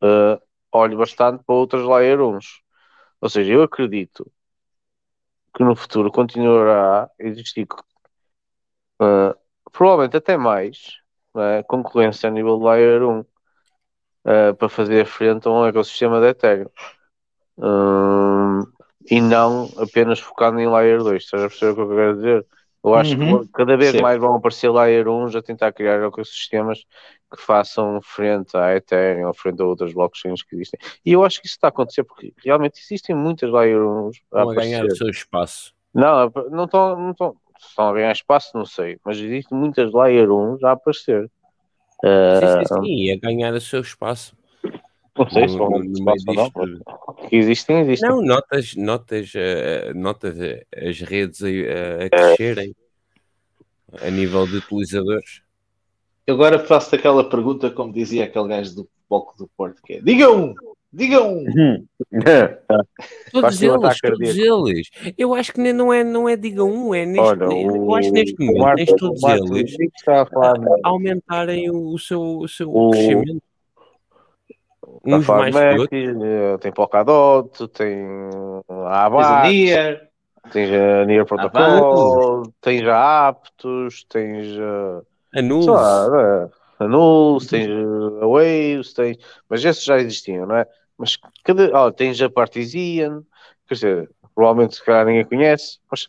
[0.03, 0.41] uh,
[0.71, 2.39] olho bastante para outras layer 1.
[3.21, 4.31] Ou seja, eu acredito
[5.55, 7.67] que no futuro continuará a existir
[9.01, 9.35] uh,
[9.71, 10.99] provavelmente até mais
[11.35, 13.25] é, concorrência a nível de layer 1 uh,
[14.57, 16.69] para fazer frente a um ecossistema de Ethereum.
[17.57, 18.61] Hum,
[19.09, 21.23] e não apenas focado em layer 2.
[21.23, 22.45] Estás a perceber o que eu quero dizer?
[22.83, 23.41] Eu acho Uhum.
[23.45, 24.01] que cada vez Sim.
[24.01, 26.79] mais vão aparecer layer 1 a tentar criar ecossistemas
[27.35, 30.79] que façam frente à Ethereum ou frente a outras blockchains que existem.
[31.05, 34.41] E eu acho que isso está a acontecer porque realmente existem muitas layer 1 a
[34.43, 35.73] a ganhar o seu espaço.
[35.93, 40.31] Não, não estão, não estão, estão a ganhar espaço, não sei, mas existem muitas layer
[40.31, 41.29] 1 a aparecer.
[42.01, 44.33] Sim, Ah, sim, sim, e a ganhar o seu espaço.
[45.19, 45.81] Não sei se vão
[47.29, 48.09] que existem, existem.
[48.09, 52.75] Não, notas, notas, eh, notas eh, as redes a, a- a crescerem
[54.01, 55.41] a nível de utilizadores.
[56.27, 60.53] Agora faço-te aquela pergunta, como dizia aquele gajo do Bloco do Porto, que é digam!
[60.91, 61.43] Digam!
[63.31, 64.89] Todos Faz-te um eles, todos eles.
[65.17, 68.07] Eu acho que nem- não é, não é diga um, é neste, Olha, eu acho
[68.09, 69.75] que neste momento Marco- tens todos eles
[70.07, 70.53] a a
[70.89, 73.41] aumentarem o, o seu, o seu O- crescimento.
[75.05, 75.99] Uns falar mais outros.
[76.23, 78.05] eh, tem Polkadot, tem
[78.67, 80.09] a Tens a Abax, Nier,
[80.51, 85.01] tens a Near Protocol, tens a Aptos, tens a,
[85.39, 85.63] A nuvem.
[85.63, 87.67] sei lá, eh, a Nulls, tens
[88.21, 89.17] a Waves, tens,
[89.49, 90.65] mas esses já existiam, não é?
[90.97, 93.23] Mas cada, ó, tens a Partizian,
[93.67, 96.07] quer dizer, provavelmente se calhar ninguém conhece, mas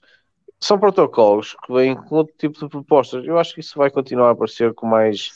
[0.60, 3.24] são protocolos que vêm com outro tipo de propostas.
[3.24, 5.32] Eu acho que isso vai continuar a aparecer com mais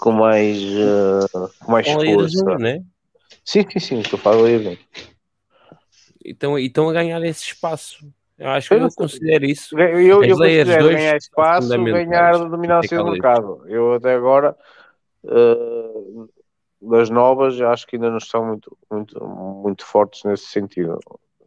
[0.00, 2.20] com mais eh, com mais Olha, força.
[2.22, 2.82] Arizona, né?
[3.44, 4.78] Sim, sim, sim, estou a falar livre.
[6.24, 8.06] Então, e estão a ganhar esse espaço.
[8.38, 9.78] Eu acho que Eu eu, considero isso.
[9.78, 13.62] Eu, eu, eu considero dois ganhar são espaço, ganhar dominância do mercado.
[13.66, 14.56] Eu até agora
[15.24, 16.26] eh,
[16.80, 20.98] das novas acho que ainda não estão muito, muito, muito fortes nesse sentido.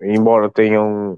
[0.01, 1.17] Embora tenham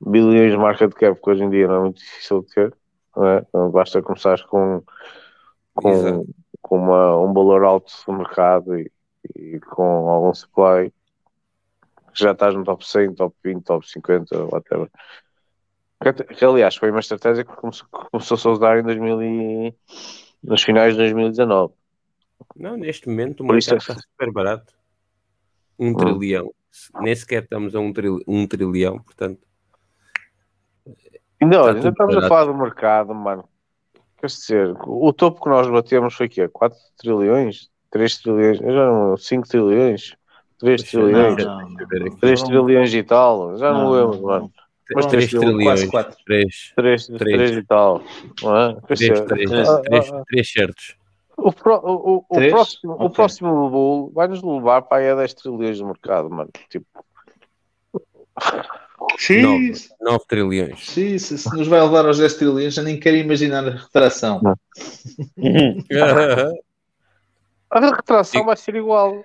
[0.00, 2.74] bilhões de marca de cap, que hoje em dia não é muito difícil de ter,
[3.16, 3.44] não é?
[3.48, 4.82] Então, basta começar com,
[5.76, 6.26] com, Exato.
[6.62, 8.90] com uma, um valor alto do mercado e,
[9.34, 10.92] e com algum supply
[12.14, 14.90] já estás no top 100, top 20, top 50, whatever.
[16.36, 19.74] Que, aliás, foi uma estratégia que começou, que começou-se a usar em 2000 e,
[20.42, 21.74] nos finais de 2019.
[22.56, 24.74] Não, neste momento o mercado é- está super barato.
[25.78, 26.52] Um trilhão.
[27.00, 29.40] Nem sequer estamos a um, tril- um trilhão, portanto.
[30.84, 30.94] Tudo
[31.40, 32.28] ainda estamos a barato.
[32.28, 33.46] falar do mercado, mano.
[34.34, 36.48] Quer dizer, o topo que nós batemos foi quê?
[36.48, 37.68] 4 trilhões?
[37.90, 38.60] 3 trilhões?
[38.60, 40.16] Eu já não 5 trilhões?
[40.58, 41.44] 3 Deixa eu trilhões?
[41.44, 42.06] Não, não.
[42.06, 42.16] Aqui.
[42.20, 43.56] 3 trilhões e tal?
[43.58, 44.52] Já não, Não, lembro, não, mano.
[44.94, 45.64] Mas Mas 3 três trilhões.
[45.64, 46.16] quase quatro.
[46.24, 46.72] 3.
[46.76, 47.20] 3, Três.
[47.20, 48.02] 3 e tal.
[48.42, 48.74] Não é?
[48.74, 50.96] Quer 3, dizer, 3, ah, 3, ah, 3 certos.
[51.36, 52.50] O, pro- o, o- o Três?
[52.52, 53.08] próximo, o Ok.
[53.10, 56.50] próximo bull vai nos levar para aí a 10 trilhões de mercado, mano.
[56.70, 56.86] Tipo,
[59.18, 60.90] Sim, 9 trilhões.
[60.90, 64.40] sim, se se nos vai levar aos 10 trilhões, já nem quero imaginar a retração.
[67.70, 69.24] a retração vai ser igual.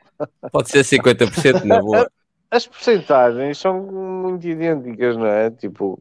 [0.52, 2.10] Pode ser 50% na boa.
[2.52, 5.50] As porcentagens são muito idênticas, não é?
[5.52, 5.98] Tipo,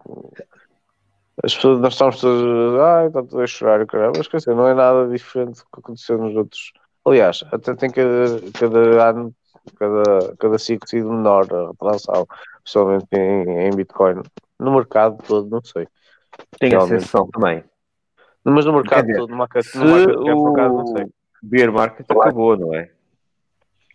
[1.42, 4.66] as pessoas, nós estamos todos, ai, está tudo a chorar, caramba, mas quer dizer, não
[4.66, 6.72] é nada diferente do que aconteceu nos outros.
[7.04, 9.34] Aliás, até tem cada, cada ano,
[9.76, 12.26] cada, cada ciclo sido menor a retração,
[12.70, 14.22] principalmente em, em Bitcoin.
[14.58, 15.86] No mercado todo, não sei.
[16.58, 17.64] Tem a sensação também.
[18.44, 20.86] Mas no mercado dizer, todo, no market, Se no market cap, por acaso, não o
[20.86, 21.06] sei.
[21.42, 22.90] bear market acabou, não é?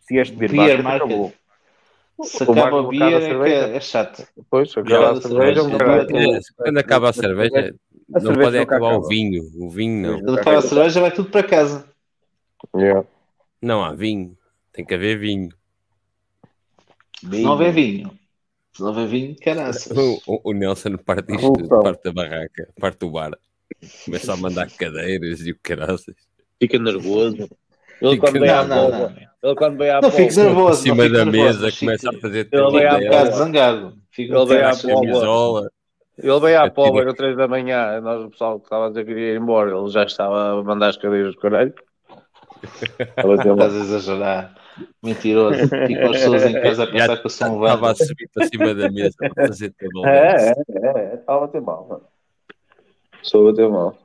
[0.01, 1.01] Se este bear, Beer market, market.
[1.07, 1.33] acabou.
[2.23, 4.27] Se O acaba o mercado beer é, é, é chato.
[4.37, 7.75] Depois, Já acaba a cerveja, um já- É, Quando acaba a cerveja,
[8.07, 9.07] não cerveja pode acabar o acaba.
[9.07, 9.43] vinho.
[9.55, 10.19] O vinho não.
[10.19, 11.89] Quando acaba a cerveja, vai tudo para casa.
[12.75, 13.05] Yeah.
[13.61, 14.37] Não há vinho.
[14.71, 15.49] Tem que haver vinho.
[17.19, 18.11] Se não houver vinho.
[18.75, 19.97] Se não houver vinho, caraças.
[19.97, 21.79] O, o- o Nelson parte isto, Revolução.
[21.81, 23.31] parte da barraca, parte do bar.
[24.03, 26.15] Começa a mandar cadeiras e o caraças.
[26.61, 27.47] Fica nervoso.
[28.01, 29.49] Ele quando vem à Não, não, bola, não.
[29.49, 30.79] ele quando vem à Não bola, fiques nervoso.
[30.79, 33.31] Em cima não da mesa, começa a fazer Ele vem à bola.
[33.31, 33.93] zangado.
[34.17, 35.69] Ele vem à bola.
[36.17, 39.05] ele veio à pobre às três da manhã, nós o pessoal que estava a dizer
[39.05, 41.73] que iria ir embora, ele já estava a mandar as cadeiras do caralho.
[43.17, 44.55] Estás a exagerar.
[45.03, 45.59] Mentiroso.
[45.87, 48.47] Ficam as pessoas em casa a pensar que eu sou um Estava a subir para
[48.47, 50.51] cima da mesa para fazer todo o É, lance.
[50.51, 50.53] é,
[50.87, 51.87] é, é, estava a ter mal.
[51.87, 52.03] mano.
[53.21, 53.97] Estou a ter mal.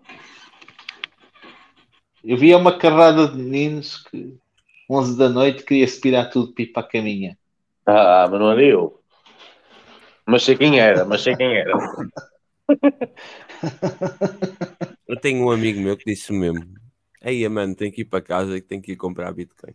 [2.22, 4.36] Eu via uma carrada de meninos que
[4.90, 7.36] 11 da noite queria se pirar tudo para a caminha.
[7.86, 9.00] Ah, mas não era eu.
[10.26, 11.72] Mas sei quem era, mas sei quem era.
[15.08, 16.64] Eu tenho um amigo meu que disse o mesmo.
[17.22, 19.74] Ei, mano, tenho que ir para casa e tenho que ir comprar Bitcoin.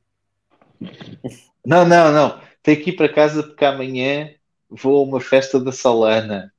[1.65, 2.39] Não, não, não.
[2.61, 4.31] Tenho que ir para casa porque amanhã
[4.69, 6.51] vou a uma festa da Solana.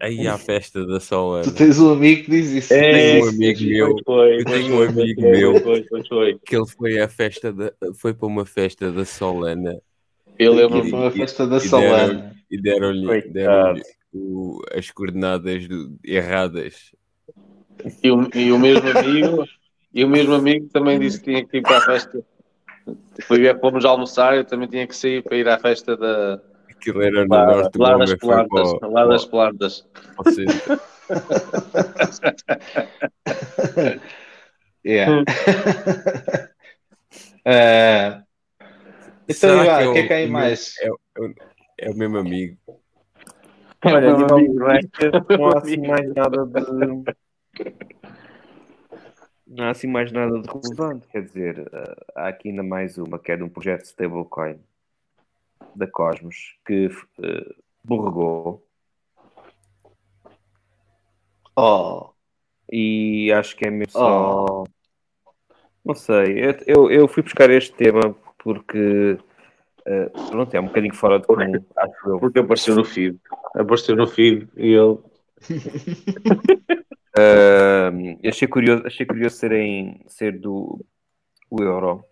[0.00, 1.44] Aí à festa da Solana.
[1.44, 2.74] Tu tens um amigo que diz isso.
[2.74, 5.60] É, Tenho um amigo meu Foi, eu tenho um amigo foi, meu.
[5.60, 6.38] Foi, foi, foi.
[6.44, 9.80] que ele foi à festa da, foi para uma festa da Solana
[10.38, 10.92] Eu Foi lembro-me.
[10.92, 12.34] uma festa da e Solana.
[12.50, 13.80] e deram-lhe deram
[14.12, 16.92] o- as coordenadas do- erradas.
[18.02, 19.44] E o, e o mesmo amigo,
[19.94, 22.24] e o mesmo amigo também disse que tinha que ir para a festa.
[23.22, 27.24] Foi, fomos almoçar, eu também tinha que sair para ir à festa da, Aquilo era
[27.24, 28.68] no lá, norte do lá das para, plantas.
[28.72, 29.86] o- Lá das plantas.
[30.16, 30.46] para o.
[34.84, 35.22] Yeah.
[37.44, 38.22] Ah,
[39.28, 40.74] então, Será Ivan, que o que é que há aí mais?
[40.80, 40.98] É, o-
[41.78, 42.56] é o mesmo amigo.
[43.84, 44.80] Olha, Meu não, amigo, não é?
[45.38, 47.14] não há assim mais nada de.
[49.52, 51.06] Não há assim mais nada de relevante.
[51.08, 54.58] Quer dizer, eh, há aqui ainda mais uma que é de um projeto de stablecoin
[55.74, 56.88] da Cosmos que
[57.22, 58.66] eh, borregou
[61.54, 62.08] Oh,
[62.70, 64.64] e acho que é mesmo só.
[65.84, 69.18] Não sei, eu, eu, eu fui buscar este tema porque
[69.84, 71.42] eh, pronto, é um bocadinho fora de comum,
[71.76, 72.18] acho eu.
[72.18, 73.20] Porque apareceu no feed.
[73.54, 74.98] Apareceu no feed e ele.
[77.16, 80.84] Uh, achei curioso, achei curioso serem, ser do
[81.50, 82.04] o euro.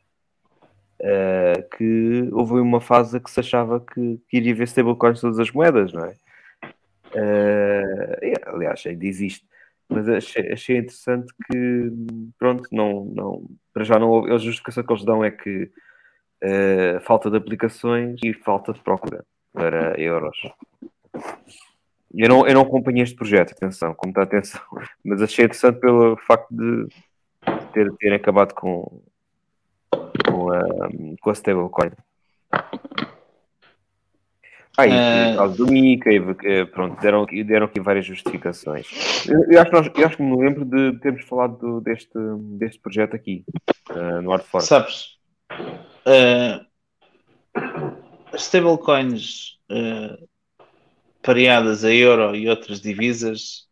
[1.01, 5.51] Uh, que houve uma fase que se achava que, que iria haver stablecoins todas as
[5.51, 6.15] moedas, não é?
[7.15, 9.47] Uh, aliás, ainda existe,
[9.89, 11.91] mas achei, achei interessante que,
[12.39, 15.71] pronto, não, não, para já não houve, a justificação que eles dão é que
[16.45, 20.37] uh, falta de aplicações e falta de procura para euros.
[22.13, 24.61] Eu não, eu não acompanhei este projeto, atenção, com muita atenção,
[25.05, 26.89] mas achei interessante pelo facto de
[27.73, 29.01] ter, ter acabado com,
[30.27, 30.61] com, a,
[31.21, 31.91] com a stablecoin.
[34.77, 38.07] Ah, e Eh, por causa do Mica, e, eh, pronto, deram, aqui- deram aqui várias
[38.07, 38.87] justificações.
[39.29, 42.13] Eu, eu acho, que nós- eu acho que me lembro de termos falado do- deste,
[42.59, 43.45] deste projeto aqui,
[43.91, 44.67] eh, no Hardfork.
[44.67, 45.19] sabes?
[48.33, 50.17] as stablecoins ah,
[51.23, 53.69] pareadas a euro e outras divisas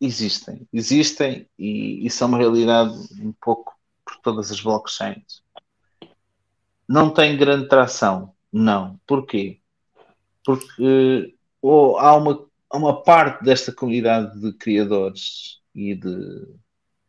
[0.00, 0.66] existem.
[0.72, 3.74] Existem e, e são uma realidade um pouco
[4.04, 5.42] por todas as blockchains.
[6.88, 9.00] Não tem grande tração, não.
[9.06, 9.60] Porquê?
[10.44, 16.48] Porque ou há, uma, uma parte desta comunidade de criadores e de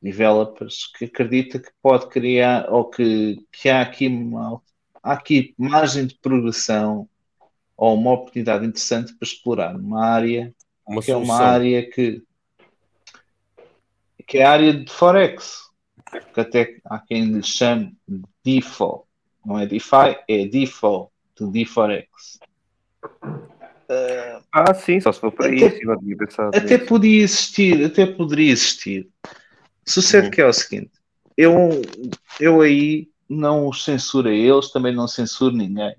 [0.01, 4.61] developers que acredita que pode criar ou que, que há, aqui uma,
[5.01, 7.09] há aqui margem de progressão
[7.77, 10.53] ou uma oportunidade interessante para explorar uma área
[10.87, 11.45] Uma que é uma solução.
[11.47, 12.23] área que,
[14.27, 15.69] que é a área de Forex,
[16.33, 17.95] que até há quem lhe chame
[18.43, 18.83] DeFi,
[19.45, 21.07] não é DeFi, é DeFi,
[21.39, 22.07] de DeForex.
[24.51, 25.63] Ah, sim, só se for por aí.
[25.63, 26.85] Até- pensado Até nisso.
[26.87, 29.09] podia existir, até poderia existir.
[29.85, 30.31] Sucede Uhum.
[30.31, 30.91] que é o seguinte,
[31.35, 31.53] eu,
[32.39, 35.95] eu aí não os censuro a eles, também não censuro ninguém.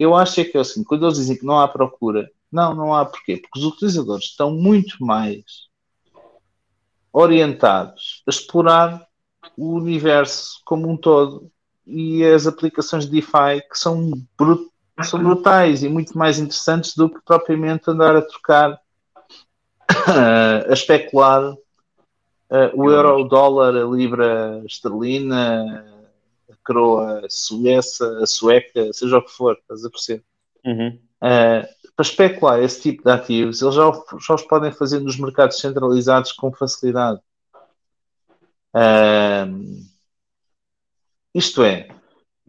[0.00, 2.94] Eu acho é que é seguinte, quando eles dizem que não há procura, não, não
[2.94, 3.36] há porquê?
[3.36, 5.68] Porque os utilizadores estão muito mais
[7.12, 9.06] orientados a explorar
[9.58, 11.52] o universo como um todo
[11.86, 14.70] e as aplicações de DeFi que são, bru-
[15.02, 18.80] são brutais e muito mais interessantes do que propriamente andar a trocar,
[20.66, 21.54] a especular
[22.48, 25.99] eh, o euro, o dólar, a libra esterlina,
[26.62, 30.24] a coroa sueça, a sueca, seja o que for, estás a perceber?
[30.64, 30.98] Uhum.
[31.22, 31.66] Uh,
[31.96, 33.92] para especular esse tipo de ativos, eles já,
[34.26, 37.20] já os podem fazer nos mercados centralizados com facilidade.
[38.74, 39.86] Um,
[41.34, 41.88] isto é,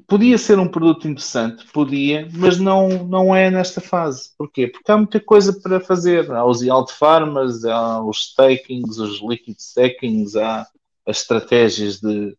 [0.07, 4.31] podia ser um produto interessante, podia, mas não, não é nesta fase.
[4.37, 4.67] Porquê?
[4.67, 6.31] Porque há muita coisa para fazer.
[6.31, 10.67] Há os yield farmers, há os stakings, os liquid stakings, há
[11.05, 12.37] as estratégias de,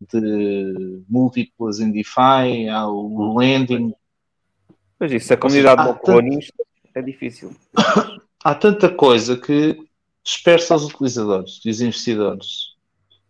[0.00, 3.92] de múltiplas em DeFi, há o lending,
[4.98, 6.54] Mas isso, a comunidade não pegou nisto,
[6.94, 7.54] é difícil.
[8.44, 9.78] há tanta coisa que
[10.22, 12.76] dispersa os utilizadores e os investidores.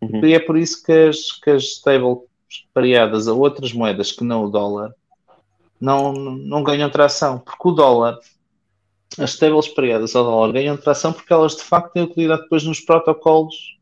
[0.00, 0.24] Uhum.
[0.24, 2.18] E é por isso que as, que as stables
[2.72, 4.94] pareadas a outras moedas que não o dólar
[5.80, 7.38] não, não ganham tração.
[7.38, 8.18] Porque o dólar,
[9.18, 12.80] as stables pareadas ao dólar ganham tração porque elas de facto têm utilidade depois nos
[12.80, 13.78] protocolos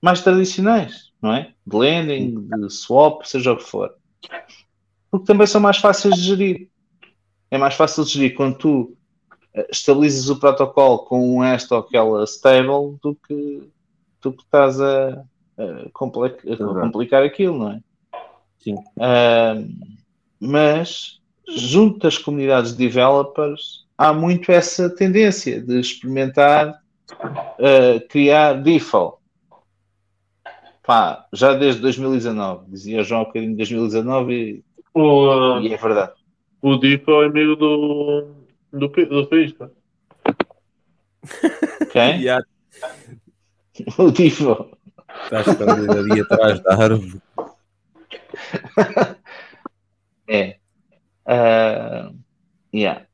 [0.00, 1.52] mais tradicionais, não é?
[1.66, 3.94] De lending, de swap, seja o que for.
[5.10, 6.68] Porque também são mais fáceis de gerir.
[7.50, 8.96] É mais fácil de gerir quando tu
[9.54, 13.68] eh, estabilizas o protocolo com esta ou aquela stable do que
[14.20, 15.24] tu que estás a,
[15.58, 17.80] a complicar aquilo, não é?
[18.58, 18.76] Sim.
[18.98, 19.68] Ahm,
[20.40, 29.15] mas junto das comunidades de developers há muito essa tendência de experimentar ah, criar default.
[30.86, 36.12] Pá, já desde 2019, dizia João um bocadinho de 2019 e, O, e é verdade.
[36.62, 38.28] o Dipo é amigo do,
[38.72, 39.28] do, do.
[41.90, 42.24] Quem?
[43.98, 44.74] O default.
[45.24, 47.20] Está escondido ali atrás da árvore.
[50.28, 50.56] É.
[51.24, 52.10] Ah,
[52.74, 53.06] yeah.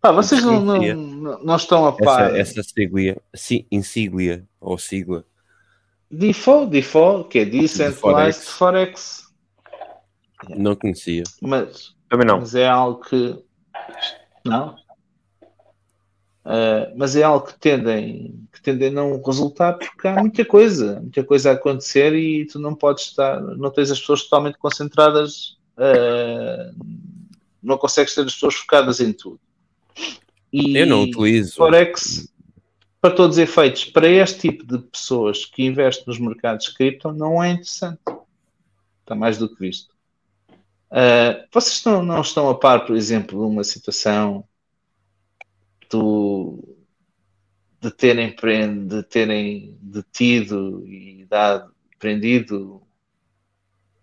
[0.00, 2.32] Pá, vocês não, não, não, não estão a par.
[2.36, 5.24] Essa, essa siglia, si, insíglia ou sigla.
[6.10, 9.28] Default, default, que é Decentralized Forex.
[10.48, 11.22] Não conhecia.
[11.40, 12.40] Mas, Também não.
[12.40, 13.38] mas é algo que.
[14.44, 14.74] Não?
[16.44, 20.98] Ah, mas é algo que tendem, que tendem a não resultar porque há muita coisa,
[21.00, 25.58] muita coisa a acontecer e tu não podes estar, não tens as pessoas totalmente concentradas,
[25.76, 26.72] ah,
[27.62, 29.38] não consegues ter as pessoas focadas em tudo.
[30.52, 31.54] E Eu não utilizo.
[31.54, 32.29] Forex,
[33.00, 37.42] para todos os efeitos, para este tipo de pessoas que investem nos mercados cripto, não
[37.42, 38.00] é interessante.
[39.00, 39.94] Está mais do que visto.
[40.90, 44.44] Ah, vocês não, não estão a par, por exemplo, de uma situação
[45.90, 46.76] do,
[47.80, 48.34] de terem,
[48.86, 52.82] de terem detido e dado, prendido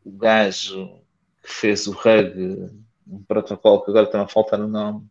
[0.03, 1.01] o gajo
[1.43, 2.71] que fez o RUG,
[3.07, 5.05] um protocolo que agora está a faltar o nome.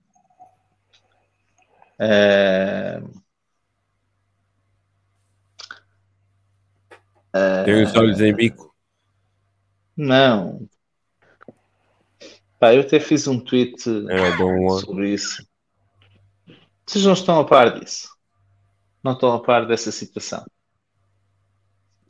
[1.99, 3.03] Ah,
[7.65, 8.75] Tem os olhos em bico.
[9.97, 10.67] Não.
[12.59, 13.75] Pá, eu até fiz um tweet
[14.09, 14.37] É,
[14.81, 15.47] sobre isso.
[16.87, 18.09] Vocês não estão a par disso.
[19.03, 20.45] Não estão a par dessa situação.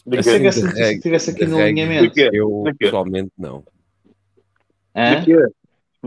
[0.07, 2.19] De que essa notícia reg- estivesse aqui no alinhamento.
[2.33, 3.65] Eu pessoalmente não.
[4.95, 5.21] Hã?
[5.21, 5.25] De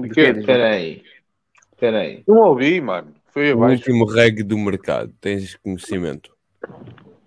[0.10, 0.34] quê?
[0.34, 0.40] De.
[0.40, 1.04] Espera aí.
[1.74, 2.24] Espera aí.
[2.28, 3.14] Não ouvi, mano.
[3.28, 3.82] Foi O abaixo.
[3.90, 5.14] último reg do mercado.
[5.20, 6.36] Tens conhecimento?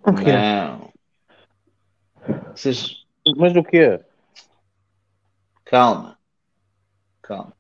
[0.06, 0.91] Não.
[2.54, 3.04] Vocês...
[3.36, 4.00] Mas do quê?
[5.64, 6.18] Calma.
[7.22, 7.56] Calma.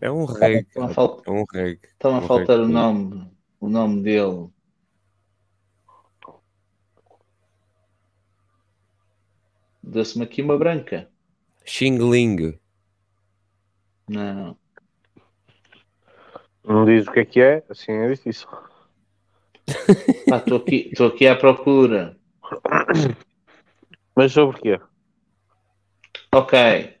[0.00, 0.66] É um reg.
[0.66, 1.80] Estão a, fal- É um reg.
[1.84, 4.48] estão a Um faltar o nome, o nome dele.
[9.82, 11.08] Deu-se-me aqui uma branca.
[11.64, 12.58] Xing Ling.
[14.08, 14.56] Não.
[16.64, 18.48] Não diz o que é que é, assim é difícil.
[19.68, 22.18] Estou aqui, estou aqui à procura.
[24.14, 24.80] Mas sobre o quê?
[26.32, 26.96] Ok.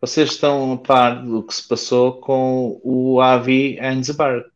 [0.00, 4.46] Vocês estão a par do que se passou com o Avi Heinsberg.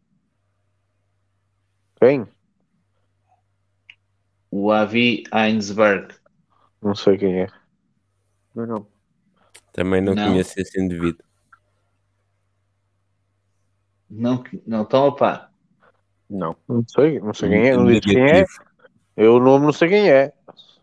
[2.01, 2.27] Quem?
[4.51, 6.15] O Avi Heinsberg.
[6.83, 7.47] Não sei quem é.
[8.55, 8.87] Não, não.
[9.73, 10.29] Também não, Não.
[10.29, 11.25] conheço esse indivíduo.
[14.11, 15.53] Não, não estão a par.
[16.29, 16.57] Não.
[16.69, 17.77] Não sei, não sei quem é.
[17.77, 18.45] Não diz quem é.
[19.19, 20.33] Eu o nome não sei quem é.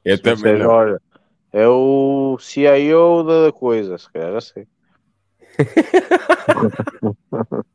[0.03, 0.67] Eu Se também disser, não.
[0.69, 1.01] Olha,
[1.53, 4.67] é o CIO da coisa, se calhar já sei.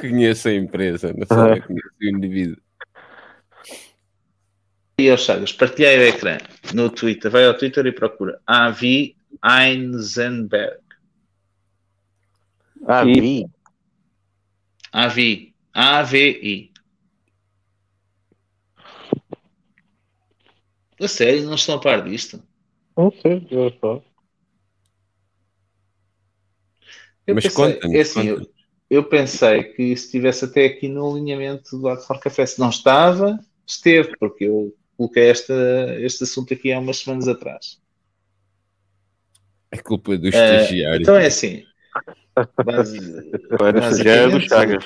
[0.00, 2.56] Conheço a empresa, não sei, conheço o indivíduo.
[4.98, 6.38] E aos Chagas, partilhei o ecrã
[6.74, 7.30] no Twitter.
[7.30, 10.78] Vai ao Twitter e procura Avi Heisenberg.
[12.86, 13.46] Ah, E- vi.
[14.90, 15.54] Avi.
[15.74, 16.72] A-V-I.
[21.00, 22.42] A sério, não estão a par disto?
[22.96, 24.02] Não sei, eu só.
[27.26, 28.48] Eu Mas pensei, é assim, eu,
[28.88, 32.46] eu pensei que isso estivesse até aqui no alinhamento do Art for Café.
[32.46, 35.52] Se não estava, esteve, porque eu coloquei esta,
[35.98, 37.80] este assunto aqui há umas semanas atrás.
[39.70, 41.02] É culpa do Eh, estagiário.
[41.02, 41.64] então é assim.
[43.82, 44.84] Estagiário do Chagas.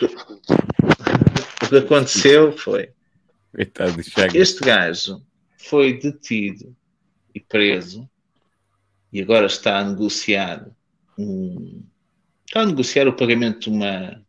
[1.62, 2.90] O que aconteceu foi
[3.54, 4.34] Coitado do Chagas.
[4.34, 5.22] este gajo
[5.62, 6.74] foi detido
[7.34, 8.08] e preso
[9.12, 10.68] e agora está a negociar
[11.18, 11.82] um,
[12.46, 14.24] está a negociar o pagamento de uma,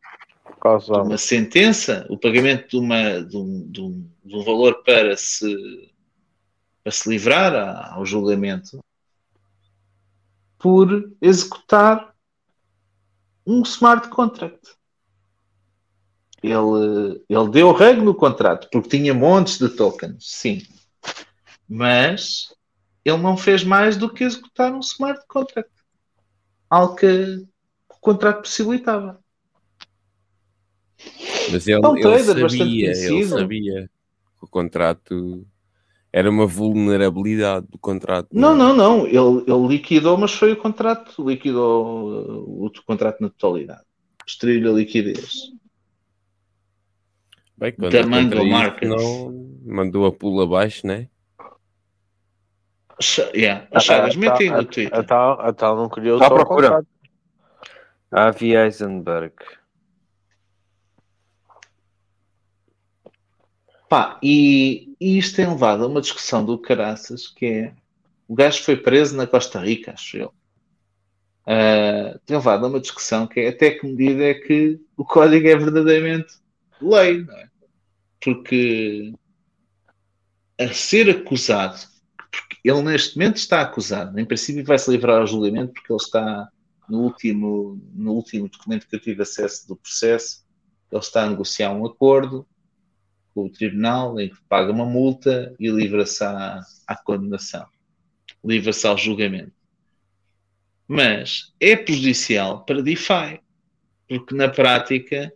[0.79, 5.15] de uma sentença, o pagamento de, uma, de, um, de um- de um valor para
[5.17, 5.91] se,
[6.83, 8.79] para se livrar a- ao julgamento
[10.59, 12.13] por executar
[13.47, 14.75] um smart contract.
[16.43, 20.61] Ele, ele deu reg no contrato porque tinha montes de tokens, sim.
[21.73, 22.53] Mas
[23.05, 25.71] ele não fez mais do que executar um smart contract.
[26.69, 27.47] Algo que
[27.87, 29.23] o contrato possibilitava.
[31.49, 33.89] Mas ele, É um ele sabia, ele sabia
[34.37, 35.47] que o contrato
[36.11, 38.27] era uma vulnerabilidade do contrato.
[38.33, 39.07] Não, não, não.
[39.07, 41.25] Ele, ele liquidou, mas foi o contrato.
[41.25, 43.85] Liquidou uh, o contrato na totalidade.
[44.27, 45.53] Extraiu-lhe a liquidez.
[47.55, 48.89] Bem, quando isso, Markets.
[48.89, 51.07] Não, mandou a pula abaixo, né?
[53.33, 53.67] Yeah.
[53.71, 54.97] As Chagas, metem no Twitter.
[54.97, 56.87] A tal, a tal não Está à só o contrato.
[58.11, 59.33] Avi Eisenberg.
[63.89, 67.73] Pá, e, e isto tem levado a uma discussão do caraças que é
[68.27, 70.33] o gajo foi preso na Costa Rica, acho eu.
[71.45, 75.45] Ah, tem levado a uma discussão que é até que medida é que o código
[75.45, 76.35] é verdadeiramente
[76.81, 77.49] lei, não é?
[78.23, 79.13] Porque
[80.57, 81.77] a ser acusado,
[82.63, 86.49] ele neste momento está acusado, em princípio vai se livrar ao julgamento porque ele está
[86.87, 90.45] no último, no último documento que eu tive acesso do processo,
[90.91, 92.45] ele está a negociar um acordo
[93.33, 97.65] com o tribunal em que paga uma multa e livra-se à, à condenação,
[98.43, 99.53] livra-se ao julgamento.
[100.87, 103.39] Mas é prejudicial para DeFi,
[104.07, 105.33] porque na prática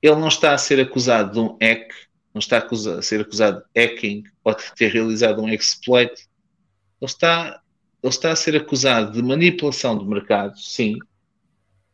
[0.00, 1.92] ele não está a ser acusado de um hack,
[2.36, 6.12] não está a ser acusado de hacking ou de ter realizado um exploit.
[6.12, 7.60] Ele está,
[8.02, 10.98] ele está a ser acusado de manipulação do mercado, sim,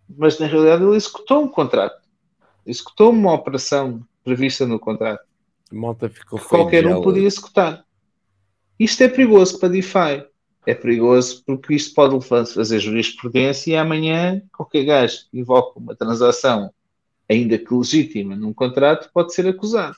[0.09, 2.03] mas na realidade ele executou um contrato,
[2.67, 5.25] executou uma operação prevista no contrato
[5.73, 7.85] malta ficou que qualquer um podia executar.
[8.79, 10.27] Isto é perigoso para DeFi.
[10.65, 16.73] É perigoso porque isto pode fazer jurisprudência e amanhã qualquer gajo que invoca uma transação,
[17.29, 19.97] ainda que legítima, num contrato, pode ser acusado.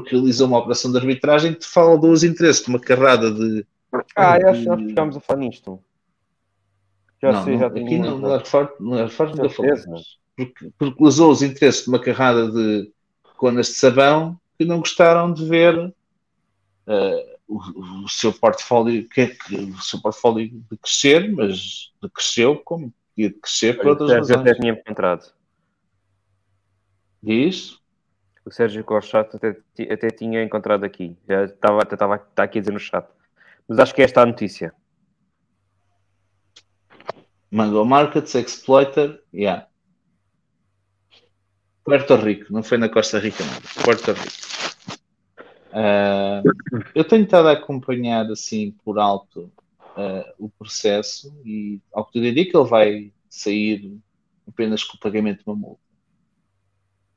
[0.00, 3.64] Porque realizou uma operação de arbitragem que fala os interesses de uma carrada de.
[4.16, 5.80] Ah, já, de- já ficámos a falar nisto.
[7.22, 8.10] Já não, sei, não, já aqui tinha.
[8.10, 10.18] não, no Reform no Reform nunca falamos.
[10.36, 12.90] Porque, porque usou os interesses de uma carrada de
[13.36, 15.94] conas de sabão que não gostaram de ver
[16.88, 22.56] eh, o, o seu portfólio, que, que- o seu portfólio de crescer, mas de cresceu
[22.64, 24.56] como podia crescer por outras Sérgio até razões.
[24.60, 25.32] tinha encontrado.
[27.22, 27.78] Diz?
[28.44, 29.56] O Sérgio Corchato até,
[29.90, 31.16] até tinha encontrado aqui.
[31.26, 33.06] Já estava, até estava está aqui a dizer no chat.
[33.66, 34.74] Mas acho que é esta a notícia.
[37.50, 39.66] Mango Markets, Exploiter, yeah.
[41.84, 43.84] Puerto Rico, não foi na Costa Rica, não.
[43.84, 44.44] Puerto Rico.
[45.72, 46.42] Ah,
[46.94, 49.52] eu tenho estado a acompanhar assim por alto
[49.96, 53.98] ah, o processo e ao que tudo indica ele vai sair
[54.48, 55.82] apenas com o pagamento de uma multa.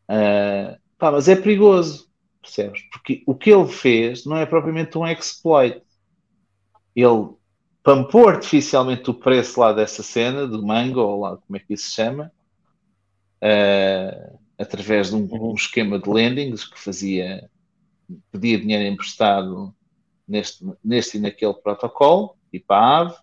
[0.07, 2.09] Ah, pá, mas é perigoso,
[2.41, 2.81] percebes?
[2.91, 5.81] Porque o que ele fez não é propriamente um exploit.
[6.95, 7.29] Ele
[7.83, 11.89] pampou artificialmente o preço lá dessa cena, do Mango, ou lá como é que isso
[11.89, 12.31] se chama,
[13.41, 17.49] ah, através de um, um esquema de lendings que fazia,
[18.31, 19.73] pedia dinheiro emprestado
[20.27, 23.15] neste, neste e naquele protocolo, tipo a AVE,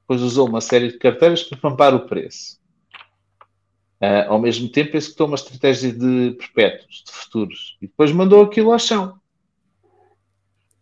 [0.00, 2.58] depois usou uma série de carteiras para pampar o preço.
[4.00, 8.72] Ah, ao mesmo tempo, executou uma estratégia de perpétuos, de futuros, e depois mandou aquilo
[8.72, 9.18] ao chão.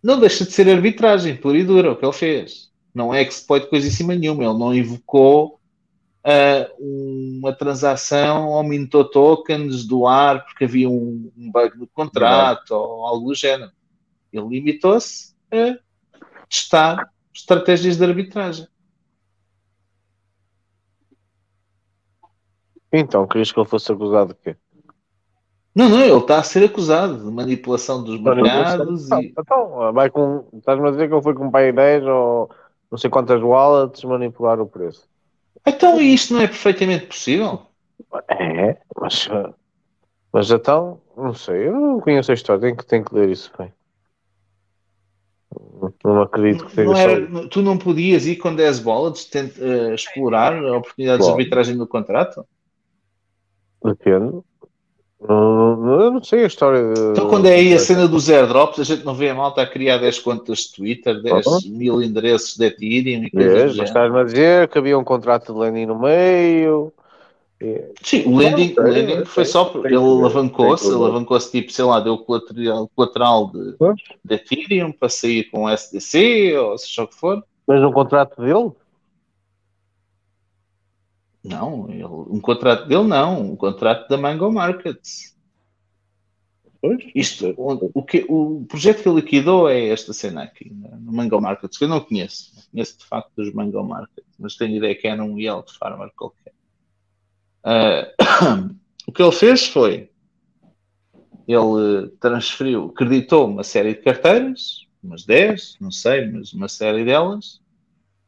[0.03, 2.71] Não deixa de ser arbitragem, pura e dura, o que ele fez.
[2.95, 4.45] Não é exploit coisa em cima nenhuma.
[4.45, 5.59] Ele não invocou
[6.23, 13.07] ah, uma transação, aumentou tokens do ar porque havia um, um bug no contrato ou
[13.07, 13.73] algo do género.
[14.33, 15.79] Ele limitou-se a
[16.49, 18.67] testar estratégias de arbitragem.
[22.99, 24.57] Então, querias que ele fosse acusado de quê?
[25.75, 29.35] Não, não, ele está a ser acusado de manipulação dos mercados Então, e.
[29.39, 30.49] então, vai com.
[30.55, 32.51] Estás-me a dizer que ele foi com pai 10 ou
[32.91, 35.07] não sei quantas wallets manipular o preço.
[35.67, 37.67] Então, e isto não é perfeitamente possível?
[38.31, 39.27] É, mas.
[39.27, 39.53] uh,
[40.33, 43.53] Mas então, não sei, eu não conheço a história, tenho que, tenho que ler isso
[43.59, 43.73] bem.
[46.05, 47.01] Não acredito que seja Não só.
[47.01, 51.39] era- tu não podias ir com 10 wallets tent- eh, explorar oportunidades de Bom.
[51.39, 52.45] arbitragem do contrato?
[55.21, 56.81] Não- eu não sei a história.
[56.83, 59.63] de- Então, quando é aí a cena dos airdrops, a gente não vê a malta
[59.63, 63.89] a criar 10 contas de Twitter, 10 mil endereços de Ethereum e coisas do mas
[63.89, 66.93] estás-me a dizer que havia um contrato de lending no meio.
[67.61, 69.73] E- Sim, o lending, Não, o sei, lending eu foi sei, só.
[69.73, 73.77] sei Ele alavancou-se, sei alavancou-se tipo, sei lá, deu colateral, colateral de,
[74.23, 77.43] de Ethereum para sair com o SDC ou seja o que for.
[77.67, 78.71] Mas um contrato dele?
[81.47, 85.37] Não, ele- um contrato dele não, um contrato da Mango Markets.
[86.81, 87.03] Pois.
[87.15, 91.13] Isto, onde- o, que, o projeto que ele liquidou é esta cena aqui, né, no
[91.13, 92.53] Mango Markets, que eu não conheço.
[92.55, 96.11] Não conheço de facto dos Mango Markets, mas tenho ideia que era um yield farmer
[96.17, 96.53] qualquer.
[97.65, 98.09] Ah,
[99.07, 100.11] o que ele fez foi,
[101.49, 107.61] ele transferiu, creditou uma série de carteiras, umas 10, não sei, mas uma série delas,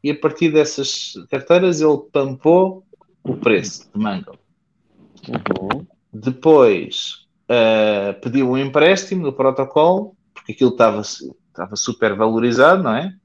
[0.03, 2.85] e a partir dessas carteiras ele pampou
[3.29, 4.37] o preço de Mango.
[6.11, 13.15] Depois ah, pediu um empréstimo no protocolo, porque aquilo estava, estava super valorizado, não é?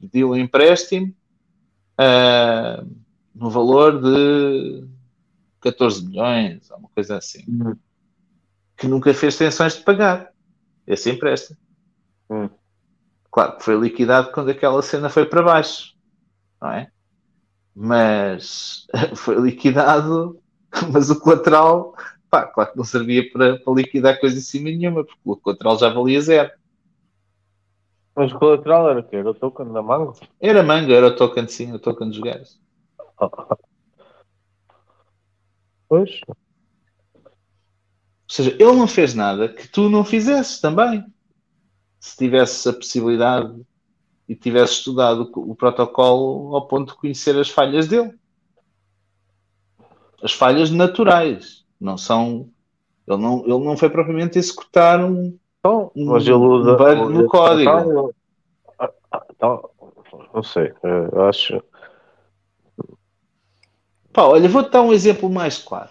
[0.00, 1.14] Pediu um empréstimo
[1.96, 2.84] ah,
[3.34, 4.86] no valor de
[5.60, 7.76] 14 milhões, ou uma coisa assim, Uhum.
[8.76, 10.30] que nunca fez tensões de pagar
[10.86, 11.56] esse empréstimo.
[12.28, 12.50] Hum.
[13.30, 15.94] Claro que foi liquidado quando aquela cena foi para baixo,
[16.60, 16.91] não é?
[17.74, 18.86] Mas
[19.16, 20.38] foi liquidado,
[20.92, 21.94] mas o colateral,
[22.30, 25.78] pá, claro que não servia para, para liquidar coisa em cima nenhuma, porque o colateral
[25.78, 26.50] já valia zero.
[28.14, 29.16] Mas o colateral era o quê?
[29.16, 30.14] Era o token da Mango?
[30.38, 32.60] Era manga, era o token sim, o token dos gajos.
[35.88, 36.20] Pois.
[36.26, 36.34] Ou
[38.26, 41.04] seja, ele não fez nada que tu não fizesses também.
[42.00, 43.62] Se tivesses a possibilidade
[44.28, 48.14] e tivesses estudado o, protocolo ao ponto de conhecer as falhas dele.
[50.22, 51.64] As falhas naturais.
[51.80, 52.48] Não são.
[53.06, 55.36] Ele não, ele não foi propriamente executar um.
[55.58, 56.72] Então, Um- mas ele usa.
[56.72, 57.70] um bug no código.
[57.70, 58.10] Então,
[58.78, 59.70] ah, ah, então,
[60.34, 61.62] não sei, eh, eu acho.
[64.12, 65.90] Pá, olha, vou-te dar um exemplo mais claro.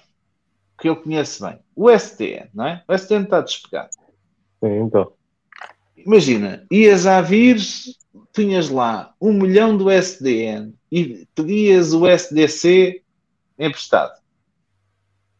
[0.80, 1.60] Que eu conheço bem.
[1.76, 2.84] O STN, não é?
[2.88, 3.90] O STN está despegado.
[4.64, 5.14] Sim, então.
[5.98, 7.98] Imagina, ias à Vires,
[8.33, 13.01] tinhas lá um milhão do SDN e pedias o SDC
[13.57, 14.19] emprestado.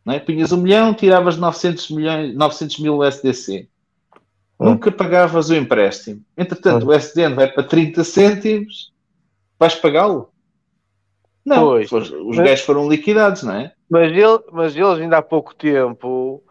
[0.06, 0.20] Não é?
[0.20, 3.68] Punhas um milhão, tiravas 900, milhões, 900 mil SDC.
[4.60, 6.24] Nunca pagavas o empréstimo.
[6.38, 8.94] Entretanto, o SDN vai para 30 cêntimos,
[9.58, 10.32] vais pagá-lo?
[11.44, 11.92] Não, Pois.
[11.92, 13.74] os, os gajos foram liquidados, não é?
[13.90, 16.44] Mas, ele, mas eles ainda há pouco tempo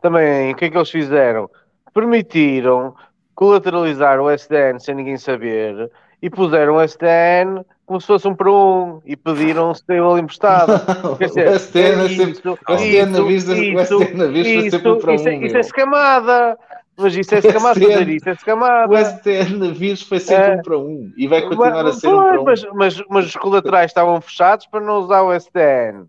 [0.00, 1.50] também, o que é que eles fizeram?
[1.92, 2.94] Permitiram
[3.38, 5.88] colateralizar o SDN sem ninguém saber
[6.20, 10.72] e puseram o SDN como se fosse um para um e pediram um stable emprestado.
[11.18, 12.50] Quer dizer, o SDN é isso, sempre.
[12.68, 15.14] O SDN na o isso, SDN na Vires foi sempre um para um.
[15.14, 16.58] isso, é- isso é escamada.
[17.00, 18.92] Mas isso é escamada, SDN fazer isso é escamada.
[18.92, 20.56] O STN na Vires foi sempre É.
[20.56, 22.44] um para um e vai continuar a ser um para um.
[22.44, 26.06] mas, mas, mas os colaterais estavam fechados para não usar o SDN.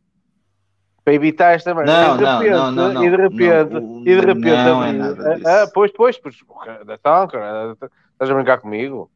[1.09, 1.91] Para evitar esta merda.
[1.91, 3.03] Não, e de repente, não, não, não.
[3.03, 5.47] e de repente, Não, e de repente, não é nada disso.
[5.49, 6.35] ah, pois, pois, pois,
[6.83, 7.75] então, cara,
[8.13, 9.09] estás a brincar comigo?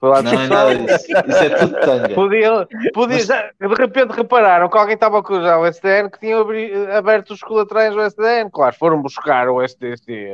[0.00, 1.06] Não é nada disso.
[1.28, 2.08] Isso é tudo tanga.
[2.14, 6.20] Podia, podia, Mas- já- de repente repararam que alguém estava a acusar o SDN que
[6.20, 8.48] tinham abri- aberto os colaterais do SDN.
[8.50, 10.30] Claro, foram buscar o SDC,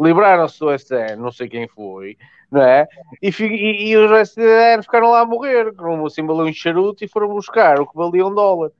[0.00, 2.16] livraram-se do SDN, não sei quem foi,
[2.50, 2.88] não é?
[3.22, 7.08] E, e, e os SDN ficaram lá a morrer, com assim valeu um charuto e
[7.08, 8.70] foram buscar o que valia um dólar.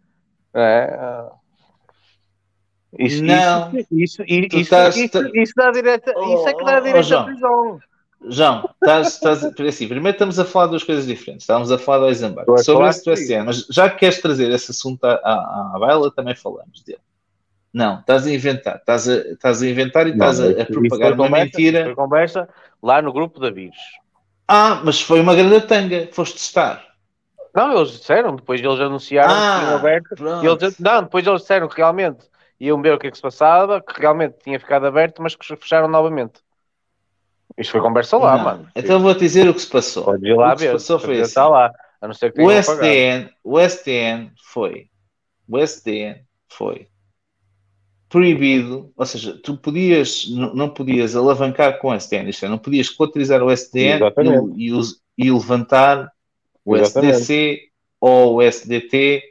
[0.52, 1.28] Não é?
[2.92, 2.96] Ah.
[2.98, 3.68] Isso, Não.
[3.70, 6.96] isso, isso, isso, isso, estás- isso, isso dá direta, isso é que dá Oh, oh,
[6.98, 7.24] à João.
[7.26, 7.80] prisão.
[8.30, 11.44] João, estás, estás, assim, primeiro estamos a falar de duas coisas diferentes.
[11.44, 12.50] Estávamos a falar do Eisenberg.
[12.50, 13.24] A Sobre falar esse do sim.
[13.24, 16.98] SN, mas já que queres trazer esse assunto à, à, à baila, também falamos dele.
[17.72, 18.76] Não, estás a inventar.
[18.76, 21.84] Estás a, estás a inventar e estás a, a propagar uma foi mentira.
[21.84, 22.48] Foi conversa
[22.82, 23.76] lá no grupo da vírus.
[24.48, 26.08] Ah, mas foi uma grande tanga.
[26.10, 26.82] Foste estar.
[27.54, 30.14] Não, eles disseram, depois eles anunciaram que tinham Ah, aberto.
[30.62, 32.18] eles, não, depois eles disseram que realmente
[32.60, 35.44] iam ver o que é que se passava, que realmente tinha ficado aberto, mas que
[35.56, 36.40] fecharam novamente.
[37.56, 38.44] Isto foi conversa lá, Não.
[38.44, 38.68] mano.
[38.74, 40.04] Então vou dizer o que se passou.
[40.04, 41.22] Pode ir lá o que se passou foi assim.
[41.22, 42.50] estar lá, a não ser que O.
[42.50, 44.88] SDN, o SDN foi,
[45.48, 46.88] o SDN foi
[48.08, 52.56] proibido, ou seja, tu podias, não, não podias alavancar com o SDN, isto é, não
[52.58, 54.00] podias colateralizar o SDN
[54.56, 54.72] e, e
[55.18, 56.10] e levantar
[56.64, 57.16] o Exatamente.
[57.16, 57.60] SDC
[58.00, 59.22] ou o SDT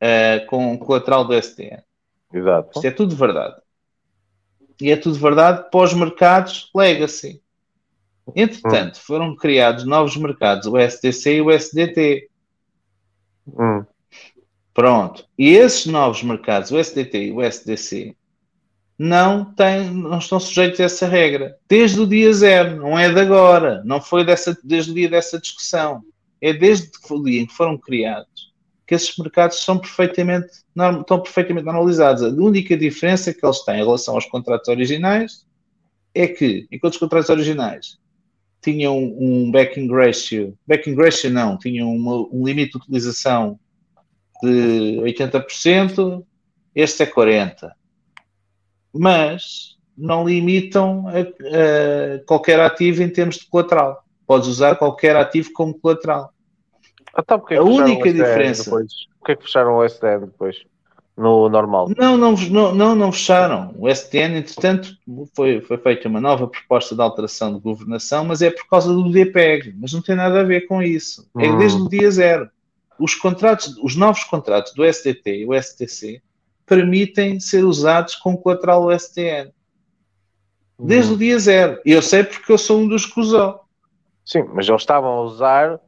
[0.00, 1.82] eh, com o colateral do SDN.
[2.32, 2.70] Exato.
[2.74, 3.56] Isto é tudo verdade.
[4.80, 7.42] E é tudo verdade para os mercados legacy.
[8.34, 12.28] Entretanto, foram criados novos mercados, o SDC e o SDT.
[13.46, 13.84] Hum.
[14.74, 15.26] Pronto.
[15.38, 18.16] E esses novos mercados, o SDT e o SDC,
[18.98, 21.56] não, têm, não estão sujeitos a essa regra.
[21.68, 23.82] Desde o dia zero, não é de agora.
[23.84, 26.02] Não foi dessa, desde o dia dessa discussão.
[26.40, 28.52] É desde o dia em que foram criados
[28.86, 30.48] que esses mercados são perfeitamente,
[31.00, 32.22] estão perfeitamente normalizados.
[32.22, 35.44] A única diferença que eles têm em relação aos contratos originais
[36.14, 37.98] é que, enquanto os contratos originais
[38.62, 43.58] tinham um backing ratio, backing ratio não, tinham uma- um limite de utilização
[44.42, 46.24] de 80%,
[46.74, 47.72] este é 40%.
[48.92, 54.04] Mas não limitam a, a qualquer ativo em termos de colateral.
[54.26, 56.32] Podes usar qualquer ativo como colateral.
[57.18, 58.70] Então, A única o SDN diferença-?
[58.70, 60.62] Porquê é que fecharam o SDN depois?
[61.16, 61.88] No normal.
[61.96, 62.32] Não, não,
[62.74, 63.74] não, não, fecharam.
[63.78, 64.94] O STN, entretanto,
[65.34, 69.10] foi, foi feita uma nova proposta de alteração de governação, mas é por causa do
[69.10, 71.26] DPEG, mas não tem nada a ver com isso.
[71.38, 71.56] É Hum.
[71.56, 72.50] desde o dia zero.
[72.98, 76.20] Os contratos, os novos contratos do STT e o STC
[76.66, 79.50] permitem ser usados com colateral do STN.
[80.78, 81.80] Desde o dia zero.
[81.86, 83.60] E eu sei porque eu sou um dos que usou.
[84.22, 85.80] Sim, mas eles estavam a usar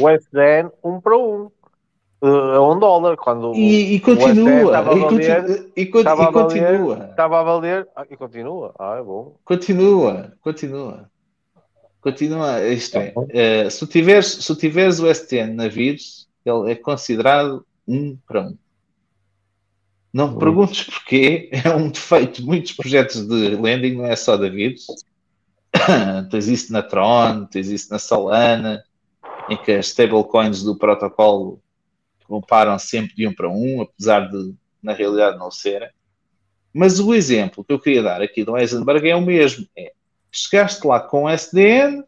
[0.00, 1.50] o SDN um para um.
[2.22, 3.16] eh, a um dólar.
[3.16, 4.72] Quando E, e continua.
[4.94, 5.72] E.
[5.76, 7.08] E, con- estava e a valer- continua.
[7.10, 7.88] Estava a valer.
[7.96, 8.74] Ah, e continua.
[8.78, 9.36] Ah, é bom.
[9.44, 11.10] Continua, continua.
[12.00, 17.66] Continua, isto é, eh, se, tiveres, se tiveres o STN na vírus, ele é considerado
[17.88, 18.56] um para um.
[20.12, 24.36] Não me perguntes porquê, é um defeito de muitos projetos de lending, não é só
[24.36, 24.86] da vírus.
[26.30, 28.84] tens isso na Tron, tens isso na Solana,
[29.48, 31.60] em que as stablecoins do protocolo
[32.24, 35.88] comparam sempre de um para um, apesar de na realidade não serem.
[36.72, 39.66] Mas o exemplo que eu queria dar aqui do Eisenberg é o mesmo.
[39.76, 39.92] É,
[40.30, 42.04] chegaste lá com o SDN,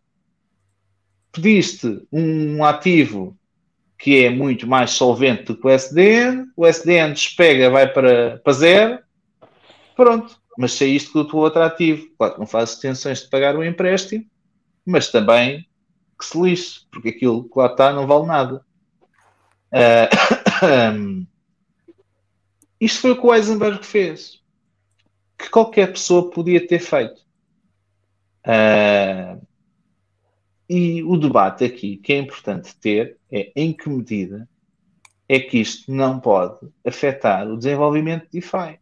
[1.32, 3.36] pediste um ativo
[3.98, 8.52] que é muito mais solvente do que o SDN, o SDN despega, vai para, para
[8.52, 8.98] zero,
[9.96, 10.38] pronto.
[10.56, 12.08] Mas saíste com o teu outro ativo.
[12.16, 14.24] Claro que não fazes intenções de pagar o empréstimo,
[14.84, 15.67] mas também
[16.18, 18.64] que se lixe, porque aquilo que lá está não vale nada.
[19.72, 20.08] Ah,
[22.80, 24.42] isto foi o que o Eisenberg fez
[25.38, 27.22] que qualquer pessoa podia ter feito.
[28.44, 29.38] Ah,
[30.68, 34.48] e o debate aqui que é importante ter é em que medida
[35.28, 38.78] é que isto não pode afetar o desenvolvimento de DeFi.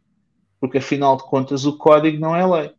[0.61, 2.75] Porque afinal de contas o código não é lei.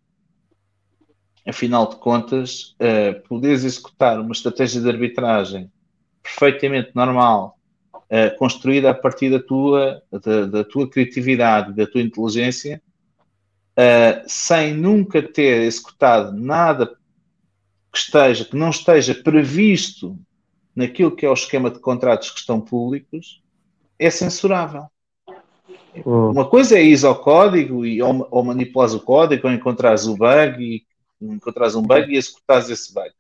[1.48, 5.72] Afinal de contas, uh, poderes executar uma estratégia de arbitragem
[6.22, 7.58] perfeitamente normal,
[7.94, 12.82] uh, construída a partir da tua, da, da tua criatividade, da tua inteligência,
[13.78, 16.88] Uh, sem nunca ter executado nada
[17.94, 20.18] que esteja, que não esteja previsto
[20.76, 23.40] naquilo que é o esquema de contratos que estão públicos,
[24.00, 24.88] é censurável.
[26.04, 26.32] Hum.
[26.32, 30.18] Uma coisa é ir ao código e, ou, ou manipulares o código, ou encontrares o
[30.18, 30.84] bug e
[31.22, 33.12] encontrares um bug e executares esse bug.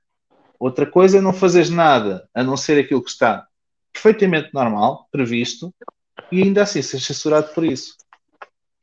[0.59, 3.47] Outra coisa é não fazeres nada, a não ser aquilo que está
[3.93, 5.73] perfeitamente normal, previsto,
[6.31, 7.95] e ainda assim ser censurado por isso.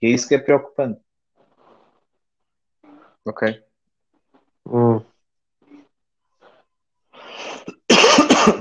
[0.00, 1.00] Que é isso que é preocupante.
[3.24, 3.62] Ok.
[4.66, 5.00] Hum.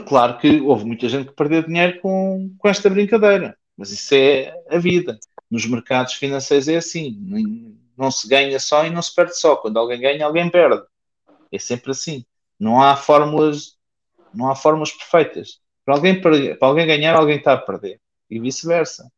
[0.07, 4.53] Claro que houve muita gente que perdeu dinheiro com, com esta brincadeira, mas isso é
[4.69, 5.19] a vida.
[5.49, 7.11] Nos mercados financeiros é assim,
[8.03, 9.55] não se ganha só e não se perde só.
[9.55, 10.83] Quando alguém ganha, alguém perde.
[11.51, 12.25] É sempre assim.
[12.59, 13.77] Não há fórmulas,
[14.33, 15.59] não há fórmulas perfeitas.
[15.85, 17.99] Para alguém, perder- para alguém ganhar, alguém está a perder.
[18.29, 19.11] E vice-versa.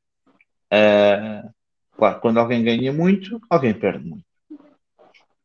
[0.72, 1.49] Ah,
[1.95, 4.25] claro, quando alguém ganha muito, alguém perde muito.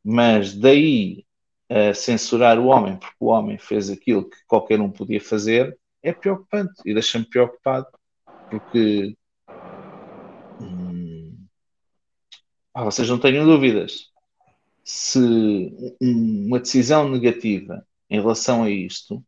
[0.05, 1.25] Mas daí
[1.69, 6.13] a censurar o homem, porque o homem fez aquilo que qualquer um podia fazer, é
[6.13, 7.87] preocupante e deixa-me preocupado,
[8.51, 9.17] porque
[12.81, 14.11] ah, vocês não tenham dúvidas.
[14.83, 15.19] Se
[16.01, 19.23] um- uma decisão negativa em relação a isto,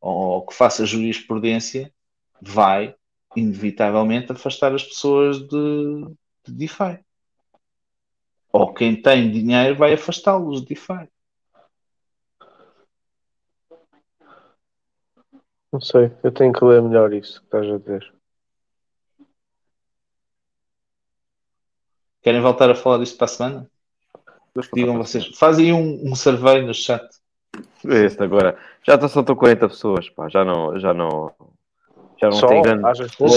[0.00, 1.94] ou que faça jurisprudência,
[2.42, 2.96] vai
[3.36, 6.98] inevitavelmente afastar as pessoas de, de DeFi.
[8.52, 11.08] Ou quem tem dinheiro vai afastá-los de DeFi.
[15.72, 18.15] Não sei, eu tenho que ler melhor isso que estás a dizer.
[22.26, 23.70] Querem voltar a falar disto para a semana?
[24.74, 25.28] Digam vocês.
[25.38, 27.06] Fazem um, um survey no chat.
[27.84, 28.56] Este agora.
[28.82, 30.28] Já só estão 40 pessoas, pá.
[30.28, 31.30] Já não, já não,
[32.20, 32.48] já não Só?
[32.48, 32.82] tem grande.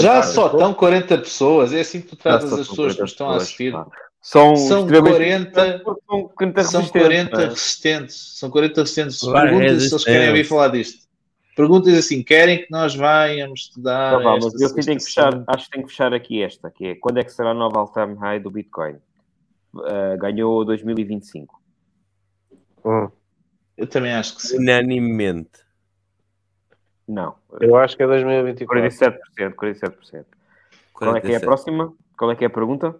[0.02, 1.72] Já só estão 40 pessoas.
[1.72, 3.72] É assim que tu só as pessoas que 40 estão a assistir.
[3.72, 3.86] pá.
[4.20, 7.46] São, São extremamente 40 resistentes, porque São 40 São resistentes, 40 não é?
[7.46, 8.38] resistentes.
[8.40, 9.22] São 40 resistentes.
[9.22, 11.09] Vai, Perguntem se eles querem ouvir falar disto.
[11.60, 14.12] Perguntem assim: querem que nós venhamos estudar?
[14.12, 16.94] Tá, mas eu tenho que fechar, acho que tenho que fechar aqui esta, que é
[16.94, 18.96] quando é que será a nova all-time high do Bitcoin?
[19.74, 21.60] Uh, ganhou 2025.
[22.82, 23.10] Hum,
[23.76, 24.56] Eu também acho que sim.
[24.56, 25.50] Unanimemente.
[27.06, 27.34] Não.
[27.60, 29.20] eu acho que é 2024.
[29.38, 30.24] 47%, 47%.
[30.94, 31.44] Qual é que é a 47.
[31.44, 31.94] próxima?
[32.16, 32.98] Qual é que é a pergunta?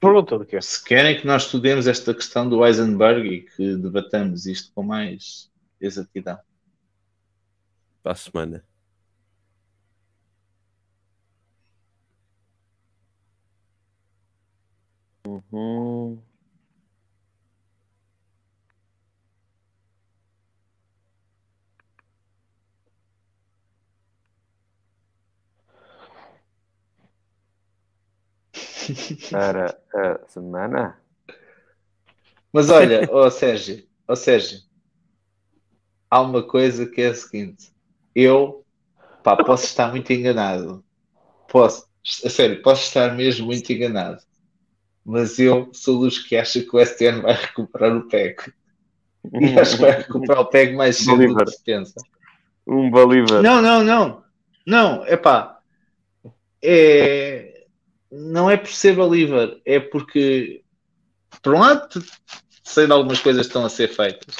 [0.00, 0.58] Pergunta do quê?
[0.62, 5.50] Se querem que nós estudemos esta questão do Heisenberg e que debatamos isto com mais
[5.78, 6.38] exatidão.
[8.08, 8.64] Para a semana.
[15.26, 16.22] Uhum.
[29.30, 30.98] Para a semana?
[32.50, 34.60] Mas olha, ó Sérgio, ó Sérgio,
[36.10, 37.70] há uma coisa que é a seguinte:
[38.18, 38.64] eu
[39.22, 40.84] pá, posso estar muito enganado,
[41.48, 41.86] posso,
[42.24, 44.18] a sério, posso estar mesmo muito enganado,
[45.04, 48.52] mas eu sou dos que acha que o STN vai recuperar o PEG
[49.32, 51.44] e acho que vai recuperar o PEG mais cedo do Bolívar.
[51.44, 51.94] que se pensa.
[52.66, 53.42] Um believer.
[53.42, 54.22] Não, não, não,
[54.66, 55.60] não, é pá,
[56.62, 57.66] é,
[58.10, 60.62] não é por ser believer, é porque,
[61.42, 62.04] por um lado,
[62.64, 64.34] sei de algumas coisas que estão a ser feitas.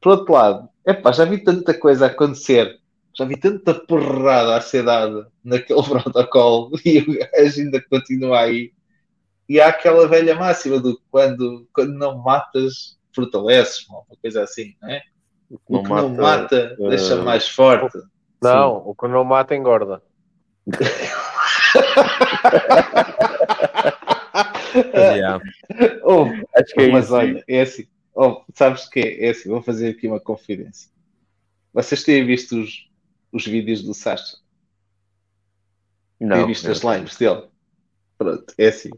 [0.00, 2.80] Por outro lado, epá, já vi tanta coisa acontecer,
[3.14, 8.72] já vi tanta porrada a ser dada naquele protocolo e o gajo ainda continua aí.
[9.48, 14.74] E há aquela velha máxima do que quando, quando não matas, fortaleces, uma coisa assim,
[14.80, 15.02] não é?
[15.50, 17.98] O que não mata, deixa eh, mais forte.
[18.40, 20.02] Não, o que não mata engorda.
[24.74, 25.40] Yeah.
[26.04, 26.24] Oh,
[26.56, 27.14] Acho que é mas isso.
[27.14, 27.86] olha, é assim.
[28.14, 29.26] Oh, sabes o que é?
[29.26, 30.90] É assim, vou fazer aqui uma confidência.
[31.72, 32.88] Vocês têm visto os,
[33.32, 34.36] os vídeos do Sasha?
[36.20, 36.46] Não.
[36.46, 37.48] visto as lives dele?
[38.16, 38.90] Pronto, é assim.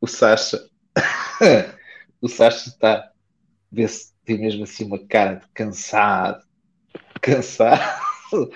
[0.00, 0.66] O Sasha.
[2.20, 3.12] o Sasha está.
[3.70, 6.42] Vê-se, tem mesmo assim uma cara de cansado.
[7.20, 8.00] Cansado.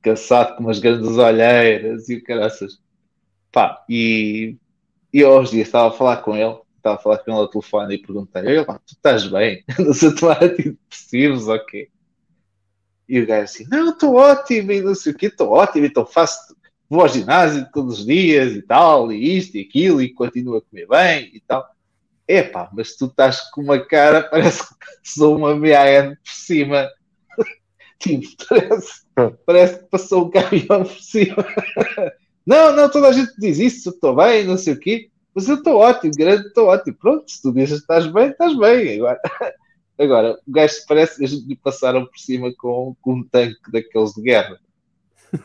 [0.00, 2.80] cansado com umas grandes olheiras e o caraças.
[3.50, 4.56] Pá, e,
[5.12, 7.48] e eu aos dias estava a falar com ele, estava a falar com ele ao
[7.48, 9.64] telefone e perguntei: Olha, tu estás bem?
[9.78, 11.90] Andas a tomar antidepressivos ou quê?
[13.12, 16.06] E o gajo assim: Não, estou ótimo e não sei o quê, estou ótimo, então
[16.06, 16.56] faço,
[16.88, 20.62] vou ao ginásio todos os dias e tal, e isto e aquilo, e continuo a
[20.62, 21.62] comer bem e tal.
[22.26, 24.74] Epá, mas tu estás com uma cara, parece que
[25.04, 26.88] passou uma MAN por cima.
[28.00, 29.02] tipo, parece,
[29.44, 31.46] parece que passou um caminhão por cima.
[32.46, 35.10] não, não, toda a gente diz isso, estou bem, não sei o quê.
[35.34, 36.96] Mas eu estou ótimo, grande, estou ótimo.
[36.98, 38.96] Pronto, se tu dizes que estás bem, estás bem.
[38.96, 39.20] Agora,
[40.02, 44.22] agora o gajo parece que lhe passaram por cima com, com um tanque daqueles de
[44.22, 44.58] guerra.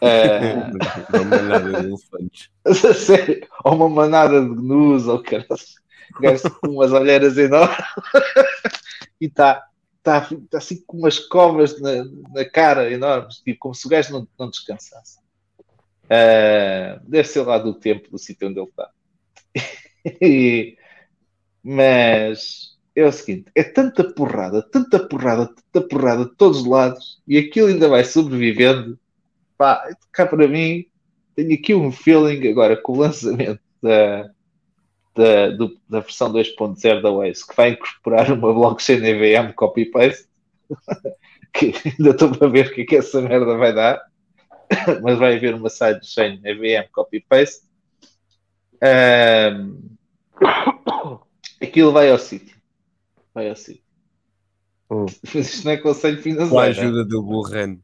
[0.01, 0.69] Ah,
[1.13, 2.49] Uma manada de elefantes.
[2.65, 5.47] a sério, ou uma manada de gnus, ou caralho.
[6.17, 7.77] O gajo com umas olheiras enormes
[9.19, 9.65] e está
[10.03, 12.03] tá, tá assim com umas covas na,
[12.33, 15.19] na cara enormes, tipo, como se o gajo não, não descansasse.
[16.09, 18.89] Ah, deve ser lá do tempo do sítio onde ele está.
[20.21, 20.77] E-
[21.61, 27.21] mas é o seguinte: é tanta porrada, tanta porrada, tanta porrada de todos os lados,
[27.27, 28.99] e aquilo ainda vai sobrevivendo.
[29.57, 30.85] Pá, cá para mim,
[31.35, 34.29] tenho aqui um feeling agora com o lançamento da,
[35.15, 40.27] da, do- da versão 2.0 da Waze, que vai incorporar uma blockchain EVM copy-paste,
[41.53, 44.01] que ainda estou para ver o que é que essa merda vai dar,
[45.03, 47.65] mas vai haver uma sidechain EVM copy-paste.
[48.81, 49.77] Ahm,
[51.61, 52.56] aquilo vai ao sítio.
[53.37, 53.83] Vai sítio.
[54.89, 55.05] Hum.
[55.35, 56.55] Mas isto não é conselho Com a financeiro.
[56.55, 56.69] né?
[56.69, 57.77] ajuda do Burran.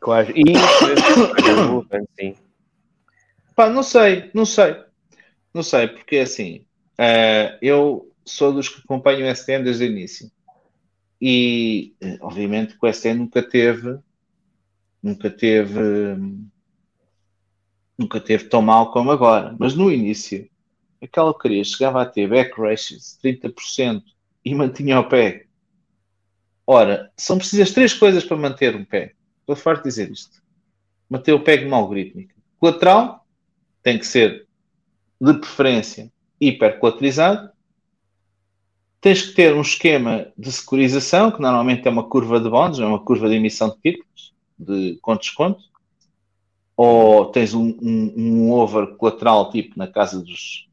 [0.00, 0.32] Quase.
[0.32, 0.42] E
[2.18, 2.34] sim.
[3.54, 4.74] Pá, não sei, não sei.
[5.54, 6.64] Não sei, porque assim,
[6.98, 10.28] eh, eu sou dos que acompanham o STN desde o início.
[11.22, 14.00] E, eh, obviamente, que o STN nunca teve,
[15.00, 15.80] nunca teve,
[17.96, 19.54] nunca teve tão mal como agora.
[19.60, 20.50] Mas no início,
[21.00, 24.02] aquela porcaria chegava a ter back ratios de 30%
[24.44, 25.46] e mantinha o pé.
[26.66, 29.12] Ora, são precisas três coisas para manter um pé.
[29.40, 30.40] Estou farto de dizer isto.
[31.08, 32.34] Manter o pé como algorítmica.
[32.58, 33.26] Colateral
[33.82, 34.46] tem que ser
[35.20, 37.50] de preferência hipercolaterizado.
[39.00, 42.84] Tens que ter um esquema de securização, que normalmente é uma curva de bonds, é
[42.84, 45.62] uma curva de emissão de títulos, de, com desconto.
[46.76, 50.69] Ou tens um, um, um over colateral tipo na casa dos,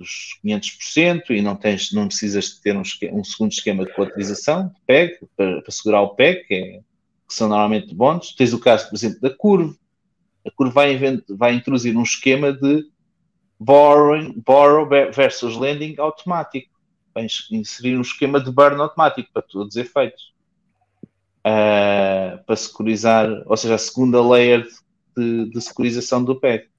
[0.00, 4.68] dos 500% e não, tens, não precisas de ter um, um segundo esquema de colateralização,
[4.68, 6.80] de PEG, para, para segurar o PEG, que, é,
[7.28, 8.34] que são normalmente bonds.
[8.34, 9.76] Tens o caso, por exemplo, da curva.
[10.46, 10.98] A curva vai,
[11.28, 12.86] vai introduzir um esquema de
[13.58, 16.70] borrowing, borrow versus lending automático.
[17.14, 20.32] Vai ins- inserir um esquema de burn automático para todos os efeitos.
[21.44, 24.66] Ah, para securizar, ou seja, a segunda layer
[25.14, 26.70] de, de securização do PEG.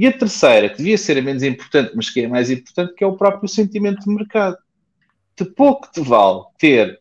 [0.00, 2.94] E a terceira, que devia ser a menos importante, mas que é a mais importante,
[2.94, 4.56] que é o próprio sentimento de mercado.
[5.36, 6.98] De pouco te vale ter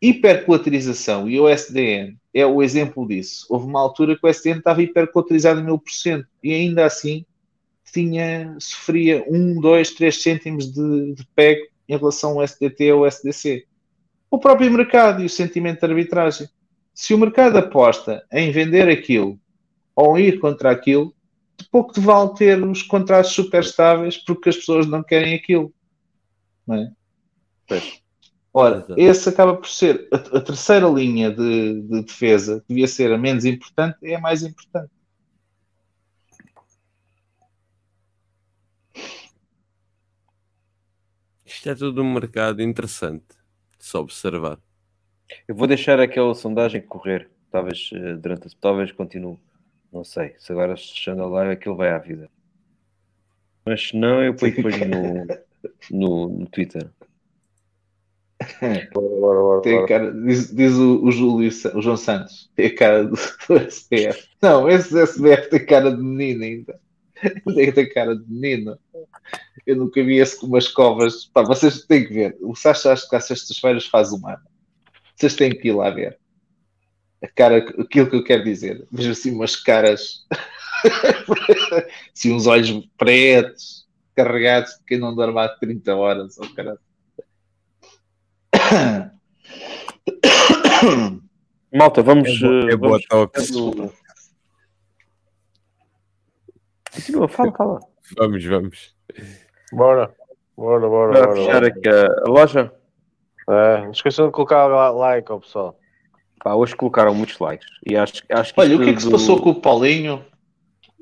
[0.00, 3.46] hipercolaterização e o SDN é o exemplo disso.
[3.50, 7.26] Houve uma altura que o SDN estava hipercolaterizado em 1000% e ainda assim
[7.92, 13.66] tinha, sofria 1, 2, 3 cêntimos de, de PEG em relação ao SDT ou SDC.
[14.30, 16.48] O próprio mercado e o sentimento de arbitragem.
[16.94, 19.36] Se o mercado aposta em vender aquilo
[19.96, 21.12] ou ir contra aquilo,
[21.70, 25.72] pouco te vale ter os contratos super estáveis porque as pessoas não querem aquilo.
[26.66, 26.92] Não é?
[28.52, 28.94] Ora, Exato.
[28.96, 33.18] esse acaba por ser a, a terceira linha de, de defesa, que devia ser a
[33.18, 34.90] menos importante, é a mais importante.
[41.44, 43.36] Isto é tudo um mercado interessante
[43.78, 44.58] de se observar.
[45.46, 47.28] Eu vou deixar aquela sondagem correr.
[47.50, 48.50] Talvez eh, durante a...
[48.60, 49.38] talvez continue.
[49.96, 50.34] Não sei.
[50.38, 52.28] Se agora fechando a live aquilo vai à vida.
[53.64, 55.26] Mas se não, eu ponho depois no,
[55.90, 56.90] no, no Twitter.
[58.92, 62.76] Bora, bora, bora, Tem cara, diz, diz o, o Júlio, o João Santos, tem a
[62.76, 63.16] cara do,
[63.48, 64.28] do SPF.
[64.42, 66.78] Não, esse SPF tem cara de menino ainda.
[67.54, 68.78] Tem, tem cara de menino.
[69.66, 71.24] Eu nunca vi esse com umas covas.
[71.24, 72.36] Pá, vocês têm que ver.
[72.42, 74.44] O Sacha acho que às sextas-feiras faz um ano.
[75.14, 76.18] Vocês têm que ir lá ver.
[77.22, 78.86] A cara, aquilo que eu quero dizer.
[78.92, 80.26] Vejo assim umas caras.
[82.14, 86.36] assim, uns olhos pretos, carregados quem não dorme há 30 horas.
[86.38, 86.78] Oh, caralho.
[91.72, 92.28] Malta, vamos.
[92.28, 93.48] É, bo- eh, é vamos botox.
[93.48, 93.92] fazendo-
[96.94, 97.80] Continua, fala, fala.
[98.16, 98.94] Vamos, vamos.
[99.72, 100.14] Bora,
[100.56, 101.36] bora, bora, Para bora.
[101.36, 101.66] fechar bora.
[101.68, 102.72] aqui a, loja,
[103.48, 105.78] É, não esqueçam de colocar lá- like, ó, pessoal.
[106.42, 107.66] Pá, hoje colocaram muitos likes.
[107.88, 109.60] E acho, acho que Olha, isto o que é que se do- passou com o
[109.60, 110.24] Paulinho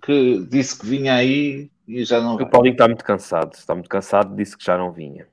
[0.02, 2.48] que disse que vinha aí e já não O vai?
[2.48, 3.54] Paulinho está muito cansado.
[3.54, 5.26] Está muito cansado, disse que já não vinha.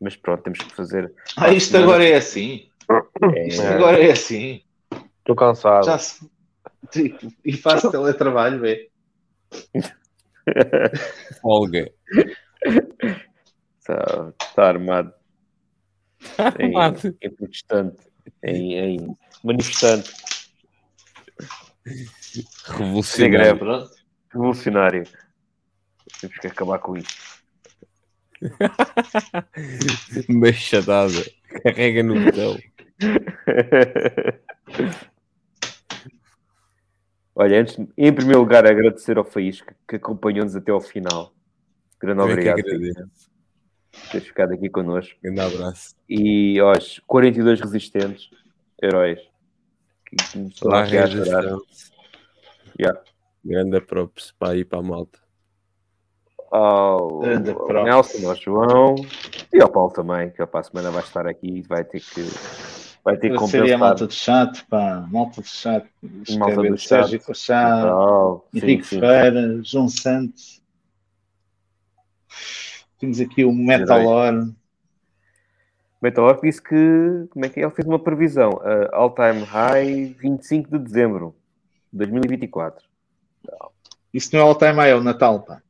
[0.00, 1.12] Mas pronto, temos que fazer.
[1.36, 2.68] Ah, isto agora é assim.
[3.46, 3.74] Isto É.
[3.74, 4.62] agora é assim.
[5.18, 5.84] Estou cansado.
[5.86, 6.28] Já se...
[6.90, 8.90] Tipo, E faço teletrabalho, vê.
[11.42, 11.90] Folga.
[13.80, 15.12] Está, está armado.
[16.58, 17.16] Em, Armado.
[17.20, 17.96] em protestante.
[18.42, 20.10] Em, em manifestante.
[21.86, 23.30] Sem Revolucionário.
[23.30, 23.58] greve.
[23.58, 23.90] Pronto.
[24.32, 25.04] Revolucionário.
[26.20, 27.42] Temos que acabar com isso.
[30.28, 31.24] Machadada.
[31.62, 32.58] Carrega no botão.
[37.34, 41.34] Olha, antes, em primeiro lugar, agradecer ao Faísca que acompanhou-nos até ao final.
[42.00, 42.62] Grande Eu é obrigado
[44.10, 45.14] teres ficado aqui connosco.
[45.22, 45.94] Grande abraço.
[46.08, 46.72] E, ó,
[47.06, 48.30] 42 resistentes,
[48.82, 49.20] heróis.
[50.62, 51.58] Lá a resistência.
[52.78, 53.00] Yeah.
[53.44, 55.18] Grande props para ir para a malta.
[56.50, 57.84] ao, props.
[57.84, 58.94] Nelson, ao João
[59.52, 62.00] e ao Paulo também, que ele para a semana vai estar aqui e vai ter
[62.00, 62.22] que,
[63.04, 63.78] vai ter que seria a compensar.
[63.78, 65.86] malta do chat, pá, malta do chat.
[66.38, 67.82] Malta do Sérgio chat.
[67.82, 69.00] Tal, sim, Henrique sim.
[69.00, 70.62] Ferreira, João Santos.
[72.98, 74.52] Temos aqui o Metalor.
[76.00, 77.64] Metalor disse que, como é que é?
[77.64, 81.34] Ele fez uma previsão, uh, all time high 25 de dezembro
[81.92, 82.84] de 2024.
[84.12, 85.62] Isso não é all time high, é o Natal, pá.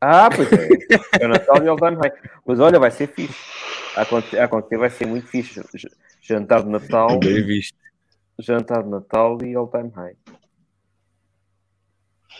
[0.00, 0.68] Ah, pois é.
[1.20, 2.12] É o Natal e all time high.
[2.44, 3.38] Mas olha, vai ser fixe.
[3.96, 5.60] A acontecer, a acontecer vai ser muito fixe.
[6.20, 7.76] Jantar de Natal, Bem visto.
[8.38, 10.16] jantar de Natal e all time high.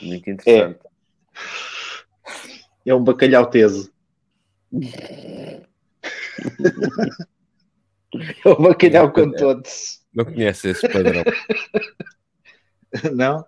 [0.00, 0.80] Muito interessante.
[2.84, 3.91] É um bacalhau teso.
[4.72, 5.62] É
[8.48, 10.00] um bacalhau com todos.
[10.14, 11.22] Não conhece esse padrão.
[13.14, 13.44] Não?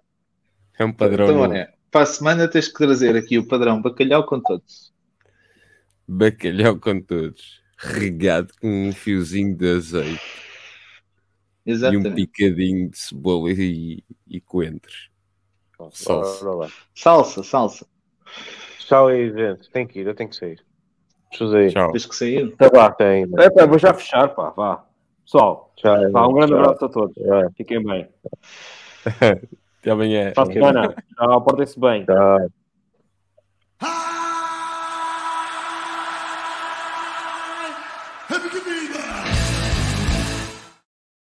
[0.78, 4.24] É um padrão Então, olha, para a semana tens que trazer aqui o padrão bacalhau
[4.26, 4.92] com todos.
[6.08, 7.62] Bacalhau com todos.
[7.76, 10.44] Regado com um fiozinho de azeite
[11.66, 12.14] e um Exatamente.
[12.14, 15.10] picadinho de cebola e, e coentros.
[15.92, 16.70] Salsa.
[16.94, 17.86] Salsa, salsa.
[18.80, 19.70] Tchau aí, gente.
[19.70, 20.64] Tem que ir, eu tenho que sair.
[21.40, 21.72] Ir.
[21.72, 21.92] Tchau.
[21.92, 22.56] Tens que sair.
[22.56, 22.90] Tá vá.
[22.90, 23.26] Tem.
[23.38, 24.84] É, pá, vou já fechar, pá, vá.
[25.24, 26.10] Pessoal, Tchau.
[26.12, 26.60] pá, um grande Tchau.
[26.60, 27.26] abraço a todos.
[27.26, 27.50] Vai.
[27.56, 28.08] Fiquem bem.
[29.80, 30.32] Até amanhã.
[30.34, 30.94] Para a semana.
[31.16, 32.04] Tchau, portem-se bem.
[32.04, 32.48] Tchau.